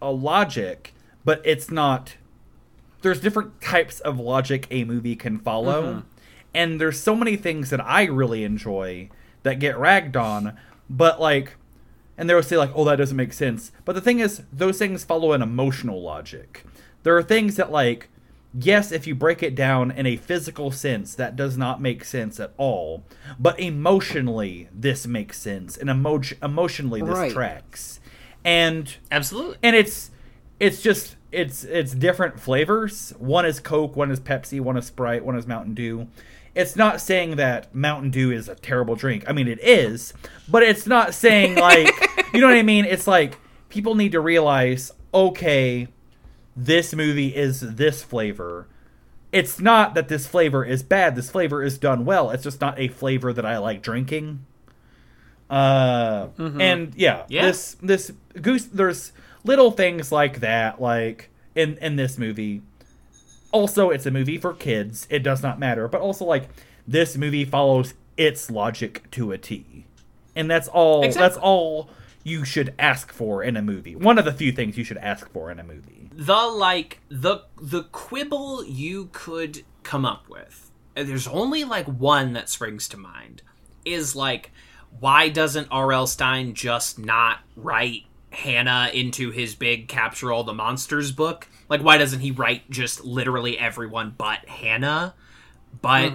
a 0.02 0.10
logic 0.12 0.96
but 1.24 1.40
it's 1.46 1.70
not 1.70 2.16
there's 3.02 3.22
different 3.22 3.62
types 3.62 4.00
of 4.00 4.20
logic 4.20 4.66
a 4.72 4.84
movie 4.84 5.16
can 5.16 5.38
follow, 5.38 5.84
mm-hmm. 5.84 6.08
and 6.56 6.82
there's 6.82 7.00
so 7.00 7.16
many 7.16 7.36
things 7.36 7.70
that 7.70 7.80
I 7.86 8.06
really 8.06 8.44
enjoy 8.44 9.10
that 9.46 9.60
get 9.60 9.78
ragged 9.78 10.18
on, 10.18 10.58
but 10.90 11.22
like, 11.22 11.56
and 12.18 12.30
they'll 12.30 12.44
say 12.44 12.58
like, 12.58 12.72
oh, 12.76 12.84
that 12.84 12.98
doesn't 12.98 13.16
make 13.18 13.32
sense. 13.34 13.72
But 13.86 13.94
the 13.94 14.02
thing 14.02 14.20
is, 14.20 14.42
those 14.52 14.78
things 14.78 15.04
follow 15.06 15.32
an 15.32 15.42
emotional 15.42 16.02
logic. 16.02 16.66
There 17.04 17.16
are 17.18 17.24
things 17.24 17.56
that 17.56 17.72
like 17.72 18.10
yes, 18.58 18.92
if 18.92 19.06
you 19.06 19.14
break 19.14 19.44
it 19.44 19.54
down 19.54 19.92
in 19.92 20.06
a 20.06 20.16
physical 20.16 20.72
sense, 20.72 21.14
that 21.16 21.36
does 21.36 21.58
not 21.58 21.82
make 21.82 22.06
sense 22.06 22.40
at 22.40 22.54
all. 22.56 23.04
But 23.38 23.60
emotionally, 23.60 24.70
this 24.74 25.06
makes 25.06 25.38
sense, 25.38 25.76
and 25.78 25.90
emo- 25.90 26.22
emotionally, 26.42 27.02
this 27.02 27.10
Right. 27.10 27.32
tracks. 27.34 28.00
And 28.46 28.96
Absolutely. 29.12 29.58
and 29.64 29.76
it's 29.76 30.12
it's 30.60 30.82
just 30.82 31.16
it's 31.34 31.64
it's 31.66 31.94
different 31.94 32.40
flavors. 32.40 33.14
One 33.20 33.46
is 33.46 33.60
Coke, 33.60 33.96
one 33.98 34.10
is 34.10 34.20
Pepsi, 34.22 34.62
one 34.62 34.78
is 34.78 34.86
Sprite, 34.86 35.26
one 35.26 35.36
is 35.36 35.46
Mountain 35.48 35.74
Dew. 35.74 36.08
It's 36.56 36.76
not 36.76 37.02
saying 37.02 37.36
that 37.36 37.76
Mountain 37.76 38.12
Dew 38.12 38.32
is 38.32 38.48
a 38.48 38.56
terrible 38.56 38.96
drink. 38.96 39.26
I 39.28 39.34
mean, 39.34 39.48
it 39.48 39.60
is, 39.62 40.14
but 40.48 40.64
it's 40.64 40.88
not 40.88 41.14
saying 41.14 41.56
like 41.56 41.90
you 42.34 42.40
know 42.42 42.48
what 42.48 42.56
I 42.56 42.64
mean. 42.64 42.86
It's 42.86 43.08
like 43.08 43.38
people 43.70 43.94
need 43.96 44.14
to 44.14 44.22
realize, 44.22 44.92
okay, 45.14 45.90
this 46.56 46.94
movie 46.96 47.36
is 47.36 47.60
this 47.60 48.02
flavor. 48.04 48.68
It's 49.34 49.60
not 49.60 49.96
that 49.96 50.08
this 50.08 50.26
flavor 50.28 50.64
is 50.64 50.82
bad. 50.82 51.18
This 51.18 51.30
flavor 51.30 51.62
is 51.62 51.78
done 51.78 52.06
well. 52.06 52.30
It's 52.32 52.44
just 52.44 52.62
not 52.62 52.80
a 52.80 52.88
flavor 52.88 53.34
that 53.34 53.46
I 53.46 53.58
like 53.58 53.82
drinking. 53.82 54.46
Uh, 55.50 56.28
and 56.38 56.94
yeah, 56.96 57.24
Yeah. 57.28 57.46
this 57.48 57.76
this 57.82 58.12
goose. 58.42 58.66
There's 58.66 59.12
little 59.44 59.72
things 59.72 60.12
like 60.12 60.40
that, 60.40 60.82
like 60.82 61.30
in 61.54 61.78
in 61.80 61.98
this 61.98 62.18
movie. 62.18 62.62
Also, 63.56 63.90
it's 63.90 64.06
a 64.06 64.12
movie 64.12 64.38
for 64.38 64.54
kids. 64.54 65.08
It 65.10 65.24
does 65.24 65.42
not 65.42 65.60
matter, 65.60 65.88
but 65.88 66.02
also 66.02 66.26
like 66.26 66.50
this 66.86 67.16
movie 67.16 67.46
follows 67.46 67.94
its 68.18 68.52
logic 68.52 69.10
to 69.12 69.32
a 69.32 69.38
T, 69.38 69.86
and 70.36 70.52
that's 70.52 70.68
all. 70.68 71.10
That's 71.10 71.38
all 71.38 71.90
you 72.24 72.44
should 72.44 72.74
ask 72.78 73.14
for 73.14 73.44
in 73.44 73.56
a 73.56 73.62
movie. 73.62 73.96
One 73.96 74.18
of 74.18 74.26
the 74.26 74.34
few 74.34 74.52
things 74.52 74.78
you 74.78 74.84
should 74.84 74.98
ask 74.98 75.30
for 75.32 75.50
in 75.52 75.60
a 75.60 75.64
movie. 75.64 76.10
the 76.14 76.36
like 76.36 77.00
the 77.10 77.44
the 77.62 77.84
quibble 77.84 78.66
you 78.66 79.10
could 79.12 79.64
come 79.84 80.06
up 80.06 80.28
with 80.30 80.72
there's 80.96 81.28
only 81.28 81.64
like 81.64 81.86
one 81.88 82.34
that 82.34 82.50
springs 82.50 82.88
to 82.88 82.98
mind 82.98 83.42
is 83.84 84.16
like 84.16 84.52
why 85.00 85.28
doesn't 85.30 85.68
R.L. 85.70 86.08
Stine 86.08 86.54
just 86.54 86.98
not 86.98 87.40
write 87.56 88.05
Hannah 88.36 88.90
into 88.94 89.32
his 89.32 89.56
big 89.56 89.88
capture 89.88 90.32
all 90.32 90.44
the 90.44 90.54
monsters 90.54 91.12
book. 91.12 91.48
Like 91.70 91.82
why 91.82 91.98
doesn't 91.98 92.20
he 92.20 92.32
write 92.32 92.70
just 92.70 93.04
literally 93.04 93.58
everyone 93.58 94.14
but 94.18 94.48
Hannah? 94.48 95.16
But 95.82 96.12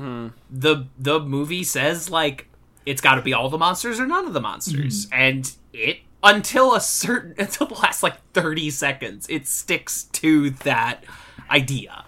the 0.51 0.87
the 0.99 1.21
movie 1.21 1.65
says 1.65 2.11
like 2.11 2.49
it's 2.87 3.01
got 3.01 3.17
to 3.17 3.23
be 3.23 3.33
all 3.33 3.49
the 3.49 3.59
monsters 3.59 4.01
or 4.01 4.07
none 4.07 4.27
of 4.27 4.33
the 4.33 4.41
monsters. 4.41 5.07
And 5.13 5.51
it 5.73 5.99
until 6.23 6.75
a 6.75 6.81
certain 6.81 7.35
until 7.39 7.67
the 7.67 7.75
last 7.75 8.03
like 8.03 8.17
30 8.33 8.71
seconds 8.71 9.27
it 9.29 9.47
sticks 9.49 10.05
to 10.05 10.51
that 10.51 11.05
idea. 11.51 12.05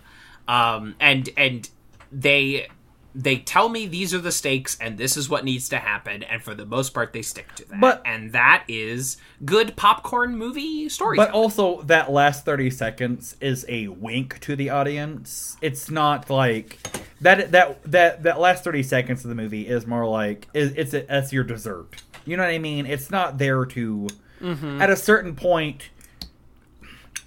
Um 0.49 0.95
and 1.01 1.29
and 1.37 1.69
they 2.11 2.69
they 3.15 3.37
tell 3.37 3.69
me 3.69 3.87
these 3.87 4.15
are 4.15 4.19
the 4.19 4.33
stakes 4.33 4.77
and 4.81 4.97
this 4.97 5.17
is 5.17 5.29
what 5.29 5.45
needs 5.45 5.69
to 5.69 5.79
happen 5.79 6.23
and 6.23 6.43
for 6.43 6.55
the 6.55 6.65
most 6.65 6.95
part 6.95 7.13
they 7.13 7.23
stick 7.23 7.55
to 7.55 7.65
that 7.67 7.81
But- 7.81 8.03
and 8.05 8.33
that 8.33 8.65
is 8.69 9.17
good 9.45 9.77
popcorn 9.77 10.37
movie 10.37 10.89
story 10.89 11.17
But 11.17 11.31
also, 11.31 11.83
that 11.83 12.11
last 12.11 12.45
30 12.45 12.71
seconds 12.71 13.37
is 13.41 13.67
a 13.69 13.89
wink 13.89 14.41
to 14.41 14.57
the 14.57 14.71
audience. 14.71 15.57
It's 15.61 15.91
not 15.91 16.31
like 16.31 16.79
that 17.21 17.53
that 17.53 17.83
that 17.85 18.23
that 18.23 18.41
last 18.41 18.65
30 18.65 18.83
seconds 18.83 19.25
of 19.25 19.29
the 19.29 19.35
movie 19.35 19.67
is 19.69 19.87
more 19.87 20.07
like 20.07 20.49
is 20.55 20.73
it's 20.77 20.95
a, 20.95 21.03
that's 21.03 21.33
your 21.33 21.45
dessert. 21.45 22.03
You 22.25 22.37
know 22.37 22.43
what 22.45 22.53
I 22.53 22.59
mean? 22.59 22.87
It's 22.87 23.11
not 23.11 23.39
there 23.39 23.65
to 23.65 24.09
mm-hmm. 24.41 24.83
at 24.83 24.91
a 24.91 24.97
certain 24.97 25.35
point 25.35 25.91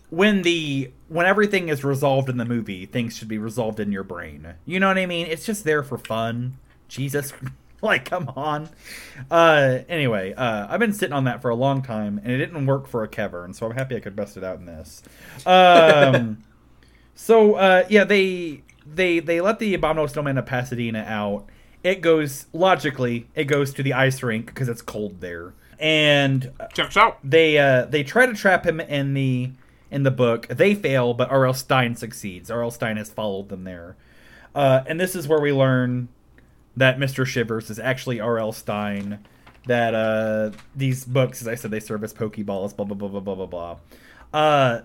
when 0.09 0.41
the 0.43 0.91
when 1.07 1.25
everything 1.25 1.69
is 1.69 1.83
resolved 1.83 2.29
in 2.29 2.37
the 2.37 2.45
movie, 2.45 2.85
things 2.85 3.15
should 3.15 3.27
be 3.27 3.37
resolved 3.37 3.79
in 3.79 3.91
your 3.91 4.03
brain. 4.03 4.53
You 4.65 4.79
know 4.79 4.87
what 4.87 4.97
I 4.97 5.05
mean? 5.05 5.27
It's 5.27 5.45
just 5.45 5.63
there 5.63 5.83
for 5.83 5.97
fun. 5.97 6.57
Jesus, 6.87 7.33
like 7.81 8.05
come 8.05 8.31
on. 8.35 8.69
Uh, 9.29 9.79
anyway, 9.89 10.33
uh, 10.33 10.67
I've 10.69 10.79
been 10.79 10.93
sitting 10.93 11.13
on 11.13 11.25
that 11.25 11.41
for 11.41 11.49
a 11.49 11.55
long 11.55 11.81
time, 11.81 12.19
and 12.23 12.31
it 12.31 12.37
didn't 12.37 12.65
work 12.65 12.87
for 12.87 13.03
a 13.03 13.07
Kevern, 13.07 13.55
so 13.55 13.65
I'm 13.65 13.73
happy 13.73 13.95
I 13.95 13.99
could 13.99 14.15
bust 14.15 14.37
it 14.37 14.43
out 14.43 14.59
in 14.59 14.65
this. 14.65 15.03
Um, 15.45 16.43
so 17.15 17.55
uh, 17.55 17.85
yeah, 17.89 18.03
they 18.03 18.61
they 18.85 19.19
they 19.19 19.41
let 19.41 19.59
the 19.59 19.73
Abominable 19.73 20.07
Snowman 20.07 20.37
of 20.37 20.45
Pasadena 20.45 21.03
out. 21.07 21.47
It 21.83 22.01
goes 22.01 22.47
logically, 22.51 23.27
it 23.35 23.45
goes 23.45 23.73
to 23.75 23.83
the 23.83 23.93
ice 23.93 24.23
rink 24.23 24.47
because 24.47 24.69
it's 24.69 24.81
cold 24.81 25.21
there, 25.21 25.53
and 25.79 26.51
checks 26.73 26.97
out 26.97 27.19
they 27.23 27.57
uh, 27.57 27.85
they 27.85 28.03
try 28.03 28.25
to 28.25 28.33
trap 28.33 28.65
him 28.65 28.79
in 28.79 29.13
the 29.13 29.51
in 29.91 30.03
the 30.03 30.11
book. 30.11 30.47
They 30.47 30.73
fail, 30.75 31.13
but 31.13 31.29
R.L. 31.29 31.53
Stine 31.53 31.95
succeeds. 31.95 32.49
R.L. 32.51 32.71
Stine 32.71 32.97
has 32.97 33.09
followed 33.09 33.49
them 33.49 33.63
there, 33.63 33.95
uh, 34.53 34.83
and 34.87 34.99
this 34.99 35.15
is 35.15 35.27
where 35.27 35.39
we 35.41 35.51
learn 35.51 36.09
that 36.77 36.99
Mister 36.99 37.25
Shivers 37.25 37.69
is 37.69 37.79
actually 37.79 38.19
R.L. 38.19 38.51
Stine. 38.51 39.19
That 39.67 39.95
uh, 39.95 40.51
these 40.75 41.05
books, 41.05 41.41
as 41.41 41.47
I 41.47 41.55
said, 41.55 41.71
they 41.71 41.79
serve 41.79 42.03
as 42.03 42.13
pokeballs. 42.13 42.75
Blah 42.75 42.85
blah 42.85 42.95
blah 42.95 43.07
blah 43.07 43.19
blah 43.19 43.35
blah 43.35 43.45
blah. 43.45 43.77
Uh, 44.33 44.81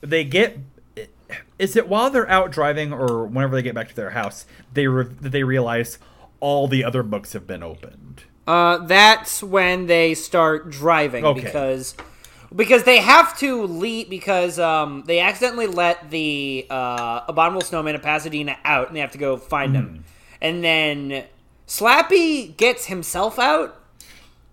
they 0.00 0.24
get. 0.24 0.58
Is 1.58 1.76
it 1.76 1.88
while 1.88 2.10
they're 2.10 2.28
out 2.28 2.50
driving 2.52 2.92
or 2.92 3.24
whenever 3.24 3.54
they 3.56 3.62
get 3.62 3.74
back 3.74 3.88
to 3.88 3.96
their 3.96 4.10
house 4.10 4.44
they 4.74 4.86
re- 4.86 5.06
they 5.20 5.42
realize 5.44 5.98
all 6.40 6.68
the 6.68 6.84
other 6.84 7.02
books 7.02 7.32
have 7.32 7.46
been 7.46 7.62
opened? 7.62 8.24
Uh, 8.46 8.78
that's 8.78 9.42
when 9.42 9.86
they 9.86 10.12
start 10.14 10.68
driving 10.68 11.24
Okay. 11.24 11.40
because 11.44 11.94
because 12.54 12.84
they 12.84 12.98
have 12.98 13.36
to 13.38 13.62
leave 13.64 14.08
because 14.10 14.58
um, 14.58 15.04
they 15.06 15.20
accidentally 15.20 15.66
let 15.66 16.10
the 16.10 16.66
uh, 16.70 17.20
abominable 17.28 17.62
snowman 17.62 17.94
of 17.94 18.02
Pasadena 18.02 18.56
out 18.64 18.88
and 18.88 18.96
they 18.96 19.00
have 19.00 19.12
to 19.12 19.18
go 19.18 19.36
find 19.36 19.70
Hmm. 19.70 19.76
him, 19.76 20.04
and 20.40 20.62
then 20.64 21.24
Slappy 21.66 22.56
gets 22.56 22.86
himself 22.86 23.38
out. 23.38 23.78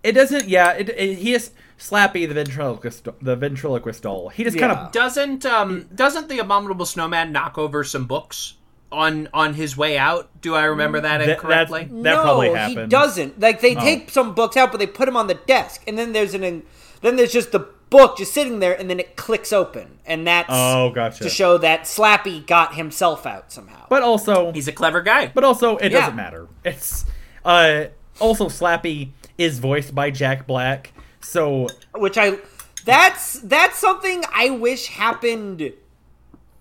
It 0.03 0.13
doesn't. 0.13 0.47
Yeah, 0.47 0.71
it, 0.73 0.89
it, 0.89 1.17
he 1.17 1.33
is 1.33 1.51
Slappy 1.77 2.27
the 2.27 2.33
ventriloquist. 2.33 3.07
The 3.21 3.35
ventriloquist 3.35 4.03
doll. 4.03 4.29
He 4.29 4.43
just 4.43 4.57
kind 4.57 4.71
of. 4.71 4.91
doesn't 4.91 5.45
um 5.45 5.87
doesn't 5.93 6.29
the 6.29 6.39
abominable 6.39 6.85
snowman 6.85 7.31
knock 7.31 7.57
over 7.57 7.83
some 7.83 8.05
books 8.05 8.55
on 8.91 9.27
on 9.33 9.53
his 9.53 9.77
way 9.77 9.99
out 9.99 10.27
do 10.41 10.55
i 10.55 10.63
remember 10.63 10.99
that 10.99 11.19
That- 11.19 11.27
that's- 11.27 11.37
incorrectly 11.69 11.83
That 11.83 11.91
no, 12.15 12.21
probably 12.23 12.49
he 12.49 12.55
happened. 12.55 12.79
Oh. 12.79 12.87
doesn't. 12.87 13.39
Like 13.39 13.61
they 13.61 13.75
take 13.75 14.09
some 14.09 14.33
books 14.33 14.57
out, 14.57 14.71
but 14.71 14.77
they 14.79 14.87
put 14.87 15.05
them 15.05 15.15
on 15.17 15.27
the 15.27 15.35
desk, 15.35 15.83
and 15.87 15.97
then 15.97 16.13
there's 16.13 16.33
an 16.33 16.63
then 17.01 17.15
there's 17.15 17.31
just 17.31 17.51
the 17.51 17.59
book 17.89 18.17
just 18.17 18.33
sitting 18.33 18.59
there, 18.59 18.73
and 18.79 18.89
then 18.89 18.99
it 18.99 19.15
clicks 19.15 19.51
open, 19.51 19.99
and 20.05 20.27
that's 20.27 20.49
Oh, 20.51 20.91
gotcha. 20.91 21.23
to 21.23 21.29
show 21.29 21.57
that 21.57 21.81
Slappy 21.83 22.45
got 22.45 22.75
himself 22.75 23.25
out 23.25 23.51
somehow. 23.51 23.85
But 23.89 24.03
also, 24.03 24.51
he's 24.51 24.67
a 24.67 24.71
clever 24.71 25.01
guy 25.01 25.31
but 25.33 25.43
also, 25.43 25.77
it 25.77 25.91
Yeah. 25.91 26.01
doesn't 26.01 26.15
matter. 26.15 26.47
It's 26.63 27.05
uh 27.43 27.85
also 28.19 28.47
Slappy 28.47 29.09
is 29.37 29.59
voiced 29.59 29.95
by 29.95 30.11
Jack 30.11 30.45
Black, 30.45 30.91
so 31.21 31.67
which 31.95 32.17
I 32.17 32.37
that's 32.85 33.39
that's 33.39 33.77
something 33.79 34.23
I 34.33 34.49
wish 34.51 34.87
happened. 34.87 35.73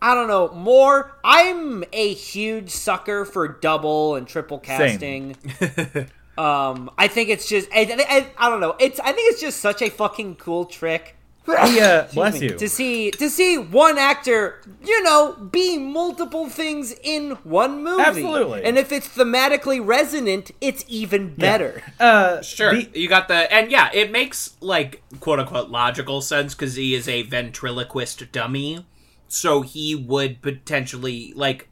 I 0.01 0.15
don't 0.15 0.29
know 0.29 0.49
more. 0.55 1.13
I'm 1.25 1.83
a 1.93 2.15
huge 2.15 2.71
sucker 2.71 3.25
for 3.25 3.49
double 3.49 4.15
and 4.15 4.27
triple 4.29 4.59
casting. 4.61 5.35
um, 6.39 6.91
I 6.97 7.09
think 7.09 7.29
it's 7.31 7.49
just 7.49 7.69
I, 7.75 7.81
I, 8.09 8.47
I 8.47 8.49
don't 8.51 8.61
know. 8.61 8.77
It's 8.79 9.01
I 9.01 9.13
think 9.13 9.33
it's 9.33 9.41
just 9.41 9.61
such 9.61 9.83
a 9.83 9.91
fucking 9.91 10.37
cool 10.37 10.65
trick. 10.65 11.15
he 11.65 11.81
uh 11.81 12.07
bless 12.13 12.39
me, 12.39 12.49
you. 12.49 12.57
to 12.59 12.69
see 12.69 13.11
to 13.13 13.31
see 13.31 13.57
one 13.57 13.97
actor, 13.97 14.61
you 14.85 15.03
know, 15.03 15.33
be 15.51 15.79
multiple 15.79 16.47
things 16.51 16.95
in 17.03 17.31
one 17.43 17.83
movie. 17.83 18.03
Absolutely. 18.03 18.65
and 18.65 18.77
if 18.77 18.93
it's 18.93 19.09
thematically 19.09 19.81
resonant, 19.85 20.51
it's 20.61 20.85
even 20.89 21.35
better. 21.35 21.83
Uh, 21.99 22.43
Sure, 22.43 22.75
the- 22.75 22.91
you 22.93 23.09
got 23.09 23.29
the 23.29 23.51
and 23.51 23.71
yeah, 23.71 23.89
it 23.95 24.13
makes 24.13 24.57
like 24.61 25.03
quote 25.21 25.39
unquote 25.41 25.71
logical 25.71 26.21
sense 26.21 26.55
because 26.55 26.75
he 26.75 26.95
is 26.95 27.09
a 27.09 27.23
ventriloquist 27.23 28.31
dummy, 28.31 28.85
so 29.27 29.63
he 29.63 29.95
would 29.95 30.43
potentially 30.43 31.33
like 31.35 31.68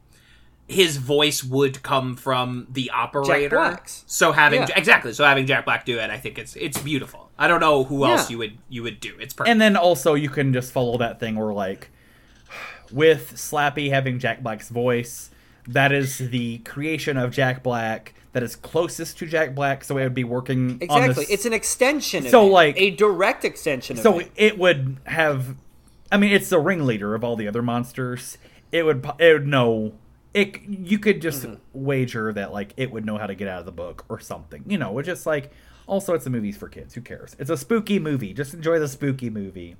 his 0.67 0.97
voice 0.97 1.43
would 1.43 1.81
come 1.81 2.15
from 2.15 2.67
the 2.69 2.89
operator. 2.91 3.55
Black's. 3.55 4.03
So 4.05 4.33
having 4.33 4.61
Yeah. 4.61 4.67
exactly, 4.75 5.13
so 5.13 5.23
having 5.23 5.45
Jack 5.45 5.63
Black 5.65 5.85
do 5.85 5.97
it, 5.99 6.09
I 6.09 6.17
think 6.17 6.37
it's 6.37 6.55
it's 6.57 6.77
beautiful. 6.77 7.29
I 7.39 7.47
don't 7.47 7.61
know 7.61 7.83
who 7.85 8.05
else 8.05 8.29
Yeah. 8.29 8.33
you 8.33 8.37
would 8.39 8.57
you 8.69 8.83
would 8.83 8.99
do. 8.99 9.13
It's 9.19 9.33
perfect. 9.33 9.51
and 9.51 9.61
then 9.61 9.75
also 9.77 10.13
you 10.13 10.29
can 10.29 10.51
just 10.53 10.71
follow 10.73 10.97
that 10.97 11.19
thing 11.19 11.35
where 11.37 11.53
like 11.53 11.89
with 12.91 13.33
Slappy 13.35 13.89
having 13.89 14.19
Jack 14.19 14.41
Black's 14.43 14.69
voice, 14.69 15.29
that 15.67 15.91
is 15.91 16.17
the 16.17 16.59
creation 16.59 17.17
of 17.17 17.31
Jack 17.31 17.63
Black 17.63 18.13
that 18.33 18.43
is 18.43 18.55
closest 18.55 19.17
to 19.19 19.25
Jack 19.25 19.55
Black, 19.55 19.83
so 19.83 19.97
it 19.97 20.03
would 20.03 20.13
be 20.13 20.23
working 20.23 20.71
on 20.71 20.77
Exactly, 20.81 21.23
this. 21.25 21.29
it's 21.29 21.45
an 21.45 21.53
extension. 21.53 22.25
Of 22.25 22.31
So, 22.31 22.45
it. 22.47 22.51
like- 22.51 22.75
a 22.81 22.91
direct 22.91 23.43
extension. 23.45 23.97
so 23.97 24.19
it. 24.19 24.31
it 24.35 24.57
would 24.59 24.97
have. 25.05 25.55
I 26.11 26.17
mean, 26.17 26.31
it's 26.31 26.49
the 26.49 26.59
ringleader 26.59 27.15
of 27.15 27.23
all 27.23 27.35
the 27.35 27.47
other 27.47 27.61
monsters. 27.61 28.37
it 28.71 28.83
would 28.85 29.01
po- 29.01 29.15
it 29.17 29.31
would 29.33 29.47
know 29.47 29.93
it. 30.37 30.61
You 30.67 30.99
could 30.99 31.21
just 31.21 31.43
Mm-hmm. 31.43 31.55
wager 31.73 32.33
that 32.33 32.51
like 32.53 32.73
it 32.77 32.91
would 32.91 33.05
know 33.05 33.17
how 33.17 33.27
to 33.27 33.35
get 33.35 33.47
out 33.47 33.59
of 33.59 33.65
the 33.65 33.71
book 33.71 34.05
or 34.09 34.19
something. 34.19 34.63
You 34.67 34.77
know, 34.77 34.97
it's 34.99 35.05
just 35.07 35.25
like 35.25 35.51
also 35.87 36.13
it's 36.13 36.25
a 36.25 36.29
movies 36.29 36.57
for 36.57 36.67
kids. 36.69 36.93
Who 36.93 37.01
cares? 37.01 37.35
It's 37.39 37.49
a 37.49 37.57
spooky 37.57 37.99
movie. 37.99 38.33
Just 38.33 38.53
enjoy 38.53 38.79
the 38.79 38.87
spooky 38.87 39.29
movie. 39.29 39.75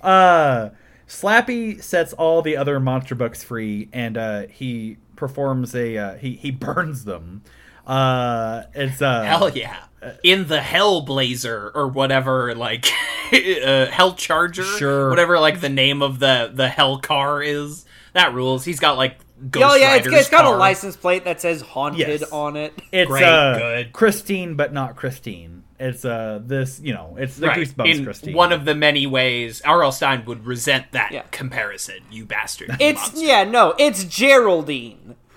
Uh, 0.00 0.70
Slappy 1.08 1.82
sets 1.82 2.12
all 2.12 2.42
the 2.42 2.56
other 2.56 2.78
monster 2.80 3.14
books 3.14 3.42
free, 3.42 3.88
and 3.92 4.16
uh, 4.18 4.46
he 4.48 4.98
performs 5.16 5.74
a 5.74 5.96
uh, 5.96 6.14
he 6.16 6.34
he 6.36 6.50
burns 6.50 7.04
them. 7.04 7.42
Uh, 7.86 8.64
it's 8.74 9.00
uh, 9.00 9.22
Hell 9.22 9.48
yeah. 9.50 9.84
In 10.22 10.46
the 10.46 10.58
Hellblazer 10.58 11.72
or 11.74 11.88
whatever, 11.88 12.54
like 12.54 12.86
uh, 13.32 13.86
Hell 13.86 14.12
Charger, 14.14 14.62
Sure. 14.62 15.08
whatever, 15.10 15.40
like 15.40 15.60
the 15.60 15.68
name 15.70 16.02
of 16.02 16.18
the 16.20 16.50
the 16.54 16.68
Hell 16.68 16.98
car 16.98 17.42
is. 17.42 17.84
That 18.14 18.32
rules. 18.34 18.64
He's 18.64 18.80
got 18.80 18.96
like 18.96 19.18
Ghost 19.50 19.66
Oh 19.72 19.76
yeah, 19.76 19.96
it's, 19.96 20.06
it's 20.06 20.28
got 20.30 20.44
a 20.44 20.50
license 20.50 20.96
plate 20.96 21.24
that 21.24 21.40
says 21.40 21.60
haunted 21.60 21.98
Yes. 22.20 22.24
on 22.32 22.56
it. 22.56 22.72
It's 22.92 23.08
Great, 23.08 23.22
uh, 23.24 23.58
good. 23.58 23.92
Christine, 23.92 24.54
but 24.56 24.72
not 24.72 24.96
Christine. 24.96 25.62
It's 25.80 26.04
uh 26.04 26.40
this 26.44 26.80
you 26.82 26.92
know 26.92 27.16
it's 27.18 27.36
the 27.36 27.46
Right. 27.46 27.58
Goosebumps 27.58 27.94
In 27.98 28.04
Christine. 28.04 28.34
one 28.34 28.52
of 28.52 28.64
the 28.64 28.74
many 28.74 29.06
ways 29.06 29.60
R.L. 29.64 29.92
Stine 29.92 30.24
would 30.24 30.44
resent 30.44 30.90
that 30.92 31.12
Yeah. 31.12 31.22
comparison, 31.30 31.98
you 32.10 32.24
bastard. 32.24 32.76
It's 32.80 33.00
monster. 33.00 33.20
yeah, 33.24 33.44
no, 33.44 33.74
it's 33.78 34.02
Geraldine. 34.04 35.14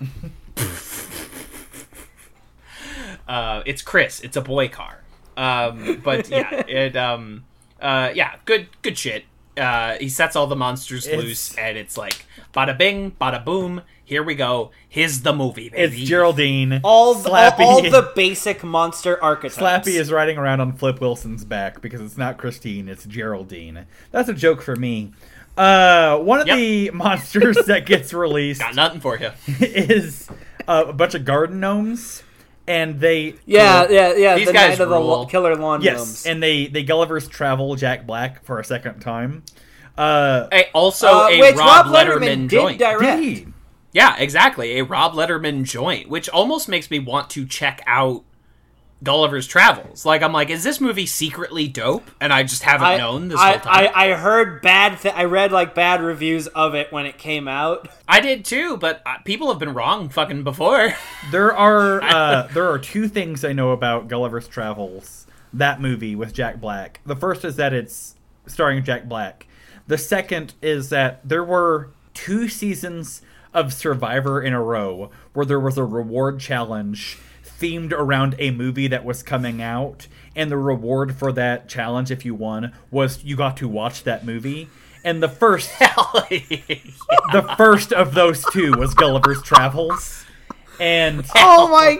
uh, 3.28 3.62
it's 3.66 3.82
Chris. 3.82 4.20
It's 4.20 4.36
a 4.36 4.40
boy 4.40 4.68
car. 4.68 4.98
Um, 5.36 6.00
but 6.04 6.28
yeah, 6.28 6.50
it 6.68 6.96
um, 6.96 7.44
uh, 7.80 8.10
yeah, 8.14 8.34
good 8.44 8.68
good 8.82 8.98
shit. 8.98 9.24
Uh, 9.56 9.96
he 9.98 10.08
sets 10.08 10.34
all 10.36 10.46
the 10.46 10.56
monsters 10.56 11.06
It's- 11.06 11.22
loose, 11.22 11.54
and 11.56 11.76
it's 11.76 11.96
like 11.98 12.24
bada 12.54 12.76
bing, 12.76 13.12
bada 13.20 13.44
boom. 13.44 13.82
Here 14.04 14.22
we 14.22 14.34
go. 14.34 14.72
Here's 14.88 15.20
the 15.22 15.32
movie, 15.32 15.70
it's. 15.74 15.94
Geraldine. 15.96 16.80
All, 16.84 17.14
the, 17.14 17.30
Slappy. 17.30 17.60
all, 17.60 17.76
all 17.76 17.82
the 17.90 18.12
basic 18.14 18.62
monster 18.64 19.22
archetypes. 19.22 19.58
Slappy 19.88 19.98
is 19.98 20.10
riding 20.12 20.36
around 20.38 20.60
on 20.60 20.72
Flip 20.72 21.00
Wilson's 21.00 21.44
back 21.44 21.80
because 21.80 22.00
it's 22.00 22.18
not 22.18 22.36
Christine, 22.38 22.88
it's 22.88 23.04
Geraldine. 23.04 23.86
That's 24.10 24.28
a 24.28 24.34
joke 24.34 24.60
for 24.62 24.76
me. 24.76 25.12
Uh, 25.56 26.16
one 26.18 26.40
of 26.40 26.46
Yep. 26.46 26.56
the 26.56 26.90
monsters 26.94 27.56
that 27.66 27.84
gets 27.86 28.12
released 28.14 28.60
Got 28.60 28.74
nothing 28.74 29.00
for 29.00 29.18
you. 29.18 29.30
is 29.60 30.28
uh, 30.66 30.84
a 30.88 30.92
bunch 30.92 31.14
of 31.14 31.24
garden 31.24 31.60
gnomes, 31.60 32.22
and 32.66 33.00
they 33.00 33.34
Yeah, 33.46 33.86
yeah, 33.90 34.14
yeah. 34.14 34.34
These 34.36 34.46
the 34.48 34.52
guys 34.52 34.78
night 34.78 34.80
of 34.80 34.88
the 34.88 34.96
rule. 34.96 35.06
lo- 35.06 35.26
killer 35.26 35.54
lawn 35.56 35.82
yes, 35.82 35.96
gnomes. 35.98 36.26
and 36.26 36.42
they 36.42 36.66
they 36.66 36.82
Gulliver's 36.82 37.26
Travel 37.28 37.74
Jack 37.76 38.06
Black 38.06 38.44
for 38.44 38.58
a 38.60 38.64
second 38.64 39.00
time. 39.00 39.42
Uh, 39.98 40.48
Hey, 40.50 40.66
also 40.72 41.06
Uh, 41.08 41.28
a 41.30 41.40
which 41.40 41.56
Rob, 41.56 41.86
Rob 41.86 41.94
Letterman, 41.94 42.18
Letterman 42.20 42.48
did 42.48 42.50
joint. 42.50 42.78
direct. 42.78 43.22
did? 43.22 43.52
Yeah, 43.92 44.16
exactly. 44.18 44.78
A 44.78 44.84
Rob 44.84 45.12
Letterman 45.12 45.64
joint, 45.64 46.08
which 46.08 46.28
almost 46.30 46.66
makes 46.68 46.90
me 46.90 46.98
want 46.98 47.28
to 47.30 47.44
check 47.44 47.82
out 47.86 48.24
Gulliver's 49.02 49.46
Travels. 49.46 50.06
Like, 50.06 50.22
I'm 50.22 50.32
like, 50.32 50.50
is 50.50 50.62
this 50.62 50.80
movie 50.80 51.06
secretly 51.06 51.66
dope? 51.66 52.10
And 52.20 52.32
I 52.32 52.42
just 52.42 52.62
haven't 52.62 52.86
I, 52.86 52.96
known 52.96 53.28
this 53.28 53.38
I, 53.38 53.50
whole 53.52 53.60
time. 53.60 53.90
I, 53.94 54.10
I 54.10 54.14
heard 54.14 54.62
bad. 54.62 55.00
Th- 55.00 55.14
I 55.14 55.24
read 55.24 55.52
like 55.52 55.74
bad 55.74 56.02
reviews 56.02 56.46
of 56.48 56.74
it 56.74 56.92
when 56.92 57.06
it 57.06 57.18
came 57.18 57.48
out. 57.48 57.88
I 58.08 58.20
did 58.20 58.44
too, 58.44 58.76
but 58.76 59.02
uh, 59.04 59.18
people 59.24 59.48
have 59.48 59.58
been 59.58 59.74
wrong 59.74 60.08
fucking 60.08 60.44
before. 60.44 60.94
There 61.30 61.56
are 61.56 62.02
uh, 62.02 62.48
there 62.48 62.68
are 62.68 62.78
two 62.78 63.06
things 63.06 63.44
I 63.44 63.52
know 63.52 63.70
about 63.70 64.08
Gulliver's 64.08 64.48
Travels, 64.48 65.26
that 65.52 65.80
movie 65.80 66.16
with 66.16 66.34
Jack 66.34 66.60
Black. 66.60 67.00
The 67.06 67.14
first 67.14 67.44
is 67.44 67.56
that 67.56 67.72
it's 67.72 68.16
starring 68.46 68.82
Jack 68.82 69.04
Black. 69.08 69.46
The 69.86 69.96
second 69.96 70.54
is 70.60 70.90
that 70.90 71.26
there 71.26 71.44
were 71.44 71.90
two 72.12 72.48
seasons 72.48 73.22
of 73.54 73.72
Survivor 73.72 74.42
in 74.42 74.52
a 74.52 74.62
row 74.62 75.10
where 75.32 75.46
there 75.46 75.60
was 75.60 75.78
a 75.78 75.84
reward 75.84 76.40
challenge 76.40 77.18
themed 77.62 77.92
around 77.92 78.34
a 78.40 78.50
movie 78.50 78.88
that 78.88 79.04
was 79.04 79.22
coming 79.22 79.62
out, 79.62 80.08
and 80.34 80.50
the 80.50 80.56
reward 80.56 81.14
for 81.14 81.30
that 81.32 81.68
challenge, 81.68 82.10
if 82.10 82.24
you 82.24 82.34
won, 82.34 82.72
was 82.90 83.22
you 83.22 83.36
got 83.36 83.56
to 83.58 83.68
watch 83.68 84.02
that 84.02 84.26
movie. 84.26 84.68
And 85.04 85.22
the 85.22 85.28
first 85.28 85.70
yeah. 85.80 85.94
the 87.32 87.54
first 87.56 87.92
of 87.92 88.14
those 88.14 88.44
two 88.52 88.72
was 88.72 88.94
Gulliver's 88.94 89.42
Travels. 89.42 90.24
And 90.80 91.24
Oh 91.36 91.68
my 91.68 91.96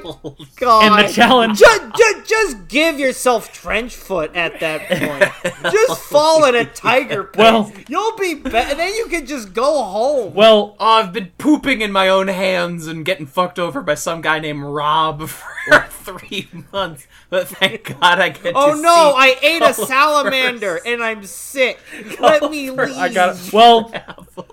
god! 0.57 0.85
And 0.99 1.09
the 1.09 1.13
challenge- 1.13 1.59
Just, 1.59 1.83
just, 1.97 2.29
just 2.29 2.69
give 2.69 2.99
yourself 2.99 3.53
trench 3.53 3.95
foot 3.95 4.35
at 4.35 4.61
that 4.61 4.89
point. 4.89 5.73
just 5.73 6.01
fall 6.11 6.45
in 6.47 6.55
a 6.55 6.65
tiger 6.65 7.25
pit. 7.33 7.39
Well- 7.39 7.73
you'll 7.89 8.17
be 8.17 8.35
better. 8.35 8.71
And 8.71 8.79
then 8.79 8.95
you 8.95 9.07
can 9.07 9.27
just 9.27 9.53
go 9.53 9.83
home. 9.85 10.35
well, 10.35 10.77
Oh, 10.81 10.87
I've 10.87 11.13
been 11.13 11.33
pooping 11.39 11.81
in 11.83 11.93
my 11.93 12.09
own 12.09 12.29
hands 12.29 12.87
and 12.87 13.05
getting 13.05 13.27
fucked 13.27 13.59
over 13.59 13.83
by 13.83 13.95
some 13.95 14.21
guy 14.21 14.39
named 14.41 14.63
Rob 14.65 15.29
for 15.29 15.87
three 15.91 16.49
months. 16.73 17.07
But 17.31 17.49
thank 17.49 17.99
God 18.01 18.19
I 18.21 18.31
get 18.31 18.53
Oh 18.57 18.75
to 18.77 18.83
no! 18.83 18.89
see 18.89 19.15
I 19.17 19.37
ate 19.43 19.57
a 19.57 19.61
Gulliver's 19.61 19.89
salamander 19.89 20.81
and 20.87 21.03
I'm 21.03 21.25
sick. 21.25 21.79
Let 22.21 22.51
me 22.51 22.71
leave. 22.71 22.97
I 22.97 23.13
got 23.13 23.53
well. 23.53 23.93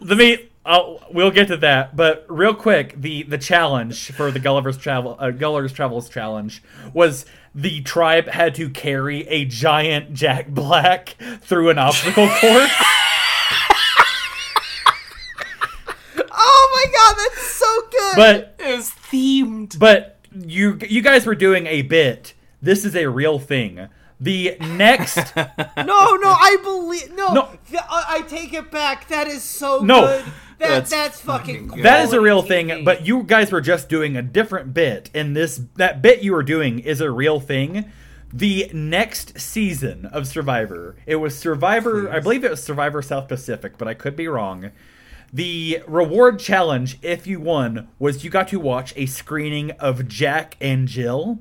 The 0.02 0.16
meat. 0.16 0.52
I'll, 0.66 1.00
we'll 1.12 1.32
get 1.32 1.48
to 1.48 1.58
that, 1.58 1.96
but 1.96 2.26
real 2.30 2.54
quick, 2.54 2.94
the 3.02 3.24
the 3.24 3.38
challenge 3.38 4.12
for 4.12 4.30
the 4.30 4.40
Gulliver's 4.40 4.78
Travel 4.78 5.16
uh, 5.18 5.32
Gulliver's 5.32 5.72
Travels 5.74 6.10
challenge 6.10 6.62
was 6.94 7.26
the 7.56 7.82
tribe 7.82 8.28
had 8.28 8.54
to 8.56 8.70
carry 8.70 9.28
a 9.30 9.46
giant 9.46 10.14
Jack 10.14 10.50
Black 10.50 11.16
through 11.42 11.70
an 11.70 11.78
obstacle 11.80 12.28
course. 12.42 12.72
Oh 16.32 16.70
my 16.74 16.92
god, 16.92 17.16
that's 17.18 17.52
so 17.52 17.82
good. 17.92 18.16
But 18.16 18.56
It 18.60 18.76
was 18.78 18.90
themed. 19.12 19.80
but 19.80 20.18
you 20.34 20.78
you 20.88 21.02
guys 21.02 21.26
were 21.26 21.36
doing 21.36 21.68
a 21.68 21.82
bit. 21.82 22.34
This 22.62 22.86
is 22.86 22.96
a 22.96 23.08
real 23.08 23.40
thing. 23.40 23.88
The 24.20 24.58
next 24.60 25.16
no, 25.38 25.46
no, 25.78 26.30
I 26.30 26.58
believe 26.62 27.14
no. 27.16 27.34
No. 27.34 27.50
I, 27.90 28.06
I 28.18 28.22
take 28.28 28.54
it 28.54 28.70
back. 28.70 29.08
That 29.08 29.28
is 29.28 29.44
so 29.44 29.80
No. 29.80 30.02
good. 30.02 30.26
That, 30.60 30.68
That's 30.68 30.90
that's, 30.90 31.22
fucking. 31.22 31.68
That 31.84 32.06
is 32.06 32.12
a 32.12 32.20
real 32.20 32.42
thing, 32.42 32.84
but 32.84 33.08
you 33.08 33.24
guys 33.24 33.52
were 33.52 33.62
just 33.62 33.88
doing 33.88 34.18
a 34.18 34.22
different 34.22 34.74
bit, 34.74 35.10
and 35.14 35.34
this 35.36 35.62
that 35.76 36.02
bit 36.02 36.22
you 36.22 36.34
were 36.34 36.44
doing 36.44 36.80
is 36.80 37.00
a 37.00 37.10
real 37.10 37.40
thing. 37.40 37.90
The 38.32 38.70
next 38.74 39.40
season 39.40 40.06
of 40.08 40.28
Survivor, 40.28 40.98
it 41.06 41.16
was 41.16 41.38
Survivor, 41.38 42.12
I 42.12 42.20
believe 42.20 42.44
it 42.44 42.52
was 42.52 42.62
Survivor 42.62 43.02
South 43.02 43.28
Pacific, 43.28 43.78
but 43.78 43.88
I 43.88 43.94
could 43.94 44.16
be 44.16 44.28
wrong. 44.28 44.72
The 45.32 45.82
reward 45.88 46.40
challenge, 46.40 47.00
if 47.02 47.26
you 47.26 47.40
won, 47.40 47.88
was 47.98 48.24
you 48.24 48.30
got 48.30 48.50
to 48.50 48.60
watch 48.60 48.94
a 48.96 49.06
screening 49.06 49.72
of 49.72 50.08
Jack 50.08 50.58
and 50.60 50.88
Jill, 50.88 51.40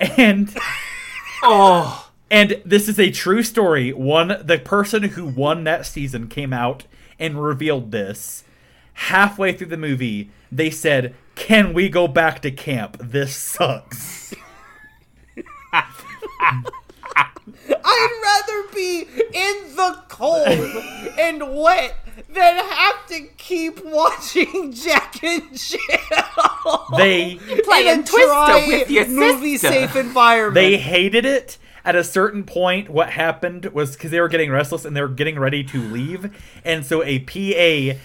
and 0.00 0.56
Oh, 1.42 2.10
and 2.30 2.62
this 2.64 2.88
is 2.88 2.98
a 2.98 3.10
true 3.10 3.42
story. 3.42 3.92
One, 3.92 4.40
the 4.42 4.58
person 4.58 5.02
who 5.02 5.26
won 5.26 5.64
that 5.64 5.84
season 5.84 6.28
came 6.28 6.54
out 6.54 6.84
and 7.18 7.42
revealed 7.42 7.90
this. 7.90 8.44
Halfway 8.94 9.52
through 9.52 9.68
the 9.68 9.76
movie, 9.76 10.30
they 10.50 10.70
said, 10.70 11.14
"Can 11.34 11.72
we 11.74 11.88
go 11.88 12.08
back 12.08 12.40
to 12.42 12.50
camp? 12.50 12.96
This 13.00 13.36
sucks." 13.36 14.34
I'd 17.86 18.20
rather 18.22 18.74
be 18.74 19.00
in 19.00 19.76
the 19.76 20.02
cold 20.08 20.48
and 21.18 21.56
wet 21.56 21.96
than 22.32 22.56
have 22.64 23.06
to 23.08 23.26
keep 23.36 23.84
watching 23.84 24.72
Jack 24.72 25.22
and 25.22 25.56
Jill. 25.58 26.86
They 26.96 27.38
playing 27.64 27.88
in 27.88 28.00
a 28.00 28.02
Twister 28.02 28.26
dry, 28.26 28.64
with 28.66 28.90
your 28.90 29.08
movie 29.08 29.58
safe 29.58 29.96
environment. 29.96 30.54
they 30.54 30.76
hated 30.76 31.24
it. 31.24 31.58
At 31.84 31.96
a 31.96 32.04
certain 32.04 32.44
point, 32.44 32.88
what 32.88 33.10
happened 33.10 33.66
was 33.66 33.94
because 33.94 34.10
they 34.10 34.20
were 34.20 34.28
getting 34.28 34.50
restless 34.50 34.86
and 34.86 34.96
they 34.96 35.02
were 35.02 35.08
getting 35.08 35.38
ready 35.38 35.62
to 35.64 35.78
leave, 35.78 36.30
and 36.64 36.86
so 36.86 37.02
a 37.02 37.18
PA 37.18 37.98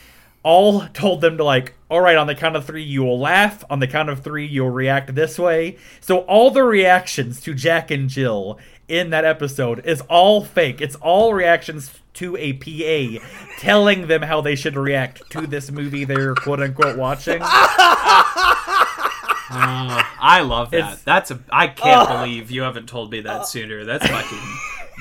all 0.44 0.88
told 0.94 1.22
them 1.22 1.38
to 1.38 1.44
like, 1.44 1.74
all 1.90 2.02
right, 2.02 2.16
on 2.18 2.28
the 2.28 2.36
count 2.36 2.56
of 2.56 2.66
three, 2.66 2.84
you 2.84 3.04
will 3.04 3.20
laugh. 3.20 3.64
On 3.70 3.80
the 3.80 3.88
count 3.88 4.10
of 4.10 4.24
three, 4.24 4.46
you'll 4.46 4.70
react 4.70 5.16
this 5.16 5.38
way. 5.40 5.78
So 6.02 6.20
all 6.20 6.52
the 6.52 6.64
reactions 6.64 7.42
to 7.42 7.54
Jack 7.54 7.92
and 7.92 8.10
Jill 8.10 8.60
in 8.88 9.10
that 9.12 9.26
episode 9.26 9.86
is 9.86 10.02
all 10.02 10.44
fake. 10.44 10.82
It's 10.82 10.96
all 10.96 11.34
reactions 11.34 11.92
to 12.16 12.36
a 12.38 12.54
PA 12.54 13.24
telling 13.60 14.08
them 14.08 14.22
how 14.24 14.42
they 14.42 14.56
should 14.56 14.76
react 14.76 15.30
to 15.32 15.46
this 15.48 15.72
movie 15.72 16.04
they're 16.06 16.34
quote 16.36 16.60
unquote 16.62 16.98
watching. 16.98 17.42
I 19.52 20.42
love 20.46 20.72
that. 20.72 20.78
It's- 20.78 21.02
That's 21.04 21.32
a. 21.32 21.40
I 21.52 21.68
can't 21.68 22.08
believe 22.24 22.52
you 22.52 22.62
haven't 22.64 22.88
told 22.88 23.12
me 23.12 23.22
that 23.22 23.48
sooner. 23.48 23.84
That's 23.86 24.06
fucking 24.08 24.58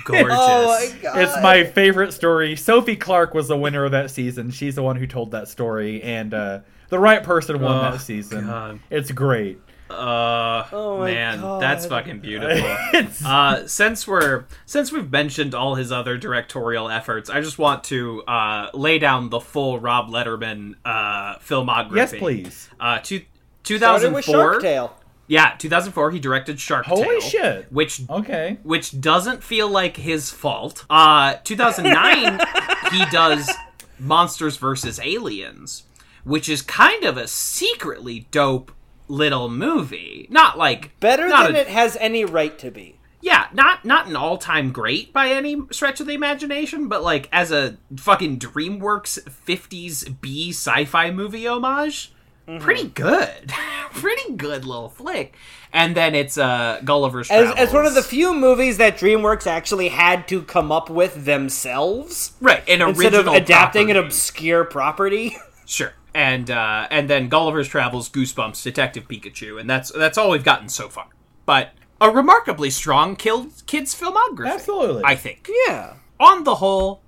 gorgeous. 0.09 0.37
oh 0.39 0.67
my 0.67 0.99
god! 1.03 1.19
It's 1.19 1.43
my 1.43 1.65
favorite 1.65 2.13
story. 2.13 2.57
Sophie 2.57 2.97
Clarke 2.97 3.35
was 3.35 3.49
the 3.49 3.57
winner 3.57 3.85
of 3.85 3.93
that 3.93 4.11
season. 4.11 4.51
She's 4.51 4.75
the 4.75 4.83
one 4.83 4.97
who 4.97 5.07
told 5.07 5.31
that 5.33 5.49
story, 5.49 6.03
and 6.03 6.33
uh, 6.35 6.61
the 6.89 6.99
right 6.99 7.23
person 7.23 7.61
won 7.61 7.77
Oh, 7.77 7.91
that 7.93 8.01
season. 8.01 8.47
God. 8.47 8.81
It's 8.91 9.11
great. 9.11 9.61
Uh, 9.91 10.65
Oh 10.71 11.03
man, 11.03 11.41
God. 11.41 11.63
that's 11.63 11.87
fucking 11.87 12.21
beautiful. 12.21 12.77
Uh, 13.25 13.67
since 13.67 14.07
we're 14.07 14.45
since 14.67 14.93
we've 14.93 15.11
mentioned 15.11 15.55
all 15.55 15.75
his 15.77 15.91
other 15.91 16.19
directorial 16.19 16.89
efforts, 16.91 17.31
I 17.31 17.41
just 17.41 17.59
want 17.59 17.85
to 17.85 18.23
uh, 18.25 18.69
lay 18.75 18.99
down 18.99 19.31
the 19.31 19.41
full 19.41 19.79
Rob 19.81 20.09
Letterman 20.11 20.75
uh, 20.85 21.37
filmography. 21.39 21.97
yes, 21.97 22.15
please. 22.15 22.69
Uh, 22.79 22.99
two, 22.99 23.23
2004. 23.65 24.23
Shark 24.23 24.63
Tale. 24.63 24.95
Yeah, 25.29 25.55
2004. 25.59 26.11
He 26.11 26.19
directed 26.19 26.59
Shark 26.59 26.87
Holy 26.87 27.05
Tale, 27.05 27.21
shit. 27.21 27.73
Which 27.73 28.01
Okay. 28.09 28.59
which 28.63 29.01
doesn't 29.01 29.45
feel 29.45 29.69
like 29.69 29.97
his 29.99 30.31
fault. 30.31 30.85
Uh 30.91 31.35
2009 31.45 32.41
he 32.93 33.05
does 33.11 33.51
Monsters 33.99 34.57
vs 34.57 34.99
Aliens, 35.01 35.85
which 36.25 36.49
is 36.49 36.63
kind 36.63 37.05
of 37.05 37.17
a 37.17 37.29
secretly 37.29 38.27
dope 38.31 38.73
little 39.07 39.49
movie. 39.51 40.27
Not 40.31 40.57
like 40.59 40.99
Better 41.01 41.29
not 41.29 41.47
than 41.49 41.57
a- 41.57 41.59
it 41.61 41.69
has 41.69 41.97
any 42.01 42.25
right 42.25 42.59
to 42.59 42.71
be. 42.71 42.95
Yeah, 43.21 43.49
not 43.53 43.85
not 43.85 44.07
an 44.07 44.15
all-time 44.17 44.71
great 44.71 45.13
by 45.13 45.29
any 45.31 45.61
stretch 45.73 46.01
of 46.01 46.07
the 46.07 46.15
imagination, 46.15 46.89
but 46.89 47.03
like 47.03 47.29
as 47.33 47.51
a 47.51 47.77
fucking 47.97 48.39
DreamWorks 48.39 49.19
50s 49.29 50.21
B 50.21 50.51
sci-fi 50.51 51.11
movie 51.11 51.47
homage, 51.47 52.13
Mm-hmm. 52.49 52.65
pretty 52.65 52.89
good. 52.89 53.53
pretty 53.93 54.33
good 54.33 54.65
little 54.65 54.89
flick. 54.89 55.37
And 55.73 55.95
then 55.95 56.15
it's 56.15 56.39
uh 56.39 56.81
Gulliver's 56.83 57.31
As, 57.31 57.45
Travels. 57.49 57.69
as 57.69 57.75
one 57.75 57.85
of 57.85 57.95
the 57.95 58.03
few 58.03 58.33
movies 58.33 58.79
that 58.79 58.97
DreamWorks 58.97 59.47
actually 59.47 59.89
had 59.89 60.27
to 60.29 60.43
come 60.43 60.73
up 60.73 60.89
with 60.89 61.27
themselves 61.27 62.33
right, 62.41 62.67
an 62.69 62.81
instead 62.81 63.13
of 63.13 63.27
original 63.27 63.35
adapting 63.35 63.91
an 63.91 63.97
obscure 63.97 64.65
property. 64.65 65.37
Sure. 65.67 65.93
And 66.15 66.51
uh, 66.51 66.89
and 66.91 67.11
then 67.11 67.29
Gulliver's 67.29 67.69
Travels, 67.69 68.09
Goosebumps, 68.09 68.63
Detective 68.63 69.07
Pikachu, 69.07 69.61
and 69.61 69.69
that's 69.69 69.93
that's 69.93 70.17
all 70.17 70.31
we've 70.31 70.43
gotten 70.43 70.71
so 70.71 70.89
far. 70.89 71.09
But 71.45 71.73
a 72.01 72.11
remarkably 72.11 72.71
strong 72.71 73.17
killed 73.17 73.53
kids 73.67 73.95
filmography. 73.95 74.51
Absolutely. 74.51 75.03
I 75.05 75.15
think. 75.15 75.51
Yeah. 75.67 75.97
On 76.19 76.45
the 76.45 76.55
whole, 76.55 77.03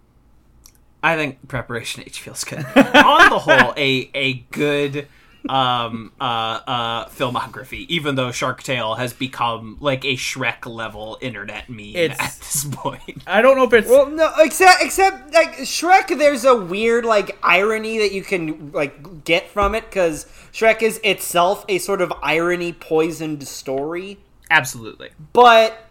I 1.02 1.16
think 1.16 1.48
Preparation 1.48 2.02
H 2.04 2.20
feels 2.20 2.44
good. 2.44 2.58
On 2.76 3.30
the 3.30 3.38
whole, 3.38 3.72
a 3.78 4.10
a 4.14 4.34
good 4.52 5.08
um 5.48 6.12
uh 6.20 6.24
uh 6.24 7.06
filmography 7.08 7.86
even 7.88 8.14
though 8.14 8.30
shark 8.30 8.62
tale 8.62 8.94
has 8.96 9.12
become 9.12 9.76
like 9.80 10.04
a 10.04 10.14
shrek 10.14 10.66
level 10.66 11.16
internet 11.20 11.68
meme 11.68 11.96
It's- 11.96 12.18
at 12.20 12.38
this 12.40 12.64
point. 12.70 13.22
I 13.26 13.40
don't 13.42 13.56
know 13.56 13.64
if 13.64 13.72
it's 13.72 13.88
Well, 13.88 14.06
no, 14.06 14.30
except 14.38 14.82
except 14.82 15.32
like 15.34 15.56
Shrek, 15.58 16.18
there's 16.18 16.44
a 16.44 16.54
weird 16.56 17.04
like 17.04 17.38
irony 17.42 17.98
that 17.98 18.12
you 18.12 18.22
can 18.22 18.72
like 18.72 19.24
get 19.24 19.48
from 19.48 19.74
it 19.74 19.84
because 19.88 20.24
Shrek 20.52 20.82
is 20.82 21.00
itself 21.04 21.64
a 21.68 21.78
sort 21.78 22.00
of 22.00 22.12
irony 22.22 22.72
poisoned 22.72 23.46
story, 23.46 24.18
absolutely. 24.50 25.10
But 25.32 25.86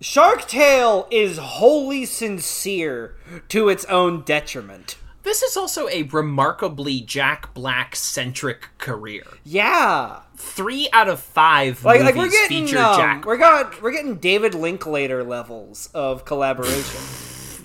Shark 0.00 0.46
Tale 0.48 1.06
is 1.10 1.38
wholly 1.38 2.04
sincere 2.04 3.14
to 3.48 3.68
its 3.68 3.84
own 3.86 4.22
detriment. 4.22 4.96
This 5.22 5.42
is 5.42 5.56
also 5.56 5.88
a 5.88 6.02
remarkably 6.04 7.00
jack 7.00 7.52
black 7.54 7.94
centric 7.96 8.68
career 8.78 9.22
Yeah, 9.44 10.20
three 10.36 10.88
out 10.92 11.08
of 11.08 11.20
five 11.20 11.84
like 11.84 12.00
movies 12.00 12.14
like 12.14 12.24
we're 12.24 12.30
getting 12.30 12.66
feature 12.66 12.78
um, 12.78 12.96
Jack. 12.96 13.24
we're 13.24 13.36
got 13.36 13.80
we're 13.82 13.92
getting 13.92 14.16
David 14.16 14.54
Linklater 14.54 15.22
levels 15.24 15.88
of 15.94 16.24
collaboration. 16.24 17.00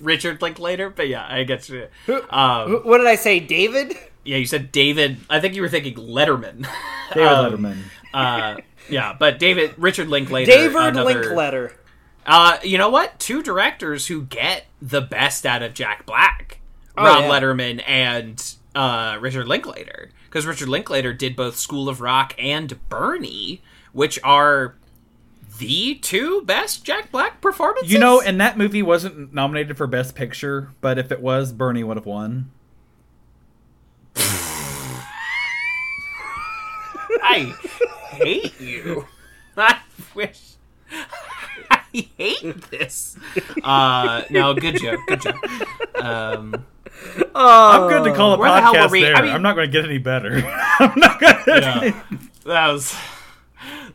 Richard 0.00 0.40
Linklater, 0.40 0.90
but 0.90 1.08
yeah, 1.08 1.26
I 1.28 1.42
guess. 1.42 1.68
you. 1.68 1.88
Um, 2.30 2.70
Wh- 2.76 2.86
what 2.86 2.98
did 2.98 3.08
I 3.08 3.16
say, 3.16 3.40
David? 3.40 3.96
yeah, 4.24 4.36
you 4.36 4.46
said 4.46 4.70
David. 4.70 5.16
I 5.28 5.40
think 5.40 5.56
you 5.56 5.62
were 5.62 5.68
thinking 5.68 5.94
Letterman. 5.94 6.68
David 7.14 7.26
Um, 7.32 7.52
Letterman. 7.56 7.78
uh, 8.14 8.60
yeah, 8.88 9.16
but 9.18 9.40
David 9.40 9.74
Richard 9.76 10.08
Linklater. 10.08 10.50
David 10.50 10.76
another- 10.76 11.02
Linklater. 11.04 11.74
Uh, 12.24 12.58
you 12.62 12.78
know 12.78 12.90
what? 12.90 13.18
Two 13.18 13.42
directors 13.42 14.06
who 14.06 14.22
get 14.22 14.66
the 14.80 15.00
best 15.00 15.44
out 15.46 15.62
of 15.62 15.74
Jack 15.74 16.06
Black, 16.06 16.57
Oh, 16.98 17.04
Ron 17.04 17.22
yeah. 17.24 17.30
Letterman 17.30 17.82
and 17.86 18.54
uh, 18.74 19.18
Richard 19.20 19.48
Linklater, 19.48 20.10
because 20.26 20.46
Richard 20.46 20.68
Linklater 20.68 21.12
did 21.12 21.36
both 21.36 21.56
School 21.56 21.88
of 21.88 22.00
Rock 22.00 22.34
and 22.38 22.78
Bernie, 22.88 23.62
which 23.92 24.18
are 24.22 24.76
the 25.58 25.96
two 25.96 26.42
best 26.42 26.84
Jack 26.84 27.10
Black 27.10 27.40
performances. 27.40 27.92
You 27.92 27.98
know, 27.98 28.20
and 28.20 28.40
that 28.40 28.56
movie 28.56 28.82
wasn't 28.82 29.34
nominated 29.34 29.76
for 29.76 29.86
Best 29.86 30.14
Picture, 30.14 30.70
but 30.80 30.98
if 30.98 31.10
it 31.10 31.20
was, 31.20 31.52
Bernie 31.52 31.84
would 31.84 31.96
have 31.96 32.06
won. 32.06 32.50
I 37.20 37.54
hate 38.10 38.60
you. 38.60 39.06
I 39.56 39.80
wish. 40.14 40.54
I 41.98 42.08
hate 42.22 42.70
this. 42.70 43.16
Uh, 43.64 44.22
no, 44.30 44.54
good 44.54 44.78
joke. 44.80 45.00
Good 45.08 45.20
joke. 45.22 45.36
Um, 46.02 46.64
I'm 47.34 47.88
good 47.88 48.04
to 48.04 48.14
call 48.14 48.32
a 48.32 48.34
Uh, 48.34 48.38
where 48.38 48.50
the 48.60 48.66
podcast 48.66 48.90
we? 48.90 49.02
there. 49.02 49.14
I 49.16 49.22
mean- 49.22 49.32
I'm 49.32 49.42
not 49.42 49.54
going 49.56 49.66
to 49.68 49.72
get 49.72 49.84
any 49.84 49.98
better. 49.98 50.36
I'm 50.80 50.92
not 50.96 51.20
going 51.20 51.36
to. 51.44 51.60
yeah, 51.60 52.18
that 52.46 52.68
was 52.68 52.94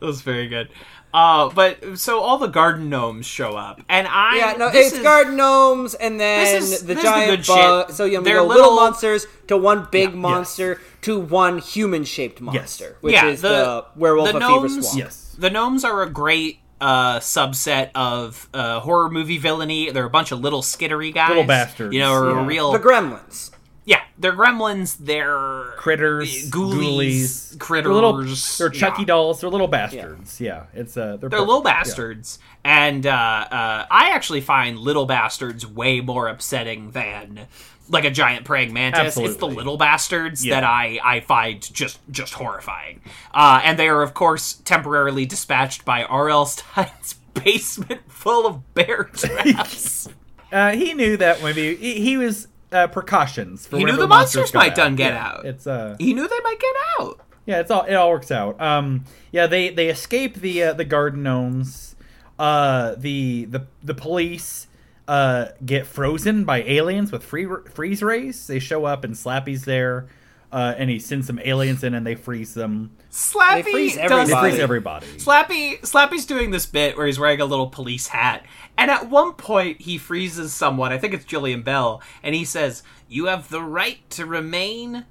was 0.06 0.22
very 0.22 0.48
good. 0.48 0.68
Uh, 1.12 1.48
but 1.50 1.96
so 1.98 2.20
all 2.20 2.38
the 2.38 2.48
garden 2.48 2.90
gnomes 2.90 3.24
show 3.26 3.56
up, 3.56 3.80
and 3.88 4.06
I 4.08 4.36
Yeah, 4.36 4.54
no, 4.58 4.66
it's 4.68 4.92
is- 4.94 4.98
garden 5.02 5.36
gnomes, 5.36 5.94
and 5.94 6.18
then 6.20 6.44
This 6.60 6.72
is- 6.72 6.80
the 6.82 6.86
this 6.94 6.96
is 6.98 7.02
the 7.02 7.08
giant 7.08 7.30
good 7.30 7.46
bug. 7.46 7.86
shit. 7.88 7.96
So 7.96 8.04
yeah, 8.04 8.18
we 8.18 8.24
They're 8.24 8.36
go 8.38 8.46
little, 8.46 8.62
little- 8.74 8.76
monsters 8.76 9.26
to 9.48 9.56
one 9.56 9.86
big 9.92 10.10
Yeah. 10.10 10.16
monster 10.16 10.80
to 11.02 11.18
one 11.20 11.58
human-shaped 11.58 12.40
monster, 12.40 12.96
which 13.00 13.14
yeah, 13.14 13.26
is 13.26 13.42
the, 13.42 13.84
werewolf 13.96 14.30
the 14.32 14.36
of 14.38 14.42
Fever 14.42 14.54
gnomes- 14.68 14.88
Swamp. 14.88 14.98
Yes. 14.98 15.36
The 15.38 15.50
gnomes 15.50 15.84
are 15.84 16.02
a 16.02 16.10
great 16.10 16.58
uh, 16.84 17.18
subset 17.20 17.90
of 17.94 18.46
uh, 18.52 18.78
horror 18.80 19.08
movie 19.08 19.38
villainy. 19.38 19.90
They're 19.90 20.04
a 20.04 20.10
bunch 20.10 20.32
of 20.32 20.40
little 20.40 20.60
skittery 20.60 21.14
guys, 21.14 21.30
Little 21.30 21.44
bastards. 21.44 21.94
You 21.94 22.00
know, 22.00 22.12
are 22.12 22.28
a 22.28 22.34
Yeah. 22.34 22.46
real 22.46 22.72
The 22.72 22.78
gremlins. 22.78 23.50
Yeah. 23.84 24.00
They're 24.16 24.32
gremlins. 24.32 24.96
They're 24.98 25.72
Critters, 25.76 26.48
ghoulies, 26.50 26.76
ghoulies, 26.78 27.58
critters. 27.58 27.84
They're 27.84 27.92
little, 27.92 28.24
they're 28.58 28.70
Chucky 28.80 29.02
yeah. 29.02 29.06
dolls. 29.06 29.40
They're 29.40 29.50
little 29.50 29.66
bastards. 29.66 30.40
Yeah, 30.40 30.66
it's 30.72 30.96
uh, 30.96 31.16
they're, 31.16 31.28
They're 31.28 31.40
little 31.40 31.62
perfect. 31.62 31.74
Yeah. 31.76 31.82
bastards, 31.82 32.38
and 32.64 33.06
uh, 33.06 33.10
uh, 33.10 33.86
I 33.90 34.10
actually 34.10 34.40
find 34.40 34.78
little 34.78 35.04
bastards 35.06 35.66
way 35.66 36.00
more 36.00 36.28
upsetting 36.28 36.92
than 36.92 37.48
like 37.90 38.04
a 38.04 38.10
giant 38.10 38.44
praying 38.44 38.72
mantis. 38.72 39.16
It's 39.16 39.36
the 39.36 39.48
little 39.48 39.76
bastards 39.76 40.44
Yeah. 40.46 40.60
that 40.60 40.64
I 40.64 41.00
I 41.04 41.20
find 41.20 41.60
just 41.60 41.98
just 42.10 42.34
horrifying. 42.34 43.00
Uh, 43.34 43.60
and 43.64 43.76
they 43.78 43.88
are 43.88 44.02
of 44.02 44.14
course 44.14 44.54
temporarily 44.64 45.26
dispatched 45.26 45.84
by 45.84 46.04
R.L. 46.04 46.46
Stine's 46.46 47.14
basement 47.34 48.00
full 48.10 48.46
of 48.46 48.74
bear 48.74 49.04
traps. 49.12 50.08
Uh, 50.52 50.70
he 50.70 50.94
knew 50.94 51.16
that 51.16 51.42
maybe 51.42 51.74
he, 51.74 51.94
he 52.00 52.16
was 52.16 52.46
uh, 52.74 52.86
precautions. 52.88 53.66
For 53.66 53.78
He 53.78 53.84
knew 53.84 53.96
the 53.96 54.06
monsters 54.06 54.50
go 54.50 54.58
might 54.58 54.74
done 54.74 54.96
get 54.96 55.12
Yeah, 55.12 55.26
out. 55.26 55.46
It's 55.46 55.66
uh, 55.66 55.96
he 55.98 56.12
knew 56.14 56.26
they 56.28 56.40
might 56.42 56.60
get 56.60 56.74
out. 57.00 57.20
yeah, 57.46 57.60
it's 57.60 57.70
all 57.70 57.82
it 57.84 57.94
all 57.94 58.10
works 58.10 58.30
out. 58.30 58.60
Um, 58.60 59.04
yeah, 59.32 59.46
they 59.46 59.70
they 59.70 59.88
escape 59.88 60.36
the 60.36 60.62
uh, 60.62 60.72
the 60.74 60.84
garden 60.84 61.22
gnomes. 61.22 61.96
Uh, 62.38 62.94
the 62.98 63.44
the 63.46 63.66
the 63.82 63.94
police 63.94 64.66
uh 65.06 65.48
get 65.64 65.86
frozen 65.86 66.44
by 66.44 66.62
aliens 66.62 67.12
with 67.12 67.22
free 67.22 67.46
freeze 67.72 68.02
rays. 68.02 68.46
They 68.46 68.58
show 68.58 68.84
up 68.86 69.04
and 69.04 69.14
Slappy's 69.14 69.64
there. 69.66 70.06
Uh, 70.54 70.72
and 70.78 70.88
he 70.88 71.00
sends 71.00 71.26
some 71.26 71.40
aliens 71.44 71.82
in 71.82 71.94
and 71.94 72.06
they 72.06 72.14
freeze 72.14 72.54
them. 72.54 72.92
Slappy 73.10 73.64
They 73.64 73.72
freeze 73.72 73.96
does 73.96 74.28
They 74.28 74.34
everybody. 74.34 74.50
freeze 74.50 74.60
everybody. 74.60 75.06
Slappy 75.16 75.80
Slappy's 75.80 76.26
doing 76.26 76.52
this 76.52 76.64
bit 76.64 76.96
where 76.96 77.06
he's 77.06 77.18
wearing 77.18 77.40
a 77.40 77.44
little 77.44 77.66
police 77.66 78.06
hat, 78.06 78.46
and 78.78 78.88
at 78.88 79.10
one 79.10 79.32
point 79.32 79.80
he 79.80 79.98
freezes 79.98 80.54
someone. 80.54 80.92
I 80.92 80.98
think 80.98 81.12
it's 81.12 81.24
Jillian 81.24 81.64
Bell, 81.64 82.00
and 82.22 82.36
he 82.36 82.44
says, 82.44 82.84
"You 83.08 83.26
have 83.26 83.48
the 83.48 83.62
right 83.62 84.08
to 84.10 84.26
remain 84.26 85.06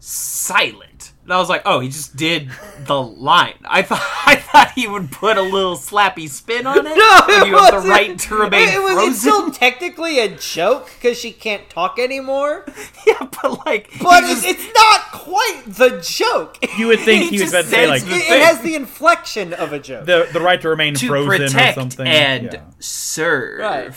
silent." 0.00 1.12
And 1.30 1.36
I 1.36 1.38
was 1.38 1.48
like, 1.48 1.62
"Oh, 1.64 1.78
he 1.78 1.88
just 1.90 2.16
did 2.16 2.50
the 2.86 3.00
line." 3.00 3.54
I 3.64 3.82
thought 3.82 4.02
I 4.26 4.34
thought 4.34 4.72
he 4.72 4.88
would 4.88 5.12
put 5.12 5.36
a 5.38 5.42
little 5.42 5.76
Slappy 5.76 6.28
spin 6.28 6.66
on 6.66 6.78
it. 6.84 6.84
No, 6.84 6.90
it 7.28 7.46
you 7.46 7.56
have 7.56 7.70
the 7.70 7.76
wasn't. 7.76 7.88
right 7.88 8.18
to 8.18 8.34
remain 8.34 8.68
It, 8.68 8.74
it 8.74 8.80
was, 8.82 8.92
frozen. 8.94 9.10
it's 9.12 9.20
still 9.20 9.50
technically 9.52 10.18
a 10.18 10.28
joke 10.36 10.90
because 10.96 11.16
she 11.16 11.30
can't 11.30 11.70
talk 11.70 12.00
anymore. 12.00 12.64
yeah, 13.06 13.28
but 13.42 13.64
like, 13.64 13.92
But 14.02 14.24
it's, 14.24 14.42
just- 14.42 14.46
it's 14.46 14.74
not 14.74 15.00
quite 15.12 15.62
the 15.68 16.00
joke. 16.04 16.58
You 16.76 16.88
would 16.88 16.98
think 16.98 17.30
He 17.30 17.36
he, 17.36 17.42
was 17.44 17.52
just 17.52 17.54
about 17.54 17.62
to 17.66 17.68
say 17.70 17.86
says 18.00 18.08
like 18.08 18.12
It, 18.22 18.28
it 18.32 18.42
has 18.42 18.60
the 18.62 18.74
inflection 18.74 19.52
of 19.52 19.72
a 19.72 19.78
joke. 19.78 20.06
the 20.06 20.28
the 20.32 20.40
right 20.40 20.60
to 20.60 20.68
remain 20.68 20.94
to 20.94 21.06
frozen 21.06 21.28
protect 21.46 21.76
or 21.78 21.80
something. 21.80 22.06
and 22.08 22.52
Yeah. 22.54 22.62
serve. 22.80 23.60
Right. 23.60 23.92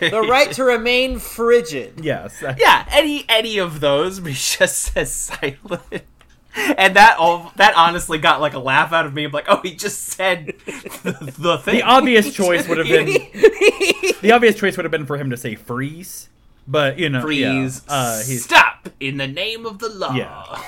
the 0.00 0.22
right 0.22 0.50
to 0.52 0.64
remain 0.64 1.18
frigid. 1.18 2.00
Yes. 2.02 2.42
Yeah, 2.56 2.86
any 2.90 3.26
any 3.28 3.58
of 3.58 3.80
those, 3.80 4.20
but 4.20 4.28
he 4.32 4.34
just 4.56 4.78
says 4.78 5.12
silent. 5.12 6.04
And 6.54 6.96
that 6.96 7.16
all 7.18 7.52
that 7.56 7.74
honestly 7.76 8.18
got 8.18 8.40
like 8.40 8.54
a 8.54 8.58
laugh 8.58 8.92
out 8.92 9.06
of 9.06 9.14
me. 9.14 9.24
I'm 9.24 9.32
like, 9.32 9.46
oh, 9.48 9.60
he 9.62 9.74
just 9.74 10.00
said 10.00 10.54
the, 10.66 11.34
the 11.38 11.58
thing. 11.58 11.76
The 11.76 11.82
obvious 11.82 12.32
choice 12.34 12.68
would 12.68 12.78
have 12.78 12.86
been 12.88 13.06
the 13.06 14.32
obvious 14.32 14.56
choice 14.56 14.76
would 14.76 14.84
have 14.84 14.90
been 14.90 15.06
for 15.06 15.16
him 15.16 15.30
to 15.30 15.36
say 15.36 15.54
freeze, 15.54 16.28
but 16.66 16.98
you 16.98 17.08
know, 17.08 17.22
freeze. 17.22 17.82
Yeah, 17.86 17.94
uh, 17.94 18.16
he's 18.18 18.44
Stop 18.44 18.88
in 19.00 19.16
the 19.16 19.26
name 19.26 19.64
of 19.66 19.78
the 19.78 19.88
law. 19.88 20.14
Yeah. 20.14 20.62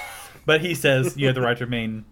but 0.46 0.60
he 0.62 0.74
says 0.74 1.16
you 1.16 1.26
have 1.26 1.34
the 1.34 1.42
right 1.42 1.56
to 1.58 1.64
remain 1.64 2.04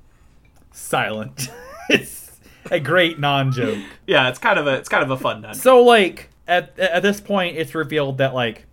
silent. 0.70 1.48
it's 1.88 2.38
a 2.70 2.78
great 2.78 3.18
non-joke. 3.18 3.78
Yeah, 4.06 4.28
it's 4.28 4.38
kind 4.38 4.58
of 4.58 4.66
a 4.66 4.74
it's 4.74 4.88
kind 4.88 5.02
of 5.02 5.10
a 5.10 5.16
fun 5.16 5.40
nun. 5.40 5.54
So 5.54 5.82
like 5.82 6.28
at 6.46 6.78
at 6.78 7.02
this 7.02 7.20
point, 7.20 7.56
it's 7.56 7.74
revealed 7.74 8.18
that 8.18 8.34
like 8.34 8.66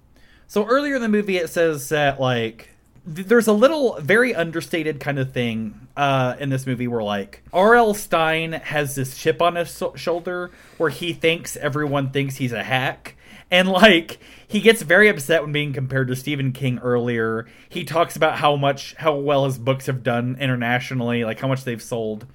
so 0.48 0.66
earlier 0.66 0.96
in 0.96 1.02
the 1.02 1.10
movie 1.10 1.38
it 1.38 1.50
says 1.50 1.88
that 1.90 2.20
like 2.20 2.69
there's 3.06 3.48
a 3.48 3.54
little 3.54 4.00
very 4.00 4.34
understated 4.36 5.00
kind 5.00 5.20
of 5.20 5.32
thing 5.32 5.88
uh, 5.98 6.36
in 6.40 6.50
this 6.50 6.66
movie 6.66 6.88
where 6.88 7.04
like 7.04 7.44
R.L. 7.54 7.94
Stine 7.94 8.54
has 8.54 8.96
this 8.96 9.18
chip 9.18 9.42
on 9.42 9.56
his 9.56 9.72
so- 9.72 9.96
shoulder 9.96 10.52
where 10.78 10.90
he 10.90 11.14
thinks 11.14 11.58
everyone 11.58 12.12
thinks 12.12 12.38
he's 12.38 12.52
a 12.52 12.64
hack. 12.64 13.16
And 13.52 13.68
like 13.68 14.20
he 14.48 14.62
gets 14.62 14.82
very 14.82 15.10
upset 15.10 15.42
when 15.42 15.52
being 15.52 15.74
compared 15.74 16.08
to 16.10 16.16
Stephen 16.16 16.52
King 16.52 16.80
earlier. 16.80 17.48
He 17.68 17.84
talks 17.84 18.16
about 18.16 18.38
how 18.38 18.56
much 18.56 18.96
how 18.96 19.16
well 19.16 19.46
his 19.46 19.58
books 19.58 19.88
have 19.88 20.04
done 20.04 20.38
internationally, 20.40 21.24
like 21.24 21.40
how 21.40 21.48
much 21.48 21.64
they've 21.64 21.82
sold. 21.82 22.28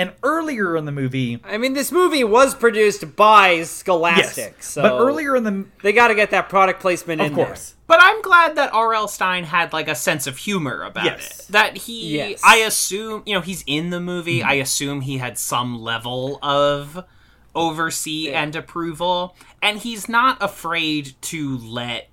And 0.00 0.12
earlier 0.22 0.76
in 0.76 0.84
the 0.86 0.92
movie, 0.92 1.40
I 1.44 1.58
mean, 1.58 1.74
this 1.74 1.92
movie 1.92 2.24
was 2.24 2.54
produced 2.54 3.16
by 3.16 3.62
Scholastic, 3.64 4.54
yes, 4.56 4.66
so 4.66 4.82
but 4.82 4.92
earlier 4.98 5.36
in 5.36 5.44
the 5.44 5.66
they 5.82 5.92
got 5.92 6.08
to 6.08 6.14
get 6.14 6.30
that 6.30 6.48
product 6.48 6.80
placement 6.80 7.20
of 7.20 7.26
in 7.28 7.34
course, 7.34 7.74
But 7.86 7.98
I'm 8.00 8.22
glad 8.22 8.56
that 8.56 8.72
R.L. 8.72 9.08
Stine 9.08 9.44
had 9.44 9.72
like 9.72 9.88
a 9.88 9.94
sense 9.94 10.26
of 10.26 10.38
humor 10.38 10.82
about 10.82 11.04
Yes. 11.04 11.40
it. 11.48 11.52
That 11.52 11.76
he, 11.76 12.16
Yes. 12.16 12.40
I 12.44 12.56
assume, 12.58 13.22
you 13.26 13.34
know, 13.34 13.40
he's 13.42 13.62
in 13.66 13.90
the 13.90 14.00
movie. 14.00 14.38
Mm-hmm. 14.40 14.48
I 14.48 14.54
assume 14.54 15.02
he 15.02 15.18
had 15.18 15.36
some 15.36 15.78
level 15.80 16.38
of 16.42 17.04
oversee 17.54 18.30
and 18.30 18.54
approval, 18.56 19.36
and 19.60 19.78
he's 19.78 20.08
not 20.08 20.38
afraid 20.42 21.14
to 21.22 21.58
let 21.58 22.08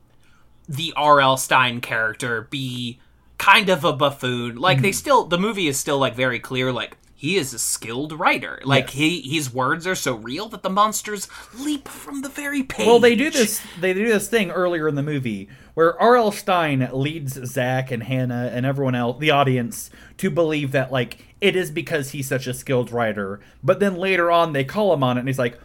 the 0.67 0.93
R.L. 0.97 1.37
Stine 1.37 1.79
character 1.79 2.47
be 2.49 2.99
kind 3.37 3.69
of 3.69 3.83
a 3.85 3.93
buffoon. 3.93 4.57
Like 4.57 4.77
Mm-hmm. 4.77 4.83
they 4.83 4.91
still, 4.91 5.23
the 5.25 5.37
movie 5.37 5.67
is 5.67 5.79
still 5.79 5.99
like 5.99 6.15
very 6.15 6.39
clear, 6.39 6.73
like. 6.73 6.97
He 7.19 7.35
is 7.35 7.51
a 7.51 7.57
skilled 7.57 8.13
writer. 8.13 8.61
Like 8.63 8.91
he, 8.91 9.21
his 9.21 9.51
words 9.51 9.87
are 9.87 9.95
so 9.95 10.13
real 10.13 10.47
that 10.49 10.61
the 10.61 10.69
monsters 10.69 11.27
leap 11.57 11.87
from 11.87 12.21
the 12.21 12.29
very 12.29 12.61
page. 12.61 12.85
Well, 12.85 12.99
they 12.99 13.15
do 13.15 13.31
this. 13.31 13.59
They 13.81 13.95
do 13.95 14.07
this 14.07 14.27
thing 14.27 14.51
earlier 14.51 14.87
in 14.87 14.93
the 14.93 15.01
movie 15.01 15.49
where 15.73 15.99
R.L. 15.99 16.31
Stine 16.31 16.87
leads 16.93 17.33
Zach 17.47 17.89
and 17.89 18.03
Hannah 18.03 18.51
and 18.53 18.67
everyone 18.67 18.93
else, 18.93 19.17
the 19.19 19.31
audience, 19.31 19.89
to 20.17 20.29
believe 20.29 20.73
that 20.73 20.91
like 20.91 21.25
it 21.41 21.55
is 21.55 21.71
because 21.71 22.11
he's 22.11 22.27
such 22.27 22.45
a 22.45 22.53
skilled 22.53 22.91
writer. 22.91 23.39
But 23.63 23.79
then 23.79 23.95
later 23.95 24.29
on, 24.29 24.53
they 24.53 24.63
call 24.63 24.93
him 24.93 25.01
on 25.03 25.17
it, 25.17 25.21
and 25.21 25.29
he's 25.29 25.39
like, 25.39 25.59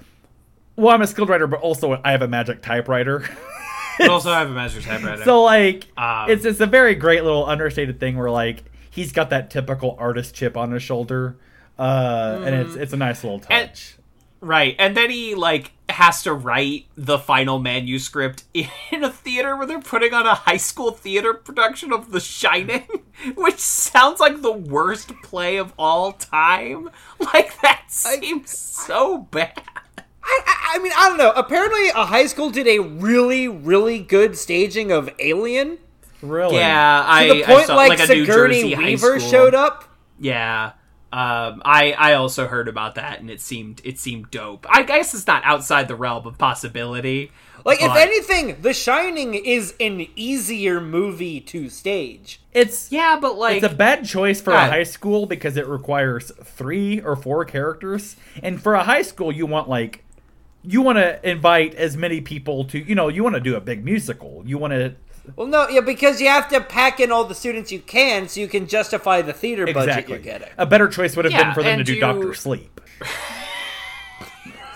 "Well, 0.77 0.95
I'm 0.95 1.03
a 1.03 1.07
skilled 1.07 1.29
writer, 1.29 1.47
but 1.47 1.61
also 1.61 2.01
I 2.03 2.13
have 2.13 2.23
a 2.23 2.29
magic 2.29 2.63
typewriter." 2.63 3.29
But 3.99 4.09
also 4.09 4.31
I 4.31 4.39
have 4.39 4.49
a 4.49 4.55
master 4.55 4.81
typewriter. 4.81 5.23
so 5.27 5.43
like, 5.43 5.87
Um, 5.99 6.31
it's 6.31 6.47
it's 6.47 6.61
a 6.61 6.67
very 6.67 6.95
great 6.95 7.25
little 7.25 7.45
understated 7.45 8.01
thing 8.01 8.17
where 8.17 8.31
like 8.31 8.65
he's 8.93 9.11
got 9.13 9.31
that 9.31 9.51
typical 9.51 9.97
artist 9.99 10.35
chip 10.35 10.57
on 10.57 10.71
his 10.71 10.83
shoulder, 10.83 11.37
uh, 11.79 12.43
and 12.45 12.55
it's 12.55 12.75
it's 12.77 12.93
a 12.93 12.97
nice 12.97 13.25
little 13.25 13.43
And- 13.51 13.69
touch. 13.71 13.97
Right, 14.45 14.75
and 14.77 14.97
then 14.97 15.09
he 15.09 15.37
like 15.37 15.71
has 15.89 16.25
to 16.25 16.33
write 16.35 16.87
the 16.97 17.17
final 17.17 17.61
manuscript 17.61 18.43
in 18.55 19.05
a 19.05 19.09
theater 19.11 19.57
where 19.57 19.69
they're 19.69 19.81
putting 19.81 20.13
on 20.13 20.27
a 20.27 20.35
high 20.35 20.57
school 20.57 20.91
theater 20.91 21.33
production 21.33 21.93
of 21.93 22.11
The 22.11 22.19
Shining, 22.19 22.89
which 23.37 23.59
sounds 23.61 24.19
like 24.19 24.43
the 24.43 24.51
worst 24.51 25.13
play 25.23 25.59
of 25.59 25.73
all 25.79 26.11
time. 26.13 26.91
Like 27.21 27.61
that 27.61 27.85
seems 27.87 28.51
so 28.51 29.19
bad. 29.31 29.63
I, 30.25 30.41
I, 30.45 30.75
I 30.75 30.79
mean, 30.83 30.91
I 30.97 31.09
don't 31.09 31.19
know. 31.19 31.31
Apparently, 31.37 31.91
a 31.91 32.05
high 32.07 32.27
school 32.27 32.51
did 32.51 32.67
a 32.67 32.81
really, 32.81 33.47
really 33.47 34.01
good 34.01 34.37
staging 34.37 34.91
of 34.91 35.09
Alien. 35.21 35.79
Really, 36.23 36.57
Yeah, 36.57 37.03
To 37.03 37.09
I, 37.11 37.29
the 37.29 37.45
I 37.45 37.47
point 37.47 37.67
saw 37.67 37.77
like, 37.77 37.89
like 37.99 38.09
a 38.09 38.15
New 38.15 38.27
Jersey 38.27 38.61
Sigourney 38.71 38.85
Weaver 38.87 39.21
showed 39.21 39.55
up. 39.55 39.85
Yeah. 40.19 40.73
Um, 41.13 41.61
I 41.67 41.93
I 41.99 42.15
also 42.15 42.47
heard 42.47 42.69
about 42.69 42.95
that 42.95 43.21
and 43.21 43.29
it 43.31 43.41
seemed 43.43 43.83
it 43.85 43.99
seemed 43.99 44.31
dope. 44.31 44.67
I 44.71 44.83
guess 44.83 45.13
it's 45.13 45.27
not 45.27 45.43
outside 45.45 45.87
the 45.89 45.95
realm 45.97 46.27
of 46.27 46.39
possibility. 46.39 47.31
Like, 47.65 47.81
if 47.81 47.95
anything, 47.95 48.61
The 48.61 48.73
Shining 48.73 49.35
is 49.35 49.75
an 49.79 50.09
easier 50.17 50.81
movie 50.81 51.41
to 51.43 51.69
stage. 51.69 52.41
it's 52.53 52.91
yeah, 52.91 53.19
but 53.21 53.37
like 53.39 53.63
It's 53.63 53.73
a 53.73 53.77
bad 53.77 54.05
choice 54.05 54.41
for 54.41 54.51
God. 54.51 54.69
a 54.69 54.71
high 54.73 54.83
school 54.83 55.27
because 55.27 55.57
it 55.57 55.69
requires 55.69 56.33
three 56.43 57.01
or 57.01 57.15
four 57.15 57.45
characters. 57.45 58.17
And 58.43 58.61
for 58.61 58.75
a 58.75 58.83
high 58.83 59.03
school, 59.03 59.31
you 59.31 59.47
want 59.47 59.69
like 59.69 60.05
you 60.65 60.81
want 60.81 60.99
to 60.99 61.29
invite 61.29 61.75
as 61.75 61.97
many 61.97 62.21
people 62.21 62.65
to, 62.65 62.79
you 62.79 62.95
know, 62.95 63.09
you 63.09 63.23
want 63.23 63.35
to 63.35 63.41
do 63.41 63.55
a 63.55 63.61
big 63.61 63.85
musical. 63.85 64.43
You 64.47 64.59
want 64.59 64.73
to 64.73 64.95
Well, 65.37 65.47
no, 65.47 65.69
yeah, 65.69 65.81
because 65.81 66.21
you 66.21 66.29
have 66.29 66.49
to 66.49 66.61
pack 66.61 66.99
in 67.01 67.13
all 67.13 67.25
the 67.25 67.35
students 67.35 67.71
you 67.71 67.79
can 67.81 68.29
so 68.29 68.41
you 68.41 68.49
can 68.49 68.67
justify 68.67 69.23
the 69.23 69.33
theater 69.33 69.67
budget 69.67 69.89
exactly. 69.91 70.15
you're 70.15 70.23
getting. 70.23 70.49
A 70.59 70.67
better 70.67 70.89
choice 70.89 71.15
would 71.17 71.25
have 71.25 71.33
Yeah, 71.33 71.45
been 71.45 71.55
for 71.55 71.63
them 71.63 71.79
to 71.79 71.85
do 71.85 71.95
you- 71.95 72.01
Doctor 72.01 72.35
Sleep. 72.35 72.81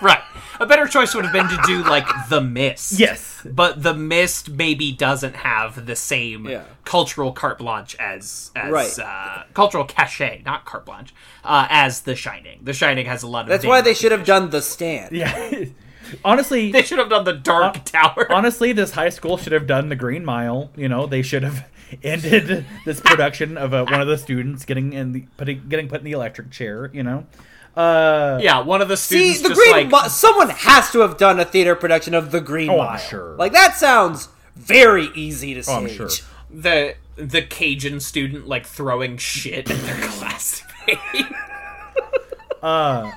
Right. 0.01 0.21
A 0.59 0.65
better 0.65 0.85
choice 0.87 1.13
would 1.15 1.23
have 1.25 1.33
been 1.33 1.47
to 1.49 1.59
do 1.65 1.83
like 1.83 2.07
The 2.29 2.41
Mist. 2.41 2.99
Yes. 2.99 3.41
But 3.45 3.81
The 3.83 3.93
Mist 3.93 4.49
maybe 4.49 4.91
doesn't 4.91 5.37
have 5.37 5.85
the 5.87 5.95
same 5.95 6.45
Yeah. 6.47 6.63
cultural 6.85 7.31
carte 7.31 7.57
blanche 7.59 7.95
as 7.99 8.51
as 8.55 8.71
Right. 8.71 8.99
uh, 8.99 9.43
cultural 9.53 9.85
cachet, 9.85 10.43
not 10.45 10.65
carte 10.65 10.85
blanche, 10.85 11.13
uh, 11.43 11.67
as 11.69 12.01
The 12.01 12.15
Shining. 12.15 12.59
The 12.63 12.73
Shining 12.73 13.05
has 13.07 13.23
a 13.23 13.27
lot 13.27 13.41
of 13.41 13.47
That's 13.49 13.65
why 13.65 13.81
they 13.81 13.93
should 13.95 14.11
have 14.11 14.25
done 14.25 14.49
The 14.51 14.61
Stand. 14.61 15.15
Yeah. 15.15 15.65
honestly, 16.25 16.71
They 16.71 16.81
should 16.81 16.99
have 16.99 17.09
done 17.09 17.23
the 17.25 17.33
Dark 17.33 17.83
Tower. 17.85 18.27
honestly, 18.31 18.71
this 18.73 18.91
high 18.91 19.09
school 19.09 19.37
should 19.37 19.53
have 19.53 19.67
done 19.67 19.89
the 19.89 19.95
Green 19.95 20.23
Mile. 20.25 20.71
You 20.75 20.87
know, 20.89 21.05
they 21.05 21.21
should 21.21 21.43
have 21.43 21.67
ended 22.03 22.65
this 22.85 22.99
production 22.99 23.57
of 23.57 23.73
uh, 23.73 23.85
one 23.85 24.01
of 24.01 24.07
the 24.07 24.17
students 24.17 24.65
getting 24.65 24.93
in 24.93 25.11
the 25.13 25.25
putting 25.37 25.67
getting 25.69 25.87
put 25.87 25.99
in 25.99 26.05
the 26.05 26.11
electric 26.13 26.51
chair. 26.51 26.89
You 26.93 27.03
know. 27.03 27.25
Uh, 27.75 28.39
yeah, 28.41 28.59
one 28.61 28.81
of 28.81 28.87
the 28.87 28.97
See, 28.97 29.33
students 29.33 29.41
the 29.43 29.49
just 29.49 29.61
Green 29.61 29.89
like 29.91 30.03
Mi- 30.03 30.09
someone 30.09 30.49
has 30.49 30.89
to 30.91 30.99
have 31.01 31.17
done 31.17 31.39
a 31.39 31.45
theater 31.45 31.75
production 31.75 32.15
of 32.15 32.31
The 32.31 32.41
Green 32.41 32.71
Oh, 32.71 32.77
Mile. 32.77 32.89
I'm 32.89 32.99
sure. 32.99 33.35
Like 33.35 33.51
that 33.53 33.75
sounds 33.77 34.29
very 34.55 35.09
easy 35.13 35.53
to 35.53 35.63
Oh, 35.69 35.75
I'm 35.75 35.87
stage. 35.87 35.97
sure. 35.97 36.27
the 36.49 36.95
the 37.17 37.43
Cajun 37.43 37.99
student 37.99 38.47
like 38.47 38.65
throwing 38.65 39.17
shit 39.17 39.69
at 39.69 39.77
their 39.77 39.95
classmate. 40.01 40.97
Uh, 42.63 43.11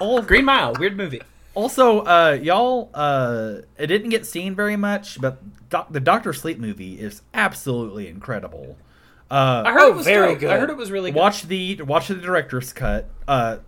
all 0.00 0.22
Green 0.22 0.46
Mile, 0.46 0.74
weird 0.78 0.96
movie. 0.96 1.20
Also, 1.54 2.00
uh, 2.00 2.38
y'all, 2.40 2.90
uh, 2.94 3.56
it 3.78 3.86
didn't 3.88 4.08
get 4.10 4.24
seen 4.26 4.54
very 4.54 4.76
much, 4.76 5.20
but 5.20 5.38
doc- 5.68 5.92
the 5.92 6.00
Doctor 6.00 6.32
Sleep 6.32 6.58
movie 6.58 6.94
is 7.00 7.22
absolutely 7.34 8.08
incredible. 8.08 8.76
Uh, 9.30 9.62
I 9.66 9.72
heard 9.72 9.80
Oh, 9.82 9.88
it 9.90 9.96
was 9.96 10.06
very 10.06 10.28
dope. 10.32 10.40
good. 10.40 10.50
I 10.50 10.58
heard 10.58 10.70
it 10.70 10.76
was 10.76 10.90
really 10.90 11.10
good. 11.10 11.18
watch 11.18 11.42
the 11.44 11.80
watch 11.82 12.08
the 12.08 12.14
director's 12.14 12.72
cut. 12.72 13.08
Uh, 13.28 13.58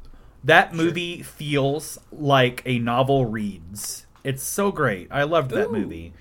that 0.45 0.75
movie 0.75 1.23
feels 1.23 1.99
like 2.13 2.63
a 2.67 2.79
novel 2.79 3.27
reads. 3.27 4.07
It's 4.25 4.43
so 4.43 4.71
great. 4.73 5.09
I 5.11 5.23
loved 5.25 5.51
that 5.53 5.71
movie. 5.73 6.13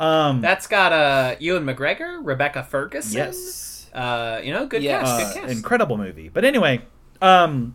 Um, 0.00 0.40
That's 0.40 0.66
got 0.66 0.92
uh 0.92 1.36
Ewan 1.38 1.64
McGregor, 1.64 2.18
Rebecca 2.24 2.62
Ferguson. 2.64 3.12
yes, 3.18 3.88
Uh, 3.92 4.40
you 4.42 4.52
know, 4.52 4.66
good 4.66 4.82
Yes. 4.82 5.02
cast. 5.08 5.12
uh, 5.12 5.34
Good 5.34 5.40
cast. 5.42 5.52
incredible 5.56 5.96
movie. 5.98 6.28
But 6.28 6.44
anyway, 6.44 6.82
um, 7.20 7.74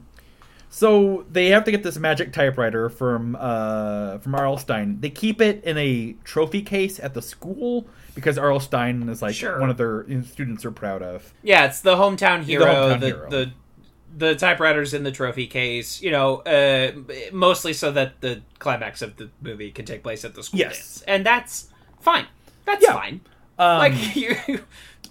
so 0.78 1.26
they 1.32 1.48
have 1.48 1.64
to 1.64 1.72
get 1.72 1.82
this 1.82 1.98
magic 1.98 2.32
typewriter 2.34 2.88
from 2.88 3.36
uh, 3.40 4.20
from 4.20 4.36
R.L. 4.36 4.58
Stine. 4.60 5.00
They 5.02 5.10
keep 5.10 5.42
it 5.42 5.64
in 5.64 5.76
a 5.76 6.14
trophy 6.24 6.62
case 6.62 7.00
at 7.00 7.16
the 7.16 7.22
school 7.24 7.88
because 8.14 8.38
R.L. 8.38 8.60
Stine 8.60 9.10
is 9.10 9.24
like 9.24 9.34
Sure. 9.34 9.60
one 9.60 9.72
of 9.72 9.78
their 9.78 10.06
students 10.24 10.66
are 10.66 10.72
proud 10.72 11.02
of. 11.02 11.34
Yeah, 11.42 11.66
it's 11.66 11.82
the 11.82 11.96
hometown 11.96 12.44
hero. 12.44 12.64
The 12.66 12.72
hometown 12.72 13.00
the, 13.00 13.06
hero. 13.08 13.30
the 13.32 13.52
the 14.16 14.36
typewriters 14.36 14.94
in 14.94 15.02
the 15.04 15.12
trophy 15.12 15.48
case. 15.48 16.00
You 16.00 16.12
know, 16.12 16.38
uh, 16.42 16.92
mostly 17.34 17.74
so 17.74 17.92
that 17.94 18.22
the 18.22 18.44
climax 18.60 19.02
of 19.02 19.18
the 19.18 19.32
movie 19.42 19.72
can 19.72 19.86
take 19.86 20.04
place 20.04 20.24
at 20.24 20.36
the 20.36 20.44
school 20.44 20.60
Yes. 20.60 20.76
dance, 20.76 21.02
and 21.08 21.26
that's 21.26 21.70
fine. 22.02 22.28
That's 22.66 22.84
Yeah. 22.84 22.94
fine. 22.94 23.22
Um, 23.58 23.80
like 23.80 24.16
you. 24.16 24.36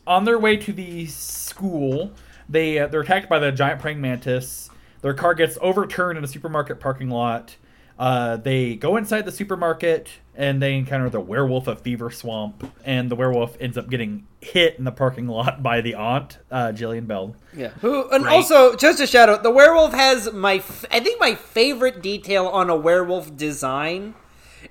on 0.06 0.24
their 0.26 0.38
way 0.38 0.56
to 0.58 0.72
the 0.72 1.06
school, 1.06 2.12
they 2.48 2.78
uh, 2.78 2.86
they're 2.86 3.00
attacked 3.00 3.28
by 3.28 3.40
the 3.40 3.50
giant 3.50 3.80
praying 3.80 4.00
mantis. 4.00 4.70
Their 5.06 5.14
car 5.14 5.34
gets 5.34 5.56
overturned 5.60 6.18
in 6.18 6.24
a 6.24 6.26
supermarket 6.26 6.80
parking 6.80 7.10
lot. 7.10 7.54
Uh, 7.96 8.38
they 8.38 8.74
go 8.74 8.96
inside 8.96 9.22
the 9.24 9.30
supermarket 9.30 10.08
and 10.34 10.60
they 10.60 10.74
encounter 10.76 11.08
the 11.08 11.20
werewolf 11.20 11.68
of 11.68 11.80
Fever 11.80 12.10
Swamp, 12.10 12.68
and 12.84 13.08
the 13.08 13.14
werewolf 13.14 13.56
ends 13.60 13.78
up 13.78 13.88
getting 13.88 14.26
hit 14.40 14.74
in 14.80 14.84
the 14.84 14.90
parking 14.90 15.28
lot 15.28 15.62
by 15.62 15.80
the 15.80 15.94
aunt, 15.94 16.38
uh, 16.50 16.72
Jillian 16.74 17.06
Bell. 17.06 17.36
Yeah. 17.56 17.68
Who 17.82 18.10
and 18.10 18.24
Right. 18.24 18.34
also 18.34 18.74
just 18.74 18.98
a 18.98 19.06
shout 19.06 19.28
out, 19.28 19.44
the 19.44 19.50
werewolf 19.52 19.92
has 19.94 20.32
my 20.32 20.54
f- 20.54 20.84
I 20.90 20.98
think 20.98 21.20
my 21.20 21.36
favorite 21.36 22.02
detail 22.02 22.48
on 22.48 22.68
a 22.68 22.74
werewolf 22.74 23.36
design 23.36 24.14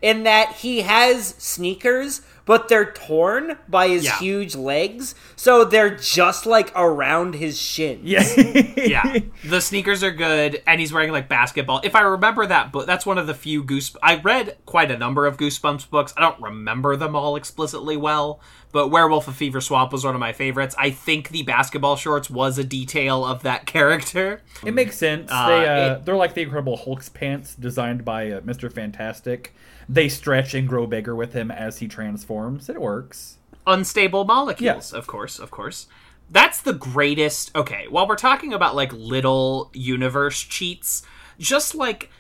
in 0.02 0.24
that 0.24 0.52
he 0.58 0.82
has 0.82 1.30
sneakers, 1.38 2.20
but 2.46 2.68
they're 2.70 2.92
torn 2.92 3.58
by 3.68 3.88
his 3.88 4.06
Yeah. 4.06 4.18
huge 4.20 4.56
legs, 4.56 5.16
so 5.36 5.64
they're 5.66 5.96
just 5.96 6.46
like 6.46 6.72
around 6.76 7.36
his 7.36 7.60
shin. 7.60 8.02
Yeah. 8.04 8.24
yeah, 8.78 9.20
the 9.44 9.60
sneakers 9.62 10.04
are 10.04 10.12
good, 10.12 10.62
and 10.68 10.80
he's 10.80 10.94
wearing 10.94 11.12
like 11.12 11.28
basketball. 11.28 11.82
If 11.84 11.96
I 11.96 12.02
remember 12.02 12.46
that 12.46 12.72
book, 12.72 12.86
that's 12.86 13.06
one 13.06 13.18
of 13.18 13.28
the 13.28 13.34
few 13.34 13.64
Goose. 13.64 13.96
I 14.04 14.18
read 14.18 14.58
quite 14.66 14.92
a 14.92 14.98
number 14.98 15.26
of 15.26 15.38
Goosebumps 15.38 15.90
books. 15.90 16.14
I 16.16 16.22
don't 16.22 16.40
remember 16.42 16.96
them 16.96 17.16
all 17.16 17.36
explicitly 17.36 17.98
well, 17.98 18.40
but 18.72 18.90
Werewolf 18.90 19.28
of 19.28 19.36
Fever 19.36 19.62
Swamp 19.62 19.92
was 19.92 20.04
one 20.06 20.14
of 20.14 20.20
my 20.20 20.34
favorites. 20.34 20.76
I 20.78 20.92
think 20.92 21.30
the 21.30 21.44
basketball 21.44 21.96
shorts 21.96 22.30
was 22.30 22.58
a 22.58 22.64
detail 22.64 23.26
of 23.26 23.42
that 23.44 23.66
character. 23.66 24.42
It 24.66 24.74
makes 24.74 24.98
sense. 24.98 25.30
Uh, 25.32 25.48
they 25.48 25.68
uh, 25.68 25.94
it- 25.96 26.06
they're 26.06 26.16
like 26.16 26.34
the 26.36 26.42
Incredible 26.44 26.78
Hulk's 26.78 27.10
pants, 27.10 27.56
designed 27.56 28.06
by 28.06 28.30
uh, 28.32 28.42
Mister 28.44 28.70
Fantastic. 28.70 29.56
They 29.88 30.10
stretch 30.10 30.54
and 30.54 30.68
grow 30.68 30.88
bigger 30.88 31.16
with 31.16 31.34
him 31.34 31.52
as 31.52 31.80
he 31.80 31.88
transforms. 31.88 32.70
It 32.70 32.80
works. 32.82 33.38
unstable 33.68 34.26
molecules 34.26 34.94
of 34.94 35.08
course 35.08 35.40
of 35.40 35.50
course 35.50 35.88
that's 36.30 36.62
the 36.62 36.74
greatest 36.74 37.56
okay 37.56 37.86
while 37.90 38.08
we're 38.08 38.16
talking 38.16 38.54
about 38.54 38.76
like 38.76 38.94
little 38.94 39.72
universe 39.74 40.40
cheats 40.42 41.02
just 41.40 41.74
like 41.74 42.12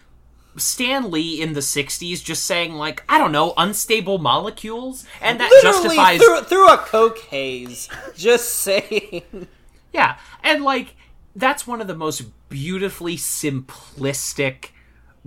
stan 0.57 1.11
lee 1.11 1.39
in 1.39 1.53
the 1.53 1.59
60s 1.59 2.23
just 2.23 2.43
saying 2.45 2.73
like 2.73 3.03
i 3.07 3.19
don't 3.19 3.31
know 3.31 3.53
unstable 3.57 4.17
molecules 4.17 5.05
and 5.21 5.39
that 5.39 5.51
Literally 5.51 5.95
justifies 5.97 6.19
through, 6.19 6.41
through 6.45 6.73
a 6.73 6.77
coke 6.77 7.19
haze. 7.19 7.89
Just 8.15 8.49
saying. 8.49 9.47
yeah 9.93 10.17
and 10.43 10.63
like 10.63 10.95
that's 11.35 11.67
one 11.67 11.79
of 11.79 11.85
the 11.87 11.95
most 11.95 12.23
beautifully 12.49 13.17
simplistic 13.17 14.69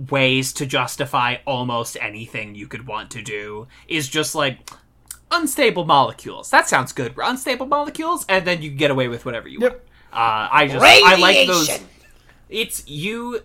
ways 0.09 0.53
to 0.53 0.65
justify 0.65 1.35
almost 1.45 1.97
anything 1.99 2.55
you 2.55 2.67
could 2.67 2.87
want 2.87 3.11
to 3.11 3.21
do 3.21 3.67
is 3.87 4.07
just 4.07 4.33
like 4.33 4.69
unstable 5.31 5.85
molecules. 5.85 6.49
That 6.49 6.69
sounds 6.69 6.93
good. 6.93 7.15
We're 7.15 7.23
Unstable 7.23 7.65
molecules, 7.65 8.25
and 8.29 8.45
then 8.47 8.61
you 8.61 8.69
get 8.71 8.91
away 8.91 9.07
with 9.07 9.25
whatever 9.25 9.47
you 9.47 9.59
Yep. 9.59 9.71
want. 9.71 9.83
Uh, 10.11 10.49
I 10.51 10.67
just 10.67 10.83
I 10.85 11.15
like 11.17 11.47
those. 11.47 11.79
It's 12.49 12.87
you. 12.87 13.41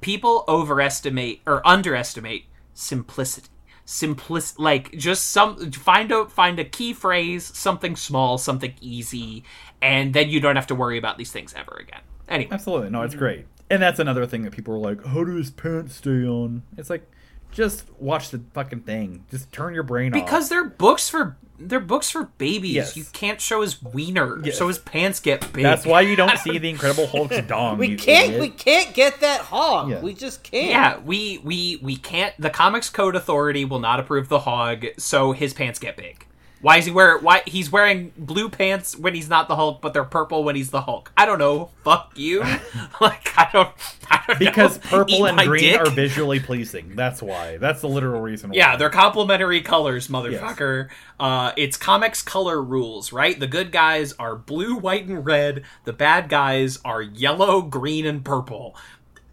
People 0.00 0.44
overestimate 0.46 1.40
or 1.46 1.66
underestimate 1.66 2.44
simplicity. 2.74 3.48
Simplic, 3.86 4.58
like 4.58 4.92
just 4.98 5.28
some 5.30 5.72
find 5.72 6.12
a 6.12 6.26
find 6.26 6.58
a 6.58 6.64
key 6.64 6.92
phrase, 6.92 7.50
something 7.56 7.96
small, 7.96 8.36
something 8.36 8.74
easy, 8.82 9.44
and 9.80 10.12
then 10.12 10.28
you 10.28 10.40
don't 10.40 10.56
have 10.56 10.66
to 10.66 10.74
worry 10.74 10.98
about 10.98 11.16
these 11.16 11.32
things 11.32 11.54
ever 11.56 11.74
again. 11.80 12.02
Anyway, 12.28 12.50
Absolutely, 12.52 12.90
no, 12.90 13.00
it's 13.00 13.14
great. 13.14 13.46
And 13.70 13.82
that's 13.82 13.98
another 13.98 14.26
thing 14.26 14.42
that 14.42 14.52
people 14.52 14.74
are 14.74 14.78
like, 14.78 15.04
"How 15.04 15.24
do 15.24 15.36
his 15.36 15.50
pants 15.50 15.96
stay 15.96 16.24
on?" 16.26 16.62
It's 16.76 16.88
like, 16.90 17.08
just 17.52 17.84
watch 17.98 18.30
the 18.30 18.40
fucking 18.54 18.80
thing. 18.80 19.24
Just 19.30 19.52
turn 19.52 19.74
your 19.74 19.82
brain 19.82 20.14
off. 20.14 20.24
because 20.24 20.48
they're 20.48 20.64
books 20.64 21.08
for 21.08 21.36
they're 21.60 21.80
books 21.80 22.08
for 22.08 22.30
babies. 22.38 22.74
Yes. 22.74 22.96
You 22.96 23.04
can't 23.12 23.40
show 23.40 23.62
his 23.62 23.82
wiener, 23.82 24.40
Yes. 24.44 24.56
so 24.56 24.68
his 24.68 24.78
pants 24.78 25.18
get 25.18 25.52
big. 25.52 25.64
that's 25.64 25.84
why 25.84 26.02
you 26.02 26.14
don't 26.14 26.38
see 26.38 26.56
the 26.58 26.70
Incredible 26.70 27.08
Hulk's 27.08 27.40
dong. 27.48 27.78
We 27.78 27.96
can't. 27.96 28.26
idiot. 28.28 28.40
We 28.40 28.48
can't 28.50 28.94
get 28.94 29.20
that 29.22 29.40
hog. 29.40 29.90
Yeah. 29.90 30.00
We 30.00 30.14
just 30.14 30.44
can't. 30.44 30.70
Yeah, 30.70 30.98
we 31.04 31.38
we 31.38 31.80
we 31.82 31.96
can't. 31.96 32.32
The 32.38 32.50
Comics 32.50 32.88
Code 32.90 33.16
Authority 33.16 33.64
will 33.64 33.80
not 33.80 33.98
approve 33.98 34.28
the 34.28 34.38
hog, 34.40 34.86
so 34.98 35.32
his 35.32 35.52
pants 35.52 35.78
get 35.80 35.96
big. 35.96 36.24
Why 36.60 36.78
is 36.78 36.86
he 36.86 36.90
wear? 36.90 37.18
Why 37.18 37.42
he's 37.46 37.70
wearing 37.70 38.12
blue 38.16 38.48
pants 38.48 38.96
when 38.96 39.14
he's 39.14 39.28
not 39.28 39.48
the 39.48 39.56
Hulk, 39.56 39.80
but 39.80 39.92
they're 39.94 40.04
purple 40.04 40.42
when 40.44 40.56
he's 40.56 40.70
the 40.70 40.80
Hulk? 40.80 41.12
I 41.16 41.24
don't 41.24 41.38
know. 41.38 41.70
Fuck 41.84 42.12
you. 42.16 42.40
like 43.00 43.32
I 43.38 43.48
don't. 43.52 43.70
I 44.10 44.22
don't 44.26 44.38
because 44.38 44.76
know. 44.84 44.90
purple 44.90 45.26
Eat 45.26 45.30
and 45.30 45.48
green 45.48 45.62
dick. 45.62 45.80
are 45.80 45.90
visually 45.90 46.40
pleasing. 46.40 46.96
That's 46.96 47.22
why. 47.22 47.58
That's 47.58 47.80
the 47.80 47.88
literal 47.88 48.20
reason. 48.20 48.50
Why. 48.50 48.56
Yeah, 48.56 48.76
they're 48.76 48.90
complementary 48.90 49.60
colors, 49.60 50.08
motherfucker. 50.08 50.88
Uh, 51.20 51.52
it's 51.56 51.76
comics 51.76 52.22
color 52.22 52.62
rules, 52.62 53.12
right? 53.12 53.38
The 53.38 53.46
good 53.46 53.70
guys 53.72 54.12
are 54.14 54.34
blue, 54.36 54.76
white, 54.76 55.06
and 55.06 55.24
red. 55.24 55.62
The 55.84 55.92
bad 55.92 56.28
guys 56.28 56.78
are 56.84 57.02
yellow, 57.02 57.62
green, 57.62 58.04
and 58.06 58.24
purple. 58.24 58.76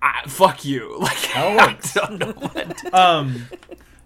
I, 0.02 0.28
fuck 0.28 0.64
you. 0.64 1.00
Like 1.00 1.36
I 1.36 1.78
don't 1.96 2.20
know 2.20 2.32
what. 2.34 2.94
Um 2.94 3.48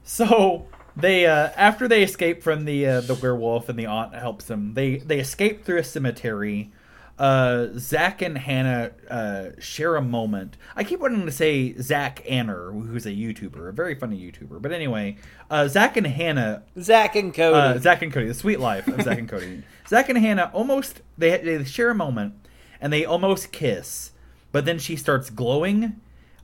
so 0.04 0.66
they 0.96 1.26
uh 1.26 1.50
after 1.56 1.88
they 1.88 2.04
escape 2.04 2.42
from 2.44 2.66
the 2.66 2.86
uh, 2.86 3.02
the 3.02 3.16
werewolf 3.16 3.70
and 3.70 3.78
the 3.78 3.86
aunt 3.86 4.14
helps 4.14 4.46
them 4.46 4.74
they 4.74 4.98
they 4.98 5.20
escape 5.20 5.64
through 5.64 5.78
a 5.78 5.84
cemetery 5.84 6.72
uh 7.18 7.68
zach 7.78 8.22
and 8.22 8.38
hannah 8.38 8.92
uh 9.10 9.50
share 9.60 9.96
a 9.98 10.02
moment 10.02 10.56
i 10.76 10.84
keep 10.84 11.00
wanting 11.02 11.26
to 11.26 11.32
say 11.32 11.74
zach 11.82 12.22
anner 12.30 12.72
who's 12.72 13.06
a 13.06 13.12
youtuber 13.12 13.68
a 13.68 13.74
very 13.74 13.94
funny 13.94 14.18
youtuber 14.18 14.62
but 14.62 14.72
anyway 14.72 15.18
uh 15.50 15.68
zach 15.68 15.98
and 15.98 16.08
hannah 16.08 16.64
Zach 16.80 17.16
and 17.16 17.34
Cody. 17.34 17.58
uh, 17.58 17.78
Zach 17.78 18.02
and 18.02 18.12
Cody, 18.14 18.28
the 18.28 18.34
sweet 18.34 18.60
life 18.60 18.88
of 18.88 19.02
Zach 19.02 19.18
and 19.20 19.28
Cody. 19.28 19.64
Zach 19.88 20.08
and 20.08 20.18
Hannah 20.18 20.50
almost 20.54 21.02
they 21.18 21.38
they 21.38 21.64
share 21.66 21.90
a 21.90 21.96
moment 21.96 22.36
and 22.80 22.94
they 22.94 23.04
almost 23.04 23.52
kiss, 23.52 24.12
but 24.54 24.64
then 24.66 24.80
she 24.80 24.96
starts 24.96 25.30
glowing, 25.30 26.00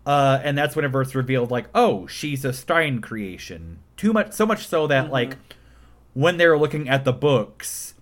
uh, 0.06 0.40
and 0.44 0.58
that's 0.58 0.76
whenever 0.76 1.02
it's 1.02 1.16
revealed 1.16 1.52
like, 1.52 1.68
oh, 1.74 2.06
she's 2.08 2.44
a 2.44 2.52
Stine 2.52 3.00
creation. 3.00 3.80
Too 3.98 4.14
much, 4.14 4.34
so 4.34 4.46
much 4.46 4.68
so 4.68 4.88
that 4.88 5.12
like 5.12 5.38
when 6.14 6.38
they're 6.38 6.58
looking 6.58 6.90
at 6.90 7.06
the 7.06 7.14
books. 7.14 7.94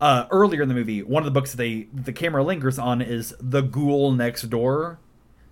Uh, 0.00 0.26
earlier 0.32 0.62
in 0.62 0.68
the 0.68 0.74
movie, 0.74 1.00
one 1.00 1.22
of 1.22 1.24
the 1.24 1.30
books 1.30 1.52
that 1.52 1.58
they 1.58 1.86
the 1.92 2.12
camera 2.12 2.42
lingers 2.42 2.76
on 2.76 3.00
is 3.00 3.36
"The 3.38 3.60
Ghoul 3.60 4.10
Next 4.10 4.50
Door." 4.50 4.98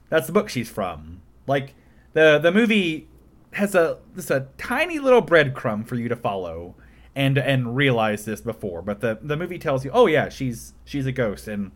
That's 0.09 0.27
the 0.27 0.33
book 0.33 0.49
she's 0.49 0.69
from. 0.69 1.23
Like 1.47 1.75
the 2.15 2.41
the 2.41 2.51
movie 2.51 3.07
has 3.53 3.75
a 3.75 3.99
just 4.17 4.31
a 4.31 4.49
tiny 4.59 4.99
little 4.99 5.23
breadcrumb 5.23 5.87
for 5.87 5.95
you 5.95 6.09
to 6.09 6.17
follow 6.17 6.75
and 7.15 7.39
and 7.39 7.77
realize 7.77 8.25
this 8.25 8.41
before, 8.41 8.83
but 8.83 9.01
the 9.01 9.19
the 9.21 9.37
movie 9.37 9.59
tells 9.59 9.85
you, 9.85 9.91
oh 9.93 10.07
yeah, 10.07 10.29
she's 10.29 10.75
she's 10.85 11.07
a 11.07 11.13
ghost, 11.13 11.49
and 11.49 11.73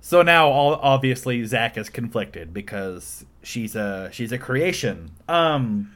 so 0.00 0.22
now 0.22 0.48
all 0.48 0.74
obviously 0.76 1.44
Zach 1.44 1.78
is 1.78 1.88
conflicted 1.88 2.52
because 2.52 3.24
she's 3.42 3.74
a 3.74 4.10
she's 4.12 4.32
a 4.32 4.38
creation. 4.38 5.12
Um, 5.28 5.92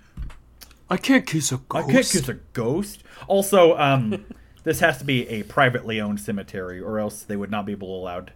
I 0.88 0.96
can't 0.96 1.26
kiss 1.26 1.52
a 1.52 1.60
I 1.70 1.82
can't 1.82 2.06
kiss 2.06 2.28
a 2.28 2.34
ghost. 2.52 3.02
Also, 3.26 3.76
um, 3.76 4.24
this 4.64 4.80
has 4.80 4.98
to 4.98 5.04
be 5.04 5.28
a 5.28 5.42
privately 5.44 6.00
owned 6.00 6.20
cemetery, 6.20 6.80
or 6.80 6.98
else 6.98 7.22
they 7.22 7.36
would 7.36 7.50
not 7.50 7.66
be 7.66 7.72
able 7.72 7.98
allowed 7.98 8.32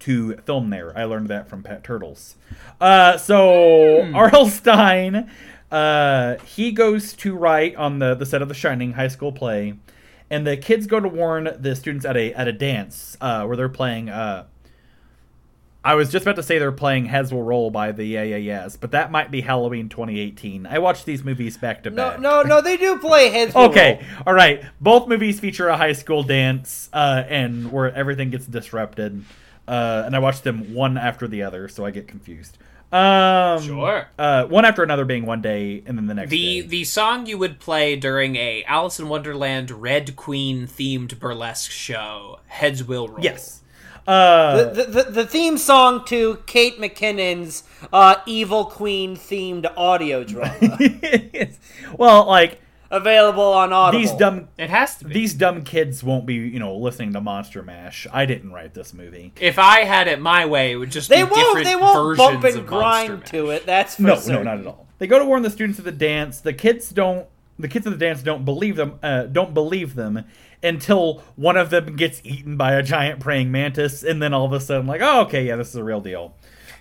to 0.00 0.36
film 0.38 0.70
there. 0.70 0.96
I 0.96 1.04
learned 1.04 1.28
that 1.28 1.48
from 1.48 1.62
Pet 1.62 1.82
Turtles. 1.82 2.36
Uh, 2.80 3.16
so 3.16 4.02
R.L. 4.12 4.48
Stine, 4.48 5.30
uh, 5.70 6.36
he 6.44 6.72
goes 6.72 7.14
to 7.14 7.34
write 7.34 7.74
on 7.76 7.98
the 8.00 8.14
the 8.14 8.26
set 8.26 8.42
of 8.42 8.48
the 8.48 8.54
Shining 8.54 8.92
high 8.92 9.08
school 9.08 9.32
play, 9.32 9.74
and 10.28 10.46
the 10.46 10.56
kids 10.56 10.86
go 10.86 11.00
to 11.00 11.08
warn 11.08 11.56
the 11.58 11.74
students 11.74 12.04
at 12.04 12.16
a 12.16 12.34
at 12.34 12.48
a 12.48 12.52
dance 12.52 13.16
uh, 13.20 13.44
where 13.44 13.56
they're 13.56 13.68
playing. 13.68 14.10
I 15.84 15.94
was 15.96 16.10
just 16.10 16.24
about 16.24 16.36
to 16.36 16.42
say 16.42 16.58
they're 16.58 16.72
playing 16.72 17.04
Heads 17.06 17.32
Will 17.32 17.42
Roll 17.42 17.70
by 17.70 17.92
the 17.92 18.04
Yeah 18.04 18.22
Yeah 18.22 18.36
Yeahs, 18.36 18.76
but 18.76 18.92
that 18.92 19.10
might 19.10 19.30
be 19.30 19.42
Halloween 19.42 19.88
2018. 19.90 20.66
I 20.66 20.78
watched 20.78 21.04
these 21.04 21.22
movies 21.22 21.56
back 21.58 21.82
to 21.82 21.90
back. 21.90 22.18
no, 22.20 22.42
no. 22.42 22.48
no, 22.48 22.60
They 22.62 22.76
do 22.78 22.98
play 22.98 23.28
heads. 23.28 23.54
will 23.54 23.64
Okay, 23.64 23.98
roll. 24.00 24.22
all 24.26 24.34
right. 24.34 24.64
Both 24.80 25.08
movies 25.08 25.40
feature 25.40 25.68
a 25.68 25.76
high 25.76 25.92
school 25.92 26.22
dance, 26.22 26.88
uh, 26.92 27.24
and 27.28 27.70
where 27.70 27.92
everything 27.94 28.30
gets 28.30 28.46
disrupted. 28.46 29.24
Uh, 29.68 30.02
and 30.06 30.16
I 30.16 30.18
watched 30.20 30.44
them 30.44 30.72
one 30.74 30.96
after 30.98 31.26
the 31.28 31.42
other, 31.42 31.68
so 31.68 31.84
I 31.84 31.90
get 31.90 32.08
confused. 32.08 32.56
Um, 32.92 33.60
Sure. 33.62 34.06
Uh, 34.18 34.44
one 34.44 34.64
after 34.64 34.82
another 34.82 35.04
being 35.04 35.26
one 35.26 35.42
day, 35.42 35.82
and 35.86 35.98
then 35.98 36.06
the 36.06 36.14
next 36.14 36.30
The 36.30 36.60
day. 36.62 36.66
the 36.68 36.84
song 36.84 37.26
you 37.26 37.36
would 37.38 37.58
play 37.58 37.96
during 37.96 38.36
a 38.36 38.62
Alice 38.64 39.00
in 39.00 39.08
Wonderland 39.08 39.70
Red 39.70 40.16
Queen 40.16 40.66
themed 40.66 41.18
burlesque 41.18 41.70
show, 41.70 42.38
Heads 42.46 42.84
Will 42.84 43.08
Roll. 43.08 43.20
yes. 43.24 43.62
Uh, 44.06 44.64
The, 44.72 44.84
the, 44.84 45.02
the 45.10 45.26
theme 45.26 45.56
song 45.58 46.04
to 46.06 46.38
Kate 46.46 46.78
McKinnon's 46.78 47.64
uh, 47.92 48.16
Evil 48.26 48.66
Queen 48.66 49.16
themed 49.16 49.70
audio 49.76 50.24
drama 50.24 50.78
well, 51.98 52.26
like 52.26 52.60
available 52.90 53.42
on 53.42 53.72
Audible. 53.72 54.00
these 54.00 54.12
dumb 54.12 54.48
It 54.58 54.70
has 54.70 54.96
to 54.98 55.04
be. 55.06 55.14
these 55.14 55.34
dumb 55.34 55.62
kids 55.64 56.04
won't 56.04 56.26
be, 56.26 56.34
you 56.34 56.58
know, 56.58 56.76
listening 56.76 57.12
to 57.14 57.20
Monster 57.20 57.62
Mash. 57.62 58.06
I 58.12 58.26
didn't 58.26 58.52
write 58.52 58.74
this 58.74 58.94
movie. 58.94 59.32
if 59.40 59.58
I 59.58 59.80
had 59.80 60.06
it 60.08 60.20
my 60.20 60.46
way, 60.46 60.72
it 60.72 60.76
would 60.76 60.90
just 60.92 61.08
They 61.08 61.16
be 61.24 61.30
won't. 61.30 61.34
different 61.34 61.66
They 61.66 61.76
won't 61.76 62.18
versions 62.18 62.42
bump 62.42 62.44
and 62.44 62.66
grind 62.66 63.26
to 63.26 63.50
it. 63.50 63.66
That's 63.66 63.96
for 63.96 64.02
No, 64.02 64.16
certain. 64.16 64.44
no, 64.44 64.50
not 64.52 64.60
at 64.60 64.66
all. 64.66 64.86
They 64.98 65.06
go 65.06 65.18
to 65.18 65.24
warn 65.24 65.42
the 65.42 65.50
students 65.50 65.78
of 65.78 65.84
the 65.84 65.92
dance. 65.92 66.40
The 66.40 66.52
kids 66.52 66.90
don't. 66.90 67.26
The 67.58 67.68
kids 67.68 67.86
of 67.86 67.92
the 67.92 67.98
dance 68.04 68.20
don't 68.22 68.44
believe 68.44 68.74
them. 68.76 68.98
Uh, 69.02 69.24
don't 69.24 69.54
believe 69.54 69.94
them 69.94 70.24
until 70.64 71.22
one 71.36 71.56
of 71.56 71.70
them 71.70 71.94
gets 71.94 72.20
eaten 72.24 72.56
by 72.56 72.72
a 72.72 72.82
giant 72.82 73.20
praying 73.20 73.52
mantis, 73.52 74.02
and 74.02 74.22
then 74.22 74.34
all 74.34 74.46
of 74.46 74.52
a 74.52 74.60
sudden, 74.60 74.86
like, 74.86 75.00
oh, 75.02 75.22
okay, 75.22 75.46
yeah, 75.46 75.56
this 75.56 75.68
is 75.68 75.76
a 75.76 75.84
real 75.84 76.00
deal. 76.00 76.34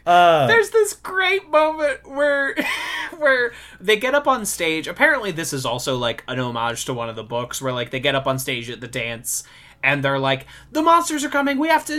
Uh, 0.05 0.47
There's 0.47 0.71
this 0.71 0.93
great 0.93 1.49
moment 1.49 2.05
where 2.05 2.55
where 3.17 3.53
they 3.79 3.95
get 3.95 4.13
up 4.13 4.27
on 4.27 4.45
stage. 4.45 4.87
Apparently 4.87 5.31
this 5.31 5.53
is 5.53 5.65
also 5.65 5.97
like 5.97 6.23
an 6.27 6.39
homage 6.39 6.85
to 6.85 6.93
one 6.93 7.09
of 7.09 7.15
the 7.15 7.23
books 7.23 7.61
where 7.61 7.71
like 7.71 7.91
they 7.91 8.01
get 8.01 8.15
up 8.15 8.27
on 8.27 8.37
stage 8.37 8.69
at 8.69 8.81
the 8.81 8.87
dance 8.87 9.43
and 9.83 10.03
they're 10.03 10.19
like, 10.19 10.47
"The 10.71 10.81
monsters 10.81 11.23
are 11.23 11.29
coming. 11.29 11.59
We 11.59 11.67
have 11.67 11.85
to." 11.87 11.97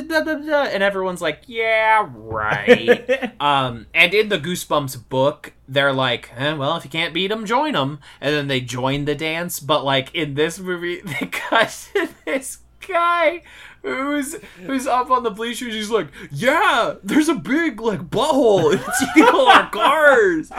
And 0.72 0.82
everyone's 0.82 1.20
like, 1.20 1.42
"Yeah, 1.46 2.08
right." 2.12 3.32
um, 3.40 3.86
and 3.94 4.14
in 4.14 4.30
the 4.30 4.38
Goosebumps 4.38 5.08
book, 5.08 5.52
they're 5.68 5.92
like, 5.92 6.30
eh, 6.36 6.54
"Well, 6.54 6.76
if 6.76 6.84
you 6.84 6.90
can't 6.90 7.14
beat 7.14 7.28
them, 7.28 7.46
join 7.46 7.74
them." 7.74 8.00
And 8.20 8.34
then 8.34 8.48
they 8.48 8.60
join 8.60 9.04
the 9.04 9.14
dance. 9.14 9.60
But 9.60 9.84
like 9.84 10.14
in 10.14 10.34
this 10.34 10.58
movie, 10.58 11.00
they 11.04 11.26
cut 11.26 11.88
to 11.94 12.08
this 12.24 12.58
guy 12.86 13.42
who's 13.84 14.34
who's 14.66 14.86
up 14.88 15.10
on 15.10 15.22
the 15.22 15.30
bleachers. 15.30 15.72
He's 15.74 15.90
like, 15.90 16.08
"Yeah, 16.32 16.94
there's 17.04 17.28
a 17.28 17.34
big 17.34 17.80
like 17.80 18.00
butthole. 18.10 18.74
It's 18.74 19.02
eating 19.02 19.28
all 19.32 19.46
our 19.48 19.70
cars." 19.70 20.50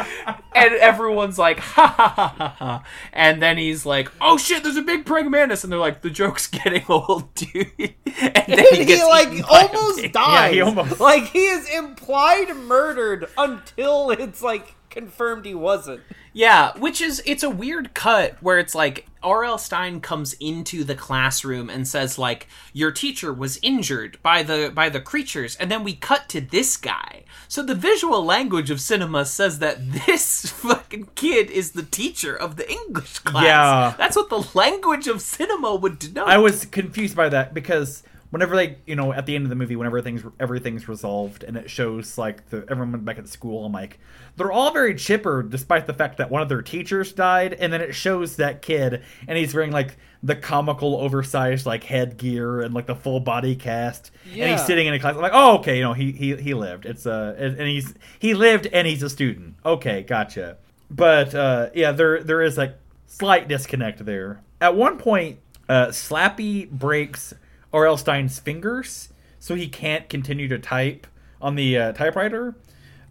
And 0.56 0.74
everyone's 0.76 1.38
like, 1.38 1.60
"Ha 1.60 1.88
ha 1.88 2.08
ha 2.08 2.28
ha 2.38 2.50
ha!" 2.58 2.84
And 3.12 3.42
then 3.42 3.58
he's 3.58 3.86
like, 3.86 4.10
"Oh 4.22 4.38
shit, 4.38 4.64
there's 4.64 4.78
a 4.78 4.82
big 4.82 5.06
praying 5.06 5.30
mantis." 5.32 5.64
And 5.64 5.74
they're 5.74 5.80
like, 5.80 6.02
"The 6.02 6.10
joke's 6.10 6.48
getting 6.48 6.84
old, 6.90 7.34
dude." 7.36 7.68
And 7.78 8.46
then 8.48 8.66
he, 8.74 8.86
gets 8.86 9.04
like 9.04 9.28
eaten 9.30 9.42
by 9.50 9.62
a 9.64 9.68
almost 9.68 10.02
big- 10.02 10.14
dies. 10.14 10.54
he 10.54 10.62
almost- 10.62 11.00
like 11.02 11.24
he 11.26 11.46
is 11.48 11.70
implied 11.70 12.56
murdered 12.56 13.28
until 13.38 14.12
it's 14.12 14.42
like 14.42 14.76
confirmed 14.90 15.46
he 15.46 15.54
wasn't. 15.56 16.00
Yeah, 16.32 16.78
which 16.78 17.02
is 17.02 17.22
it's 17.26 17.44
a 17.44 17.50
weird 17.50 17.94
cut 17.94 18.38
where 18.42 18.60
it's 18.60 18.76
like 18.76 19.08
R.L. 19.26 19.58
Stine 19.58 20.00
comes 20.02 20.34
into 20.34 20.84
the 20.84 20.96
classroom 20.96 21.70
and 21.70 21.88
says 21.88 22.20
like 22.20 22.48
your 22.72 22.92
teacher 22.92 23.34
was 23.34 23.60
injured 23.62 24.20
by 24.22 24.44
the 24.44 24.72
by 24.74 24.88
the 24.90 25.02
creatures 25.02 25.56
and 25.56 25.72
then 25.72 25.84
we 25.84 25.96
cut 25.96 26.30
to 26.30 26.40
this 26.40 26.78
guy. 26.78 27.24
So 27.48 27.64
the 27.64 27.76
visual 27.76 28.24
language 28.24 28.70
of 28.70 28.80
cinema 28.80 29.26
says 29.26 29.60
that 29.60 29.92
this 30.06 30.50
fucking 30.52 31.10
kid 31.16 31.50
is 31.50 31.72
the 31.72 31.84
teacher 31.84 32.36
of 32.36 32.56
the 32.56 32.72
English 32.72 33.20
class. 33.20 33.44
Yeah. 33.44 33.96
That's 33.98 34.16
what 34.16 34.30
the 34.30 34.48
language 34.58 35.08
of 35.08 35.22
cinema 35.22 35.76
would 35.76 36.00
denote. 36.00 36.28
I 36.28 36.38
was 36.38 36.66
confused 36.66 37.16
by 37.16 37.30
that 37.30 37.54
because 37.54 38.04
whenever 38.32 38.56
they, 38.56 38.78
you 38.86 38.96
know, 38.96 39.14
at 39.14 39.26
the 39.26 39.36
end 39.36 39.46
of 39.46 39.50
the 39.50 39.56
movie, 39.56 39.76
whenever 39.76 40.02
things 40.02 40.24
everything's 40.40 40.88
resolved 40.88 41.44
and 41.44 41.58
it 41.58 41.70
shows 41.70 42.18
like 42.18 42.50
the 42.50 42.66
everyone 42.70 43.00
back 43.02 43.18
at 43.18 43.28
school, 43.28 43.66
I'm 43.66 43.72
like, 43.72 44.00
they're 44.36 44.52
all 44.52 44.72
very 44.72 44.96
chipper, 44.96 45.44
despite 45.44 45.88
the 45.88 45.94
fact 45.94 46.18
that 46.18 46.30
one 46.30 46.42
of 46.42 46.50
their 46.50 46.62
teachers 46.62 47.14
died, 47.14 47.54
and 47.54 47.72
then 47.72 47.82
it 47.82 47.94
shows 47.94 48.36
that 48.38 48.62
kid 48.62 49.04
and 49.28 49.38
he's 49.38 49.54
wearing 49.54 49.72
like 49.72 49.98
the 50.24 50.36
comical, 50.36 50.96
oversized 50.96 51.66
like 51.66 51.84
headgear 51.84 52.62
and 52.62 52.74
like 52.74 52.88
the 52.88 52.96
full 52.96 53.20
body 53.20 53.56
cast, 53.56 54.12
and 54.26 54.52
he's 54.52 54.66
sitting 54.66 54.88
in 54.88 54.94
a 54.94 55.00
class. 55.00 55.16
I'm 55.16 55.22
like, 55.22 55.32
oh, 55.34 55.60
okay, 55.60 55.78
you 55.78 55.84
know, 55.84 55.94
he 55.94 56.12
he 56.12 56.36
he 56.36 56.54
lived. 56.54 56.86
It's 56.86 57.06
uh, 57.06 57.36
and 57.38 57.60
he's 57.60 57.94
he 58.20 58.34
lived 58.34 58.68
and 58.68 58.88
he's 58.88 59.04
a 59.04 59.10
student. 59.10 59.56
Okay, 59.66 60.02
gotcha. 60.02 60.58
But 60.90 61.34
uh, 61.36 61.70
yeah, 61.74 61.92
there 61.92 62.24
there 62.24 62.42
is 62.42 62.58
like 62.58 62.78
slight 63.08 63.48
disconnect 63.48 64.04
there. 64.06 64.42
At 64.60 64.76
one 64.76 64.98
point, 64.98 65.40
uh, 65.70 65.88
Slappy 65.88 66.70
breaks 66.70 67.34
R.L. 67.74 67.98
Stine's 67.98 68.40
fingers, 68.40 69.10
so 69.40 69.56
he 69.56 69.68
can't 69.68 70.10
continue 70.10 70.48
to 70.48 70.60
type 70.60 71.08
on 71.42 71.56
the 71.56 71.78
uh, 71.78 71.92
typewriter. 71.94 72.56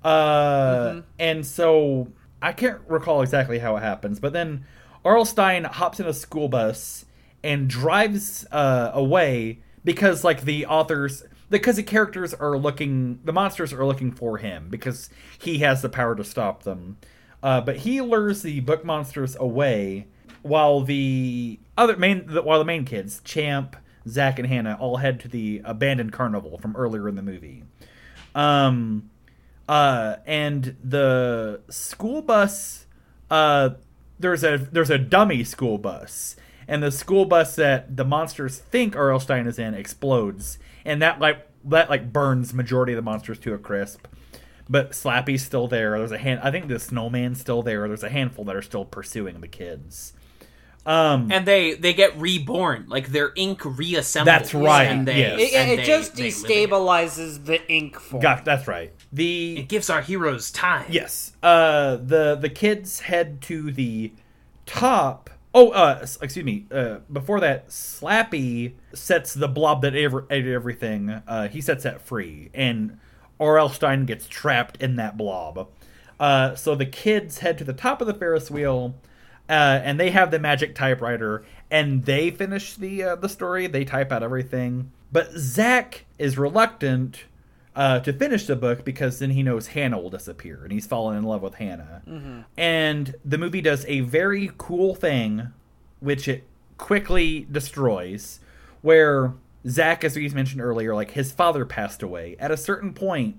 Uh, 0.02 1.02
And 1.18 1.46
so 1.46 2.08
I 2.42 2.52
can't 2.52 2.80
recall 2.88 3.22
exactly 3.22 3.58
how 3.58 3.76
it 3.76 3.80
happens, 3.80 4.20
but 4.20 4.32
then 4.32 4.64
R.L. 5.04 5.24
Stine 5.24 5.64
hops 5.64 6.00
in 6.00 6.06
a 6.06 6.12
school 6.12 6.48
bus 6.48 7.04
and 7.42 7.68
drives 7.68 8.46
uh, 8.52 8.90
away 8.94 9.60
because, 9.84 10.24
like, 10.24 10.42
the 10.42 10.66
authors. 10.66 11.24
Because 11.50 11.76
the 11.76 11.82
characters 11.82 12.32
are 12.32 12.56
looking, 12.56 13.20
the 13.22 13.32
monsters 13.32 13.72
are 13.72 13.84
looking 13.84 14.10
for 14.10 14.38
him 14.38 14.68
because 14.70 15.10
he 15.38 15.58
has 15.58 15.82
the 15.82 15.90
power 15.90 16.16
to 16.16 16.24
stop 16.24 16.62
them. 16.62 16.96
Uh, 17.42 17.60
but 17.60 17.76
he 17.78 18.00
lures 18.00 18.40
the 18.42 18.60
book 18.60 18.84
monsters 18.84 19.36
away 19.38 20.06
while 20.42 20.80
the 20.80 21.60
other 21.76 21.96
main 21.96 22.26
the, 22.26 22.42
while 22.42 22.58
the 22.58 22.64
main 22.64 22.84
kids 22.86 23.20
champ 23.24 23.76
zach 24.08 24.38
and 24.38 24.48
hannah 24.48 24.76
all 24.80 24.98
head 24.98 25.20
to 25.20 25.28
the 25.28 25.60
abandoned 25.64 26.12
carnival 26.12 26.58
from 26.58 26.74
earlier 26.76 27.08
in 27.08 27.14
the 27.14 27.22
movie 27.22 27.62
um 28.34 29.10
uh 29.68 30.16
and 30.26 30.76
the 30.82 31.60
school 31.70 32.22
bus 32.22 32.86
uh 33.30 33.70
there's 34.18 34.44
a 34.44 34.58
there's 34.58 34.90
a 34.90 34.98
dummy 34.98 35.42
school 35.42 35.78
bus 35.78 36.36
and 36.66 36.82
the 36.82 36.90
school 36.90 37.24
bus 37.24 37.56
that 37.56 37.94
the 37.94 38.04
monsters 38.04 38.58
think 38.58 38.96
R.L. 38.96 39.20
Stine 39.20 39.46
is 39.46 39.58
in 39.58 39.74
explodes 39.74 40.58
and 40.84 41.02
that 41.02 41.20
like 41.20 41.46
that 41.64 41.90
like 41.90 42.12
burns 42.12 42.54
majority 42.54 42.92
of 42.92 42.96
the 42.96 43.02
monsters 43.02 43.38
to 43.40 43.54
a 43.54 43.58
crisp 43.58 44.06
but 44.68 44.94
Slappy's 44.94 45.44
still 45.44 45.68
there. 45.68 45.98
There's 45.98 46.12
a 46.12 46.18
hand. 46.18 46.40
I 46.42 46.50
think 46.50 46.68
the 46.68 46.78
snowman's 46.78 47.40
still 47.40 47.62
there. 47.62 47.86
There's 47.86 48.02
a 48.02 48.08
handful 48.08 48.44
that 48.46 48.56
are 48.56 48.62
still 48.62 48.84
pursuing 48.84 49.40
the 49.40 49.48
kids. 49.48 50.14
Um, 50.86 51.32
and 51.32 51.46
they 51.46 51.74
they 51.74 51.94
get 51.94 52.14
reborn, 52.18 52.84
like 52.88 53.08
their 53.08 53.32
ink 53.36 53.60
reassembles. 53.60 54.24
That's 54.26 54.52
right, 54.54 54.84
And 54.84 55.08
they, 55.08 55.18
yes. 55.18 55.40
It, 55.40 55.54
and 55.54 55.70
it 55.70 55.76
they- 55.78 55.84
just 55.84 56.14
they 56.16 56.28
destabilizes 56.28 57.46
the 57.46 57.66
ink 57.72 57.98
form. 57.98 58.22
got 58.22 58.44
that's 58.44 58.68
right. 58.68 58.92
The 59.12 59.58
It 59.60 59.68
gives 59.68 59.88
our 59.88 60.02
heroes 60.02 60.50
time. 60.50 60.86
yes, 60.90 61.32
uh, 61.42 61.96
the 61.96 62.36
the 62.36 62.50
kids 62.50 63.00
head 63.00 63.40
to 63.42 63.72
the 63.72 64.12
top. 64.66 65.30
Oh, 65.56 65.70
uh, 65.70 66.00
excuse 66.20 66.44
me. 66.44 66.66
Uh, 66.70 66.96
before 67.12 67.38
that, 67.40 67.68
Slappy 67.68 68.72
sets 68.92 69.34
the 69.34 69.46
blob 69.48 69.82
that 69.82 69.94
ate 69.94 70.04
ever- 70.04 70.26
ate 70.28 70.46
everything. 70.46 71.10
Uh, 71.28 71.48
he 71.48 71.60
sets 71.60 71.84
that 71.84 72.02
free, 72.02 72.50
and 72.52 72.98
R.L. 73.38 73.68
Stine 73.68 74.04
gets 74.04 74.26
trapped 74.26 74.82
in 74.82 74.96
that 74.96 75.16
blob. 75.16 75.68
Uh, 76.18 76.54
so 76.56 76.74
the 76.74 76.86
kids 76.86 77.38
head 77.38 77.56
to 77.58 77.64
the 77.64 77.72
top 77.72 78.00
of 78.00 78.06
the 78.06 78.14
Ferris 78.14 78.50
wheel, 78.50 78.94
uh, 79.48 79.80
and 79.82 79.98
they 80.00 80.10
have 80.10 80.30
the 80.30 80.38
magic 80.38 80.74
typewriter, 80.74 81.44
and 81.70 82.04
they 82.04 82.30
finish 82.30 82.74
the 82.74 83.02
uh, 83.02 83.16
the 83.16 83.28
story. 83.28 83.66
They 83.66 83.84
type 83.84 84.10
out 84.12 84.22
everything, 84.22 84.92
but 85.12 85.32
Zach 85.32 86.06
is 86.18 86.38
reluctant 86.38 87.24
uh, 87.76 88.00
to 88.00 88.12
finish 88.12 88.46
the 88.46 88.56
book 88.56 88.84
because 88.84 89.18
then 89.18 89.30
he 89.30 89.42
knows 89.42 89.68
Hannah 89.68 89.98
will 89.98 90.10
disappear, 90.10 90.62
and 90.62 90.72
he's 90.72 90.86
fallen 90.86 91.16
in 91.16 91.24
love 91.24 91.42
with 91.42 91.54
Hannah. 91.54 92.02
And 92.56 93.14
the 93.24 93.38
movie 93.38 93.60
does 93.60 93.84
a 93.86 94.00
very 94.00 94.50
cool 94.56 94.94
thing, 94.94 95.48
which 96.00 96.28
it 96.28 96.44
quickly 96.78 97.46
destroys, 97.50 98.40
where 98.82 99.34
Zach, 99.66 100.04
as 100.04 100.16
we 100.16 100.28
mentioned 100.28 100.60
earlier, 100.60 100.94
like 100.94 101.12
his 101.12 101.32
father 101.32 101.64
passed 101.64 102.02
away. 102.02 102.36
At 102.38 102.50
a 102.50 102.56
certain 102.56 102.92
point, 102.94 103.36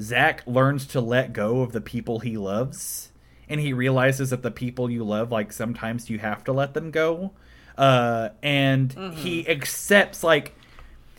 Zach 0.00 0.42
learns 0.46 0.86
to 0.88 1.00
let 1.00 1.32
go 1.32 1.62
of 1.62 1.72
the 1.72 1.80
people 1.80 2.20
he 2.20 2.36
loves, 2.36 3.10
and 3.48 3.60
he 3.60 3.72
realizes 3.72 4.30
that 4.30 4.42
the 4.42 4.50
people 4.50 4.90
you 4.90 5.04
love, 5.04 5.30
like 5.32 5.52
sometimes 5.52 6.08
you 6.10 6.18
have 6.18 6.44
to 6.44 6.52
let 6.52 6.74
them 6.74 6.90
go. 6.90 7.32
Uh, 7.76 8.28
and 8.42 8.92
he 9.16 9.48
accepts, 9.48 10.22
like, 10.22 10.54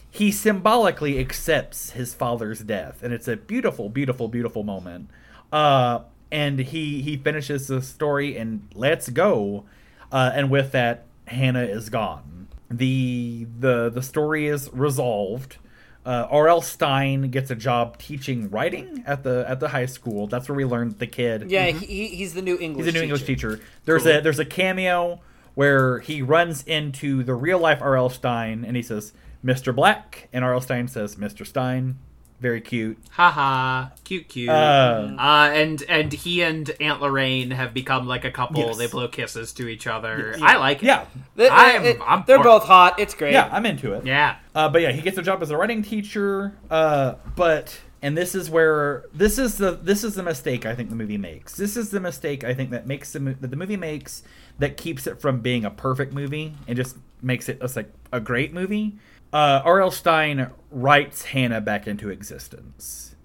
he 0.10 0.32
symbolically 0.32 1.20
accepts 1.20 1.90
his 1.92 2.14
father's 2.14 2.62
death, 2.62 3.04
and 3.04 3.14
it's 3.14 3.28
a 3.28 3.36
beautiful, 3.36 3.90
beautiful, 3.90 4.30
beautiful 4.30 4.64
moment. 4.64 5.10
Uh, 5.52 6.00
and 6.32 6.60
he 6.60 7.02
he 7.02 7.18
finishes 7.18 7.68
the 7.68 7.82
story 7.82 8.38
and 8.38 8.68
lets 8.74 9.10
go, 9.10 9.66
uh, 10.12 10.32
and 10.34 10.50
with 10.50 10.72
that, 10.72 11.06
Hannah 11.28 11.64
is 11.66 11.90
gone. 11.90 12.48
the 12.72 13.46
the 13.60 13.90
The 13.90 14.02
story 14.02 14.48
is 14.48 14.70
resolved. 14.74 15.58
Uh, 16.06 16.28
R.L. 16.30 16.62
Stine 16.62 17.30
gets 17.32 17.50
a 17.50 17.56
job 17.56 17.98
teaching 17.98 18.50
writing 18.52 19.04
at 19.08 19.24
the 19.24 19.44
at 19.48 19.60
the 19.60 19.70
high 19.70 19.88
school. 19.88 20.28
That's 20.28 20.48
where 20.48 20.56
we 20.56 20.64
learned 20.64 21.00
the 21.00 21.08
kid. 21.08 21.50
Yeah, 21.50 21.68
he, 21.72 22.08
he's 22.08 22.34
the 22.36 22.44
new 22.44 22.58
English. 22.60 22.86
He's 22.86 22.94
a 22.94 22.98
new 22.98 23.04
English 23.04 23.24
teacher. 23.24 23.56
teacher. 23.56 23.66
There's 23.86 24.04
Cool. 24.04 24.18
a 24.18 24.22
there's 24.22 24.38
a 24.40 24.46
cameo 24.46 25.20
where 25.56 26.00
he 26.00 26.22
runs 26.22 26.64
into 26.64 27.24
the 27.24 27.34
real 27.34 27.58
life 27.60 27.82
R.L. 27.82 28.10
Stine 28.10 28.64
and 28.66 28.76
he 28.76 28.84
says, 28.84 29.14
"Mr. 29.44 29.74
Black," 29.76 30.30
and 30.32 30.46
R.L. 30.46 30.62
Stine 30.62 30.88
says, 30.88 31.16
"Mr. 31.16 31.46
Stine." 31.48 31.98
Very 32.42 32.60
cute. 32.62 32.98
Haha, 33.12 33.88
cute, 34.04 34.28
cute. 34.28 34.50
Uh, 34.50 35.10
Uh, 35.18 35.50
and 35.54 35.82
and 35.88 36.12
he 36.12 36.42
and 36.42 36.70
Aunt 36.82 37.02
Lorraine 37.02 37.52
have 37.52 37.74
become 37.74 38.08
like 38.08 38.26
a 38.26 38.32
couple. 38.32 38.60
Yes. 38.62 38.78
They 38.78 38.88
blow 38.88 39.08
kisses 39.08 39.54
to 39.54 39.68
each 39.68 39.88
other. 39.88 40.36
I 40.42 40.58
like 40.58 40.84
it. 40.84 40.88
yeah, 40.88 41.06
They, 41.36 41.48
I'm- 41.48 41.86
it- 41.86 42.00
I'm 42.06 42.24
they're 42.28 42.38
for 42.38 42.44
both 42.44 42.64
hot. 42.66 43.00
It's 43.00 43.14
great. 43.14 43.32
yeah, 43.34 43.50
I'm 43.52 43.66
into 43.66 43.94
it. 43.94 44.06
Yeah. 44.06 44.36
Uh, 44.54 44.68
but 44.70 44.82
yeah, 44.82 44.92
he 44.92 45.02
gets 45.02 45.18
a 45.18 45.22
job 45.22 45.42
as 45.42 45.50
a 45.50 45.58
writing 45.58 45.82
teacher. 45.82 46.54
Uh, 46.70 47.16
but 47.38 47.80
and 48.02 48.18
this 48.18 48.36
is 48.36 48.50
where 48.50 49.06
this 49.14 49.40
is 49.40 49.58
the 49.58 49.72
this 49.72 50.04
is 50.04 50.16
the 50.16 50.24
mistake 50.24 50.66
I 50.66 50.76
think 50.76 50.90
the 50.90 50.96
movie 50.96 51.18
makes. 51.18 51.56
This 51.56 51.78
is 51.78 51.90
the 51.90 52.02
mistake 52.02 52.44
I 52.44 52.54
think 52.54 52.70
that 52.72 52.86
makes 52.86 53.14
the 53.14 53.22
mo- 53.22 53.36
that 53.40 53.48
the 53.50 53.56
movie 53.58 53.78
makes 53.78 54.24
that 54.60 54.76
keeps 54.78 55.08
it 55.08 55.22
from 55.22 55.40
being 55.40 55.64
a 55.64 55.72
perfect 55.72 56.14
movie 56.14 56.54
and 56.68 56.76
just 56.76 56.98
makes 57.22 57.48
it 57.50 57.62
just 57.62 57.76
like 57.78 57.92
a 58.12 58.20
great 58.20 58.54
movie. 58.54 58.98
Uh, 59.36 59.62
R.L. 59.66 59.92
Stine 59.92 60.50
writes 60.72 61.26
Hannah 61.26 61.60
back 61.60 61.88
into 61.88 62.10
existence, 62.10 63.18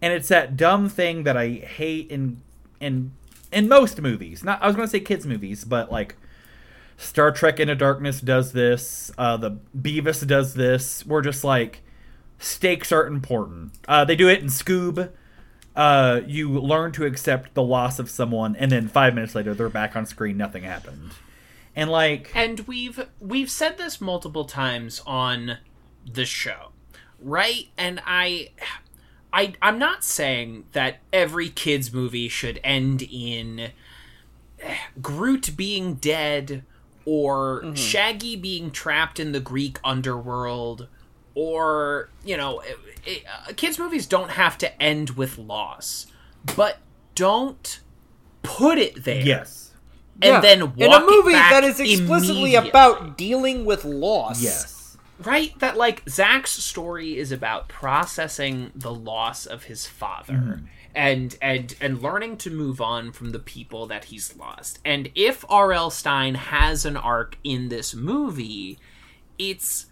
and 0.00 0.10
it's 0.10 0.28
that 0.28 0.56
dumb 0.56 0.88
thing 0.88 1.24
that 1.24 1.36
I 1.36 1.48
hate 1.48 2.10
in 2.10 2.40
in 2.80 3.12
in 3.52 3.68
most 3.68 4.00
movies. 4.00 4.42
Not 4.42 4.62
I 4.62 4.68
was 4.68 4.74
going 4.74 4.88
to 4.88 4.90
say 4.90 5.00
kids 5.00 5.26
movies, 5.26 5.66
but 5.66 5.92
like 5.92 6.16
Star 6.96 7.30
Trek 7.30 7.60
Into 7.60 7.74
Darkness 7.74 8.22
does 8.22 8.52
this. 8.52 9.12
Uh, 9.18 9.36
the 9.36 9.58
Beavis 9.78 10.26
does 10.26 10.54
this. 10.54 11.04
We're 11.04 11.20
just 11.20 11.44
like 11.44 11.82
stakes 12.38 12.90
are 12.90 13.06
important. 13.06 13.72
Uh, 13.86 14.06
they 14.06 14.16
do 14.16 14.30
it 14.30 14.40
in 14.40 14.46
Scoob. 14.46 15.10
Uh, 15.76 16.22
you 16.26 16.48
learn 16.48 16.90
to 16.92 17.04
accept 17.04 17.52
the 17.52 17.62
loss 17.62 17.98
of 17.98 18.08
someone, 18.08 18.56
and 18.56 18.72
then 18.72 18.88
five 18.88 19.14
minutes 19.14 19.34
later 19.34 19.52
they're 19.52 19.68
back 19.68 19.94
on 19.94 20.06
screen. 20.06 20.38
Nothing 20.38 20.62
happened. 20.62 21.10
And 21.76 21.90
like 21.90 22.30
and 22.34 22.60
we've 22.60 23.06
we've 23.20 23.50
said 23.50 23.78
this 23.78 24.00
multiple 24.00 24.44
times 24.44 25.00
on 25.06 25.58
the 26.10 26.24
show, 26.24 26.72
right? 27.20 27.68
And 27.78 28.00
I 28.06 28.50
I 29.32 29.54
I'm 29.62 29.78
not 29.78 30.02
saying 30.04 30.64
that 30.72 30.98
every 31.12 31.48
kids 31.48 31.92
movie 31.92 32.28
should 32.28 32.60
end 32.64 33.02
in 33.02 33.70
Groot 35.00 35.56
being 35.56 35.94
dead 35.94 36.64
or 37.04 37.62
Mm-hmm. 37.62 37.74
Shaggy 37.74 38.36
being 38.36 38.70
trapped 38.70 39.18
in 39.20 39.32
the 39.32 39.40
Greek 39.40 39.78
underworld 39.84 40.88
or 41.34 42.10
you 42.24 42.36
know 42.36 42.60
it, 42.60 42.76
it, 43.06 43.24
uh, 43.26 43.52
kids 43.56 43.78
movies 43.78 44.06
don't 44.06 44.30
have 44.30 44.58
to 44.58 44.82
end 44.82 45.10
with 45.10 45.38
loss 45.38 46.06
but 46.56 46.78
don't 47.14 47.80
put 48.42 48.78
it 48.78 49.04
there 49.04 49.22
yes. 49.22 49.69
And 50.22 50.34
Yeah. 50.34 50.40
then 50.40 50.72
in 50.76 50.92
a 50.92 51.00
movie 51.00 51.32
that 51.32 51.64
is 51.64 51.80
explicitly 51.80 52.54
about 52.54 53.16
dealing 53.16 53.64
with 53.64 53.84
loss. 53.84 54.42
Yes. 54.42 54.96
right 55.22 55.58
that 55.58 55.76
like 55.76 56.02
zach's 56.08 56.50
story 56.50 57.18
is 57.18 57.30
about 57.30 57.68
processing 57.68 58.72
the 58.74 58.92
loss 58.92 59.44
of 59.44 59.64
his 59.64 59.86
father 59.86 60.32
mm-hmm. 60.32 60.64
and 60.94 61.36
and 61.42 61.74
and 61.78 62.00
learning 62.00 62.38
to 62.38 62.48
move 62.50 62.80
on 62.80 63.12
from 63.12 63.30
the 63.32 63.38
people 63.38 63.86
that 63.86 64.06
he's 64.06 64.34
lost 64.36 64.78
and 64.82 65.10
if 65.14 65.44
rl 65.50 65.90
stine 65.90 66.36
has 66.36 66.86
an 66.86 66.96
arc 66.96 67.36
in 67.44 67.68
this 67.68 67.94
movie 67.94 68.78
it's 69.38 69.86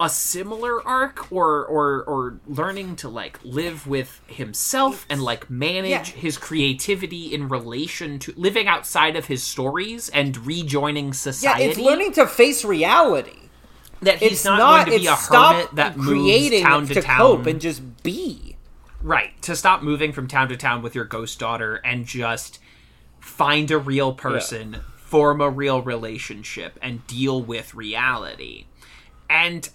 a 0.00 0.08
similar 0.08 0.84
arc 0.86 1.30
or 1.30 1.64
or 1.64 2.02
or 2.04 2.40
learning 2.48 2.96
to 2.96 3.08
like 3.08 3.38
live 3.44 3.86
with 3.86 4.20
himself 4.26 5.06
and 5.08 5.22
like 5.22 5.48
manage 5.48 5.90
Yeah. 5.90 6.02
his 6.20 6.36
creativity 6.36 7.32
in 7.32 7.48
relation 7.48 8.18
to 8.20 8.34
living 8.36 8.66
outside 8.66 9.14
of 9.14 9.26
his 9.26 9.44
stories 9.44 10.08
and 10.08 10.36
rejoining 10.46 11.12
society. 11.12 11.62
Yeah, 11.64 11.70
it's 11.70 11.78
learning 11.78 12.12
to 12.14 12.26
face 12.26 12.64
reality. 12.64 13.38
that 14.02 14.18
he's 14.18 14.32
It's 14.32 14.44
not, 14.44 14.58
not, 14.58 14.86
going 14.86 14.98
to 14.98 15.02
be 15.04 15.06
a 15.06 15.14
hermit 15.14 15.74
that 15.76 15.96
moves 15.96 16.08
creating 16.08 16.64
town 16.64 16.86
to, 16.88 16.94
to 16.94 17.00
town. 17.02 17.16
cope 17.18 17.46
and 17.46 17.60
just 17.60 18.02
be. 18.02 18.56
right, 19.00 19.40
to 19.42 19.54
stop 19.54 19.82
moving 19.82 20.12
from 20.12 20.26
town 20.26 20.48
to 20.48 20.56
town 20.56 20.82
with 20.82 20.94
your 20.96 21.04
ghost 21.04 21.38
daughter 21.38 21.76
and 21.76 22.04
just 22.04 22.58
find 23.20 23.70
a 23.70 23.78
real 23.78 24.12
person, 24.12 24.80
form 24.96 25.40
a 25.40 25.48
real 25.48 25.80
relationship, 25.82 26.78
and 26.82 27.06
deal 27.06 27.40
with 27.40 27.74
reality. 27.74 28.66
And 29.30 29.68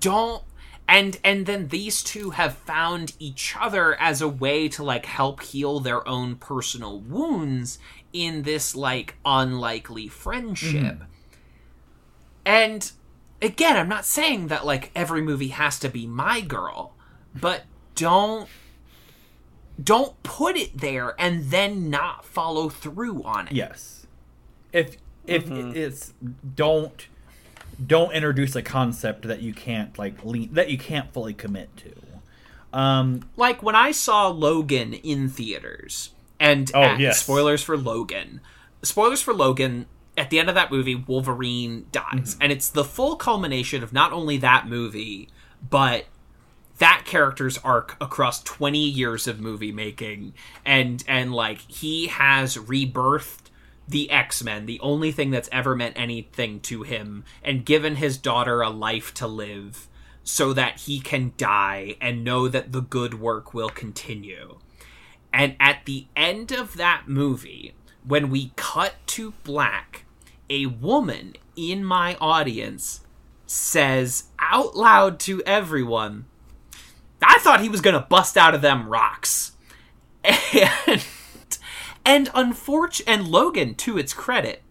don't 0.00 0.42
and 0.86 1.18
and 1.24 1.46
then 1.46 1.68
these 1.68 2.02
two 2.02 2.30
have 2.30 2.54
found 2.54 3.14
each 3.18 3.56
other 3.58 3.98
as 4.00 4.20
a 4.20 4.28
way 4.28 4.68
to 4.68 4.82
like 4.82 5.06
help 5.06 5.42
heal 5.42 5.80
their 5.80 6.06
own 6.06 6.36
personal 6.36 7.00
wounds 7.00 7.78
in 8.12 8.42
this 8.42 8.76
like 8.76 9.16
unlikely 9.24 10.08
friendship. 10.08 11.02
And 12.44 12.92
again, 13.40 13.76
I'm 13.76 13.88
not 13.88 14.04
saying 14.04 14.48
that 14.48 14.66
like 14.66 14.90
every 14.94 15.22
movie 15.22 15.48
has 15.48 15.78
to 15.80 15.88
be 15.88 16.06
my 16.06 16.40
girl, 16.40 16.94
but 17.34 17.64
don't 17.94 18.48
don't 19.82 20.22
put 20.22 20.56
it 20.56 20.78
there 20.78 21.14
and 21.18 21.50
then 21.50 21.90
not 21.90 22.24
follow 22.24 22.68
through 22.68 23.22
on 23.22 23.48
it. 23.48 23.54
Yes. 23.54 24.06
If 24.72 24.98
if 25.26 25.46
mm-hmm. 25.46 25.76
it's 25.76 26.12
don't 26.54 27.08
don't 27.84 28.12
introduce 28.12 28.54
a 28.56 28.62
concept 28.62 29.26
that 29.28 29.40
you 29.42 29.52
can't 29.54 29.96
like 29.98 30.24
lean, 30.24 30.52
that 30.54 30.70
you 30.70 30.78
can't 30.78 31.12
fully 31.12 31.34
commit 31.34 31.70
to. 31.78 31.92
Um 32.78 33.22
Like 33.36 33.62
when 33.62 33.74
I 33.74 33.92
saw 33.92 34.28
Logan 34.28 34.94
in 34.94 35.28
theaters, 35.28 36.10
and 36.40 36.70
Oh, 36.74 36.82
uh, 36.82 36.96
yes. 36.98 37.22
spoilers 37.22 37.62
for 37.62 37.76
Logan. 37.76 38.40
Spoilers 38.82 39.20
for 39.22 39.32
Logan. 39.34 39.86
At 40.16 40.30
the 40.30 40.38
end 40.38 40.48
of 40.48 40.54
that 40.54 40.70
movie, 40.70 40.94
Wolverine 40.94 41.86
dies, 41.90 42.36
and 42.40 42.52
it's 42.52 42.68
the 42.68 42.84
full 42.84 43.16
culmination 43.16 43.82
of 43.82 43.92
not 43.92 44.12
only 44.12 44.36
that 44.36 44.68
movie, 44.68 45.28
but 45.68 46.04
that 46.78 47.02
character's 47.04 47.58
arc 47.58 47.96
across 48.00 48.42
20 48.42 48.78
years 48.78 49.26
of 49.28 49.40
movie 49.40 49.70
making 49.72 50.32
and 50.64 51.04
and 51.06 51.32
like 51.32 51.60
he 51.68 52.08
has 52.08 52.56
rebirthed 52.56 53.43
the 53.86 54.10
X-Men, 54.10 54.66
the 54.66 54.80
only 54.80 55.12
thing 55.12 55.30
that's 55.30 55.48
ever 55.52 55.76
meant 55.76 55.98
anything 55.98 56.60
to 56.60 56.82
him 56.82 57.24
and 57.42 57.64
given 57.64 57.96
his 57.96 58.16
daughter 58.16 58.62
a 58.62 58.70
life 58.70 59.12
to 59.14 59.26
live 59.26 59.88
so 60.22 60.52
that 60.54 60.80
he 60.80 61.00
can 61.00 61.32
die 61.36 61.96
and 62.00 62.24
know 62.24 62.48
that 62.48 62.72
the 62.72 62.80
good 62.80 63.14
work 63.20 63.52
will 63.52 63.68
continue. 63.68 64.58
And 65.32 65.56
at 65.60 65.84
the 65.84 66.06
end 66.16 66.50
of 66.52 66.76
that 66.76 67.04
movie, 67.06 67.74
when 68.06 68.30
we 68.30 68.52
cut 68.56 68.94
to 69.08 69.32
black, 69.42 70.04
a 70.48 70.66
woman 70.66 71.34
in 71.56 71.84
my 71.84 72.16
audience 72.20 73.00
says 73.46 74.24
out 74.38 74.76
loud 74.76 75.18
to 75.20 75.42
everyone, 75.44 76.24
I 77.22 77.38
thought 77.40 77.60
he 77.60 77.68
was 77.68 77.80
going 77.80 77.94
to 77.94 78.00
bust 78.00 78.36
out 78.36 78.54
of 78.54 78.62
them 78.62 78.88
rocks. 78.88 79.52
And 80.86 81.04
and 82.04 82.30
unfortunate 82.34 83.08
and 83.08 83.28
Logan 83.28 83.74
to 83.76 83.98
its 83.98 84.12
credit, 84.12 84.62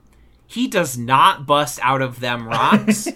he 0.46 0.68
does 0.68 0.98
not 0.98 1.46
bust 1.46 1.80
out 1.82 2.02
of 2.02 2.20
them 2.20 2.48
rocks. 2.48 3.08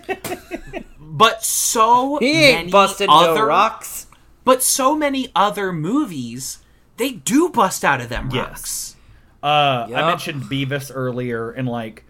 but 0.99 1.43
so 1.43 2.17
He 2.19 2.45
ain't 2.45 2.57
many 2.57 2.71
busting 2.71 3.09
other 3.09 3.35
no 3.41 3.45
rocks. 3.45 4.07
but 4.43 4.63
so 4.63 4.95
many 4.95 5.29
other 5.35 5.71
movies, 5.71 6.59
they 6.97 7.11
do 7.11 7.49
bust 7.49 7.83
out 7.85 8.01
of 8.01 8.09
them 8.09 8.29
Yes. 8.33 8.47
rocks. 8.47 8.95
uh 9.43 9.87
I 9.95 10.07
mentioned 10.07 10.43
Beavis 10.43 10.91
earlier 10.93 11.51
and 11.51 11.67
like 11.67 12.03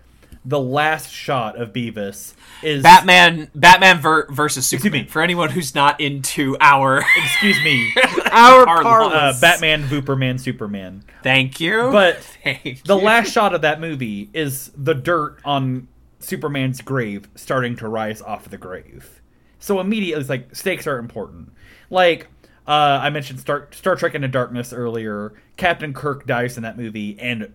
the 0.48 0.60
last 0.60 1.12
shot 1.12 1.58
of 1.60 1.74
Beavis 1.74 2.34
is 2.64 2.82
Batman, 2.82 3.52
Batman 3.54 4.00
ver- 4.00 4.28
versus 4.32 4.66
Superman. 4.66 5.02
me. 5.04 5.08
For 5.08 5.22
anyone 5.22 5.50
who's 5.50 5.76
not 5.76 6.00
into 6.00 6.56
our, 6.62 7.04
excuse 7.18 7.62
me, 7.64 7.94
Our 8.32 8.66
Our 8.68 8.82
parlance. 8.82 9.14
uh, 9.38 9.38
Batman, 9.42 9.84
Vooperman, 9.84 10.40
Superman. 10.40 11.04
thank 11.22 11.60
you. 11.60 11.90
But 11.92 12.24
Thank 12.44 12.84
the 12.86 12.96
you. 12.98 13.04
last 13.04 13.32
shot 13.32 13.54
of 13.54 13.62
that 13.62 13.82
movie 13.82 14.30
is 14.34 14.72
the 14.78 14.94
dirt 14.96 15.40
on 15.44 15.90
Superman's 16.20 16.80
grave 16.82 17.28
starting 17.36 17.76
to 17.78 17.88
rise 17.90 18.22
off 18.22 18.50
the 18.50 18.58
grave. 18.58 19.22
So 19.60 19.80
immediately, 19.82 20.22
it's 20.22 20.30
like 20.30 20.56
stakes 20.56 20.88
are 20.88 20.98
important. 20.98 21.52
Like 21.90 22.28
uh, 22.66 23.00
I 23.02 23.10
mentioned, 23.10 23.40
Star 23.42 23.68
Star 23.72 23.96
Trek 23.98 24.16
Into 24.16 24.28
Darkness 24.30 24.72
earlier. 24.72 25.34
Captain 25.58 25.94
Kirk 25.94 26.26
dies 26.26 26.56
in 26.58 26.64
that 26.64 26.78
movie, 26.78 27.18
and 27.20 27.54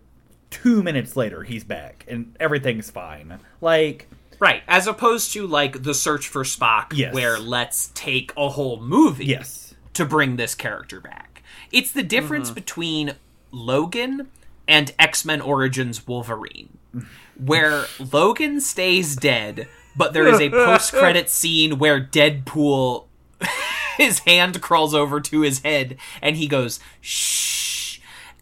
two 0.53 0.83
minutes 0.83 1.17
later, 1.17 1.43
he's 1.43 1.65
back, 1.65 2.05
and 2.07 2.37
everything's 2.39 2.91
fine. 2.91 3.41
Like 3.61 4.07
right, 4.39 4.63
as 4.69 4.87
opposed 4.87 5.33
to 5.33 5.47
like 5.47 5.83
the 5.83 5.95
search 5.95 6.29
for 6.29 6.45
Spock, 6.45 6.93
Yes. 6.95 7.13
where 7.13 7.39
let's 7.39 7.91
take 7.95 8.33
a 8.37 8.51
whole 8.51 8.81
movie 8.81 9.27
yes, 9.27 9.75
to 9.95 10.05
bring 10.05 10.37
this 10.37 10.55
character 10.55 11.01
back. 11.01 11.43
It's 11.73 11.91
the 11.91 12.03
difference 12.03 12.49
mm-hmm. 12.49 12.55
between 12.55 13.15
Logan 13.51 14.29
and 14.69 14.93
X 14.99 15.25
Men 15.25 15.41
Origins 15.41 16.07
Wolverine, 16.07 16.79
where 17.37 17.87
Logan 18.13 18.61
stays 18.61 19.17
dead, 19.17 19.67
but 19.97 20.13
there 20.13 20.27
is 20.27 20.41
a 20.41 20.51
post 20.51 20.93
credit 20.93 21.31
scene 21.31 21.79
where 21.79 22.01
Deadpool, 22.01 23.07
his 23.97 24.21
hand 24.21 24.61
crawls 24.61 24.95
over 24.95 25.21
to 25.21 25.41
his 25.41 25.61
head 25.61 25.97
and 26.21 26.37
he 26.37 26.47
goes, 26.47 26.79
shh. 27.01 27.72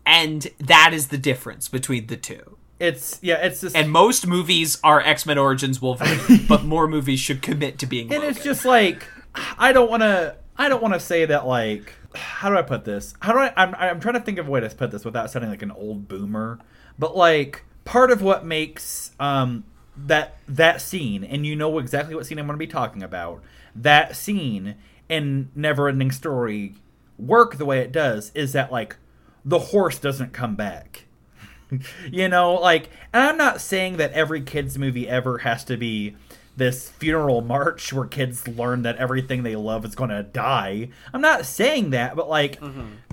And 0.07 0.49
that 0.59 0.93
is 0.93 1.09
the 1.09 1.19
difference 1.19 1.69
between 1.69 2.07
the 2.07 2.17
two. 2.17 2.57
it's 2.79 3.19
yeah, 3.23 3.37
it's 3.37 3.61
just 3.61 3.77
And 3.77 3.91
most 3.91 4.27
movies 4.27 4.79
are 4.83 5.01
X 5.01 5.27
Men 5.27 5.39
Origins 5.39 5.81
Wolverine, 5.81 6.45
but 6.49 6.65
more 6.65 6.89
movies 6.89 7.21
should 7.21 7.43
commit 7.43 7.79
to 7.79 7.87
being 7.87 8.07
and 8.13 8.23
Logan. 8.23 8.31
it's 8.31 8.43
just 8.43 8.65
like 8.65 9.07
I 9.59 9.73
don't 9.73 9.91
want 9.91 10.03
to. 10.03 10.37
I 10.57 10.69
don't 10.69 10.83
want 10.83 10.95
to 10.95 11.01
say 11.01 11.25
that 11.27 11.47
like. 11.47 11.95
How 12.13 12.49
do 12.51 12.57
I 12.57 12.63
put 12.63 12.85
this? 12.85 13.15
How 13.21 13.33
do 13.33 13.39
I? 13.39 13.53
I'm 13.57 13.75
I'm 13.77 14.01
trying 14.01 14.15
to 14.15 14.21
think 14.21 14.39
of 14.39 14.49
a 14.49 14.51
way 14.51 14.61
to 14.61 14.69
put 14.71 14.91
this 14.91 15.05
without 15.05 15.31
sounding 15.31 15.51
like 15.51 15.63
an 15.63 15.71
old 15.71 16.09
boomer. 16.09 16.59
But 16.99 17.17
like 17.17 17.65
part 17.85 18.11
of 18.11 18.21
what 18.21 18.45
makes 18.45 19.13
um 19.21 19.65
that 19.97 20.39
that 20.49 20.81
scene, 20.81 21.23
and 21.23 21.47
you 21.47 21.55
know 21.55 21.79
exactly 21.79 22.15
what 22.15 22.27
scene 22.27 22.39
I'm 22.39 22.47
going 22.47 22.55
to 22.55 22.59
be 22.59 22.67
talking 22.67 23.03
about. 23.03 23.43
That 23.77 24.17
scene 24.17 24.75
in 25.09 25.51
Neverending 25.57 26.13
Story 26.13 26.75
work 27.19 27.57
the 27.57 27.65
way 27.65 27.81
it 27.81 27.93
does 27.93 28.33
is 28.35 28.53
that 28.55 28.73
like 28.73 28.97
the 29.45 29.59
horse 29.59 29.99
doesn't 29.99 30.33
come 30.33 30.55
back. 30.57 31.05
You 32.11 32.27
know 32.29 32.55
like 32.55 32.91
and 33.13 33.23
i'm 33.23 33.37
not 33.37 33.61
saying 33.61 33.99
that 33.99 34.13
every 34.13 34.41
kids 34.41 34.77
movie 34.77 35.09
ever 35.09 35.39
has 35.39 35.63
to 35.67 35.77
be 35.77 36.17
this 36.57 36.89
funeral 36.91 37.43
march 37.43 37.93
where 37.93 38.07
kids 38.07 38.47
learn 38.49 38.83
that 38.83 38.97
everything 38.97 39.45
they 39.45 39.55
love 39.57 39.85
is 39.85 39.95
going 39.95 40.11
to 40.11 40.23
die. 40.25 40.89
I'm 41.15 41.21
not 41.21 41.47
saying 41.47 41.91
that 41.91 42.17
but 42.17 42.29
like 42.29 42.61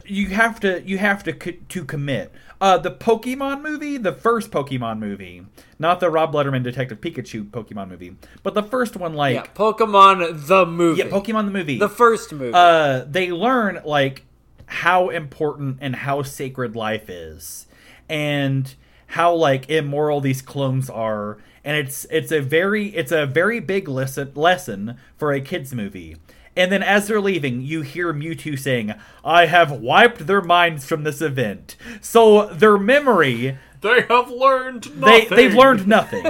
you 0.06 0.30
have 0.30 0.60
to 0.62 0.82
you 0.82 0.98
have 0.98 1.24
to 1.26 1.34
co- 1.34 1.52
to 1.70 1.86
commit. 1.86 2.32
Uh 2.60 2.80
the 2.80 2.90
pokemon 2.90 3.62
movie 3.62 3.98
the 3.98 4.12
first 4.14 4.49
pokemon 4.49 4.98
movie 4.98 5.45
not 5.78 5.99
the 5.99 6.10
rob 6.10 6.34
letterman 6.34 6.64
detective 6.64 6.99
pikachu 6.99 7.48
pokemon 7.52 7.90
movie 7.90 8.16
but 8.41 8.56
the 8.56 8.64
first 8.64 8.98
one 8.98 9.14
like 9.14 9.36
Yeah, 9.36 9.45
Pokemon 9.54 10.48
the 10.48 10.66
movie. 10.66 11.04
yeah 11.04 11.10
pokemon 11.10 11.45
the 11.45 11.52
movie. 11.52 11.78
The 11.78 11.88
first 11.90 12.34
movie. 12.34 12.54
uh, 12.56 13.06
they 13.08 13.32
learn 13.32 13.82
like 13.86 14.24
how 14.68 15.10
important 15.10 15.77
and 15.81 15.95
how 15.95 16.22
sacred 16.23 16.76
life 16.76 17.10
is, 17.10 17.68
and 18.07 18.73
how 19.07 19.34
like 19.34 19.69
immoral 19.69 20.22
these 20.22 20.41
clones 20.41 20.89
are. 20.89 21.38
And 21.64 21.76
it's 21.77 22.06
it's 22.10 22.31
a 22.31 22.39
very 22.39 22.88
it's 22.95 23.11
a 23.11 23.26
very 23.26 23.60
big 23.60 23.88
lesson 23.88 24.31
lesson 24.35 24.98
for 25.18 25.34
a 25.34 25.41
kids 25.41 25.73
movie. 25.73 26.18
And 26.56 26.72
then 26.72 26.81
as 26.81 27.07
they're 27.07 27.22
leaving 27.22 27.61
you 27.61 27.81
hear 27.84 28.11
mewtwo 28.14 28.57
saying 28.57 28.94
i 29.23 29.45
have 29.45 29.72
wiped 29.72 30.26
their 30.26 30.41
minds 30.41 30.85
from 30.85 31.03
this 31.03 31.22
event. 31.22 31.76
So 32.02 32.48
their 32.48 32.77
memory 32.77 33.57
They 33.81 34.02
have 34.10 34.30
learned 34.31 34.84
they 34.85 35.26
they've 35.26 35.53
learned 35.53 35.88
nothing. 35.98 36.26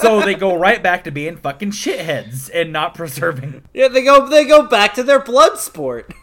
So 0.00 0.20
they 0.20 0.34
go 0.34 0.54
right 0.56 0.82
back 0.82 1.04
to 1.04 1.10
being 1.10 1.36
fucking 1.36 1.72
shitheads 1.72 2.48
and 2.54 2.72
not 2.72 2.94
preserving 2.94 3.62
Yeah, 3.74 3.88
they 3.88 4.02
go 4.04 4.26
they 4.28 4.44
go 4.44 4.66
back 4.66 4.94
to 4.94 5.02
their 5.02 5.20
blood 5.20 5.58
sport. 5.58 6.14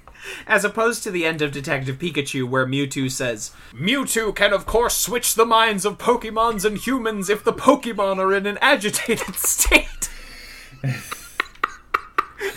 As 0.47 0.63
opposed 0.65 1.03
to 1.03 1.11
the 1.11 1.25
end 1.25 1.41
of 1.41 1.51
Detective 1.51 1.97
Pikachu, 1.97 2.47
where 2.49 2.65
Mewtwo 2.65 3.09
says, 3.11 3.51
Mewtwo 3.73 4.35
can, 4.35 4.53
of 4.53 4.65
course, 4.65 4.95
switch 4.97 5.35
the 5.35 5.45
minds 5.45 5.85
of 5.85 5.97
Pokemons 5.97 6.65
and 6.65 6.77
humans 6.77 7.29
if 7.29 7.43
the 7.43 7.53
Pokemon 7.53 8.17
are 8.19 8.33
in 8.33 8.45
an 8.45 8.57
agitated 8.61 9.35
state. 9.37 10.09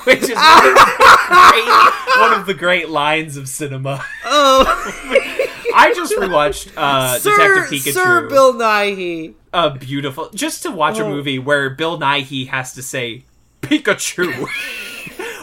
Which 0.04 0.22
is 0.22 0.30
one 0.30 0.68
of, 0.68 0.74
the 0.74 0.94
great, 1.28 2.20
one 2.20 2.40
of 2.40 2.46
the 2.46 2.54
great 2.54 2.88
lines 2.88 3.36
of 3.36 3.48
cinema. 3.48 4.04
Oh, 4.24 4.64
I 5.74 5.92
just 5.94 6.12
rewatched 6.14 6.72
uh, 6.76 7.18
Sir, 7.18 7.30
Detective 7.30 7.78
Pikachu. 7.78 7.92
Sir 7.94 8.28
Bill 8.28 8.54
Nighy. 8.54 9.34
a 9.52 9.70
beautiful 9.70 10.30
just 10.30 10.62
to 10.64 10.70
watch 10.70 10.98
a 10.98 11.04
Oh. 11.04 11.10
movie 11.10 11.38
where 11.38 11.70
Bill 11.70 11.98
Nighy 11.98 12.48
has 12.48 12.72
to 12.74 12.82
say 12.82 13.24
Pikachu, 13.62 14.46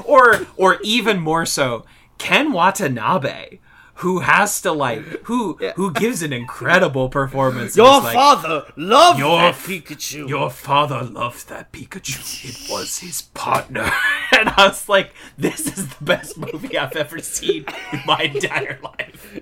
or 0.04 0.46
or 0.58 0.80
even 0.84 1.20
more 1.20 1.46
so, 1.46 1.86
Ken 2.18 2.52
Watanabe, 2.52 3.60
who 3.96 4.20
has 4.20 4.62
to 4.62 4.72
like 4.72 5.02
who 5.24 5.58
who 5.76 5.92
gives 5.94 6.22
an 6.22 6.34
incredible 6.34 7.10
performance. 7.10 7.78
Your 7.78 8.02
like, 8.02 8.14
father 8.14 8.66
loved 8.76 9.20
Your 9.20 9.40
that 9.40 9.56
Pikachu. 9.56 10.28
Your 10.28 10.50
father 10.50 11.04
loved 11.04 11.48
that 11.50 11.72
Pikachu. 11.72 12.68
It 12.68 12.72
was 12.72 13.00
his 13.00 13.22
partner. 13.22 13.92
And 14.38 14.50
I 14.50 14.68
was 14.68 14.90
like, 14.90 15.14
this 15.38 15.66
is 15.78 15.88
the 15.88 16.04
best 16.04 16.38
movie 16.38 16.78
I've 16.78 16.96
ever 16.96 17.20
seen 17.20 17.64
in 17.94 18.02
my 18.06 18.20
entire 18.34 18.78
life. 18.84 19.40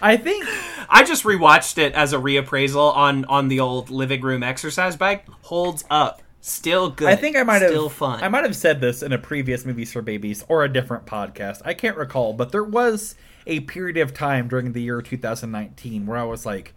i 0.00 0.16
think 0.16 0.44
I 0.88 1.02
just 1.02 1.24
rewatched 1.24 1.78
it 1.78 1.94
as 1.94 2.12
a 2.12 2.18
reappraisal 2.18 2.94
on 2.94 3.24
on 3.24 3.48
the 3.48 3.58
old 3.58 3.90
living 3.90 4.20
room 4.20 4.44
exercise 4.44 4.94
bike. 4.94 5.26
Holds 5.42 5.84
up, 5.90 6.22
still 6.40 6.90
good. 6.90 7.08
I 7.08 7.16
think 7.16 7.36
I 7.36 7.42
might 7.42 7.62
have 7.62 7.70
still 7.70 7.88
fun. 7.88 8.22
I 8.22 8.28
might 8.28 8.44
have 8.44 8.56
said 8.56 8.80
this 8.80 9.02
in 9.02 9.12
a 9.12 9.18
previous 9.18 9.64
movies 9.64 9.92
for 9.92 10.02
babies 10.02 10.44
or 10.48 10.64
a 10.64 10.72
different 10.72 11.06
podcast. 11.06 11.62
I 11.64 11.74
can't 11.74 11.96
recall, 11.96 12.32
but 12.32 12.52
there 12.52 12.64
was 12.64 13.14
a 13.46 13.60
period 13.60 13.96
of 13.96 14.14
time 14.14 14.48
during 14.48 14.72
the 14.72 14.82
year 14.82 15.00
2019 15.02 16.06
where 16.06 16.18
I 16.18 16.24
was 16.24 16.44
like, 16.46 16.74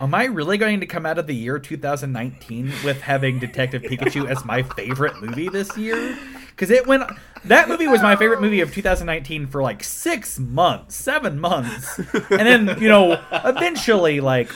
"Am 0.00 0.14
I 0.14 0.24
really 0.24 0.58
going 0.58 0.80
to 0.80 0.86
come 0.86 1.06
out 1.06 1.18
of 1.18 1.26
the 1.26 1.34
year 1.34 1.58
2019 1.58 2.72
with 2.84 3.00
having 3.02 3.38
Detective 3.38 3.82
Pikachu 3.82 4.26
as 4.30 4.44
my 4.44 4.62
favorite 4.62 5.20
movie 5.20 5.48
this 5.48 5.76
year?" 5.76 6.16
Because 6.50 6.70
it 6.70 6.86
went. 6.86 7.04
That 7.46 7.70
movie 7.70 7.86
was 7.86 8.02
my 8.02 8.16
favorite 8.16 8.42
movie 8.42 8.60
of 8.60 8.72
2019 8.74 9.46
for 9.46 9.62
like 9.62 9.82
six 9.82 10.38
months, 10.38 10.94
seven 10.94 11.40
months, 11.40 11.98
and 11.98 12.40
then 12.40 12.78
you 12.80 12.88
know, 12.88 13.18
eventually, 13.32 14.20
like 14.20 14.50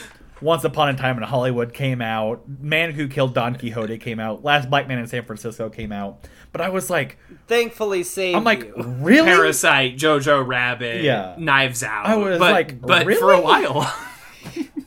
once 0.45 0.63
Upon 0.63 0.87
a 0.89 0.93
Time 0.93 1.17
in 1.17 1.23
Hollywood 1.23 1.73
came 1.73 2.01
out. 2.01 2.43
Man 2.47 2.91
Who 2.91 3.07
Killed 3.07 3.33
Don 3.33 3.55
Quixote 3.55 3.97
came 3.97 4.19
out. 4.19 4.43
Last 4.43 4.69
Black 4.69 4.87
Man 4.87 4.99
in 4.99 5.07
San 5.07 5.25
Francisco 5.25 5.69
came 5.69 5.91
out. 5.91 6.27
But 6.51 6.61
I 6.61 6.69
was 6.69 6.89
like, 6.89 7.17
Thankfully 7.47 8.03
saved 8.03 8.37
I'm 8.37 8.43
like, 8.43 8.63
you. 8.63 8.73
really? 8.83 9.27
Parasite, 9.27 9.97
Jojo 9.97 10.45
Rabbit, 10.47 11.03
Yeah. 11.03 11.35
Knives 11.37 11.83
Out. 11.83 12.05
I 12.05 12.15
was 12.15 12.39
but, 12.39 12.51
like, 12.51 12.79
but 12.81 13.11
for 13.17 13.33
a 13.33 13.41
while, 13.41 13.91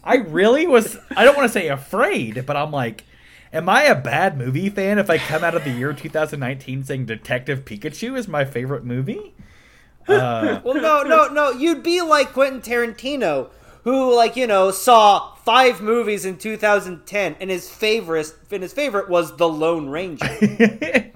I 0.05 0.17
really 0.17 0.67
was. 0.67 0.97
I 1.17 1.25
don't 1.25 1.37
want 1.37 1.47
to 1.49 1.53
say 1.53 1.69
afraid, 1.69 2.47
but 2.47 2.57
I'm 2.57 2.71
like, 2.71 3.05
am 3.53 3.69
I 3.69 3.83
a 3.85 3.95
bad 3.95 4.39
movie 4.39 4.71
fan 4.71 4.99
if 4.99 5.11
I 5.11 5.19
come 5.19 5.45
out 5.45 5.55
of 5.55 5.65
the 5.65 5.71
year 5.71 5.93
2019 5.93 6.85
saying 6.85 7.07
Detective 7.07 7.65
Pikachu 7.65 8.17
is 8.17 8.29
my 8.29 8.45
favorite 8.45 8.85
movie? 8.85 9.35
Uh, 10.09 10.61
Well, 10.65 10.75
no, 10.75 11.03
no, 11.03 11.29
no. 11.29 11.51
You'd 11.51 11.83
be 11.83 12.01
like 12.01 12.33
Quentin 12.33 12.63
Tarantino, 12.63 13.51
who, 13.85 14.15
like, 14.15 14.37
you 14.37 14.47
know, 14.47 14.71
saw 14.71 15.35
five 15.37 15.81
movies 15.81 16.25
in 16.25 16.37
2010, 16.37 17.37
and 17.41 17.51
his 17.51 17.71
favorite, 17.71 18.35
and 18.51 18.63
his 18.63 18.73
favorite 18.73 19.09
was 19.09 19.37
The 19.37 19.49
Lone 19.49 19.89
Ranger. 19.89 20.27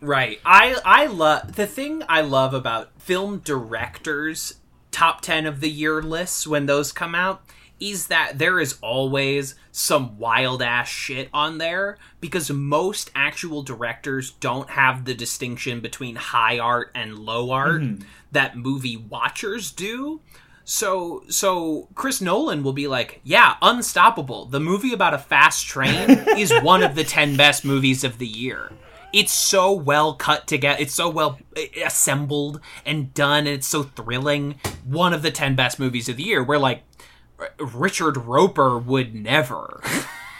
right? 0.00 0.40
I 0.44 0.76
I 0.84 1.06
love 1.06 1.56
the 1.56 1.66
thing 1.66 2.02
I 2.08 2.20
love 2.20 2.54
about 2.54 3.00
film 3.00 3.38
directors 3.38 4.54
top 4.90 5.22
ten 5.22 5.46
of 5.46 5.60
the 5.60 5.70
year 5.70 6.02
lists 6.02 6.46
when 6.46 6.66
those 6.66 6.92
come 6.92 7.14
out 7.14 7.42
is 7.80 8.06
that 8.06 8.38
there 8.38 8.60
is 8.60 8.78
always 8.80 9.54
some 9.72 10.16
wild 10.18 10.62
ass 10.62 10.88
shit 10.88 11.28
on 11.32 11.58
there 11.58 11.98
because 12.20 12.48
most 12.50 13.10
actual 13.14 13.62
directors 13.62 14.30
don't 14.30 14.70
have 14.70 15.04
the 15.04 15.14
distinction 15.14 15.80
between 15.80 16.14
high 16.14 16.58
art 16.58 16.90
and 16.94 17.18
low 17.18 17.50
art 17.50 17.82
mm-hmm. 17.82 18.04
that 18.30 18.56
movie 18.56 18.96
watchers 18.96 19.72
do. 19.72 20.20
So 20.64 21.24
so 21.28 21.88
Chris 21.94 22.20
Nolan 22.20 22.62
will 22.62 22.72
be 22.72 22.86
like, 22.88 23.20
"Yeah, 23.22 23.56
Unstoppable, 23.60 24.46
the 24.46 24.60
movie 24.60 24.92
about 24.92 25.14
a 25.14 25.18
fast 25.18 25.66
train 25.66 26.10
is 26.38 26.52
one 26.62 26.82
of 26.82 26.94
the 26.94 27.04
10 27.04 27.36
best 27.36 27.64
movies 27.64 28.04
of 28.04 28.18
the 28.18 28.26
year." 28.26 28.72
It's 29.12 29.32
so 29.32 29.72
well 29.72 30.14
cut 30.14 30.46
together. 30.46 30.78
It's 30.80 30.94
so 30.94 31.08
well 31.08 31.38
eh, 31.56 31.68
assembled 31.84 32.60
and 32.84 33.14
done 33.14 33.40
and 33.46 33.48
it's 33.56 33.66
so 33.66 33.84
thrilling. 33.84 34.56
One 34.84 35.12
of 35.12 35.22
the 35.22 35.30
10 35.30 35.54
best 35.54 35.78
movies 35.78 36.08
of 36.08 36.16
the 36.16 36.24
year. 36.24 36.42
Where 36.42 36.58
like 36.58 36.82
R- 37.38 37.50
Richard 37.58 38.16
Roeper 38.16 38.78
would 38.78 39.14
never. 39.14 39.80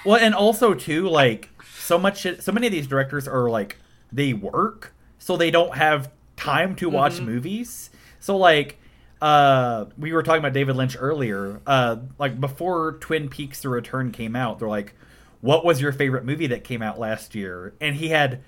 Well, 0.05 0.17
and 0.17 0.35
also 0.35 0.75
too, 0.75 1.09
like 1.09 1.49
so 1.79 1.97
much, 1.99 2.27
so 2.39 2.53
many 2.53 2.67
of 2.67 2.73
these 2.75 2.87
directors 2.87 3.27
are 3.27 3.49
like 3.49 3.79
they 4.13 4.35
work, 4.35 4.93
so 5.19 5.35
they 5.37 5.51
don't 5.51 5.77
have 5.77 6.11
time 6.37 6.77
to 6.77 6.91
watch 6.91 7.21
movies. 7.21 7.89
So 8.21 8.37
like, 8.37 8.79
uh, 9.25 9.87
we 9.97 10.13
were 10.13 10.23
talking 10.23 10.41
about 10.41 10.53
David 10.53 10.77
Lynch 10.77 10.99
earlier. 11.01 11.63
Uh, 11.67 11.97
like 12.19 12.39
before 12.39 12.99
Twin 13.01 13.31
Peaks: 13.31 13.63
The 13.63 13.71
Return 13.71 14.13
came 14.13 14.37
out, 14.37 14.59
they're 14.59 14.69
like, 14.69 14.95
"What 15.41 15.65
was 15.65 15.81
your 15.81 15.93
favorite 15.93 16.27
movie 16.27 16.47
that 16.49 16.63
came 16.63 16.83
out 16.83 16.99
last 16.99 17.35
year?" 17.35 17.73
And 17.81 17.97
he 17.97 18.11
had 18.11 18.43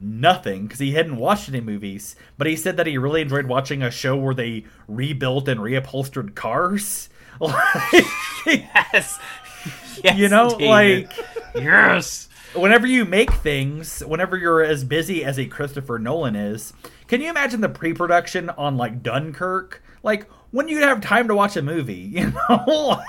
nothing 0.00 0.62
because 0.62 0.78
he 0.78 0.92
hadn't 0.92 1.18
watched 1.18 1.50
any 1.50 1.60
movies. 1.60 2.16
But 2.38 2.46
he 2.46 2.56
said 2.56 2.78
that 2.78 2.86
he 2.86 2.96
really 2.96 3.20
enjoyed 3.20 3.44
watching 3.44 3.82
a 3.82 3.90
show 3.90 4.16
where 4.16 4.32
they 4.32 4.64
rebuilt 4.88 5.48
and 5.48 5.60
reupholstered 5.60 6.34
cars. 6.34 7.10
Like, 7.40 8.04
yes. 8.46 9.18
yes 10.02 10.16
you 10.16 10.28
know, 10.28 10.50
David. 10.50 10.68
like 10.68 11.12
yes. 11.54 12.28
whenever 12.54 12.86
you 12.86 13.04
make 13.04 13.32
things, 13.32 14.00
whenever 14.00 14.36
you're 14.36 14.62
as 14.62 14.84
busy 14.84 15.24
as 15.24 15.38
a 15.38 15.46
Christopher 15.46 15.98
Nolan 15.98 16.36
is, 16.36 16.72
can 17.08 17.20
you 17.20 17.30
imagine 17.30 17.60
the 17.60 17.68
pre-production 17.68 18.50
on 18.50 18.76
like 18.76 19.02
Dunkirk? 19.02 19.82
Like 20.02 20.26
when 20.50 20.68
you'd 20.68 20.82
have 20.82 21.00
time 21.00 21.28
to 21.28 21.34
watch 21.34 21.56
a 21.56 21.62
movie, 21.62 21.94
you 22.14 22.32
know? 22.48 23.02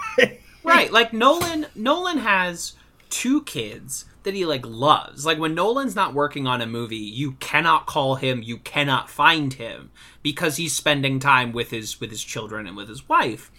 right 0.66 0.94
like 0.94 1.12
nolan 1.12 1.66
nolan 1.76 2.18
has 2.20 2.74
two 3.10 3.44
kids 3.44 4.06
that 4.24 4.34
he 4.34 4.46
like 4.46 4.66
loves. 4.66 5.26
Like 5.26 5.38
when 5.38 5.56
nolan's 5.56 5.96
not 5.96 6.14
working 6.14 6.48
on 6.48 6.62
a 6.62 6.66
movie 6.66 6.96
you 6.98 7.34
cannot 7.34 7.86
call 7.86 8.16
him 8.16 8.42
you 8.42 8.58
cannot 8.58 9.10
find 9.10 9.54
him 9.54 9.92
because 10.22 10.58
he's 10.58 10.76
spending 10.76 11.20
time 11.20 11.52
with 11.52 11.72
his 11.72 12.00
with 12.00 12.10
his 12.10 12.24
children 12.24 12.68
and 12.68 12.78
with 12.78 12.90
his 12.90 13.08
wife. 13.10 13.52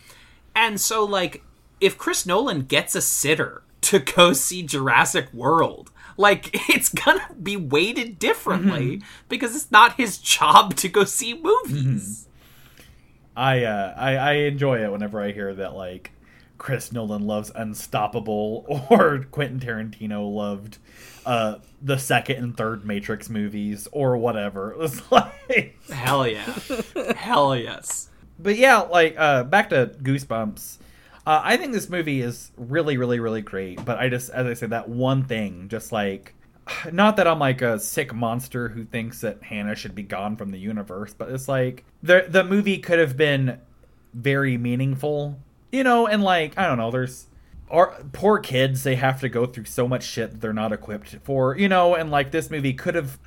And 0.55 0.81
so 0.81 1.05
like 1.05 1.43
if 1.81 1.99
chris 1.99 2.25
nolan 2.25 2.63
gets 2.63 2.95
a 2.95 3.03
sitter 3.03 3.63
to 3.83 3.99
go 3.99 4.33
see 4.33 4.63
jurassic 4.63 5.33
world 5.33 5.91
like 6.17 6.51
it's 6.69 6.89
gonna 6.89 7.29
be 7.43 7.57
weighted 7.57 8.19
differently 8.19 8.97
mm-hmm. 8.99 9.07
because 9.29 9.55
it's 9.55 9.71
not 9.71 9.97
his 9.97 10.19
job 10.19 10.75
to 10.77 10.89
go 10.89 11.05
see 11.05 11.35
movies 11.35 12.27
mm-hmm. 12.27 12.31
I, 13.37 13.65
uh, 13.65 13.95
I 13.97 14.17
I 14.17 14.33
enjoy 14.33 14.85
it 14.85 14.93
whenever 14.93 15.21
I 15.21 15.33
hear 15.33 15.55
that 15.55 15.75
like 15.75 16.13
Chris 16.59 16.93
Nolan 16.93 17.27
loves 17.27 17.51
Unstoppable 17.55 18.87
or 18.91 19.27
Quentin 19.31 19.61
Tarantino 19.61 20.33
loved 20.33 20.79
uh, 21.27 21.57
the 21.83 21.99
second 21.99 22.37
and 22.37 22.57
third 22.57 22.85
Matrix 22.85 23.29
movies 23.29 23.89
or 23.93 24.17
whatever. 24.17 24.71
It 24.75 24.79
was 24.79 25.03
like 25.11 25.77
hell 25.91 26.27
yeah 26.27 26.55
hell 27.17 27.57
yes 27.57 28.09
but 28.39 28.57
yeah, 28.57 28.81
like 28.81 29.15
uh, 29.19 29.45
back 29.45 29.71
to 29.71 29.93
Goosebumps. 30.03 30.79
Uh, 31.27 31.41
I 31.43 31.57
think 31.57 31.73
this 31.73 31.89
movie 31.89 32.21
is 32.21 32.51
really, 32.57 32.97
really, 32.99 33.21
really 33.21 33.43
great. 33.43 33.85
But 33.85 33.99
I 33.99 34.09
just, 34.09 34.31
as 34.31 34.47
I 34.47 34.55
said, 34.55 34.71
that 34.71 34.89
one 34.89 35.25
thing, 35.25 35.69
just 35.69 35.93
like, 35.93 36.35
not 36.93 37.17
that 37.17 37.27
I'm 37.27 37.39
like 37.39 37.63
a 37.63 37.79
sick 37.79 38.15
monster 38.15 38.69
who 38.69 38.85
thinks 38.85 39.21
that 39.21 39.43
Hannah 39.43 39.75
should 39.75 39.95
be 39.95 40.03
gone 40.03 40.37
from 40.37 40.51
the 40.51 40.59
universe, 40.59 41.15
but 41.15 41.31
it's 41.31 41.49
like 41.49 41.85
the 42.03 42.27
the 42.29 42.45
movie 42.45 42.79
could 42.79 42.99
have 42.99 43.17
been 43.17 43.61
very 44.13 44.57
meaningful, 44.57 45.39
you 45.73 45.85
know, 45.85 46.07
and 46.07 46.23
like 46.23 46.57
I 46.59 46.67
don't 46.67 46.79
know, 46.79 46.91
there's. 46.91 47.27
Our 47.71 47.97
poor 48.13 48.39
kids, 48.39 48.85
they 48.85 48.95
have 48.97 49.21
to 49.23 49.29
go 49.29 49.47
through 49.47 49.65
so 49.65 49.89
much 49.89 50.05
shit 50.05 50.31
that 50.31 50.41
they're 50.41 50.53
not 50.53 50.73
equipped 50.73 51.17
for, 51.25 51.57
you 51.57 51.67
know, 51.69 51.95
and 51.95 52.11
like 52.11 52.31
this 52.31 52.51
movie 52.51 52.75
could 52.75 52.95
have 52.95 53.19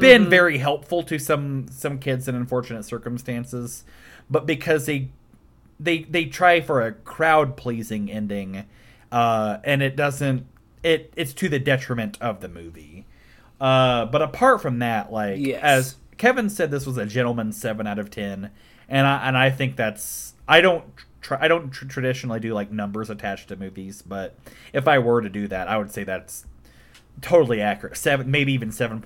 been 0.00 0.28
very 0.28 0.58
helpful 0.58 1.02
to 1.04 1.18
some 1.18 1.68
some 1.70 1.98
kids 2.00 2.26
in 2.28 2.34
unfortunate 2.34 2.84
circumstances, 2.84 3.84
but 4.28 4.46
because 4.46 4.84
they 4.86 5.10
they 5.78 6.02
they 6.02 6.26
try 6.26 6.60
for 6.60 6.82
a 6.82 6.92
crowd 6.92 7.56
pleasing 7.56 8.10
ending, 8.10 8.66
uh, 9.12 9.58
and 9.64 9.80
it 9.80 9.96
doesn't. 9.96 10.46
It 10.84 11.12
it's 11.16 11.32
to 11.34 11.48
the 11.48 11.58
detriment 11.58 12.16
of 12.20 12.40
the 12.40 12.48
movie. 12.48 13.06
Uh, 13.60 14.04
but 14.06 14.22
apart 14.22 14.60
from 14.62 14.78
that, 14.78 15.10
like 15.10 15.38
Yes. 15.40 15.60
as 15.62 15.96
Kevin 16.18 16.48
said, 16.50 16.70
this 16.70 16.86
was 16.86 16.96
a 16.98 17.06
gentleman's 17.06 17.60
seven 17.60 17.86
out 17.88 17.98
of 17.98 18.10
ten, 18.10 18.50
and 18.88 19.06
I 19.06 19.26
and 19.26 19.36
I 19.36 19.50
think 19.50 19.74
that's 19.74 20.34
I 20.46 20.60
don't. 20.60 20.84
Try, 21.22 21.38
I 21.40 21.48
don't 21.48 21.70
tr- 21.70 21.86
traditionally 21.86 22.38
do 22.38 22.52
like 22.52 22.70
numbers 22.70 23.08
attached 23.08 23.48
to 23.48 23.56
movies, 23.56 24.02
but 24.02 24.36
if 24.74 24.86
I 24.86 24.98
were 24.98 25.22
to 25.22 25.30
do 25.30 25.48
that, 25.48 25.68
I 25.68 25.78
would 25.78 25.90
say 25.90 26.04
that's 26.04 26.44
totally 27.22 27.62
accurate. 27.62 27.96
Seven, 27.96 28.30
maybe 28.30 28.52
even 28.52 28.70
seven 28.70 29.00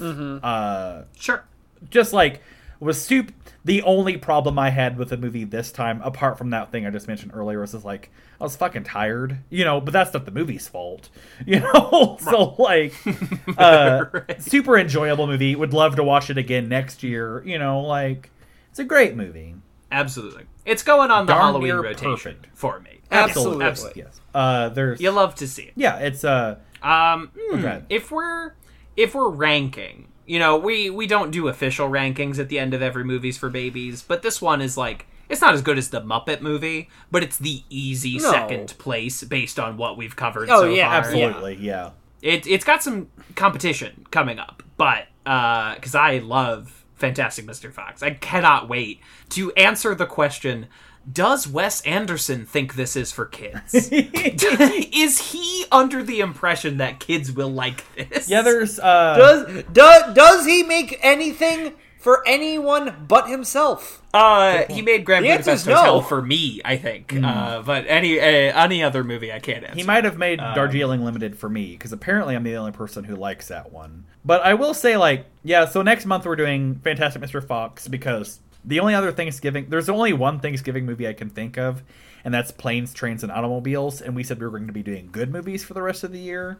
Uh, 0.00 1.02
Sure. 1.18 1.42
just 1.90 2.12
like 2.12 2.40
was 2.80 3.00
soup 3.04 3.32
the 3.64 3.82
only 3.82 4.16
problem 4.16 4.58
i 4.58 4.70
had 4.70 4.96
with 4.96 5.10
the 5.10 5.16
movie 5.16 5.44
this 5.44 5.70
time 5.70 6.00
apart 6.02 6.38
from 6.38 6.50
that 6.50 6.72
thing 6.72 6.86
i 6.86 6.90
just 6.90 7.06
mentioned 7.06 7.30
earlier 7.34 7.60
was 7.60 7.72
just 7.72 7.84
like 7.84 8.10
i 8.40 8.44
was 8.44 8.56
fucking 8.56 8.82
tired 8.84 9.36
you 9.50 9.64
know 9.64 9.80
but 9.80 9.92
that's 9.92 10.12
not 10.14 10.24
the 10.24 10.30
movie's 10.30 10.66
fault 10.66 11.10
you 11.46 11.60
know 11.60 12.16
so 12.22 12.54
like 12.58 12.94
uh 13.58 14.04
Right. 14.12 14.42
super 14.42 14.78
enjoyable 14.78 15.26
movie 15.26 15.54
would 15.54 15.72
love 15.74 15.96
to 15.96 16.02
watch 16.04 16.30
it 16.30 16.38
again 16.38 16.68
next 16.68 17.02
year 17.02 17.42
you 17.44 17.58
know 17.58 17.80
like 17.82 18.30
it's 18.70 18.78
a 18.78 18.84
great 18.84 19.14
movie 19.16 19.54
Absolutely. 19.92 20.44
It's 20.64 20.84
going 20.84 21.10
on 21.10 21.26
the 21.26 21.32
Darn 21.32 21.46
Halloween 21.46 21.74
rotation 21.74 22.12
perfect. 22.36 22.46
for 22.56 22.78
me. 22.78 23.00
Absolutely. 23.10 23.64
Absolutely. 23.64 24.02
yes 24.02 24.20
uh 24.34 24.68
there's 24.68 25.00
You 25.00 25.10
love 25.10 25.34
to 25.36 25.48
see 25.48 25.64
it. 25.64 25.72
yeah 25.74 25.98
it's 25.98 26.22
uh 26.22 26.58
Um, 26.80 27.32
hmm, 27.36 27.58
Okay. 27.58 27.82
if 27.88 28.12
we're 28.12 28.52
if 28.96 29.16
we're 29.16 29.30
ranking, 29.30 30.06
you 30.30 30.38
know, 30.38 30.56
we 30.56 30.90
we 30.90 31.08
don't 31.08 31.32
do 31.32 31.48
official 31.48 31.88
rankings 31.88 32.38
at 32.38 32.48
the 32.48 32.58
end 32.60 32.72
of 32.72 32.80
every 32.82 33.02
movies 33.02 33.36
for 33.36 33.48
babies, 33.50 34.00
but 34.00 34.22
this 34.22 34.40
one 34.40 34.60
is 34.62 34.76
like 34.76 35.06
it's 35.28 35.40
not 35.40 35.54
as 35.54 35.60
good 35.62 35.76
as 35.76 35.90
the 35.90 36.00
Muppet 36.00 36.40
movie, 36.40 36.88
but 37.10 37.24
it's 37.24 37.36
the 37.36 37.62
easy 37.68 38.16
No. 38.18 38.30
second 38.30 38.78
place 38.78 39.24
based 39.24 39.58
on 39.58 39.76
what 39.76 39.96
we've 39.96 40.14
covered 40.14 40.48
Oh, 40.48 40.60
so 40.62 40.68
yeah, 40.68 40.86
far. 40.88 40.94
absolutely 40.98 41.56
yeah, 41.56 41.90
It 42.22 42.46
it's 42.46 42.64
got 42.64 42.80
some 42.80 43.08
competition 43.34 44.06
coming 44.12 44.38
up, 44.38 44.62
but 44.76 45.08
uh 45.26 45.74
cuz 45.76 45.96
I 45.96 46.18
love 46.18 46.84
Fantastic 46.94 47.44
Mr. 47.46 47.72
Fox. 47.72 48.00
I 48.02 48.10
cannot 48.10 48.68
wait 48.68 49.00
to 49.30 49.50
answer 49.54 49.96
the 49.96 50.06
question 50.06 50.66
does 51.10 51.48
Wes 51.48 51.80
Anderson 51.82 52.46
think 52.46 52.74
this 52.74 52.96
is 52.96 53.12
for 53.12 53.26
kids? 53.26 53.74
is 53.92 55.32
he 55.32 55.64
under 55.72 56.02
the 56.02 56.20
impression 56.20 56.78
that 56.78 57.00
kids 57.00 57.32
will 57.32 57.52
like 57.52 57.84
this? 57.94 58.28
yeah 58.28 58.42
there's 58.42 58.78
uh 58.78 59.16
Does 59.16 59.64
does 59.72 60.14
does 60.14 60.46
he 60.46 60.62
make 60.62 60.98
anything 61.02 61.74
for 62.00 62.26
anyone 62.26 63.04
but 63.06 63.28
himself? 63.28 64.02
Uh, 64.12 64.64
he 64.68 64.82
made 64.82 65.04
Grand 65.04 65.24
The 65.24 65.28
answer's 65.28 65.64
Budapest 65.64 65.66
Hotel 65.66 66.00
no. 66.00 66.00
for 66.00 66.22
me, 66.22 66.60
I 66.64 66.76
think. 66.76 67.14
Uh, 67.14 67.62
but 67.62 67.84
any 67.86 68.18
uh, 68.18 68.24
any 68.24 68.82
other 68.82 69.04
movie, 69.04 69.32
I 69.32 69.38
can't 69.38 69.62
answer. 69.64 69.76
He 69.76 69.84
might 69.84 70.04
have 70.04 70.18
made 70.18 70.38
Darjeeling 70.38 71.04
Limited 71.04 71.38
for 71.38 71.48
me 71.48 71.72
because 71.72 71.92
apparently 71.92 72.34
I'm 72.34 72.42
the 72.42 72.56
only 72.56 72.72
person 72.72 73.04
who 73.04 73.14
likes 73.14 73.48
that 73.48 73.70
one. 73.70 74.06
But 74.24 74.42
I 74.42 74.54
will 74.54 74.74
say, 74.74 74.96
like, 74.96 75.26
yeah. 75.44 75.66
So 75.66 75.82
next 75.82 76.06
month 76.06 76.24
we're 76.24 76.36
doing 76.36 76.76
Fantastic 76.76 77.22
Mr. 77.22 77.46
Fox 77.46 77.86
because 77.86 78.40
the 78.64 78.80
only 78.80 78.94
other 78.94 79.12
Thanksgiving 79.12 79.66
there's 79.68 79.88
only 79.88 80.12
one 80.12 80.40
Thanksgiving 80.40 80.86
movie 80.86 81.06
I 81.08 81.12
can 81.12 81.30
think 81.30 81.56
of, 81.58 81.82
and 82.24 82.32
that's 82.34 82.50
Planes, 82.50 82.92
Trains, 82.94 83.22
and 83.22 83.32
Automobiles. 83.32 84.00
And 84.02 84.14
we 84.16 84.22
said 84.22 84.38
we 84.40 84.46
were 84.46 84.50
going 84.58 84.66
to 84.66 84.72
be 84.72 84.82
doing 84.82 85.08
good 85.12 85.30
movies 85.32 85.64
for 85.64 85.74
the 85.74 85.82
rest 85.82 86.04
of 86.04 86.12
the 86.12 86.18
year. 86.18 86.58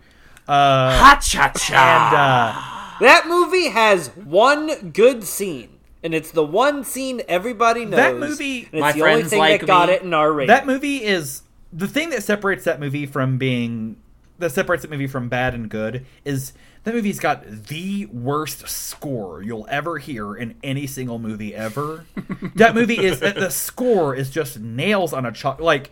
Uh, 0.48 0.98
Ha 0.98 1.18
cha 1.22 1.48
cha. 1.56 1.74
and 2.08 2.16
uh, 2.16 3.06
That 3.06 3.26
movie 3.28 3.68
has 3.68 4.08
one 4.16 4.90
good 4.90 5.22
scene, 5.24 5.78
and 6.02 6.14
it's 6.14 6.30
the 6.32 6.44
one 6.44 6.82
scene 6.84 7.22
everybody 7.28 7.84
knows. 7.84 7.96
That 7.96 8.16
movie- 8.16 8.64
and 8.64 8.74
it's 8.74 8.80
My 8.80 8.92
the 8.92 9.02
only 9.02 9.14
Friends 9.14 9.30
thing 9.30 9.38
Like 9.38 9.60
that 9.60 9.66
got 9.66 9.88
it 9.90 10.02
in 10.02 10.12
our 10.14 10.32
rating. 10.32 10.48
that 10.48 10.66
movie 10.66 11.04
is 11.04 11.42
the 11.72 11.86
thing 11.86 12.10
that 12.10 12.22
separates 12.24 12.64
that 12.64 12.80
movie 12.80 13.06
from 13.06 13.38
being 13.38 13.96
that 14.38 14.50
separates 14.52 14.82
that 14.82 14.90
movie 14.90 15.06
from 15.06 15.28
bad 15.28 15.52
and 15.54 15.68
good 15.68 16.06
is 16.24 16.54
that 16.90 16.96
movie's 16.96 17.20
got 17.20 17.44
the 17.68 18.06
worst 18.06 18.68
score 18.68 19.42
you'll 19.42 19.66
ever 19.70 19.98
hear 19.98 20.34
in 20.34 20.56
any 20.62 20.86
single 20.86 21.18
movie 21.18 21.54
ever. 21.54 22.04
that 22.56 22.74
movie 22.74 22.98
is 22.98 23.20
the 23.20 23.50
score 23.50 24.14
is 24.14 24.30
just 24.30 24.58
nails 24.58 25.12
on 25.12 25.24
a 25.24 25.32
chalk 25.32 25.60
like 25.60 25.90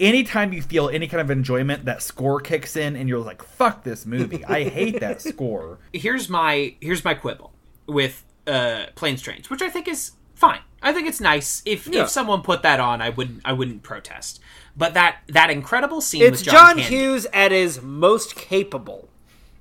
anytime 0.00 0.52
you 0.52 0.60
feel 0.62 0.88
any 0.88 1.06
kind 1.06 1.20
of 1.20 1.30
enjoyment 1.30 1.84
that 1.84 2.02
score 2.02 2.40
kicks 2.40 2.76
in 2.76 2.96
and 2.96 3.08
you're 3.08 3.20
like 3.20 3.42
fuck 3.42 3.84
this 3.84 4.04
movie 4.04 4.44
i 4.46 4.64
hate 4.64 4.98
that 5.00 5.22
score 5.22 5.78
here's 5.92 6.28
my 6.28 6.74
here's 6.80 7.04
my 7.04 7.14
quibble 7.14 7.52
with 7.86 8.24
uh, 8.46 8.86
Planes, 8.96 9.22
Trains, 9.22 9.50
which 9.50 9.62
I 9.62 9.68
think 9.68 9.86
is 9.86 10.12
fine. 10.34 10.60
I 10.82 10.92
think 10.92 11.06
it's 11.06 11.20
nice. 11.20 11.62
If 11.64 11.86
Yeah. 11.86 12.02
if 12.02 12.08
someone 12.08 12.42
put 12.42 12.62
that 12.62 12.80
on, 12.80 13.00
I 13.00 13.10
wouldn't 13.10 13.40
I 13.44 13.52
wouldn't 13.52 13.82
protest. 13.84 14.40
But 14.76 14.94
that 14.94 15.18
that 15.28 15.50
incredible 15.50 16.00
scene 16.00 16.22
it's 16.22 16.40
with 16.40 16.44
John, 16.44 16.78
John, 16.78 16.78
Hughes 16.78 17.26
at 17.32 17.52
his 17.52 17.80
most 17.80 18.34
capable. 18.34 19.08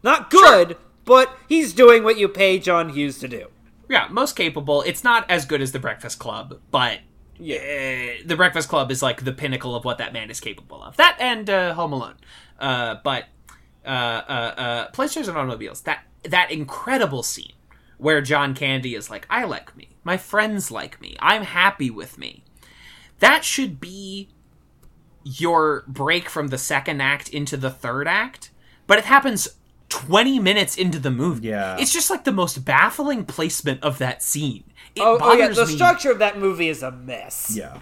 Not 0.03 0.29
good, 0.29 0.77
but 1.05 1.35
he's 1.47 1.73
doing 1.73 2.03
what 2.03 2.17
you 2.17 2.27
pay 2.27 2.59
John 2.59 2.89
Hughes 2.89 3.17
to 3.19 3.27
do. 3.27 3.47
yeah, 3.89 4.07
most 4.09 4.35
capable. 4.35 4.81
It's 4.83 5.03
not 5.03 5.29
as 5.29 5.45
good 5.45 5.61
as 5.61 5.73
The 5.73 5.79
Breakfast 5.79 6.17
Club, 6.17 6.59
but 6.71 6.99
Yeah. 7.37 7.57
uh, 7.57 8.23
The 8.25 8.35
Breakfast 8.37 8.69
Club 8.69 8.89
is 8.91 9.01
like 9.01 9.23
the 9.25 9.33
pinnacle 9.33 9.75
of 9.75 9.83
what 9.83 9.97
that 9.97 10.13
man 10.13 10.29
is 10.29 10.39
capable 10.39 10.81
of. 10.81 10.95
That 10.97 11.17
and 11.19 11.49
uh, 11.49 11.73
Home 11.73 11.91
Alone. 11.93 12.15
Uh, 12.59 12.95
but 13.03 13.25
uh, 13.85 13.89
uh, 13.89 14.87
uh, 14.93 15.03
and 15.27 15.37
Automobiles. 15.37 15.81
That 15.81 16.03
that 16.23 16.51
incredible 16.51 17.23
scene 17.23 17.53
where 17.97 18.21
John 18.21 18.53
Candy 18.53 18.93
is 18.95 19.09
like, 19.09 19.25
"I 19.29 19.43
like 19.43 19.75
me. 19.75 19.89
My 20.03 20.17
friends 20.17 20.69
like 20.71 21.01
me. 21.01 21.15
I'm 21.19 21.43
happy 21.43 21.89
with 21.89 22.17
me." 22.17 22.43
That 23.19 23.43
should 23.43 23.79
be 23.81 24.29
your 25.23 25.83
break 25.87 26.29
from 26.29 26.47
the 26.47 26.57
second 26.57 27.01
act 27.01 27.29
into 27.29 27.57
the 27.57 27.69
third 27.69 28.07
act, 28.07 28.51
but 28.87 28.97
it 28.99 29.05
happens 29.05 29.47
20 29.91 30.39
minutes 30.39 30.77
into 30.77 30.97
the 30.99 31.11
movie. 31.11 31.49
Yeah. 31.49 31.77
It's 31.79 31.91
just 31.93 32.09
like 32.09 32.23
the 32.23 32.31
most 32.31 32.63
baffling 32.65 33.25
placement 33.25 33.83
of 33.83 33.97
that 33.99 34.23
scene. 34.23 34.63
It 34.95 35.01
Oh, 35.01 35.17
oh 35.21 35.33
yeah, 35.33 35.49
the 35.49 35.65
me 35.65 35.73
structure 35.75 36.11
of 36.11 36.19
that 36.19 36.39
movie 36.39 36.67
is 36.69 36.81
a 36.83 36.91
mess. 36.91 37.53
yeah 37.55 37.79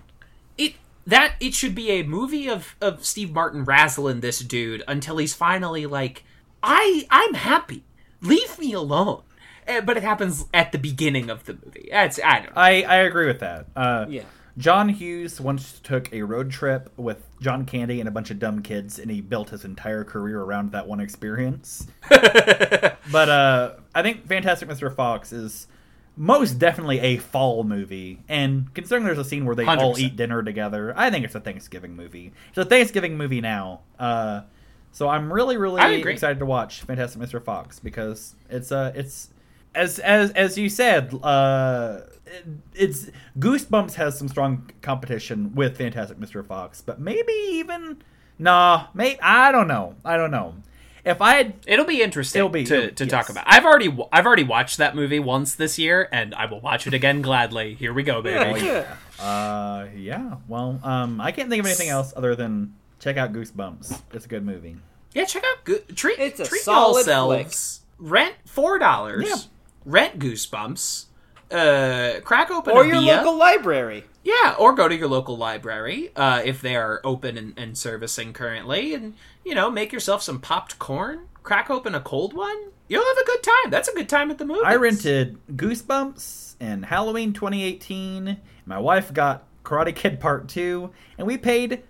it 0.58 0.74
that 1.08 1.34
it 1.40 1.54
should 1.54 1.74
be 1.74 1.90
a 1.92 2.04
movie 2.04 2.48
of 2.50 2.76
of 2.82 3.06
Steve 3.06 3.32
Martin 3.32 3.64
razzling 3.64 4.20
this 4.22 4.40
dude 4.40 4.84
until 4.88 5.18
he's 5.18 5.34
finally 5.34 5.86
like, 5.86 6.24
I 6.62 7.08
I'm 7.10 7.34
happy. 7.36 7.84
Leave 8.22 8.60
me 8.60 8.74
alone. 8.74 9.22
Eh, 9.68 9.82
But 9.82 9.98
it 9.98 10.04
happens 10.04 10.46
at 10.54 10.72
the 10.72 10.78
beginning 10.78 11.30
of 11.30 11.46
the 11.46 11.54
movie. 11.64 11.90
That's 11.92 12.20
I 12.24 12.40
don't 12.40 12.56
know. 12.56 12.62
I, 12.62 12.82
I 12.84 12.96
agree 12.98 13.28
with 13.28 13.40
that. 13.40 13.68
Uh, 13.76 14.06
Yeah. 14.10 14.24
John 14.58 14.90
Hughes 14.90 15.40
once 15.40 15.80
took 15.80 16.12
a 16.14 16.24
road 16.24 16.52
trip 16.52 16.92
with 16.98 17.26
John 17.40 17.66
Candy 17.66 18.00
and 18.00 18.08
a 18.08 18.12
bunch 18.12 18.32
of 18.32 18.40
dumb 18.40 18.62
kids, 18.62 19.00
and 19.00 19.10
he 19.10 19.22
built 19.22 19.50
his 19.50 19.64
entire 19.64 20.04
career 20.04 20.42
around 20.42 20.72
that 20.72 20.88
one 20.88 21.00
experience. 21.00 21.88
but 22.10 23.30
uh, 23.30 23.74
I 23.96 24.02
think 24.02 24.28
Fantastic 24.28 24.68
Mr. 24.68 24.94
Fox 24.94 25.32
is 25.32 25.68
most 26.18 26.60
definitely 26.60 27.00
a 27.00 27.18
fall 27.18 27.64
movie, 27.64 28.20
and 28.28 28.74
considering 28.74 29.06
there's 29.06 29.18
a 29.18 29.24
scene 29.24 29.46
where 29.46 29.56
they 29.56 29.66
all 29.66 29.96
100%. 29.96 30.00
eat 30.00 30.16
dinner 30.18 30.44
together, 30.44 30.94
I 30.98 31.10
think 31.10 31.24
it's 31.24 31.36
a 31.36 31.40
Thanksgiving 31.40 31.96
movie. 31.96 32.34
It's 32.50 32.58
a 32.58 32.66
Thanksgiving 32.66 33.18
movie 33.18 33.40
now. 33.40 33.82
Uh, 33.98 34.42
so 34.92 35.08
I'm 35.08 35.32
really, 35.32 35.56
really 35.56 36.02
excited 36.02 36.40
to 36.40 36.46
watch 36.46 36.82
Fantastic 36.82 37.22
Mr. 37.22 37.42
Fox 37.42 37.80
because 37.80 38.36
it's 38.50 38.72
uh, 38.72 38.92
it's 38.96 39.30
as 39.76 40.00
as 40.00 40.32
as 40.32 40.58
you 40.58 40.70
said, 40.70 41.14
uh, 41.24 42.00
it- 42.26 42.46
it's 42.76 43.10
Goosebumps 43.40 43.94
has 43.96 44.18
some 44.18 44.28
strong 44.28 44.70
competition 44.82 45.54
with 45.56 45.78
Fantastic 45.78 46.20
Mr. 46.20 46.46
Fox, 46.46 46.82
but 46.82 47.00
maybe 47.00 47.34
even 47.34 48.02
nah, 48.38 48.88
mate. 48.94 49.18
I 49.22 49.52
don't 49.52 49.68
know. 49.68 49.96
I 50.06 50.18
don't 50.18 50.32
know. 50.32 50.56
If 51.06 51.22
I 51.22 51.36
had 51.36 51.54
It'll 51.66 51.86
be 51.86 52.02
interesting 52.02 52.40
It'll 52.40 52.50
be- 52.50 52.66
to, 52.66 52.78
it'll- 52.84 52.96
to 52.96 53.04
yes. 53.06 53.12
talk 53.12 53.30
about. 53.30 53.46
I've 53.48 53.66
already 53.66 53.96
I've 54.12 54.26
already 54.26 54.44
watched 54.44 54.78
that 54.80 54.96
movie 54.96 55.20
once 55.20 55.56
this 55.56 55.80
year, 55.80 56.08
and 56.12 56.36
I 56.36 56.46
will 56.46 56.60
watch 56.60 56.86
it 56.88 56.94
again 56.94 57.22
gladly. 57.22 57.74
Here 57.76 57.94
we 57.94 58.04
go, 58.04 58.22
baby. 58.22 58.66
Yeah. 58.66 58.96
uh 59.20 59.88
yeah, 59.96 60.36
well, 60.48 60.80
um, 60.84 61.20
I 61.22 61.32
can't 61.32 61.50
think 61.50 61.62
of 61.62 61.66
anything 61.66 61.90
else 61.90 62.14
other 62.16 62.36
than 62.36 62.76
check 63.00 63.18
out 63.18 63.34
Goosebumps. 63.34 64.02
It's 64.14 64.26
a 64.26 64.28
good 64.28 64.46
movie. 64.46 64.76
Yeah, 65.14 65.26
check 65.26 65.44
out 65.44 65.64
Go- 65.64 65.80
treat 65.96 66.20
It's 66.20 66.40
a 66.40 66.46
treat 66.46 66.62
solid 66.62 66.98
yourselves. 67.08 67.82
Rent 67.98 68.36
four 68.46 68.78
dollars. 68.78 69.26
Yeah. 69.28 69.36
Rent 69.86 70.20
Goosebumps. 70.20 71.06
Uh, 71.52 72.20
crack 72.24 72.52
open 72.52 72.74
Or 72.76 72.86
your 72.86 73.02
beer. 73.02 73.16
local 73.18 73.36
library. 73.36 74.04
Yeah, 74.24 74.56
or 74.60 74.76
go 74.76 74.88
to 74.88 74.96
your 74.96 75.08
local 75.08 75.36
library 75.38 76.12
uh, 76.16 76.42
if 76.46 76.62
they 76.62 76.76
are 76.76 77.02
open 77.04 77.38
and, 77.38 77.54
and 77.58 77.76
servicing 77.78 78.34
currently, 78.34 78.94
and 78.94 79.16
you 79.44 79.56
know 79.56 79.72
make 79.72 79.92
yourself 79.92 80.22
some 80.22 80.40
popped 80.40 80.78
corn. 80.78 81.22
Crack 81.42 81.70
open 81.72 81.96
a 81.96 82.02
cold 82.02 82.34
one. 82.34 82.58
You'll 82.88 83.04
have 83.06 83.18
a 83.18 83.26
good 83.26 83.42
time. 83.44 83.72
That's 83.72 83.88
a 83.88 83.94
good 83.96 84.10
time 84.10 84.30
at 84.30 84.38
the 84.38 84.46
movie. 84.46 84.62
I 84.64 84.76
rented 84.76 85.40
Goosebumps 85.56 86.56
and 86.60 86.86
Halloween 86.86 87.34
2018. 87.34 88.38
My 88.66 88.78
wife 88.78 89.12
got 89.14 89.46
Karate 89.64 89.96
Kid 89.96 90.20
Part 90.20 90.48
2, 90.50 90.92
and 91.18 91.26
we 91.26 91.38
paid 91.38 91.84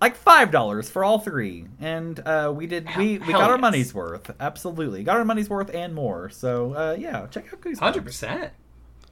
like 0.00 0.16
five 0.16 0.50
dollars 0.50 0.88
for 0.88 1.04
all 1.04 1.18
three. 1.18 1.66
And 1.80 2.18
uh, 2.20 2.52
we 2.54 2.66
did 2.66 2.88
we, 2.96 3.18
we 3.18 3.32
hell 3.32 3.40
got 3.40 3.50
our 3.50 3.56
yes. 3.56 3.60
money's 3.60 3.94
worth. 3.94 4.30
Absolutely. 4.38 5.02
Got 5.04 5.16
our 5.16 5.24
money's 5.24 5.48
worth 5.48 5.74
and 5.74 5.94
more. 5.94 6.30
So 6.30 6.74
uh, 6.74 6.96
yeah, 6.98 7.26
check 7.28 7.52
out 7.52 7.60
Goosebumps. 7.60 7.78
Hundred 7.78 8.04
percent. 8.04 8.52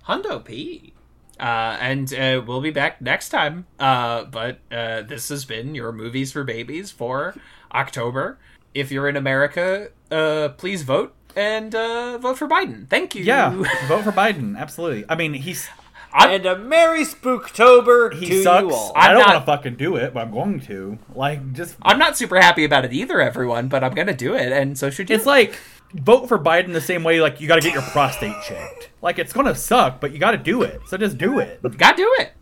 Hundo 0.07 0.45
P. 0.45 0.93
Uh, 1.41 1.77
and 1.81 2.13
uh, 2.15 2.43
we'll 2.47 2.61
be 2.61 2.71
back 2.71 3.01
next 3.01 3.31
time. 3.31 3.67
Uh, 3.79 4.25
but 4.25 4.61
uh, 4.71 5.03
this 5.03 5.29
has 5.29 5.45
been 5.45 5.75
your 5.75 5.93
movies 5.93 6.33
for 6.33 6.45
babies 6.45 6.91
for 6.91 7.35
October. 7.73 8.39
If 8.73 8.91
you're 8.91 9.09
in 9.09 9.17
America, 9.17 9.89
uh, 10.11 10.51
please 10.57 10.83
vote 10.83 11.15
and 11.37 11.75
uh, 11.75 12.19
vote 12.19 12.39
for 12.39 12.49
Biden. 12.49 12.89
Thank 12.89 13.15
you. 13.15 13.25
Yeah, 13.25 13.51
vote 13.89 14.05
for 14.05 14.13
Biden. 14.13 14.57
Absolutely. 14.57 15.05
I 15.09 15.17
mean, 15.17 15.35
he's 15.35 15.69
and 16.15 16.47
a 16.47 16.57
Merry 16.59 17.05
Spooktober 17.05 18.15
he 18.15 18.27
to 18.27 18.43
sucks. 18.43 18.63
you 18.63 18.71
all. 18.73 18.93
I 18.95 19.09
I'm 19.09 19.15
don't 19.15 19.21
not- 19.21 19.29
want 19.35 19.41
to 19.41 19.47
fucking 19.47 19.75
do 19.77 19.97
it, 19.97 20.15
but 20.15 20.21
I'm 20.21 20.31
going 20.33 20.61
to. 20.61 20.99
Like, 21.15 21.53
just 21.53 21.77
I'm 21.83 21.99
not 21.99 22.17
super 22.17 22.37
happy 22.41 22.65
about 22.65 22.85
it 22.85 22.93
either, 22.93 23.21
everyone, 23.21 23.69
but 23.69 23.83
I'm 23.85 23.95
gonna 23.95 24.15
do 24.15 24.35
it, 24.35 24.53
and 24.53 24.79
so 24.79 24.91
should 24.91 25.11
you. 25.11 25.17
it's 25.17 25.27
like 25.27 25.59
vote 25.93 26.27
for 26.29 26.39
Biden 26.39 26.73
the 26.73 26.81
same 26.81 27.05
way 27.05 27.21
like 27.21 27.41
you 27.41 27.47
got 27.49 27.57
to 27.57 27.61
get 27.61 27.73
your 27.73 27.83
prostate 27.83 28.35
checked. 28.47 28.91
Like 29.03 29.19
it's 29.19 29.33
gonna 29.33 29.55
suck, 29.55 30.01
but 30.01 30.13
you 30.13 30.19
got 30.19 30.33
to 30.33 30.39
do 30.39 30.63
it. 30.63 30.81
So 30.87 30.97
just 30.97 31.19
do 31.19 31.39
it. 31.39 31.61
You 31.63 31.71
gotta 31.71 31.97
do 31.97 32.15
it. 32.21 32.33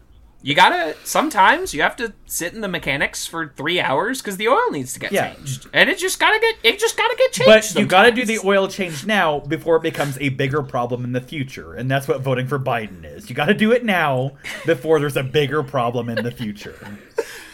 You 0.44 0.54
gotta. 0.56 0.96
Sometimes 1.04 1.72
you 1.72 1.82
have 1.82 1.94
to 1.96 2.12
sit 2.26 2.52
in 2.52 2.62
the 2.62 2.68
mechanics 2.68 3.26
for 3.26 3.52
three 3.56 3.80
hours 3.80 4.20
because 4.20 4.36
the 4.38 4.48
oil 4.48 4.70
needs 4.72 4.92
to 4.94 4.98
get 5.00 5.12
Yeah. 5.12 5.34
changed, 5.34 5.68
and 5.72 5.88
it 5.88 5.98
just 5.98 6.18
gotta 6.18 6.40
get. 6.40 6.56
It 6.64 6.80
just 6.80 6.96
gotta 6.96 7.14
get 7.16 7.32
changed. 7.32 7.74
But 7.74 7.80
you 7.80 7.86
got 7.86 8.02
to 8.02 8.10
do 8.10 8.24
the 8.24 8.40
oil 8.44 8.66
change 8.66 9.06
now 9.06 9.38
before 9.38 9.76
it 9.76 9.82
becomes 9.82 10.18
a 10.20 10.30
bigger 10.30 10.62
problem 10.62 11.04
in 11.04 11.12
the 11.12 11.20
future, 11.20 11.74
and 11.74 11.88
that's 11.88 12.08
what 12.08 12.20
voting 12.22 12.48
for 12.48 12.58
Biden 12.58 13.04
is. 13.04 13.28
You 13.30 13.36
got 13.36 13.46
to 13.46 13.54
do 13.54 13.70
it 13.70 13.84
now 13.84 14.32
before 14.66 14.98
there's 14.98 15.16
a 15.16 15.22
bigger 15.22 15.62
problem 15.62 16.08
in 16.08 16.24
the 16.24 16.32
future. 16.32 16.76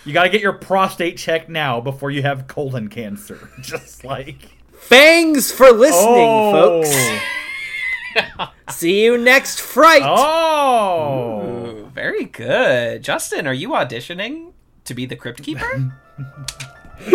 You 0.06 0.14
got 0.14 0.22
to 0.22 0.30
get 0.30 0.40
your 0.40 0.54
prostate 0.54 1.18
checked 1.18 1.50
now 1.50 1.82
before 1.82 2.10
you 2.10 2.22
have 2.22 2.46
colon 2.46 2.88
cancer. 2.88 3.50
Just 3.60 4.02
like 4.04 4.48
Thanks 4.82 5.50
for 5.52 5.70
listening, 5.72 6.06
oh, 6.08 6.82
folks. 6.82 8.48
See 8.70 9.02
you 9.04 9.16
next 9.18 9.60
Fright. 9.60 10.02
Oh, 10.04 11.42
Ooh, 11.42 11.90
very 11.94 12.24
good, 12.24 13.02
Justin. 13.02 13.46
Are 13.46 13.54
you 13.54 13.70
auditioning 13.70 14.52
to 14.84 14.94
be 14.94 15.06
the 15.06 15.16
crypt 15.16 15.42
keeper? 15.42 15.92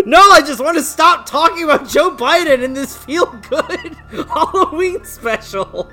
No, 0.06 0.18
I 0.32 0.40
just 0.40 0.62
want 0.64 0.78
to 0.78 0.84
stop 0.84 1.26
talking 1.26 1.66
about 1.66 1.90
Joe 1.90 2.16
Biden 2.16 2.64
in 2.64 2.72
this 2.72 2.96
feel 2.96 3.26
good 3.50 3.98
Halloween 4.30 5.04
special. 5.04 5.92